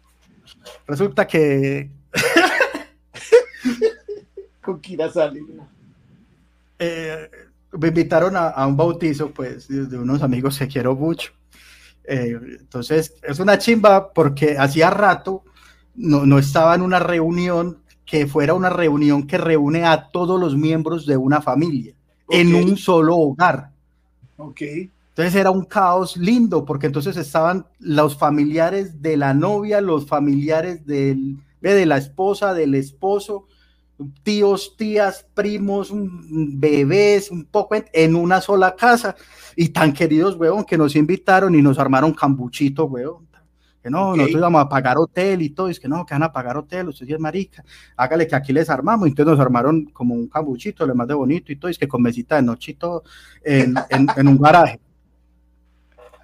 Resulta 0.85 1.25
que 1.25 1.89
con 4.61 4.79
Kira 4.79 5.11
sale. 5.11 5.41
eh, 6.77 7.27
me 7.71 7.87
invitaron 7.87 8.35
a, 8.35 8.49
a 8.49 8.67
un 8.67 8.77
bautizo, 8.77 9.31
pues, 9.31 9.67
de, 9.67 9.87
de 9.87 9.97
unos 9.97 10.21
amigos 10.21 10.59
que 10.59 10.67
quiero 10.67 10.95
mucho. 10.95 11.31
Eh, 12.03 12.37
entonces, 12.59 13.15
es 13.23 13.39
una 13.39 13.57
chimba 13.57 14.13
porque 14.13 14.59
hacía 14.59 14.91
rato 14.91 15.43
no, 15.95 16.25
no 16.25 16.39
estaba 16.39 16.75
en 16.75 16.81
una 16.81 16.99
reunión 16.99 17.79
que 18.05 18.27
fuera 18.27 18.53
una 18.53 18.69
reunión 18.69 19.27
que 19.27 19.37
reúne 19.37 19.85
a 19.85 20.09
todos 20.11 20.39
los 20.39 20.55
miembros 20.57 21.05
de 21.05 21.17
una 21.17 21.41
familia 21.41 21.95
en 22.29 22.55
un 22.55 22.77
solo 22.77 23.15
hogar. 23.17 23.71
Ok, 24.37 24.61
Entonces 25.09 25.35
era 25.35 25.51
un 25.51 25.65
caos 25.65 26.17
lindo 26.17 26.65
porque 26.65 26.87
entonces 26.87 27.17
estaban 27.17 27.67
los 27.79 28.17
familiares 28.17 29.01
de 29.01 29.15
la 29.17 29.33
novia, 29.33 29.79
los 29.79 30.07
familiares 30.07 30.85
del, 30.87 31.37
de 31.61 31.85
la 31.85 31.97
esposa, 31.97 32.53
del 32.55 32.73
esposo, 32.73 33.45
tíos, 34.23 34.75
tías, 34.77 35.27
primos, 35.35 35.91
un- 35.91 36.59
bebés, 36.59 37.31
un 37.31 37.45
poco 37.45 37.75
en, 37.75 37.85
en 37.93 38.15
una 38.15 38.41
sola 38.41 38.75
casa 38.75 39.15
y 39.55 39.69
tan 39.69 39.93
queridos, 39.93 40.35
weón, 40.37 40.65
que 40.65 40.77
nos 40.77 40.95
invitaron 40.95 41.55
y 41.55 41.61
nos 41.61 41.79
armaron 41.79 42.13
cambuchito, 42.13 42.85
weón. 42.85 43.22
Que 43.83 43.89
no, 43.89 44.15
nosotros 44.15 44.39
íbamos 44.39 44.61
a 44.65 44.69
pagar 44.69 44.97
hotel 44.97 45.41
y 45.41 45.49
todo, 45.49 45.67
y 45.67 45.71
es 45.71 45.79
que 45.79 45.89
no, 45.89 46.05
que 46.05 46.13
van 46.15 46.23
a 46.23 46.31
pagar 46.31 46.55
hotel, 46.57 46.87
usted 46.87 47.05
sí 47.05 47.13
es 47.13 47.19
marica, 47.19 47.63
hágale 47.97 48.25
que 48.27 48.35
aquí 48.35 48.53
les 48.53 48.69
armamos, 48.69 49.07
entonces 49.09 49.31
nos 49.31 49.39
armaron 49.41 49.85
como 49.87 50.15
un 50.15 50.27
cambuchito, 50.29 50.87
le 50.87 50.93
más 50.93 51.07
de 51.07 51.13
bonito 51.15 51.51
y 51.51 51.57
todo, 51.57 51.69
y 51.69 51.73
es 51.73 51.77
que 51.77 51.87
con 51.89 52.01
mesita 52.01 52.37
de 52.37 52.43
noche 52.43 52.71
y 52.71 52.75
todo, 52.75 53.03
en, 53.43 53.75
en- 53.89 54.07
en 54.15 54.27
un 54.29 54.37
garaje. 54.39 54.79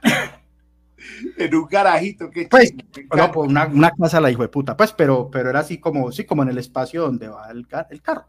en 1.38 1.56
un 1.56 1.66
garajito, 1.66 2.30
que 2.30 2.48
Pues, 2.48 2.74
No, 3.16 3.32
pues 3.32 3.50
una, 3.50 3.68
una 3.68 3.92
casa 3.92 4.22
la 4.22 4.32
hijo 4.32 4.42
de 4.42 4.50
puta, 4.50 4.76
pues, 4.78 4.94
pero, 4.94 5.30
pero 5.32 5.50
era 5.50 5.60
así 5.60 5.78
como, 5.80 6.12
sí, 6.12 6.26
como 6.26 6.44
en 6.44 6.50
el 6.50 6.58
espacio 6.58 7.04
donde 7.04 7.28
va 7.28 7.50
el, 7.52 7.66
el 7.90 8.02
carro. 8.02 8.26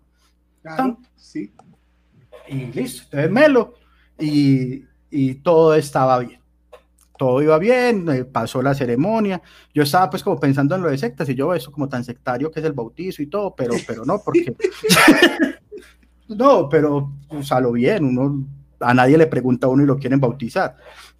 Claro, 0.63 0.99
sí. 1.17 1.53
Y 2.49 2.67
listo, 2.67 3.05
entonces 3.05 3.31
melo, 3.31 3.75
y, 4.19 4.85
y 5.11 5.35
todo 5.37 5.75
estaba 5.75 6.19
bien. 6.21 6.40
Todo 7.21 7.43
iba 7.43 7.59
bien, 7.59 8.09
eh, 8.09 8.25
pasó 8.25 8.63
la 8.63 8.73
ceremonia. 8.73 9.43
Yo 9.75 9.83
estaba 9.83 10.09
pues 10.09 10.23
como 10.23 10.41
pensando 10.41 10.75
en 10.75 10.81
lo 10.81 10.89
de 10.89 10.97
sectas 10.97 11.29
y 11.29 11.35
yo 11.35 11.49
veo 11.49 11.57
eso 11.59 11.71
como 11.71 11.87
tan 11.87 12.03
sectario 12.03 12.51
que 12.51 12.61
es 12.61 12.65
el 12.65 12.73
bautizo 12.73 13.21
y 13.21 13.27
todo, 13.27 13.55
pero, 13.55 13.75
pero 13.87 14.07
no, 14.07 14.23
porque... 14.25 14.57
no, 16.29 16.67
pero 16.71 17.13
pues, 17.29 17.53
a 17.53 17.61
lo 17.61 17.73
bien, 17.73 18.07
uno, 18.07 18.47
a 18.81 18.95
nadie 18.95 19.19
le 19.19 19.27
pregunta 19.27 19.67
a 19.67 19.69
uno 19.69 19.83
y 19.83 19.87
lo 19.87 19.99
quieren 19.99 20.19
bautizar, 20.19 20.77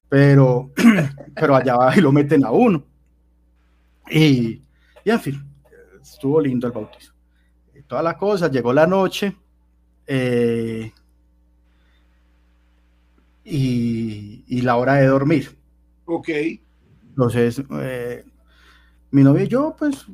pero, 0.09 0.71
pero 1.35 1.55
allá 1.55 1.77
va 1.77 1.95
y 1.95 2.01
lo 2.01 2.13
meten 2.13 2.47
a 2.47 2.51
uno. 2.51 2.83
Y, 4.11 4.63
y 5.05 5.11
en 5.11 5.21
fin, 5.21 5.45
estuvo 6.01 6.41
lindo 6.41 6.67
el 6.67 6.73
bautizo. 6.73 7.13
Y 7.75 7.83
toda 7.83 8.03
la 8.03 8.17
cosa, 8.17 8.51
llegó 8.51 8.73
la 8.73 8.87
noche. 8.87 9.37
eh, 10.07 10.93
y, 13.45 14.45
y 14.47 14.63
la 14.63 14.77
hora 14.77 14.95
de 14.95 15.07
dormir. 15.07 15.60
Ok, 16.13 16.29
Entonces, 17.11 17.63
eh, 17.83 18.25
mi 19.13 19.23
novia 19.23 19.45
y 19.45 19.49
yo, 19.49 19.77
pues, 19.79 20.07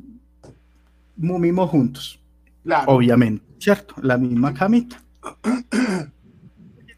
mumimos 1.16 1.70
juntos, 1.70 2.20
claro. 2.62 2.92
obviamente, 2.92 3.42
¿cierto? 3.58 3.94
La 4.02 4.18
misma 4.18 4.52
camita. 4.52 5.02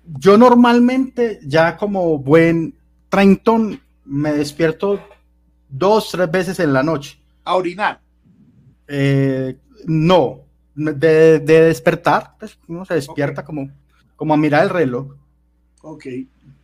Yo 0.05 0.37
normalmente, 0.37 1.39
ya 1.45 1.77
como 1.77 2.19
buen 2.19 2.75
treintón, 3.09 3.81
me 4.05 4.33
despierto 4.33 5.01
dos, 5.69 6.11
tres 6.11 6.29
veces 6.29 6.59
en 6.59 6.73
la 6.73 6.83
noche. 6.83 7.21
A 7.45 7.55
orinar. 7.55 8.01
Eh, 8.89 9.57
no, 9.87 10.41
de, 10.75 11.39
de 11.39 11.61
despertar, 11.63 12.35
pues 12.37 12.59
uno 12.67 12.85
se 12.85 12.95
despierta 12.95 13.45
como, 13.45 13.71
como 14.17 14.35
a 14.35 14.37
mirar 14.37 14.65
el 14.65 14.71
reloj. 14.71 15.15
Ok. 15.83 16.07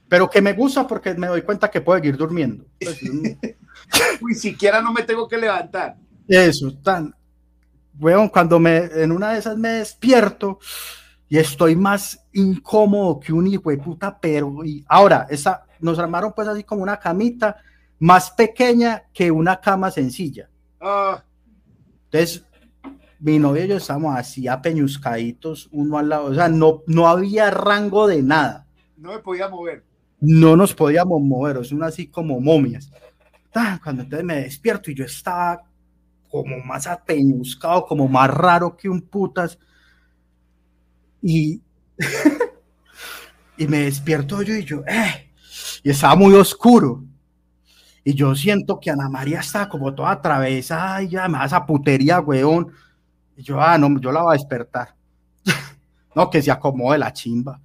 Pero 0.08 0.28
que 0.28 0.42
me 0.42 0.52
gusta 0.52 0.86
porque 0.86 1.14
me 1.14 1.26
doy 1.26 1.42
cuenta 1.42 1.70
que 1.70 1.80
puedo 1.80 1.98
seguir 1.98 2.16
durmiendo. 2.16 2.64
Pues, 2.78 3.00
Uy, 4.20 4.34
siquiera 4.34 4.80
no 4.80 4.92
me 4.92 5.02
tengo 5.02 5.26
que 5.26 5.38
levantar. 5.38 5.96
eso, 6.28 6.72
tan. 6.82 7.14
Weón, 7.98 8.28
cuando 8.28 8.58
me, 8.58 8.76
en 8.76 9.12
una 9.12 9.32
de 9.32 9.38
esas 9.38 9.56
me 9.56 9.68
despierto 9.68 10.58
y 11.28 11.38
estoy 11.38 11.76
más 11.76 12.24
incómodo 12.32 13.20
que 13.20 13.32
un 13.32 13.46
hijo 13.46 13.70
de 13.70 13.78
puta, 13.78 14.18
pero 14.20 14.64
y 14.64 14.84
ahora, 14.88 15.26
esa, 15.30 15.64
nos 15.80 15.98
armaron 15.98 16.32
pues 16.34 16.48
así 16.48 16.64
como 16.64 16.82
una 16.82 16.98
camita 16.98 17.56
más 17.98 18.30
pequeña 18.30 19.04
que 19.12 19.30
una 19.30 19.60
cama 19.60 19.90
sencilla. 19.90 20.48
Ah, 20.80 21.22
Entonces, 22.04 22.44
mi 23.20 23.38
novia 23.38 23.64
y 23.64 23.68
yo 23.68 23.76
estábamos 23.76 24.16
así 24.16 24.46
apeñuscaditos 24.48 25.68
uno 25.72 25.98
al 25.98 26.08
lado, 26.08 26.24
o 26.26 26.34
sea, 26.34 26.48
no, 26.48 26.82
no 26.86 27.08
había 27.08 27.50
rango 27.50 28.06
de 28.06 28.22
nada. 28.22 28.66
no 28.96 29.12
me 29.12 29.18
podía 29.18 29.48
mover. 29.48 29.84
No 30.24 30.56
nos 30.56 30.74
podíamos 30.74 31.20
mover, 31.20 31.58
es 31.58 31.72
una 31.72 31.86
así 31.86 32.06
como 32.06 32.40
momias. 32.40 32.90
Cuando 33.82 34.02
entonces 34.02 34.24
me 34.24 34.42
despierto 34.42 34.90
y 34.90 34.94
yo 34.94 35.04
estaba 35.04 35.62
como 36.28 36.58
más 36.58 36.86
apeñuscado, 36.88 37.86
como 37.86 38.08
más 38.08 38.28
raro 38.28 38.76
que 38.76 38.88
un 38.88 39.00
putas. 39.00 39.58
Y, 41.22 41.62
y 43.56 43.68
me 43.68 43.78
despierto 43.84 44.42
yo 44.42 44.56
y 44.56 44.64
yo, 44.64 44.82
eh, 44.86 45.30
y 45.82 45.90
estaba 45.90 46.16
muy 46.16 46.34
oscuro. 46.34 47.04
Y 48.02 48.14
yo 48.14 48.34
siento 48.34 48.80
que 48.80 48.90
Ana 48.90 49.08
María 49.08 49.40
está 49.40 49.68
como 49.68 49.94
toda 49.94 50.10
atravesada 50.10 51.02
y 51.02 51.10
ya 51.10 51.28
me 51.28 51.38
da 51.38 51.64
putería, 51.64 52.20
weón. 52.20 52.72
Y 53.36 53.42
yo, 53.42 53.60
ah, 53.60 53.78
no, 53.78 53.98
yo 54.00 54.12
la 54.12 54.22
voy 54.22 54.34
a 54.34 54.38
despertar. 54.38 54.94
no, 56.14 56.28
que 56.28 56.42
se 56.42 56.50
acomode 56.50 56.98
la 56.98 57.12
chimba. 57.12 57.60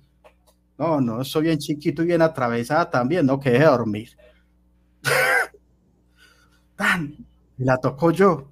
No, 0.79 1.01
no, 1.01 1.25
soy 1.25 1.43
bien 1.43 1.59
chiquito 1.59 2.03
y 2.03 2.05
bien 2.05 2.21
atravesada 2.21 2.89
también, 2.89 3.25
no, 3.25 3.37
que 3.37 3.49
deje 3.49 3.65
de 3.65 3.69
dormir. 3.69 4.17
Tan, 6.77 7.17
y 7.57 7.65
la 7.65 7.77
tocó 7.77 8.11
yo. 8.11 8.49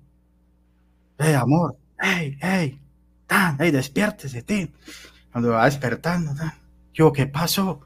Hey, 1.17 1.33
amor, 1.35 1.77
hey, 1.97 2.37
hey, 2.41 2.79
tan, 3.25 3.55
hey, 3.59 3.71
despiértese, 3.71 4.43
tío. 4.43 4.67
Cuando 5.31 5.51
va 5.51 5.65
despertando, 5.65 6.35
tan. 6.35 6.51
Yo, 6.93 7.13
¿qué 7.13 7.27
pasó? 7.27 7.79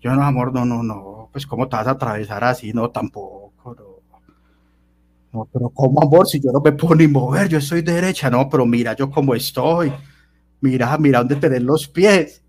Yo, 0.00 0.16
no, 0.16 0.22
amor, 0.24 0.52
no, 0.52 0.64
no, 0.64 0.82
no, 0.82 1.28
pues, 1.30 1.46
¿cómo 1.46 1.68
te 1.68 1.76
vas 1.76 1.86
a 1.86 1.92
atravesar 1.92 2.42
así? 2.42 2.72
No, 2.72 2.90
tampoco, 2.90 3.76
no. 3.78 3.96
No, 5.32 5.48
pero 5.52 5.68
¿cómo, 5.70 6.02
amor? 6.02 6.26
Si 6.26 6.40
yo 6.40 6.50
no 6.50 6.60
me 6.60 6.72
puedo 6.72 6.96
ni 6.96 7.06
mover, 7.06 7.48
yo 7.48 7.58
estoy 7.58 7.82
derecha, 7.82 8.30
no, 8.30 8.48
pero 8.48 8.66
mira 8.66 8.96
yo 8.96 9.08
cómo 9.10 9.32
estoy. 9.34 9.92
Mira, 10.60 10.98
mira 10.98 11.20
dónde 11.20 11.36
tenés 11.36 11.62
los 11.62 11.86
pies. 11.86 12.42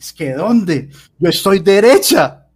Es 0.00 0.14
que 0.14 0.32
¿dónde? 0.32 0.88
Yo 1.18 1.28
estoy 1.28 1.58
derecha. 1.58 2.46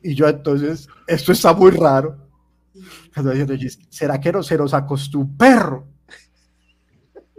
Y 0.00 0.14
yo 0.14 0.28
entonces, 0.28 0.86
esto 1.04 1.32
está 1.32 1.52
muy 1.52 1.72
raro. 1.72 2.16
¿Será 3.90 4.20
que 4.20 4.30
no 4.30 4.44
se 4.44 4.56
nos 4.56 4.72
acostó 4.72 5.18
un 5.18 5.36
perro? 5.36 5.88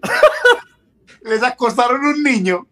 Les 1.23 1.41
acostaron 1.41 2.03
un 2.03 2.23
niño. 2.23 2.67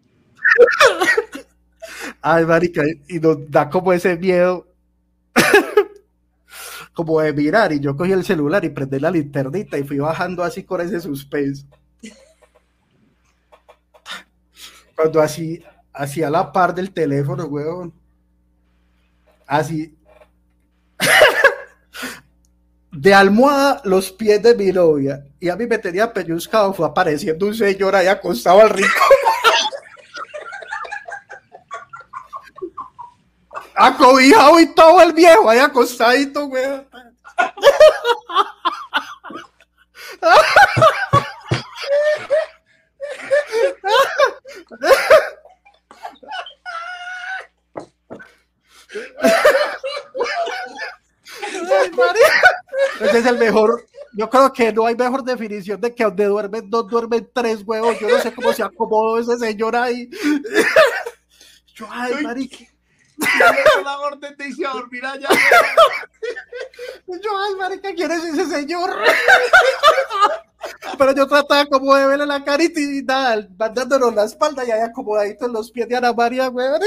Ay, 2.20 2.44
marica, 2.44 2.82
y 3.08 3.18
nos 3.20 3.50
da 3.50 3.70
como 3.70 3.94
ese 3.94 4.18
miedo, 4.18 4.68
como 6.92 7.22
de 7.22 7.32
mirar. 7.32 7.72
Y 7.72 7.80
yo 7.80 7.96
cogí 7.96 8.12
el 8.12 8.22
celular 8.22 8.66
y 8.66 8.68
prendí 8.68 9.00
la 9.00 9.10
linternita 9.10 9.78
y 9.78 9.84
fui 9.84 9.96
bajando 9.96 10.42
así 10.42 10.62
con 10.64 10.82
ese 10.82 11.00
suspenso. 11.00 11.66
Cuando 14.98 15.20
así, 15.20 15.62
hacía 15.92 16.28
la 16.28 16.50
par 16.50 16.74
del 16.74 16.92
teléfono, 16.92 17.44
weón. 17.44 17.94
Así. 19.46 19.96
de 22.90 23.14
almohada 23.14 23.80
los 23.84 24.10
pies 24.10 24.42
de 24.42 24.56
mi 24.56 24.72
novia. 24.72 25.24
Y 25.38 25.50
a 25.50 25.54
mí 25.54 25.68
me 25.68 25.78
tenía 25.78 26.12
pellizcado, 26.12 26.74
fue 26.74 26.84
apareciendo 26.84 27.46
un 27.46 27.54
señor 27.54 27.94
ahí 27.94 28.08
acostado 28.08 28.60
al 28.60 28.70
rico. 28.70 28.88
Acobijado 33.76 34.58
y 34.58 34.66
todo 34.74 35.00
el 35.00 35.12
viejo 35.12 35.48
ahí 35.48 35.60
acostadito, 35.60 36.46
weón. 36.46 36.88
Ese 53.00 53.18
es 53.18 53.26
el 53.26 53.38
mejor. 53.38 53.84
Yo 54.12 54.28
creo 54.28 54.52
que 54.52 54.72
no 54.72 54.86
hay 54.86 54.96
mejor 54.96 55.22
definición 55.22 55.80
de 55.80 55.94
que 55.94 56.04
donde 56.04 56.24
duermen 56.24 56.68
dos, 56.68 56.88
duermen 56.88 57.28
tres 57.32 57.62
huevos. 57.64 57.98
Yo 58.00 58.08
no 58.08 58.18
sé 58.18 58.32
cómo 58.32 58.52
se 58.52 58.62
acomodó 58.62 59.18
ese 59.18 59.38
señor 59.38 59.76
ahí. 59.76 60.08
Yo, 61.74 61.86
ay, 61.90 62.24
marica. 62.24 62.64
la 63.84 64.00
orden 64.00 64.36
de 64.36 64.48
irse 64.48 64.66
a 64.66 64.70
dormir 64.70 65.04
allá. 65.04 65.28
Yo, 67.06 67.38
ay, 67.38 67.54
marica, 67.56 67.92
¿quién 67.94 68.10
es 68.10 68.24
ese 68.24 68.46
señor? 68.46 68.90
Pero 70.98 71.14
yo 71.14 71.26
trataba 71.26 71.66
como 71.66 71.94
de 71.94 72.06
verle 72.06 72.26
la 72.26 72.44
carita 72.44 72.80
y 72.80 73.02
nada, 73.02 73.46
mandándonos 73.56 74.14
la 74.14 74.24
espalda 74.24 74.64
y 74.64 74.70
ahí 74.70 74.80
acomodadito 74.80 75.46
en 75.46 75.52
los 75.52 75.70
pies 75.70 75.88
de 75.88 75.96
Ana 75.96 76.12
María, 76.12 76.48
weón. 76.48 76.80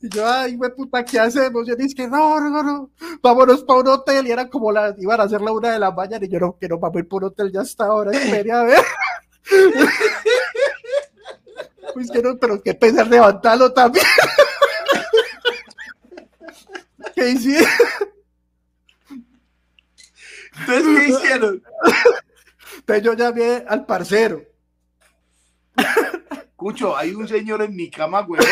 Y 0.00 0.08
yo, 0.08 0.26
ay, 0.26 0.56
güey, 0.56 0.74
puta, 0.74 1.04
¿qué 1.04 1.18
hacemos? 1.18 1.66
Yo 1.66 1.76
dije, 1.76 2.08
no, 2.08 2.40
no, 2.40 2.62
no, 2.62 2.90
vámonos 3.22 3.64
para 3.64 3.80
un 3.80 3.88
hotel. 3.88 4.26
Y 4.26 4.30
era 4.30 4.48
como 4.48 4.72
la, 4.72 4.94
iban 4.98 5.20
a 5.20 5.24
hacer 5.24 5.40
la 5.40 5.52
una 5.52 5.70
de 5.70 5.78
la 5.78 5.90
mañana. 5.90 6.24
Y 6.24 6.28
yo, 6.28 6.38
no, 6.38 6.58
que 6.58 6.68
no, 6.68 6.78
vamos 6.78 6.96
a 6.96 7.00
ir 7.00 7.08
por 7.08 7.22
un 7.22 7.30
hotel 7.30 7.52
ya 7.52 7.60
hasta 7.60 7.84
ahora. 7.84 8.12
Espere 8.12 8.52
a 8.52 8.62
ver. 8.64 8.84
Pues 11.94 12.10
que 12.10 12.22
no, 12.22 12.38
pero 12.38 12.62
qué 12.62 12.74
pesa 12.74 13.04
levantarlo 13.04 13.72
también. 13.72 14.06
¿Qué 17.14 17.30
hicieron? 17.30 17.68
Entonces, 20.60 20.84
¿qué 20.96 21.08
hicieron? 21.08 21.62
Entonces 22.76 23.04
yo 23.04 23.14
llamé 23.14 23.64
al 23.68 23.84
parcero. 23.84 24.42
Escucho, 26.62 26.96
hay 26.96 27.12
un 27.12 27.26
señor 27.28 27.60
en 27.62 27.74
mi 27.74 27.90
cama, 27.90 28.20
güey. 28.22 28.40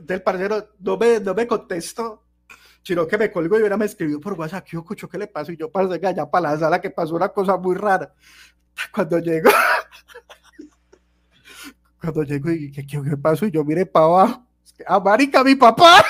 Del 0.00 0.22
parcero 0.22 0.68
no 0.78 0.96
me, 0.96 1.18
no 1.20 1.34
me 1.34 1.46
contestó, 1.46 2.22
sino 2.82 3.08
que 3.08 3.18
me 3.18 3.32
colgó 3.32 3.58
y 3.58 3.62
ahora 3.62 3.76
me 3.76 3.86
escribió 3.86 4.20
por 4.20 4.34
WhatsApp, 4.34 4.64
¿qué 4.64 4.76
escucho 4.76 5.08
qué 5.08 5.18
le 5.18 5.26
pasó? 5.26 5.50
Y 5.50 5.56
yo 5.56 5.70
pasé 5.70 6.06
allá 6.06 6.30
para 6.30 6.52
la 6.52 6.58
sala 6.58 6.80
que 6.80 6.90
pasó 6.90 7.16
una 7.16 7.30
cosa 7.30 7.56
muy 7.56 7.74
rara. 7.74 8.14
Cuando 8.94 9.18
llegó, 9.18 9.50
cuando 11.98 12.22
llegó 12.22 12.50
y 12.50 12.70
¿qué, 12.70 12.86
qué, 12.86 13.16
pasó? 13.16 13.46
Y 13.46 13.50
yo 13.50 13.64
miré 13.64 13.86
para 13.86 14.04
abajo. 14.04 14.46
¡A 14.86 15.00
marica, 15.00 15.42
mi 15.42 15.54
papá! 15.54 16.04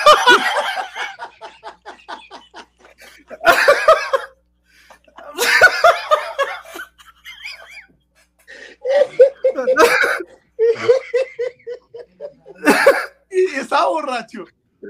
Estaba 13.87 13.89
borracho. 13.89 14.45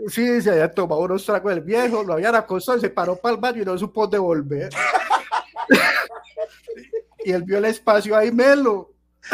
Sí, 0.10 0.41
se 0.41 0.52
había 0.52 0.72
tomado 0.72 1.02
unos 1.02 1.26
tragos 1.26 1.53
del 1.53 1.64
viejo, 1.64 2.03
lo 2.03 2.14
habían 2.14 2.36
acostado, 2.36 2.80
se 2.80 2.90
paró 2.90 3.15
para 3.15 3.36
el 3.36 3.41
baño 3.41 3.61
y 3.61 3.65
no 3.65 3.78
supo 3.78 4.07
devolver. 4.07 4.69
y 7.24 7.32
él 7.32 7.44
vio 7.44 7.57
el 7.57 7.65
espacio 7.65 8.15
ahí, 8.15 8.32
melo. 8.32 8.91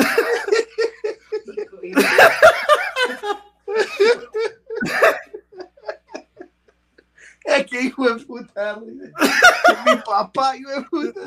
Es 7.46 7.66
que 7.66 7.82
hijo 7.82 8.10
de 8.10 8.24
puta, 8.24 8.80
mi 8.80 9.96
papá, 10.06 10.56
hijo 10.56 10.72
de 10.72 10.82
puta. 10.84 11.22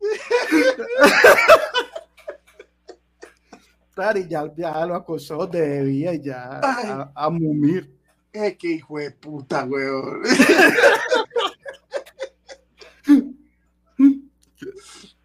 Y 4.14 4.28
ya, 4.28 4.44
ya 4.54 4.84
lo 4.84 4.94
acosó 4.94 5.46
de 5.46 5.66
debía 5.66 6.12
y 6.12 6.20
ya 6.20 6.60
a, 6.62 7.10
a, 7.14 7.30
mumir. 7.30 7.96
Es 8.30 8.58
que 8.58 8.72
hijo 8.72 8.98
de 8.98 9.10
puta, 9.10 9.64
weón. 9.64 10.22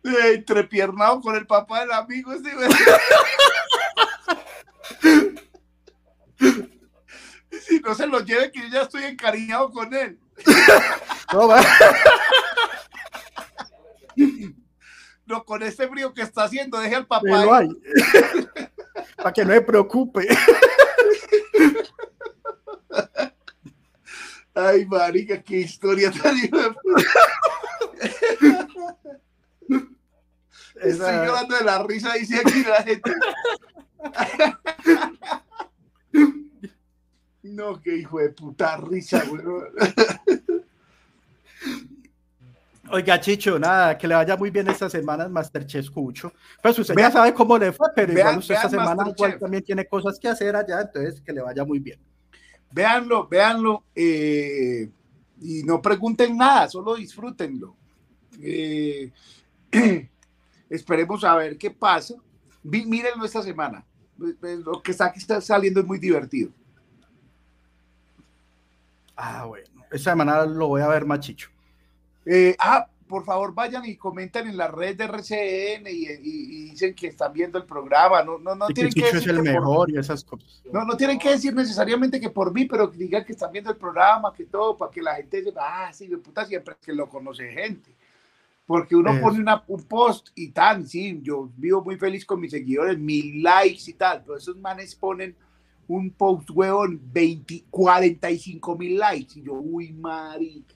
Entrepiernado 0.04 1.20
con 1.20 1.36
el 1.36 1.46
papá 1.46 1.82
del 1.82 1.92
amigo, 1.92 2.32
ese 2.32 2.56
weón. 2.56 2.72
si 7.68 7.82
no 7.82 7.94
se 7.94 8.08
lo 8.08 8.22
lleve, 8.22 8.54
que 8.54 8.62
yo 8.62 8.68
ya 8.70 8.84
estoy 8.84 9.04
encariñado 9.04 9.70
con 9.70 9.94
él. 9.94 10.18
No, 11.34 11.50
va. 11.50 11.62
No, 15.32 15.46
con 15.46 15.64
este 15.64 15.88
frío 15.88 16.14
que 16.14 16.24
está 16.24 16.44
haciendo, 16.44 16.78
deje 16.78 16.96
al 16.96 17.08
papá. 17.08 17.60
Ahí. 17.60 17.70
Para 19.16 19.32
que 19.32 19.46
no 19.46 19.54
se 19.54 19.62
preocupe. 19.62 20.28
Ay, 24.54 24.86
marica, 24.86 25.42
qué 25.42 25.60
historia 25.60 26.12
tan 26.12 26.38
Esa... 30.76 30.90
Estoy 30.90 31.14
llorando 31.26 31.56
de 31.56 31.64
la 31.64 31.82
risa, 31.84 32.12
dice 32.16 32.42
aquí 32.46 32.66
la 32.66 32.84
gente. 32.84 33.14
No, 37.44 37.82
qué 37.82 37.98
hijo 37.98 38.20
de 38.20 38.30
puta 38.30 38.78
risa, 38.78 39.24
güey. 39.26 39.42
Oiga, 42.92 43.20
Chicho, 43.20 43.58
nada, 43.58 43.98
que 43.98 44.08
le 44.08 44.16
vaya 44.16 44.36
muy 44.36 44.50
bien 44.50 44.68
estas 44.68 44.92
semanas 44.92 45.30
Masterchef 45.30 45.86
escucho. 45.86 46.34
Pues 46.62 46.78
usted 46.78 46.94
vean, 46.94 47.10
ya 47.10 47.14
sabe 47.14 47.34
cómo 47.34 47.58
le 47.58 47.72
fue, 47.72 47.88
pero 47.96 48.14
vean, 48.14 48.28
igual 48.28 48.40
usted 48.40 48.56
esta 48.56 48.70
semana 48.70 49.10
igual 49.10 49.40
también 49.40 49.64
tiene 49.64 49.86
cosas 49.88 50.20
que 50.20 50.28
hacer 50.28 50.56
allá, 50.56 50.82
entonces 50.82 51.22
que 51.22 51.32
le 51.32 51.42
vaya 51.42 51.64
muy 51.64 51.80
bien. 51.80 52.00
Véanlo, 52.72 53.28
véanlo, 53.28 53.86
eh, 53.96 54.90
y 55.42 55.64
no 55.64 55.82
pregunten 55.82 56.36
nada, 56.36 56.68
solo 56.68 56.96
disfrútenlo. 56.96 57.76
Eh, 58.42 59.12
esperemos 60.70 61.24
a 61.24 61.36
ver 61.36 61.58
qué 61.58 61.72
pasa. 61.72 62.16
mírenlo 62.64 63.26
esta 63.26 63.42
semana. 63.42 63.86
Lo 64.18 64.82
que 64.82 64.92
está 64.92 65.06
aquí 65.06 65.20
está 65.20 65.40
saliendo 65.40 65.80
es 65.80 65.86
muy 65.86 65.98
divertido. 65.98 66.52
Ah, 69.16 69.46
bueno, 69.46 69.68
esta 69.92 70.12
semana 70.12 70.46
lo 70.46 70.68
voy 70.68 70.82
a 70.82 70.88
ver 70.88 71.06
más, 71.06 71.20
Chicho. 71.22 71.50
Eh, 72.26 72.56
ah, 72.60 72.88
por 73.12 73.26
favor 73.26 73.54
vayan 73.54 73.84
y 73.84 73.98
comenten 73.98 74.48
en 74.48 74.56
la 74.56 74.70
red 74.70 74.96
de 74.96 75.04
RCN 75.04 75.86
y, 75.88 76.08
y, 76.08 76.20
y 76.24 76.70
dicen 76.70 76.96
que 76.96 77.08
están 77.08 77.34
viendo 77.34 77.58
el 77.58 77.66
programa. 77.66 78.24
No, 78.24 78.40
no, 78.40 78.56
no 78.56 78.68
y 78.70 78.74
tienen 78.74 78.94
que, 78.94 79.02
que 79.02 79.18
es 79.18 79.28
el 79.28 79.44
mejor 79.44 79.88
por, 79.88 79.92
y 79.92 79.98
esas 79.98 80.24
cosas. 80.24 80.64
No, 80.72 80.86
no 80.86 80.96
tienen 80.96 81.20
que 81.20 81.32
decir 81.32 81.54
necesariamente 81.54 82.22
que 82.22 82.30
por 82.30 82.54
mí, 82.54 82.66
pero 82.66 82.90
que 82.90 82.98
digan 82.98 83.26
que 83.26 83.34
están 83.34 83.52
viendo 83.52 83.70
el 83.70 83.76
programa, 83.76 84.34
que 84.34 84.46
todo, 84.46 84.78
para 84.78 84.90
que 84.90 85.02
la 85.02 85.16
gente 85.16 85.44
sepa, 85.44 85.62
ah, 85.62 85.94
sí, 85.94 86.08
de 86.08 86.18
puta 86.20 86.46
siempre 86.46 86.78
que 86.82 86.94
lo 86.94 87.10
conoce 87.10 87.52
gente. 87.52 87.94
Porque 88.66 88.96
uno 88.96 89.20
pone 89.20 89.40
una, 89.40 89.62
un 89.68 89.84
post 89.84 90.30
y 90.34 90.52
tal, 90.52 90.88
sí, 90.88 91.20
yo 91.22 91.50
vivo 91.58 91.84
muy 91.84 91.98
feliz 91.98 92.26
con 92.26 92.40
mis 92.40 92.52
seguidores, 92.52 92.98
mil 92.98 93.44
likes 93.44 93.82
y 93.88 93.94
tal, 93.94 94.24
pero 94.24 94.38
esos 94.38 94.56
manes 94.56 94.96
ponen 94.96 95.36
un 95.90 96.12
post, 96.12 96.50
huevón, 96.52 97.02
20, 97.12 97.66
45 97.70 98.78
mil 98.78 98.98
likes. 98.98 99.38
Y 99.38 99.44
yo, 99.44 99.54
uy, 99.54 99.92
marica. 99.92 100.76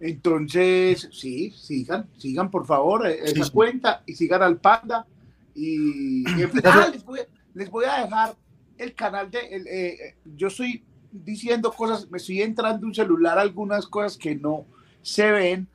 Entonces, 0.00 1.08
sí, 1.12 1.50
sigan, 1.52 2.08
sigan 2.18 2.50
por 2.50 2.66
favor 2.66 3.06
esa 3.06 3.44
sí, 3.44 3.50
cuenta 3.50 4.02
y 4.06 4.14
sigan 4.14 4.42
al 4.42 4.58
Panda. 4.58 5.06
Y, 5.54 6.22
y 6.28 6.42
ah, 6.64 6.90
les, 6.92 7.04
voy, 7.04 7.20
les, 7.54 7.70
voy, 7.70 7.84
a 7.84 8.04
dejar 8.04 8.36
el 8.76 8.94
canal 8.94 9.30
de. 9.30 9.38
El, 9.38 9.66
eh, 9.68 10.16
yo 10.36 10.48
estoy 10.48 10.84
diciendo 11.12 11.72
cosas, 11.72 12.10
me 12.10 12.18
estoy 12.18 12.42
entrando 12.42 12.86
un 12.86 12.94
celular, 12.94 13.38
algunas 13.38 13.86
cosas 13.86 14.16
que 14.16 14.34
no 14.34 14.66
se 15.02 15.30
ven. 15.30 15.68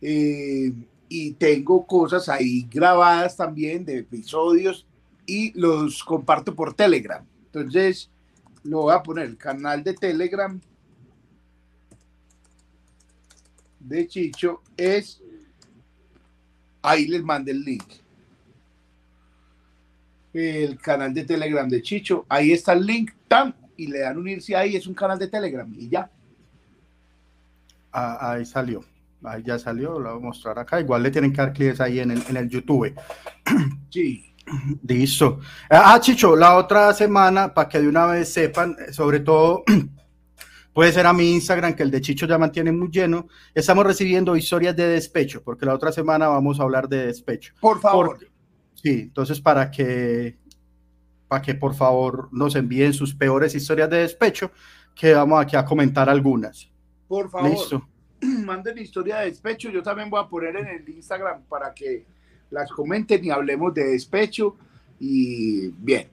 Eh, 0.00 0.72
y 1.08 1.32
tengo 1.32 1.86
cosas 1.86 2.28
ahí 2.28 2.68
grabadas 2.70 3.36
también 3.36 3.84
de 3.84 3.98
episodios 3.98 4.86
y 5.26 5.58
los 5.58 6.04
comparto 6.04 6.54
por 6.54 6.74
Telegram. 6.74 7.24
Entonces, 7.46 8.10
lo 8.62 8.82
voy 8.82 8.94
a 8.94 9.02
poner 9.02 9.26
el 9.26 9.36
canal 9.36 9.82
de 9.82 9.94
Telegram 9.94 10.60
de 13.80 14.06
Chicho 14.06 14.62
es 14.76 15.22
Ahí 16.82 17.06
les 17.06 17.22
mandé 17.22 17.52
el 17.52 17.64
link. 17.64 17.84
El 20.32 20.78
canal 20.78 21.12
de 21.12 21.24
Telegram 21.24 21.68
de 21.68 21.82
Chicho. 21.82 22.24
Ahí 22.28 22.52
está 22.52 22.72
el 22.72 22.86
link. 22.86 23.12
¡Tam! 23.26 23.52
Y 23.76 23.88
le 23.88 24.00
dan 24.00 24.18
unirse 24.18 24.54
ahí. 24.54 24.76
Es 24.76 24.86
un 24.86 24.94
canal 24.94 25.18
de 25.18 25.28
Telegram. 25.28 25.70
Y 25.76 25.88
ya. 25.88 26.10
Ah, 27.92 28.32
ahí 28.32 28.44
salió. 28.44 28.84
Ahí 29.24 29.42
ya 29.44 29.58
salió. 29.58 29.98
Lo 29.98 30.14
voy 30.14 30.22
a 30.22 30.26
mostrar 30.26 30.58
acá. 30.58 30.80
Igual 30.80 31.02
le 31.02 31.10
tienen 31.10 31.32
que 31.32 31.38
dar 31.38 31.52
clics 31.52 31.80
ahí 31.80 32.00
en 32.00 32.12
el, 32.12 32.22
en 32.28 32.36
el 32.36 32.48
YouTube. 32.48 32.94
Sí. 33.90 34.34
Listo. 34.86 35.40
Ah, 35.68 35.98
Chicho, 36.00 36.36
la 36.36 36.56
otra 36.56 36.92
semana, 36.94 37.52
para 37.52 37.68
que 37.68 37.80
de 37.80 37.88
una 37.88 38.06
vez 38.06 38.32
sepan, 38.32 38.76
sobre 38.92 39.20
todo 39.20 39.64
puede 40.78 40.92
ser 40.92 41.08
a 41.08 41.12
mi 41.12 41.32
Instagram, 41.32 41.74
que 41.74 41.82
el 41.82 41.90
de 41.90 42.00
Chicho 42.00 42.24
ya 42.24 42.38
mantiene 42.38 42.70
muy 42.70 42.88
lleno. 42.88 43.26
Estamos 43.52 43.84
recibiendo 43.84 44.36
historias 44.36 44.76
de 44.76 44.86
despecho, 44.86 45.42
porque 45.42 45.66
la 45.66 45.74
otra 45.74 45.90
semana 45.90 46.28
vamos 46.28 46.60
a 46.60 46.62
hablar 46.62 46.88
de 46.88 47.06
despecho. 47.06 47.52
Por 47.60 47.80
favor. 47.80 48.16
sí, 48.74 49.00
entonces 49.00 49.40
para 49.40 49.72
que, 49.72 50.38
para 51.26 51.42
que 51.42 51.56
por 51.56 51.74
favor 51.74 52.28
nos 52.30 52.54
envíen 52.54 52.94
sus 52.94 53.12
peores 53.12 53.56
historias 53.56 53.90
de 53.90 53.96
despecho, 53.96 54.52
que 54.94 55.14
vamos 55.14 55.42
aquí 55.42 55.56
a 55.56 55.64
comentar 55.64 56.08
algunas. 56.08 56.70
Por 57.08 57.28
favor. 57.28 57.50
Listo. 57.50 57.88
Manden 58.20 58.78
historia 58.78 59.18
de 59.18 59.30
despecho. 59.30 59.70
Yo 59.70 59.82
también 59.82 60.08
voy 60.08 60.22
a 60.22 60.28
poner 60.28 60.54
en 60.54 60.68
el 60.68 60.88
Instagram 60.88 61.42
para 61.48 61.74
que 61.74 62.06
las 62.50 62.70
comenten 62.70 63.24
y 63.24 63.30
hablemos 63.30 63.74
de 63.74 63.82
despecho. 63.82 64.54
Y 65.00 65.70
bien, 65.70 66.06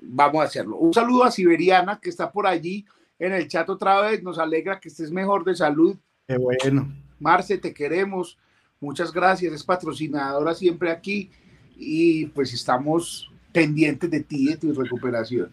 vamos 0.00 0.42
a 0.42 0.46
hacerlo. 0.46 0.78
Un 0.78 0.92
saludo 0.92 1.22
a 1.22 1.30
Siberiana 1.30 2.00
que 2.02 2.10
está 2.10 2.32
por 2.32 2.48
allí 2.48 2.84
en 3.18 3.32
el 3.32 3.48
chat 3.48 3.68
otra 3.68 4.00
vez. 4.02 4.22
Nos 4.22 4.38
alegra 4.38 4.80
que 4.80 4.88
estés 4.88 5.10
mejor 5.10 5.44
de 5.44 5.54
salud. 5.54 5.96
Qué 6.26 6.36
bueno. 6.36 6.92
Marce, 7.18 7.58
te 7.58 7.72
queremos. 7.72 8.38
Muchas 8.80 9.12
gracias. 9.12 9.52
Es 9.52 9.64
patrocinadora 9.64 10.54
siempre 10.54 10.90
aquí 10.90 11.30
y 11.76 12.26
pues 12.26 12.52
estamos 12.54 13.30
pendientes 13.52 14.10
de 14.10 14.20
ti 14.20 14.44
y 14.44 14.48
de 14.50 14.56
tu 14.56 14.72
recuperación. 14.74 15.50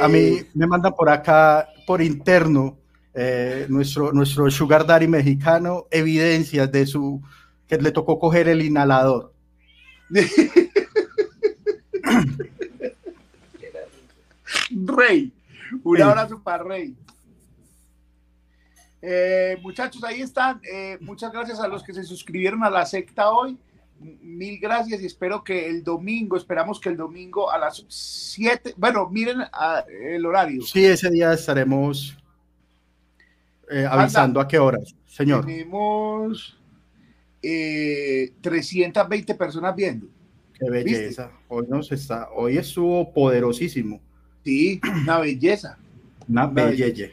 a, 0.00 0.08
mí 0.08 0.18
eh, 0.18 0.46
me 0.54 0.66
manda 0.66 0.90
por 0.90 1.08
acá, 1.08 1.68
por 1.86 2.02
interno, 2.02 2.76
eh, 3.14 3.66
nuestro, 3.68 4.12
nuestro 4.12 4.50
sugar 4.50 4.84
daddy 4.86 5.06
mexicano, 5.06 5.86
evidencias 5.90 6.70
de 6.72 6.86
su 6.86 7.22
que 7.68 7.78
le 7.78 7.92
tocó 7.92 8.18
coger 8.18 8.48
el 8.48 8.62
inhalador. 8.62 9.32
Rey, 14.70 15.32
un 15.82 16.02
abrazo 16.02 16.42
para 16.42 16.62
Rey. 16.62 16.96
Eh, 19.06 19.58
muchachos, 19.62 20.02
ahí 20.04 20.22
están. 20.22 20.60
Eh, 20.70 20.96
muchas 21.00 21.30
gracias 21.30 21.60
a 21.60 21.68
los 21.68 21.82
que 21.82 21.92
se 21.92 22.04
suscribieron 22.04 22.64
a 22.64 22.70
la 22.70 22.86
secta 22.86 23.30
hoy. 23.30 23.58
Mil 24.00 24.58
gracias 24.58 25.02
y 25.02 25.06
espero 25.06 25.44
que 25.44 25.68
el 25.68 25.84
domingo, 25.84 26.36
esperamos 26.36 26.80
que 26.80 26.88
el 26.88 26.96
domingo 26.96 27.50
a 27.50 27.58
las 27.58 27.84
7, 27.86 28.74
bueno, 28.76 29.08
miren 29.08 29.42
el 29.88 30.24
horario. 30.26 30.62
Sí, 30.62 30.84
ese 30.84 31.10
día 31.10 31.32
estaremos 31.32 32.16
eh, 33.70 33.86
avisando 33.88 34.40
a 34.40 34.48
qué 34.48 34.58
horas, 34.58 34.94
señor. 35.06 35.46
Tenemos 35.46 36.58
320 37.40 39.32
eh, 39.32 39.34
personas 39.34 39.76
viendo. 39.76 40.06
Qué 40.58 40.70
belleza. 40.70 41.30
Hoy 41.48 41.66
nos 41.68 41.92
está, 41.92 42.30
hoy 42.34 42.56
estuvo 42.56 43.12
poderosísimo. 43.12 44.00
Sí, 44.44 44.80
una 45.02 45.18
belleza. 45.18 45.78
Una, 46.28 46.46
belleza. 46.46 47.12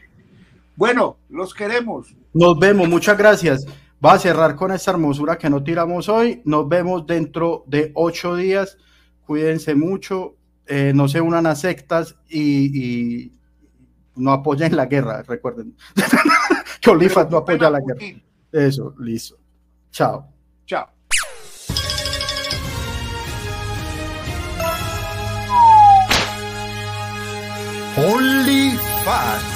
Bueno, 0.76 1.18
los 1.30 1.53
queremos. 1.53 2.16
Nos 2.34 2.60
vemos, 2.60 2.88
muchas 2.90 3.18
gracias. 3.18 3.66
Va 4.03 4.14
a 4.14 4.20
cerrar 4.20 4.56
con 4.56 4.72
esta 4.72 4.91
hermosura 4.91 5.38
que 5.38 5.49
no 5.49 5.64
tiramos 5.64 6.10
hoy. 6.10 6.41
Nos 6.45 6.68
vemos 6.68 7.06
dentro 7.06 7.64
de 7.68 7.91
ocho 7.94 8.36
días. 8.36 8.78
Cuídense 9.26 9.76
mucho. 9.76 10.36
Eh, 10.66 10.91
no 10.95 11.08
se 11.08 11.22
unan 11.22 11.45
a 11.45 11.56
sectas 11.56 12.16
y, 12.30 13.32
no 14.16 14.32
apoyen 14.32 14.76
la 14.76 14.86
guerra, 14.86 15.24
recuerden. 15.24 15.76
que 16.82 16.90
Olifas 16.90 17.30
no 17.30 17.38
apoya 17.38 17.70
la 17.70 17.80
guerra. 17.80 18.22
Eso, 18.52 18.95
listo. 18.99 19.38
Chao. 19.91 20.28
Chao. 20.66 20.88
Only 27.97 28.77
five. 29.03 29.51